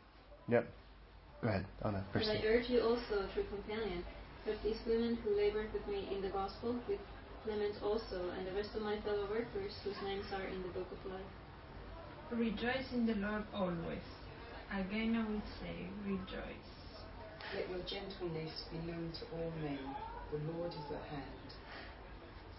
Yep. 0.49 0.67
Go 1.41 1.49
ahead, 1.49 1.65
Anna. 1.83 2.03
But 2.13 2.23
I 2.23 2.41
urge 2.47 2.69
you 2.69 2.81
also, 2.81 3.27
true 3.33 3.43
companion, 3.51 4.03
that 4.45 4.61
these 4.63 4.79
women 4.87 5.17
who 5.23 5.35
labored 5.35 5.71
with 5.73 5.85
me 5.87 6.09
in 6.13 6.21
the 6.21 6.29
gospel, 6.29 6.75
with 6.87 6.99
Clement 7.43 7.75
also, 7.83 8.31
and 8.37 8.47
the 8.47 8.53
rest 8.53 8.69
of 8.75 8.81
my 8.81 8.99
fellow 9.01 9.27
workers 9.29 9.75
whose 9.83 9.99
names 10.05 10.25
are 10.33 10.47
in 10.47 10.61
the 10.63 10.69
book 10.69 10.87
of 10.91 11.11
life. 11.11 11.31
Rejoice 12.31 12.91
in 12.93 13.05
the 13.05 13.15
Lord 13.15 13.43
always. 13.53 14.07
Again 14.71 15.13
I 15.19 15.27
will 15.29 15.43
say, 15.61 15.85
rejoice. 16.07 16.71
Let 17.53 17.69
your 17.69 17.83
gentleness 17.85 18.63
be 18.71 18.79
known 18.89 19.11
to 19.19 19.25
all 19.35 19.51
men. 19.61 19.77
The 20.31 20.39
Lord 20.51 20.71
is 20.71 20.87
at 20.89 21.03
hand. 21.11 21.49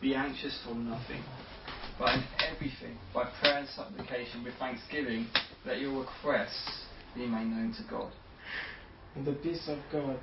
Be 0.04 0.14
anxious 0.14 0.60
for 0.66 0.74
nothing, 0.74 1.24
but 1.98 2.12
in 2.12 2.24
everything, 2.52 2.98
by 3.14 3.24
prayer 3.40 3.60
and 3.60 3.68
supplication 3.70 4.44
with 4.44 4.52
thanksgiving, 4.58 5.26
let 5.64 5.80
your 5.80 5.98
requests 6.00 6.82
be 7.14 7.26
made 7.26 7.46
known 7.46 7.74
to 7.78 7.90
God. 7.90 8.12
And 9.16 9.24
the 9.24 9.32
peace 9.32 9.66
of 9.66 9.78
God, 9.90 10.18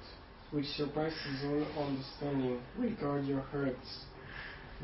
which 0.51 0.67
surpasses 0.77 1.43
all 1.43 1.87
understanding, 1.87 2.61
will 2.77 2.91
guard 3.01 3.25
your 3.25 3.41
hearts 3.41 4.05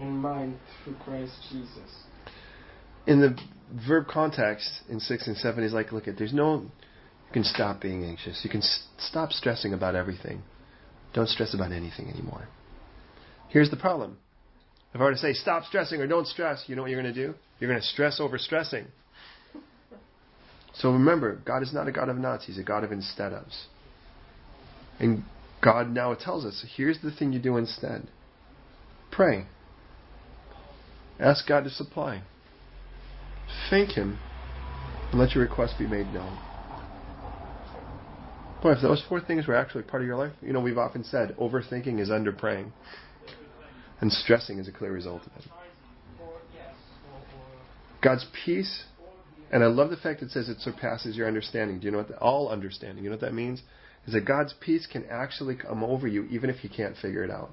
and 0.02 0.18
mind 0.18 0.58
through 0.84 0.96
Christ 0.96 1.34
Jesus. 1.52 1.92
In 3.06 3.22
the 3.22 3.38
verb 3.88 4.08
context 4.08 4.68
in 4.90 5.00
6 5.00 5.28
and 5.28 5.38
7, 5.38 5.64
he's 5.64 5.74
like, 5.74 5.92
look, 5.92 6.08
at 6.08 6.18
there's 6.18 6.34
no. 6.34 6.62
You 6.62 7.34
can 7.34 7.44
stop 7.44 7.82
being 7.82 8.04
anxious. 8.04 8.42
You 8.44 8.50
can 8.50 8.62
s- 8.62 8.88
stop 8.98 9.32
stressing 9.32 9.74
about 9.76 9.94
everything. 9.94 10.42
Don't 11.14 11.30
stress 11.30 11.54
about 11.54 11.72
anything 11.72 12.10
anymore. 12.10 12.48
Here's 13.50 13.70
the 13.70 13.78
problem. 13.78 14.18
If 14.98 15.02
I 15.02 15.04
were 15.04 15.12
to 15.12 15.18
say 15.20 15.34
stop 15.34 15.64
stressing 15.66 16.02
or 16.02 16.08
don't 16.08 16.26
stress, 16.26 16.64
you 16.66 16.76
know 16.76 16.82
what 16.82 16.90
you're 16.90 17.00
going 17.00 17.14
to 17.14 17.28
do? 17.28 17.36
You're 17.60 17.70
going 17.70 17.80
to 17.80 17.86
stress 17.86 18.20
over 18.20 18.40
stressing. 18.40 18.88
So 20.74 20.92
remember, 20.92 21.40
God 21.46 21.62
is 21.62 21.72
not 21.72 21.88
a 21.88 21.92
God 21.92 22.10
of 22.10 22.18
nots, 22.18 22.48
He's 22.48 22.58
a 22.58 22.64
God 22.64 22.84
of 22.84 22.92
instead 22.92 23.32
ofs. 23.32 23.66
And 25.00 25.24
God 25.64 25.92
now 25.92 26.16
tells 26.16 26.46
us 26.46 26.66
here's 26.76 27.00
the 27.04 27.12
thing 27.12 27.32
you 27.32 27.38
do 27.38 27.58
instead 27.58 28.08
pray. 29.12 29.46
Ask 31.20 31.48
God 31.48 31.66
to 31.66 31.70
supply. 31.70 32.24
Thank 33.70 33.92
Him 33.92 34.18
and 35.12 35.20
let 35.20 35.36
your 35.36 35.44
request 35.44 35.76
be 35.78 35.86
made 35.86 36.12
known. 36.12 36.40
Boy, 38.64 38.72
if 38.72 38.82
those 38.82 39.06
four 39.08 39.22
things 39.22 39.46
were 39.46 39.56
actually 39.56 39.84
part 39.84 40.02
of 40.02 40.08
your 40.08 40.18
life, 40.18 40.34
you 40.42 40.54
know, 40.54 40.60
we've 40.60 40.80
often 40.80 41.04
said 41.04 41.36
overthinking 41.40 42.00
is 42.00 42.10
under 42.10 42.32
praying, 42.32 42.74
and 44.02 44.12
stressing 44.12 44.60
is 44.60 44.68
a 44.68 44.72
clear 44.72 44.92
result 44.92 45.24
of 45.24 45.32
it. 45.38 45.46
God's 48.02 48.26
peace, 48.46 48.84
and 49.52 49.64
I 49.64 49.68
love 49.68 49.90
the 49.90 49.98
fact 49.98 50.22
it 50.22 50.32
says 50.32 50.50
it 50.50 50.60
surpasses 50.60 51.18
your 51.18 51.28
understanding. 51.28 51.80
Do 51.80 51.86
you 51.86 51.92
know 51.92 51.98
what? 51.98 52.08
The, 52.10 52.18
all 52.20 52.50
understanding. 52.50 53.04
You 53.04 53.10
know 53.10 53.16
what 53.16 53.22
that 53.22 53.34
means? 53.34 53.62
Is 54.06 54.14
that 54.14 54.26
God's 54.26 54.54
peace 54.62 54.88
can 54.88 55.06
actually 55.10 55.56
come 55.56 55.84
over 55.84 56.08
you 56.08 56.24
even 56.26 56.50
if 56.50 56.64
you 56.64 56.70
can't 56.70 56.96
figure 56.96 57.24
it 57.24 57.32
out. 57.32 57.50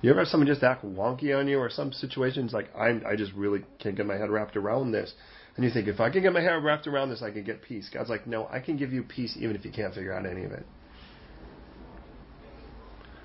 You 0.00 0.10
ever 0.10 0.20
have 0.20 0.28
someone 0.28 0.46
just 0.46 0.62
act 0.62 0.84
wonky 0.84 1.36
on 1.36 1.48
you, 1.48 1.58
or 1.58 1.68
some 1.70 1.92
situations 1.92 2.52
like 2.52 2.68
I, 2.76 3.00
I 3.04 3.16
just 3.16 3.32
really 3.32 3.64
can't 3.80 3.96
get 3.96 4.06
my 4.06 4.14
head 4.14 4.30
wrapped 4.30 4.56
around 4.56 4.92
this, 4.92 5.12
and 5.56 5.64
you 5.64 5.72
think 5.72 5.88
if 5.88 5.98
I 5.98 6.10
can 6.10 6.22
get 6.22 6.32
my 6.32 6.40
head 6.40 6.62
wrapped 6.62 6.86
around 6.86 7.10
this, 7.10 7.20
I 7.20 7.32
can 7.32 7.42
get 7.42 7.62
peace. 7.62 7.90
God's 7.92 8.08
like, 8.08 8.26
no, 8.26 8.46
I 8.46 8.60
can 8.60 8.76
give 8.76 8.92
you 8.92 9.02
peace 9.02 9.36
even 9.40 9.56
if 9.56 9.64
you 9.64 9.72
can't 9.72 9.92
figure 9.92 10.12
out 10.12 10.24
any 10.24 10.44
of 10.44 10.52
it. 10.52 10.64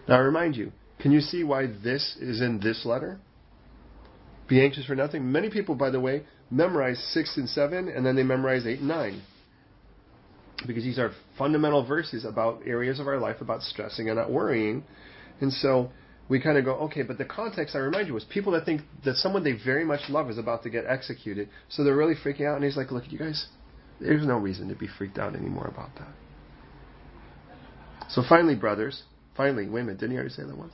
Now 0.08 0.16
I 0.16 0.20
remind 0.20 0.56
you, 0.56 0.72
can 1.00 1.12
you 1.12 1.22
see 1.22 1.44
why 1.44 1.68
this 1.68 2.16
is 2.20 2.42
in 2.42 2.60
this 2.60 2.86
letter? 2.86 3.20
Be 4.48 4.64
anxious 4.64 4.86
for 4.86 4.96
nothing. 4.96 5.32
Many 5.32 5.50
people, 5.50 5.76
by 5.76 5.90
the 5.90 6.00
way, 6.00 6.24
memorize 6.50 7.04
six 7.14 7.38
and 7.38 7.50
seven, 7.50 7.88
and 7.90 8.06
then 8.06 8.16
they 8.16 8.24
memorize 8.24 8.66
eight 8.66 8.80
and 8.80 8.88
nine. 8.88 9.22
Because 10.66 10.84
these 10.84 11.00
are 11.00 11.12
fundamental 11.38 11.86
verses 11.86 12.24
about 12.24 12.62
areas 12.66 13.00
of 13.00 13.08
our 13.08 13.20
life 13.20 13.42
about 13.42 13.64
stressing 13.64 14.08
and 14.08 14.18
not 14.18 14.32
worrying. 14.32 14.84
And 15.42 15.52
so 15.52 15.92
we 16.30 16.40
kind 16.40 16.58
of 16.58 16.64
go, 16.64 16.74
okay, 16.76 17.02
but 17.02 17.18
the 17.18 17.26
context, 17.26 17.76
I 17.76 17.80
remind 17.80 18.08
you, 18.08 18.14
was 18.14 18.24
people 18.26 18.54
that 18.54 18.66
think 18.66 18.82
that 19.04 19.16
someone 19.16 19.44
they 19.44 19.54
very 19.54 19.84
much 19.84 20.10
love 20.10 20.30
is 20.30 20.38
about 20.38 20.64
to 20.64 20.70
get 20.70 20.86
executed, 20.88 21.50
so 21.70 21.84
they're 21.84 21.96
really 21.96 22.16
freaking 22.16 22.48
out, 22.48 22.56
and 22.56 22.64
he's 22.64 22.78
like, 22.78 22.92
look, 22.92 23.06
at 23.06 23.12
you 23.12 23.20
guys, 23.20 23.48
there's 24.00 24.26
no 24.26 24.38
reason 24.38 24.70
to 24.70 24.76
be 24.76 24.88
freaked 24.88 25.18
out 25.18 25.36
anymore 25.36 25.68
about 25.68 25.90
that. 25.96 26.14
So 28.10 28.24
finally, 28.28 28.56
brothers, 28.56 29.04
finally, 29.36 29.68
women, 29.68 29.96
didn't 29.96 30.12
he 30.12 30.18
already 30.18 30.34
say 30.34 30.44
that 30.44 30.58
one? 30.58 30.72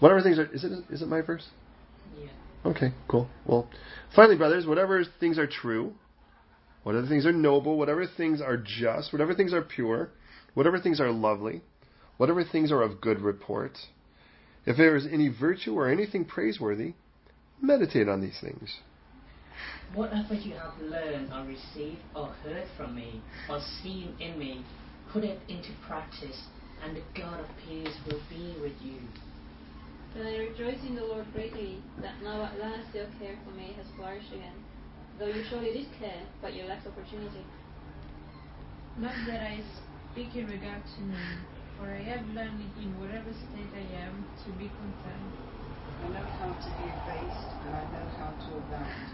Whatever 0.00 0.22
things 0.22 0.38
are, 0.38 0.46
is 0.52 0.64
it, 0.64 0.72
is 0.90 1.02
it 1.02 1.08
my 1.08 1.20
verse? 1.20 1.46
Yeah. 2.18 2.70
Okay, 2.70 2.92
cool. 3.08 3.28
Well, 3.46 3.68
finally, 4.14 4.36
brothers, 4.36 4.66
whatever 4.66 5.04
things 5.20 5.38
are 5.38 5.46
true, 5.46 5.94
whatever 6.82 7.06
things 7.06 7.26
are 7.26 7.32
noble, 7.32 7.78
whatever 7.78 8.06
things 8.06 8.40
are 8.40 8.56
just, 8.56 9.12
whatever 9.12 9.34
things 9.34 9.52
are 9.52 9.62
pure, 9.62 10.10
whatever 10.54 10.78
things 10.80 11.00
are 11.00 11.10
lovely, 11.10 11.62
whatever 12.16 12.44
things 12.44 12.72
are 12.72 12.82
of 12.82 13.00
good 13.00 13.20
report, 13.20 13.78
if 14.66 14.76
there 14.76 14.96
is 14.96 15.06
any 15.10 15.28
virtue 15.28 15.74
or 15.74 15.90
anything 15.90 16.24
praiseworthy, 16.24 16.94
meditate 17.60 18.08
on 18.08 18.20
these 18.20 18.38
things. 18.40 18.78
Whatever 19.94 20.34
you 20.34 20.54
have 20.54 20.78
learned 20.80 21.32
or 21.32 21.44
received 21.44 22.00
or 22.14 22.28
heard 22.44 22.66
from 22.76 22.94
me 22.94 23.22
or 23.48 23.60
seen 23.82 24.14
in 24.20 24.38
me, 24.38 24.64
put 25.12 25.24
it 25.24 25.40
into 25.48 25.70
practice, 25.86 26.44
and 26.82 26.96
the 26.96 27.02
God 27.16 27.40
of 27.40 27.46
peace 27.66 27.94
will 28.06 28.20
be 28.30 28.54
with 28.60 28.72
you. 28.82 28.98
But 30.12 30.26
I 30.26 30.38
rejoice 30.38 30.82
in 30.82 30.96
the 30.96 31.04
Lord 31.04 31.24
greatly 31.32 31.78
that 32.02 32.20
now 32.24 32.42
at 32.42 32.58
last 32.58 32.90
your 32.92 33.06
care 33.22 33.38
for 33.46 33.54
me 33.54 33.70
has 33.78 33.86
flourished 33.94 34.32
again, 34.34 34.58
though 35.20 35.30
you 35.30 35.44
surely 35.48 35.72
did 35.72 35.86
care, 36.00 36.26
but 36.42 36.52
you 36.52 36.64
lacked 36.64 36.86
opportunity. 36.86 37.46
Not 38.98 39.14
that 39.28 39.40
I 39.40 39.62
speak 40.10 40.34
in 40.34 40.50
regard 40.50 40.82
to 40.82 41.02
me, 41.06 41.22
for 41.78 41.86
I 41.86 42.02
have 42.10 42.26
learned 42.34 42.58
in 42.82 42.90
whatever 42.98 43.30
state 43.30 43.70
I 43.70 43.86
am 44.02 44.26
to 44.44 44.50
be 44.58 44.66
content. 44.82 45.30
I 46.02 46.08
know 46.10 46.26
how 46.42 46.50
to 46.58 46.70
be 46.74 46.90
abased, 46.90 47.50
and 47.62 47.70
I 47.70 47.84
know 47.94 48.06
how 48.18 48.34
to 48.34 48.50
abound. 48.66 49.06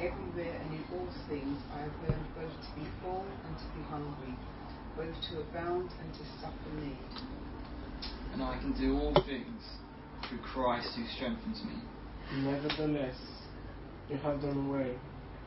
Everywhere 0.00 0.56
and 0.64 0.72
in 0.72 0.84
all 0.96 1.08
things 1.28 1.60
I 1.76 1.80
have 1.84 1.96
learned 2.08 2.28
both 2.32 2.56
to 2.56 2.70
be 2.80 2.86
full 3.02 3.26
and 3.44 3.52
to 3.52 3.66
be 3.76 3.84
hungry, 3.92 4.32
both 4.96 5.12
to 5.28 5.44
abound 5.44 5.90
and 6.00 6.08
to 6.14 6.24
suffer 6.40 6.72
need. 6.80 6.96
And 8.32 8.42
I 8.42 8.56
can 8.58 8.72
do 8.72 8.96
all 8.96 9.12
things 9.26 9.62
through 10.28 10.38
Christ 10.38 10.88
who 10.96 11.06
strengthens 11.16 11.62
me. 11.64 11.82
Nevertheless, 12.42 13.16
you 14.08 14.16
have 14.16 14.40
done 14.40 14.68
well 14.68 14.94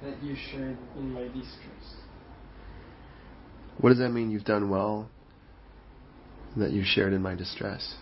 that 0.04 0.24
you 0.24 0.36
shared 0.36 0.78
in 0.98 1.14
my 1.14 1.24
distress. 1.24 1.96
What 3.80 3.90
does 3.90 4.00
that 4.00 4.10
mean? 4.10 4.32
You've 4.32 4.46
done 4.46 4.70
well 4.70 5.10
that 6.58 6.72
you 6.72 6.84
shared 6.86 7.14
in 7.14 7.22
my 7.22 7.36
distress. 7.36 7.96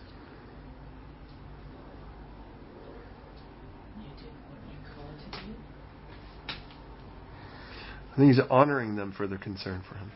You 3.97 4.09
did 4.17 4.33
what 4.49 4.59
you 4.69 4.77
called 4.95 5.17
to 5.19 5.25
do. 5.45 5.53
I 8.13 8.15
think 8.17 8.33
he's 8.33 8.43
honoring 8.49 8.95
them 8.95 9.13
for 9.15 9.27
their 9.27 9.37
concern 9.37 9.83
for 9.87 9.95
him. 9.95 10.11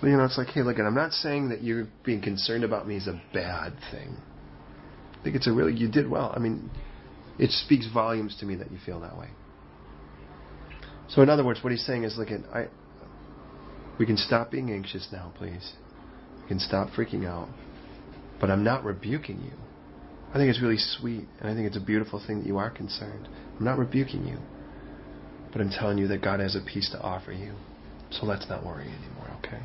But, 0.00 0.08
you 0.08 0.16
know, 0.16 0.24
it's 0.24 0.38
like, 0.38 0.48
hey, 0.48 0.62
look, 0.62 0.78
and 0.78 0.86
I'm 0.86 0.94
not 0.94 1.12
saying 1.12 1.48
that 1.48 1.60
you 1.60 1.88
being 2.04 2.22
concerned 2.22 2.62
about 2.62 2.86
me 2.86 2.96
is 2.96 3.08
a 3.08 3.20
bad 3.34 3.72
thing. 3.90 4.16
I 5.18 5.24
think 5.24 5.36
it's 5.36 5.46
a 5.46 5.52
really, 5.52 5.74
you 5.74 5.88
did 5.88 6.08
well. 6.08 6.32
I 6.34 6.38
mean, 6.38 6.70
it 7.38 7.50
speaks 7.50 7.86
volumes 7.92 8.36
to 8.40 8.46
me 8.46 8.54
that 8.56 8.70
you 8.70 8.78
feel 8.84 9.00
that 9.00 9.16
way. 9.16 9.28
So, 11.08 11.22
in 11.22 11.30
other 11.30 11.44
words, 11.44 11.62
what 11.62 11.70
he's 11.70 11.84
saying 11.86 12.04
is, 12.04 12.16
look, 12.18 12.30
at 12.30 12.40
I, 12.52 12.68
we 13.98 14.06
can 14.06 14.16
stop 14.16 14.50
being 14.50 14.70
anxious 14.70 15.08
now, 15.10 15.32
please. 15.36 15.72
We 16.42 16.48
can 16.48 16.60
stop 16.60 16.90
freaking 16.90 17.26
out. 17.26 17.48
But 18.40 18.50
I'm 18.50 18.62
not 18.62 18.84
rebuking 18.84 19.42
you. 19.42 19.52
I 20.30 20.34
think 20.34 20.50
it's 20.50 20.60
really 20.60 20.76
sweet, 20.76 21.26
and 21.40 21.48
I 21.48 21.54
think 21.54 21.66
it's 21.66 21.76
a 21.76 21.84
beautiful 21.84 22.22
thing 22.24 22.40
that 22.40 22.46
you 22.46 22.58
are 22.58 22.70
concerned. 22.70 23.28
I'm 23.58 23.64
not 23.64 23.78
rebuking 23.78 24.26
you. 24.26 24.38
But 25.50 25.62
I'm 25.62 25.70
telling 25.70 25.98
you 25.98 26.06
that 26.08 26.22
God 26.22 26.40
has 26.40 26.54
a 26.54 26.60
peace 26.60 26.90
to 26.92 27.00
offer 27.00 27.32
you. 27.32 27.54
So 28.10 28.26
let's 28.26 28.48
not 28.48 28.64
worry 28.64 28.84
anymore, 28.84 29.30
okay? 29.38 29.62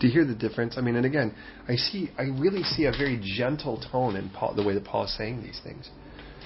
Do 0.00 0.06
you 0.08 0.12
hear 0.12 0.24
the 0.24 0.34
difference? 0.34 0.76
I 0.76 0.80
mean, 0.80 0.96
and 0.96 1.06
again, 1.06 1.34
I 1.68 1.76
see, 1.76 2.10
I 2.18 2.22
really 2.22 2.62
see 2.62 2.84
a 2.84 2.90
very 2.90 3.20
gentle 3.22 3.82
tone 3.92 4.16
in 4.16 4.28
Paul, 4.30 4.54
the 4.54 4.62
way 4.62 4.74
that 4.74 4.84
Paul 4.84 5.04
is 5.04 5.16
saying 5.16 5.42
these 5.42 5.60
things. 5.62 5.88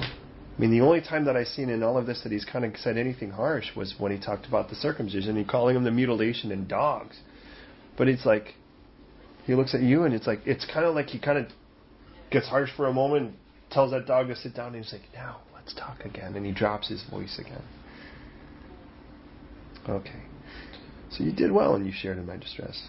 I 0.01 0.61
mean, 0.61 0.71
the 0.71 0.81
only 0.81 1.01
time 1.01 1.25
that 1.27 1.37
I've 1.37 1.47
seen 1.47 1.69
in 1.69 1.83
all 1.83 1.97
of 1.97 2.07
this 2.07 2.23
that 2.25 2.33
he's 2.33 2.45
kind 2.45 2.65
of 2.65 2.77
said 2.77 2.97
anything 2.99 3.31
harsh 3.31 3.77
was 3.77 3.95
when 3.99 4.13
he 4.13 4.19
talked 4.19 4.47
about 4.47 4.69
the 4.69 4.75
circumcision 4.75 5.37
and 5.37 5.49
calling 5.49 5.75
them 5.75 5.85
the 5.85 5.91
mutilation 5.91 6.51
and 6.51 6.69
dogs. 6.69 7.17
But 7.97 8.09
it's 8.09 8.27
like, 8.27 8.55
he 9.45 9.55
looks 9.55 9.75
at 9.75 9.83
you 9.83 10.03
and 10.03 10.13
it's 10.13 10.27
like, 10.27 10.41
it's 10.45 10.67
kind 10.67 10.85
of 10.85 10.95
like 10.95 11.07
he 11.07 11.19
kind 11.19 11.39
of 11.39 11.47
gets 12.31 12.49
harsh 12.49 12.71
for 12.77 12.87
a 12.87 12.93
moment, 12.93 13.35
tells 13.71 13.93
that 13.93 14.07
dog 14.07 14.29
to 14.29 14.37
sit 14.37 14.55
down, 14.55 14.75
and 14.75 14.85
he's 14.85 14.93
like, 14.93 15.03
now, 15.15 15.39
let's 15.55 15.75
talk 15.75 16.05
again. 16.05 16.37
And 16.37 16.45
he 16.45 16.53
drops 16.53 16.89
his 16.89 17.03
voice 17.09 17.39
again. 17.39 17.63
Okay. 19.89 20.23
So 21.11 21.25
you 21.25 21.33
did 21.33 21.51
well 21.51 21.75
and 21.75 21.87
you 21.87 21.93
shared 21.95 22.19
in 22.19 22.27
my 22.27 22.37
distress. 22.37 22.89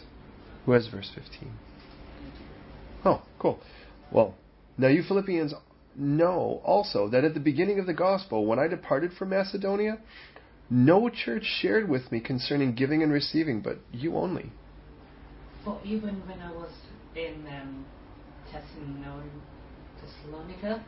Who 0.65 0.71
has 0.73 0.87
verse 0.87 1.09
15? 1.15 1.51
Oh, 3.05 3.21
cool. 3.39 3.59
Well, 4.11 4.35
now 4.77 4.87
you 4.87 5.03
Philippians 5.03 5.53
know 5.95 6.61
also 6.63 7.09
that 7.09 7.23
at 7.23 7.33
the 7.33 7.39
beginning 7.39 7.79
of 7.79 7.85
the 7.85 7.93
gospel, 7.93 8.45
when 8.45 8.59
I 8.59 8.67
departed 8.67 9.13
from 9.13 9.29
Macedonia, 9.29 9.97
no 10.69 11.09
church 11.09 11.43
shared 11.43 11.89
with 11.89 12.11
me 12.11 12.19
concerning 12.19 12.75
giving 12.75 13.01
and 13.01 13.11
receiving, 13.11 13.61
but 13.61 13.77
you 13.91 14.15
only. 14.15 14.51
For 15.63 15.79
even 15.83 16.15
when 16.27 16.39
I 16.39 16.51
was 16.51 16.71
in 17.15 17.45
um, 17.47 17.85
Thessalonica, 20.01 20.83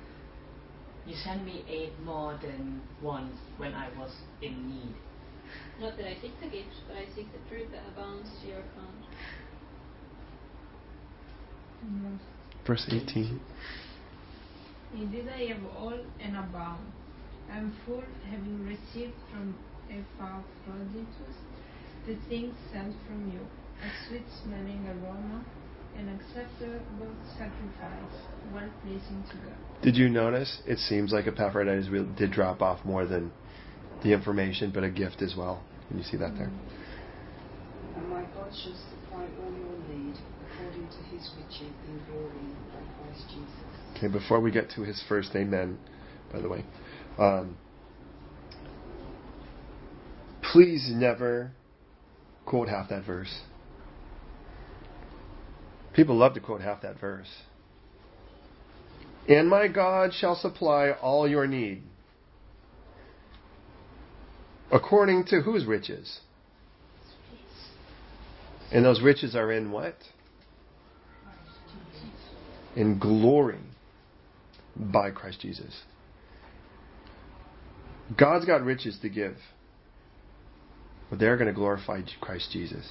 you 1.08 1.16
sent 1.16 1.44
me 1.44 1.64
aid 1.68 1.92
more 2.06 2.38
than 2.42 2.82
once 3.02 3.36
when 3.58 3.74
I 3.74 3.90
was 3.98 4.12
in 4.42 4.68
need. 4.68 4.94
Not 5.80 5.98
that 5.98 6.06
I 6.06 6.16
seek 6.22 6.40
the 6.40 6.48
gift, 6.48 6.70
but 6.88 6.98
I 6.98 7.06
seek 7.16 7.28
the 7.34 7.50
truth 7.50 7.72
that 7.72 7.82
abounds 7.92 8.30
to 8.42 8.48
your 8.48 8.60
account. 8.60 9.02
And 11.82 12.20
Verse 12.66 12.86
18. 12.88 13.40
Indeed, 14.94 15.28
I 15.34 15.54
have 15.54 15.64
all 15.78 16.00
and 16.20 16.38
abound. 16.38 16.86
I 17.52 17.58
am 17.58 17.74
full, 17.86 18.04
having 18.30 18.66
received 18.66 19.14
from 19.32 19.56
Epaphroditus 19.90 21.36
the 22.06 22.16
things 22.30 22.54
sent 22.72 22.96
from 23.08 23.32
you, 23.32 23.40
a 23.40 24.08
sweet 24.08 24.26
smelling 24.44 24.86
aroma, 24.88 25.44
an 25.98 26.20
acceptable 26.20 27.14
sacrifice, 27.38 28.16
well 28.54 28.70
pleasing 28.84 29.24
to 29.32 29.38
God. 29.38 29.84
Did 29.84 29.96
you 29.96 30.10
notice? 30.10 30.62
It 30.66 30.80
seems 30.80 31.12
like 31.12 31.28
Epaphroditus 31.28 31.88
did 32.18 32.32
drop 32.32 32.62
off 32.62 32.84
more 32.86 33.06
than 33.06 33.32
the 34.04 34.14
information, 34.14 34.72
but 34.74 34.84
a 34.84 34.90
gift 34.90 35.22
as 35.22 35.36
well. 35.36 35.64
Can 35.88 35.98
you 35.98 36.04
see 36.04 36.18
that 36.18 36.36
there? 36.36 36.52
And 37.98 38.10
my 38.10 38.24
God 38.34 38.52
shall 38.52 38.74
supply 38.74 39.28
all 39.44 39.52
your 39.52 39.78
need 39.90 40.16
according 40.16 40.41
to 40.92 41.16
his 41.16 41.30
riches 41.38 41.74
in 41.88 42.02
glory 42.10 42.32
by 42.74 43.04
Christ 43.04 43.24
Jesus. 43.30 43.98
Okay, 43.98 44.08
before 44.08 44.40
we 44.40 44.52
get 44.52 44.70
to 44.72 44.82
his 44.82 45.04
first 45.08 45.36
amen, 45.36 45.78
by 46.32 46.40
the 46.40 46.50
way, 46.50 46.66
um, 47.18 47.58
please 50.52 50.90
never 50.94 51.52
quote 52.46 52.68
half 52.68 52.90
that 52.90 53.06
verse. 53.06 53.42
People 55.94 56.16
love 56.16 56.34
to 56.34 56.40
quote 56.40 56.62
half 56.62 56.82
that 56.82 57.00
verse. 57.00 57.30
And 59.28 59.50
my 59.50 59.68
God 59.68 60.14
shall 60.14 60.36
supply 60.36 60.92
all 60.92 61.28
your 61.28 61.46
need. 61.46 61.84
According 64.72 65.26
to 65.26 65.42
whose 65.42 65.66
riches? 65.66 66.22
And 68.72 68.86
those 68.86 69.02
riches 69.02 69.36
are 69.36 69.52
in 69.52 69.72
what? 69.72 69.96
In 72.76 73.00
glory 73.00 73.60
by 74.76 75.12
Christ 75.12 75.42
Jesus. 75.42 75.82
God's 78.18 78.46
got 78.46 78.64
riches 78.64 78.98
to 79.02 79.10
give, 79.10 79.36
but 81.10 81.20
they're 81.20 81.38
going 81.38 81.48
to 81.48 81.54
glorify 81.54 82.02
Christ 82.20 82.50
Jesus. 82.52 82.90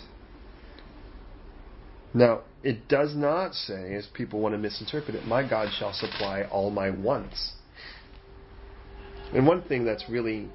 Now, 2.12 2.40
it 2.62 2.88
does 2.88 3.14
not 3.14 3.54
say, 3.54 3.94
as 3.94 4.06
people 4.12 4.40
want 4.40 4.54
to 4.54 4.58
misinterpret 4.58 5.14
it, 5.14 5.26
my 5.26 5.48
God 5.48 5.68
shall 5.78 5.92
supply 5.92 6.42
all 6.50 6.70
my 6.70 6.90
wants. 6.90 7.52
And 9.32 9.46
one 9.46 9.62
thing 9.62 9.84
that's 9.84 10.04
really 10.08 10.48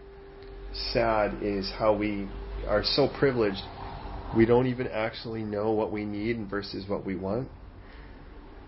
sad 0.91 1.37
is 1.41 1.71
how 1.77 1.95
we 1.95 2.27
are 2.67 2.83
so 2.83 3.07
privileged 3.17 3.61
we 4.35 4.45
don't 4.45 4.67
even 4.67 4.87
actually 4.87 5.43
know 5.43 5.71
what 5.71 5.91
we 5.91 6.03
need 6.03 6.49
versus 6.49 6.87
what 6.89 7.05
we 7.05 7.15
want. 7.15 7.47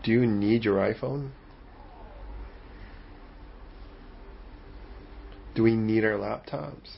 Do 0.03 0.11
you 0.11 0.25
need 0.25 0.63
your 0.63 0.77
iPhone? 0.77 1.31
Do 5.55 5.63
we 5.63 5.75
need 5.75 6.05
our 6.05 6.11
laptops? 6.11 6.97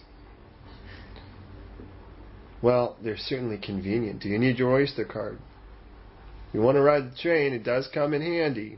Well, 2.62 2.98
they're 3.02 3.18
certainly 3.18 3.58
convenient. 3.58 4.22
Do 4.22 4.28
you 4.28 4.38
need 4.38 4.60
your 4.60 4.74
Oyster 4.74 5.06
card? 5.06 5.40
You 6.54 6.62
want 6.62 6.76
to 6.76 6.82
ride 6.82 7.12
the 7.12 7.16
train, 7.16 7.54
it 7.54 7.64
does 7.64 7.88
come 7.94 8.14
in 8.14 8.22
handy. 8.22 8.78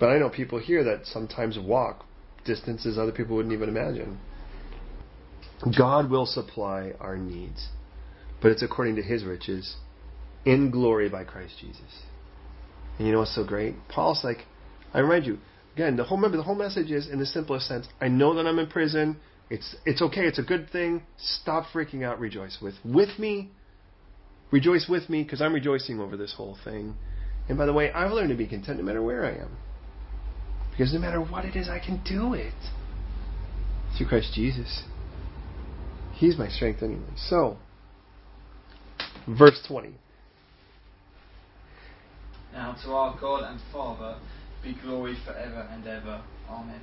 But 0.00 0.08
I 0.08 0.18
know 0.18 0.30
people 0.30 0.58
here 0.58 0.82
that 0.84 1.06
sometimes 1.06 1.58
walk 1.58 2.04
distances 2.44 2.98
other 2.98 3.12
people 3.12 3.36
wouldn't 3.36 3.54
even 3.54 3.68
imagine. 3.68 4.18
God 5.78 6.10
will 6.10 6.26
supply 6.26 6.92
our 7.00 7.16
needs, 7.16 7.68
but 8.42 8.50
it's 8.50 8.62
according 8.62 8.96
to 8.96 9.02
His 9.02 9.24
riches 9.24 9.76
in 10.44 10.70
glory 10.70 11.08
by 11.08 11.24
Christ 11.24 11.54
Jesus. 11.60 12.02
And 12.98 13.06
you 13.06 13.12
know 13.12 13.20
what's 13.20 13.34
so 13.34 13.44
great? 13.44 13.74
Paul's 13.88 14.22
like, 14.22 14.38
I 14.92 15.00
remind 15.00 15.26
you, 15.26 15.38
again, 15.74 15.96
the 15.96 16.04
whole 16.04 16.18
remember 16.18 16.36
the 16.36 16.42
whole 16.42 16.54
message 16.54 16.90
is 16.90 17.08
in 17.08 17.18
the 17.18 17.26
simplest 17.26 17.66
sense, 17.66 17.86
I 18.00 18.08
know 18.08 18.34
that 18.34 18.46
I'm 18.46 18.58
in 18.58 18.68
prison. 18.68 19.16
It's 19.50 19.76
it's 19.84 20.00
okay, 20.00 20.22
it's 20.22 20.38
a 20.38 20.42
good 20.42 20.70
thing. 20.70 21.02
Stop 21.18 21.66
freaking 21.72 22.04
out, 22.04 22.18
rejoice 22.18 22.58
with 22.62 22.74
with 22.84 23.18
me. 23.18 23.50
Rejoice 24.50 24.86
with 24.88 25.10
me, 25.10 25.22
because 25.22 25.42
I'm 25.42 25.52
rejoicing 25.52 25.98
over 25.98 26.16
this 26.16 26.34
whole 26.36 26.56
thing. 26.64 26.94
And 27.48 27.58
by 27.58 27.66
the 27.66 27.72
way, 27.72 27.90
I've 27.90 28.12
learned 28.12 28.28
to 28.28 28.36
be 28.36 28.46
content 28.46 28.78
no 28.78 28.84
matter 28.84 29.02
where 29.02 29.24
I 29.24 29.32
am. 29.32 29.56
Because 30.70 30.92
no 30.92 31.00
matter 31.00 31.20
what 31.20 31.44
it 31.44 31.56
is, 31.56 31.68
I 31.68 31.78
can 31.78 32.02
do 32.04 32.34
it. 32.34 32.54
Through 33.96 34.08
Christ 34.08 34.32
Jesus. 34.34 34.84
He's 36.14 36.38
my 36.38 36.48
strength 36.48 36.82
anyway. 36.82 37.02
So, 37.16 37.58
verse 39.26 39.60
20. 39.66 39.94
Now 42.54 42.76
to 42.84 42.92
our 42.92 43.18
God 43.20 43.42
and 43.50 43.60
Father 43.72 44.16
be 44.62 44.76
glory 44.82 45.16
forever 45.26 45.68
and 45.72 45.86
ever. 45.86 46.22
Amen. 46.48 46.80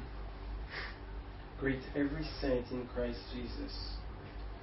Greet 1.60 1.80
every 1.96 2.28
saint 2.42 2.70
in 2.72 2.88
Christ 2.94 3.20
Jesus. 3.34 3.94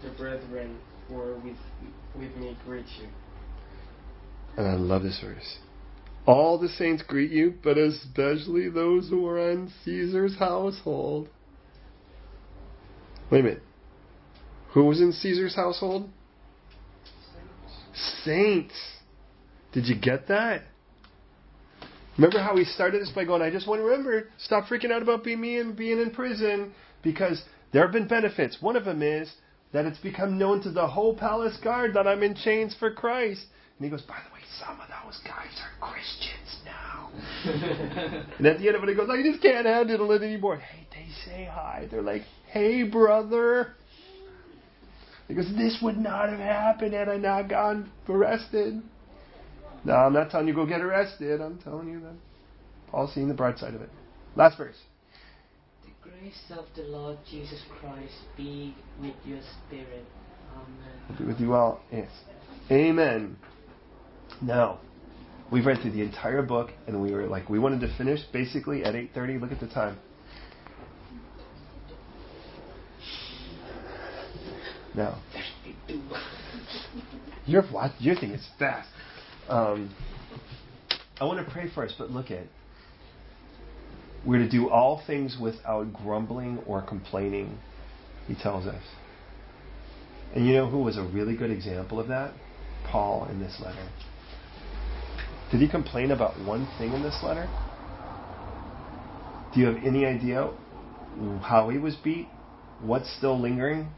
The 0.03 0.11
brethren 0.11 0.79
who 1.09 1.19
are 1.19 1.35
with, 1.39 1.57
with 2.15 2.37
me 2.37 2.57
greet 2.67 2.87
you. 3.01 3.09
And 4.57 4.69
I 4.69 4.75
love 4.75 5.03
this 5.03 5.19
verse. 5.25 5.59
All 6.27 6.59
the 6.59 6.69
saints 6.69 7.03
greet 7.03 7.31
you, 7.31 7.55
but 7.63 7.79
especially 7.79 8.69
those 8.69 9.09
who 9.09 9.27
are 9.27 9.51
in 9.51 9.73
Caesar's 9.85 10.37
household. 10.39 11.29
Wait 13.31 13.41
a 13.41 13.43
minute. 13.43 13.63
Who 14.73 14.85
was 14.85 15.01
in 15.01 15.13
Caesar's 15.13 15.57
household? 15.57 16.11
Saints. 17.33 18.25
Saints. 18.25 18.75
Did 19.73 19.87
you 19.87 19.99
get 19.99 20.29
that? 20.29 20.65
Remember 22.19 22.41
how 22.41 22.57
we 22.57 22.65
started 22.65 23.01
this 23.01 23.11
by 23.11 23.25
going, 23.25 23.43
I 23.43 23.51
just 23.51 23.69
want 23.69 23.81
to 23.81 23.85
remember, 23.85 24.29
stop 24.39 24.65
freaking 24.65 24.91
out 24.91 25.03
about 25.03 25.23
being 25.23 25.41
me 25.41 25.59
and 25.59 25.77
being 25.77 26.01
in 26.01 26.11
prison 26.11 26.75
because 27.05 27.41
there 27.73 27.81
have 27.83 27.93
been 27.93 28.09
benefits. 28.09 28.59
One 28.61 28.75
of 28.75 28.85
them 28.85 29.03
is 29.03 29.33
that 29.73 29.85
it's 29.85 29.99
become 29.99 30.37
known 30.37 30.61
to 30.63 30.71
the 30.73 30.85
whole 30.85 31.17
palace 31.17 31.57
guard 31.63 31.95
that 31.95 32.09
I'm 32.09 32.25
in 32.25 32.35
chains 32.35 32.75
for 32.77 32.91
Christ. 32.93 33.45
And 33.79 33.85
he 33.85 33.91
goes, 33.91 34.03
by 34.03 34.17
the 34.17 34.35
way, 34.35 34.41
some 34.59 34.81
of 34.81 34.89
those 34.89 35.21
guys 35.25 35.61
are 35.63 35.93
Christians 35.93 36.59
now. 36.65 37.11
and 38.39 38.47
at 38.49 38.59
the 38.59 38.67
end 38.67 38.77
of 38.77 38.83
it, 38.83 38.89
he 38.89 38.97
goes, 38.97 39.09
I 39.09 39.23
just 39.23 39.41
can't 39.41 39.65
handle 39.65 40.11
it 40.11 40.23
anymore. 40.23 40.57
Hey, 40.57 40.89
they 40.91 41.07
say 41.25 41.49
hi. 41.49 41.87
They're 41.89 42.03
like, 42.03 42.23
hey, 42.49 42.83
brother. 42.83 43.75
He 45.29 45.35
goes, 45.35 45.49
this 45.57 45.79
would 45.83 45.99
not 45.99 46.31
have 46.31 46.41
happened 46.41 46.95
had 46.95 47.09
I 47.09 47.17
not 47.17 47.49
gone 47.49 47.93
arrested. 48.09 48.83
No, 49.85 49.95
I'm 49.95 50.13
not 50.13 50.31
telling 50.31 50.49
you 50.49 50.55
go 50.55 50.67
get 50.67 50.81
arrested. 50.81 51.41
I'm 51.41 51.59
telling 51.59 51.89
you 51.89 52.01
that 52.01 52.15
Paul's 52.91 53.15
seeing 53.15 53.29
the 53.29 53.35
bright 53.35 53.59
side 53.59 53.75
of 53.75 53.83
it. 53.83 53.91
Last 54.37 54.59
verse. 54.59 54.77
The 55.85 56.11
grace 56.11 56.59
of 56.59 56.65
the 56.77 56.83
Lord 56.83 57.19
Jesus 57.31 57.63
Christ 57.81 58.15
be 58.37 58.75
with 59.01 59.15
your 59.25 59.41
spirit. 59.67 60.05
Amen. 60.55 61.19
Be 61.19 61.25
with 61.25 61.41
you 61.41 61.55
all. 61.55 61.81
Yes. 61.93 62.11
Amen. 62.71 63.37
Now, 64.43 64.81
we've 65.51 65.65
read 65.65 65.81
through 65.81 65.93
the 65.93 66.03
entire 66.03 66.43
book, 66.43 66.71
and 66.87 67.03
we 67.03 67.13
were 67.13 67.27
like, 67.27 67.49
we 67.49 67.59
wanted 67.59 67.81
to 67.81 67.97
finish 67.97 68.21
basically 68.33 68.85
at 68.85 68.95
8:30. 68.95 69.41
Look 69.41 69.53
at 69.53 69.61
the 69.61 69.69
time. 69.69 69.99
Now, 74.95 75.19
you're 77.47 77.63
what? 77.63 77.93
Your 78.01 78.17
thing 78.17 78.31
is 78.31 78.47
fast. 78.59 78.89
Um, 79.49 79.95
I 81.21 81.25
want 81.25 81.45
to 81.45 81.51
pray 81.51 81.71
for 81.75 81.85
us, 81.85 81.95
but 81.99 82.11
look 82.11 82.31
at. 82.31 82.45
We're 84.27 84.39
to 84.39 84.49
do 84.49 84.69
all 84.69 85.03
things 85.07 85.39
without 85.41 85.93
grumbling 85.93 86.59
or 86.67 86.83
complaining. 86.83 87.59
He 88.27 88.35
tells 88.35 88.67
us. 88.67 88.83
And 90.35 90.47
you 90.47 90.55
know 90.55 90.69
who 90.69 90.79
was 90.79 90.99
a 90.99 91.03
really 91.03 91.35
good 91.37 91.51
example 91.51 91.99
of 91.99 92.09
that? 92.09 92.35
Paul 92.85 93.27
in 93.31 93.41
this 93.41 93.57
letter. 93.65 93.89
Did 95.51 95.61
he 95.61 95.69
complain 95.69 96.11
about 96.11 96.39
one 96.45 96.69
thing 96.79 96.93
in 96.93 97.03
this 97.03 97.19
letter? 97.23 97.49
Do 99.55 99.61
you 99.61 99.67
have 99.67 99.83
any 99.83 100.05
idea 100.05 100.51
how 101.41 101.71
he 101.71 101.79
was 101.79 101.97
beat? 101.97 102.29
What's 102.83 103.11
still 103.17 103.41
lingering? 103.41 103.89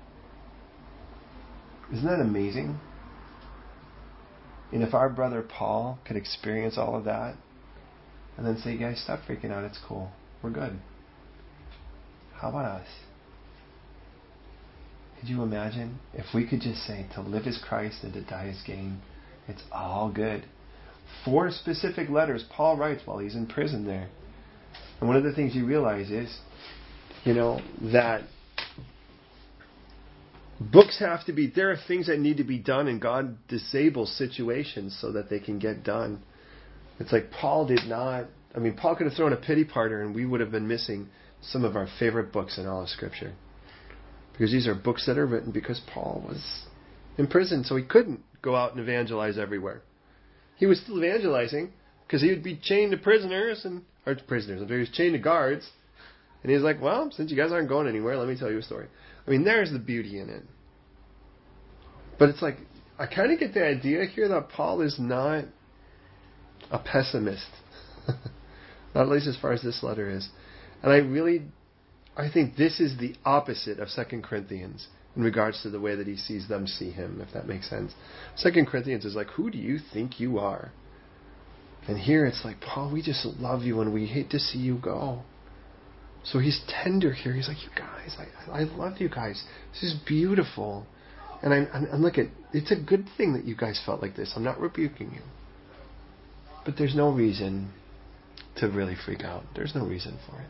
Isn't 1.93 2.07
that 2.07 2.21
amazing? 2.21 2.79
And 4.73 4.83
if 4.83 4.95
our 4.95 5.09
brother 5.09 5.43
Paul 5.43 5.99
could 6.07 6.17
experience 6.17 6.79
all 6.79 6.97
of 6.97 7.05
that 7.05 7.35
and 8.37 8.47
then 8.47 8.59
say, 8.59 8.77
guys, 8.77 9.01
stop 9.03 9.21
freaking 9.29 9.51
out, 9.51 9.65
it's 9.65 9.79
cool. 9.87 10.11
We're 10.43 10.51
good. 10.51 10.79
How 12.35 12.51
about 12.51 12.65
us? 12.65 12.87
Could 15.19 15.29
you 15.29 15.43
imagine 15.43 15.99
if 16.15 16.27
we 16.35 16.47
could 16.47 16.61
just 16.61 16.87
say 16.87 17.07
to 17.15 17.21
live 17.21 17.47
is 17.47 17.63
Christ 17.63 17.99
and 18.03 18.13
to 18.15 18.23
die 18.23 18.49
is 18.49 18.63
gain? 18.67 19.03
It's 19.49 19.63
all 19.71 20.11
good. 20.11 20.47
Four 21.25 21.51
specific 21.51 22.09
letters 22.09 22.45
Paul 22.51 22.77
writes 22.77 23.03
while 23.05 23.19
he's 23.19 23.35
in 23.35 23.47
prison 23.47 23.85
there. 23.85 24.09
And 25.01 25.09
one 25.09 25.17
of 25.17 25.25
the 25.25 25.35
things 25.35 25.55
you 25.55 25.67
realize 25.67 26.11
is, 26.11 26.39
you 27.25 27.35
know, 27.35 27.61
that 27.93 28.23
books 30.61 30.99
have 30.99 31.25
to 31.27 31.33
be, 31.33 31.47
there 31.49 31.71
are 31.71 31.79
things 31.89 32.07
that 32.09 32.21
need 32.21 32.37
to 32.37 32.45
be 32.45 32.59
done, 32.59 32.87
and 32.87 33.01
God 33.01 33.37
disables 33.49 34.17
situations 34.17 34.97
so 35.01 35.13
that 35.13 35.31
they 35.31 35.41
can 35.41 35.59
get 35.59 35.83
done. 35.83 36.23
It's 36.99 37.13
like 37.13 37.31
Paul 37.31 37.67
did 37.67 37.87
not, 37.87 38.27
I 38.55 38.59
mean, 38.59 38.75
Paul 38.75 38.95
could 38.95 39.07
have 39.07 39.17
thrown 39.17 39.33
a 39.33 39.37
pity 39.37 39.65
party 39.65 39.95
and 39.95 40.15
we 40.15 40.27
would 40.27 40.41
have 40.41 40.51
been 40.51 40.69
missing 40.69 41.09
some 41.41 41.65
of 41.65 41.77
our 41.77 41.89
favorite 41.99 42.33
books 42.33 42.59
in 42.59 42.67
all 42.67 42.83
of 42.83 42.89
Scripture. 42.91 43.33
Because 44.33 44.53
these 44.53 44.67
are 44.67 44.75
books 44.75 45.07
that 45.07 45.17
are 45.17 45.27
written 45.27 45.51
because 45.51 45.81
Paul 45.93 46.23
was 46.27 46.67
in 47.17 47.27
prison, 47.27 47.65
so 47.65 47.77
he 47.77 47.83
couldn't 47.83 48.21
go 48.43 48.55
out 48.55 48.73
and 48.73 48.81
evangelize 48.81 49.39
everywhere. 49.39 49.83
He 50.57 50.67
was 50.67 50.81
still 50.81 50.99
evangelizing 50.99 51.73
because 52.07 52.23
he 52.23 52.29
would 52.29 52.43
be 52.43 52.59
chained 52.63 52.93
to 52.93 52.99
prisoners 52.99 53.65
and 53.65 53.83
or 54.07 54.15
prisoners. 54.27 54.67
He 54.69 54.75
was 54.75 54.91
chained 54.91 55.13
to 55.13 55.19
guards, 55.19 55.69
and 56.43 56.51
he's 56.51 56.63
like, 56.63 56.81
"Well, 56.81 57.11
since 57.13 57.31
you 57.31 57.37
guys 57.37 57.53
aren't 57.53 57.69
going 57.69 57.87
anywhere, 57.87 58.17
let 58.17 58.29
me 58.29 58.37
tell 58.37 58.51
you 58.51 58.59
a 58.59 58.63
story." 58.63 58.87
I 59.27 59.31
mean, 59.31 59.45
there's 59.45 59.73
the 59.73 59.79
beauty 59.79 60.19
in 60.19 60.29
it. 60.29 60.43
But 62.19 62.31
it's 62.31 62.43
like 62.43 62.57
I 62.99 63.07
kind 63.07 63.33
of 63.33 63.39
get 63.39 63.55
the 63.55 63.65
idea 63.65 64.05
here 64.05 64.29
that 64.29 64.51
Paul 64.51 64.83
is 64.83 64.97
not 64.99 65.45
a 66.71 66.79
pessimist, 66.79 67.49
not 68.07 68.17
at 69.03 69.09
least 69.09 69.27
as 69.27 69.39
far 69.39 69.53
as 69.53 69.63
this 69.63 69.83
letter 69.83 70.11
is, 70.11 70.29
and 70.83 70.93
I 70.93 70.97
really, 70.97 71.43
I 72.17 72.31
think 72.31 72.57
this 72.57 72.79
is 72.79 72.99
the 72.99 73.15
opposite 73.25 73.79
of 73.79 73.89
Second 73.89 74.23
Corinthians 74.23 74.89
in 75.17 75.23
regards 75.23 75.63
to 75.63 75.71
the 75.71 75.81
way 75.81 75.97
that 75.97 76.07
he 76.07 76.17
sees 76.17 76.49
them 76.49 76.67
see 76.67 76.91
him, 76.91 77.21
if 77.27 77.33
that 77.33 77.49
makes 77.49 77.69
sense. 77.69 77.93
Second 78.37 78.67
Corinthians 78.67 79.05
is 79.05 79.15
like, 79.15 79.29
who 79.29 79.51
do 79.51 79.59
you 79.59 79.79
think 79.93 80.21
you 80.21 80.39
are? 80.39 80.71
And 81.89 81.99
here 81.99 82.27
it's 82.27 82.45
like, 82.45 82.61
Paul, 82.61 82.93
we 82.93 83.03
just 83.03 83.25
love 83.25 83.63
you 83.63 83.81
and 83.81 83.93
we 83.93 84.07
hate 84.07 84.31
to 84.31 84.39
see 84.39 84.59
you 84.59 84.77
go. 84.77 85.23
So 86.25 86.39
he's 86.39 86.61
tender 86.69 87.13
here. 87.13 87.33
He's 87.35 87.49
like, 87.49 87.63
you 87.63 87.71
guys, 87.75 88.17
I, 88.19 88.61
I 88.61 88.63
love 88.65 89.01
you 89.01 89.09
guys. 89.09 89.43
This 89.73 89.93
is 89.93 89.95
beautiful. 90.07 90.87
And 91.43 91.55
I'm, 91.55 91.69
I'm, 91.73 91.89
I'm 91.93 92.03
looking, 92.03 92.31
it's 92.53 92.71
a 92.71 92.77
good 92.77 93.07
thing 93.17 93.33
that 93.33 93.45
you 93.45 93.57
guys 93.57 93.81
felt 93.85 94.03
like 94.03 94.17
this. 94.17 94.33
I'm 94.37 94.45
not 94.45 94.61
rebuking 94.61 95.13
you. 95.15 95.23
But 96.65 96.75
there's 96.77 96.95
no 96.95 97.11
reason 97.11 97.73
to 98.57 98.69
really 98.69 98.97
freak 99.07 99.23
out. 99.23 99.45
There's 99.55 99.75
no 99.75 99.87
reason 99.87 100.19
for 100.29 100.41
it. 100.41 100.49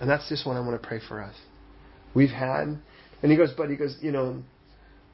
And 0.00 0.10
that's 0.10 0.28
just 0.28 0.46
what 0.46 0.56
I 0.56 0.60
want 0.60 0.80
to 0.80 0.86
pray 0.86 1.00
for 1.06 1.22
us. 1.22 1.34
We've 2.14 2.30
had, 2.30 2.78
and 3.22 3.30
he 3.30 3.36
goes, 3.36 3.50
but 3.56 3.70
he 3.70 3.76
goes, 3.76 3.96
you 4.00 4.10
know, 4.10 4.42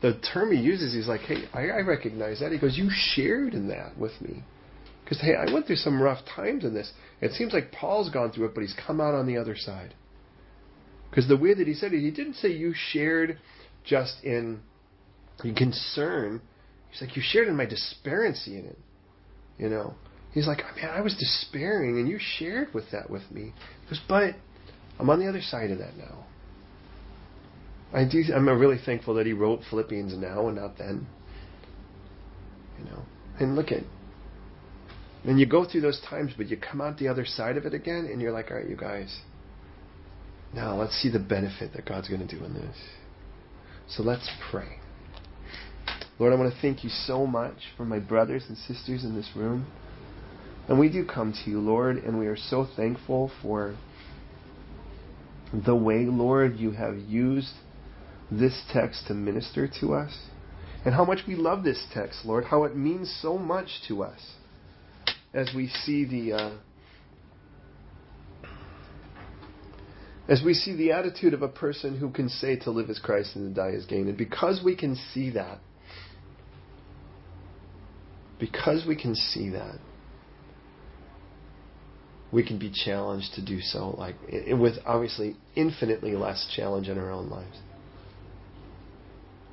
the 0.00 0.18
term 0.32 0.52
he 0.52 0.58
uses, 0.58 0.94
he's 0.94 1.08
like, 1.08 1.22
hey, 1.22 1.44
I, 1.52 1.68
I 1.68 1.80
recognize 1.80 2.40
that. 2.40 2.52
He 2.52 2.58
goes, 2.58 2.78
you 2.78 2.88
shared 2.90 3.52
in 3.52 3.68
that 3.68 3.98
with 3.98 4.18
me. 4.20 4.42
Because, 5.06 5.20
hey, 5.20 5.36
I 5.36 5.52
went 5.52 5.68
through 5.68 5.76
some 5.76 6.02
rough 6.02 6.18
times 6.26 6.64
in 6.64 6.74
this. 6.74 6.92
It 7.20 7.30
seems 7.30 7.52
like 7.52 7.70
Paul's 7.70 8.10
gone 8.10 8.32
through 8.32 8.46
it, 8.46 8.54
but 8.56 8.62
he's 8.62 8.74
come 8.86 9.00
out 9.00 9.14
on 9.14 9.28
the 9.28 9.36
other 9.36 9.54
side. 9.54 9.94
Because 11.08 11.28
the 11.28 11.36
way 11.36 11.54
that 11.54 11.68
he 11.68 11.74
said 11.74 11.92
it, 11.92 12.00
he 12.00 12.10
didn't 12.10 12.34
say 12.34 12.48
you 12.48 12.74
shared 12.74 13.38
just 13.84 14.16
in 14.24 14.60
concern. 15.38 16.42
He's 16.90 17.00
like, 17.00 17.14
you 17.16 17.22
shared 17.24 17.46
in 17.46 17.56
my 17.56 17.66
despairancy 17.66 18.58
in 18.58 18.64
it. 18.64 18.78
You 19.58 19.68
know? 19.68 19.94
He's 20.32 20.48
like, 20.48 20.58
man, 20.74 20.90
I 20.90 21.02
was 21.02 21.14
despairing, 21.14 22.00
and 22.00 22.08
you 22.08 22.18
shared 22.20 22.74
with 22.74 22.90
that 22.90 23.08
with 23.08 23.30
me. 23.30 23.52
He 23.82 23.90
goes, 23.90 24.00
but 24.08 24.34
I'm 24.98 25.08
on 25.08 25.20
the 25.20 25.28
other 25.28 25.40
side 25.40 25.70
of 25.70 25.78
that 25.78 25.96
now. 25.96 26.26
I 27.94 28.04
do. 28.04 28.22
I'm 28.34 28.48
really 28.48 28.80
thankful 28.84 29.14
that 29.14 29.26
he 29.26 29.32
wrote 29.32 29.60
Philippians 29.70 30.18
now 30.18 30.48
and 30.48 30.56
not 30.56 30.76
then, 30.76 31.06
You 32.78 32.84
know? 32.86 33.02
And 33.38 33.54
look 33.54 33.70
at, 33.70 33.84
and 35.26 35.40
you 35.40 35.46
go 35.46 35.64
through 35.64 35.80
those 35.80 36.00
times, 36.08 36.32
but 36.36 36.48
you 36.48 36.56
come 36.56 36.80
out 36.80 36.98
the 36.98 37.08
other 37.08 37.26
side 37.26 37.56
of 37.56 37.66
it 37.66 37.74
again, 37.74 38.08
and 38.10 38.22
you're 38.22 38.32
like, 38.32 38.50
all 38.50 38.58
right, 38.58 38.68
you 38.68 38.76
guys, 38.76 39.20
now 40.54 40.76
let's 40.76 40.94
see 41.02 41.10
the 41.10 41.18
benefit 41.18 41.72
that 41.74 41.84
God's 41.84 42.08
going 42.08 42.26
to 42.26 42.38
do 42.38 42.44
in 42.44 42.54
this. 42.54 42.76
So 43.88 44.04
let's 44.04 44.30
pray. 44.50 44.78
Lord, 46.20 46.32
I 46.32 46.36
want 46.36 46.54
to 46.54 46.60
thank 46.60 46.84
you 46.84 46.90
so 46.90 47.26
much 47.26 47.56
for 47.76 47.84
my 47.84 47.98
brothers 47.98 48.44
and 48.48 48.56
sisters 48.56 49.04
in 49.04 49.16
this 49.16 49.30
room. 49.34 49.66
And 50.68 50.78
we 50.78 50.88
do 50.88 51.04
come 51.04 51.32
to 51.44 51.50
you, 51.50 51.60
Lord, 51.60 51.96
and 51.96 52.18
we 52.18 52.26
are 52.28 52.36
so 52.36 52.66
thankful 52.76 53.30
for 53.42 53.76
the 55.52 55.74
way, 55.74 56.06
Lord, 56.06 56.56
you 56.56 56.70
have 56.70 56.98
used 56.98 57.52
this 58.30 58.62
text 58.72 59.08
to 59.08 59.14
minister 59.14 59.68
to 59.80 59.94
us. 59.94 60.16
And 60.84 60.94
how 60.94 61.04
much 61.04 61.20
we 61.26 61.34
love 61.34 61.64
this 61.64 61.84
text, 61.92 62.24
Lord, 62.24 62.44
how 62.44 62.62
it 62.62 62.76
means 62.76 63.16
so 63.20 63.36
much 63.36 63.82
to 63.88 64.04
us 64.04 64.20
as 65.36 65.52
we 65.54 65.68
see 65.68 66.06
the 66.06 66.32
uh, 66.32 66.56
as 70.28 70.42
we 70.44 70.54
see 70.54 70.74
the 70.74 70.90
attitude 70.90 71.34
of 71.34 71.42
a 71.42 71.48
person 71.48 71.98
who 71.98 72.10
can 72.10 72.28
say 72.28 72.56
to 72.56 72.70
live 72.70 72.90
as 72.90 72.98
Christ 72.98 73.36
and 73.36 73.54
to 73.54 73.60
die 73.60 73.76
as 73.76 73.84
gain. 73.84 74.08
And 74.08 74.16
because 74.16 74.60
we 74.64 74.74
can 74.74 74.96
see 75.14 75.30
that, 75.30 75.60
because 78.40 78.84
we 78.88 78.96
can 78.96 79.14
see 79.14 79.50
that, 79.50 79.78
we 82.32 82.44
can 82.44 82.58
be 82.58 82.72
challenged 82.72 83.34
to 83.34 83.44
do 83.44 83.60
so, 83.60 83.90
like 83.90 84.16
with 84.48 84.78
obviously 84.84 85.36
infinitely 85.54 86.16
less 86.16 86.50
challenge 86.56 86.88
in 86.88 86.98
our 86.98 87.12
own 87.12 87.28
lives. 87.28 87.58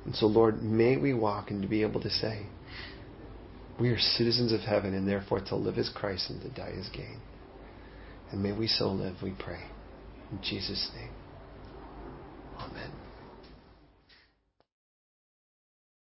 And 0.06 0.16
so, 0.16 0.26
Lord, 0.26 0.62
may 0.62 0.96
we 0.96 1.14
walk 1.14 1.50
and 1.50 1.68
be 1.70 1.82
able 1.82 2.00
to 2.00 2.10
say, 2.10 2.46
we 3.80 3.90
are 3.90 3.98
citizens 3.98 4.52
of 4.52 4.60
heaven, 4.60 4.94
and 4.94 5.08
therefore 5.08 5.40
to 5.40 5.56
live 5.56 5.78
as 5.78 5.90
Christ 5.94 6.30
and 6.30 6.40
to 6.42 6.48
die 6.48 6.74
as 6.78 6.88
gain. 6.90 7.20
And 8.30 8.42
may 8.42 8.52
we 8.52 8.66
so 8.66 8.90
live, 8.90 9.16
we 9.22 9.32
pray. 9.38 9.62
In 10.30 10.40
Jesus' 10.42 10.90
name. 10.96 11.10
Amen. 12.58 13.03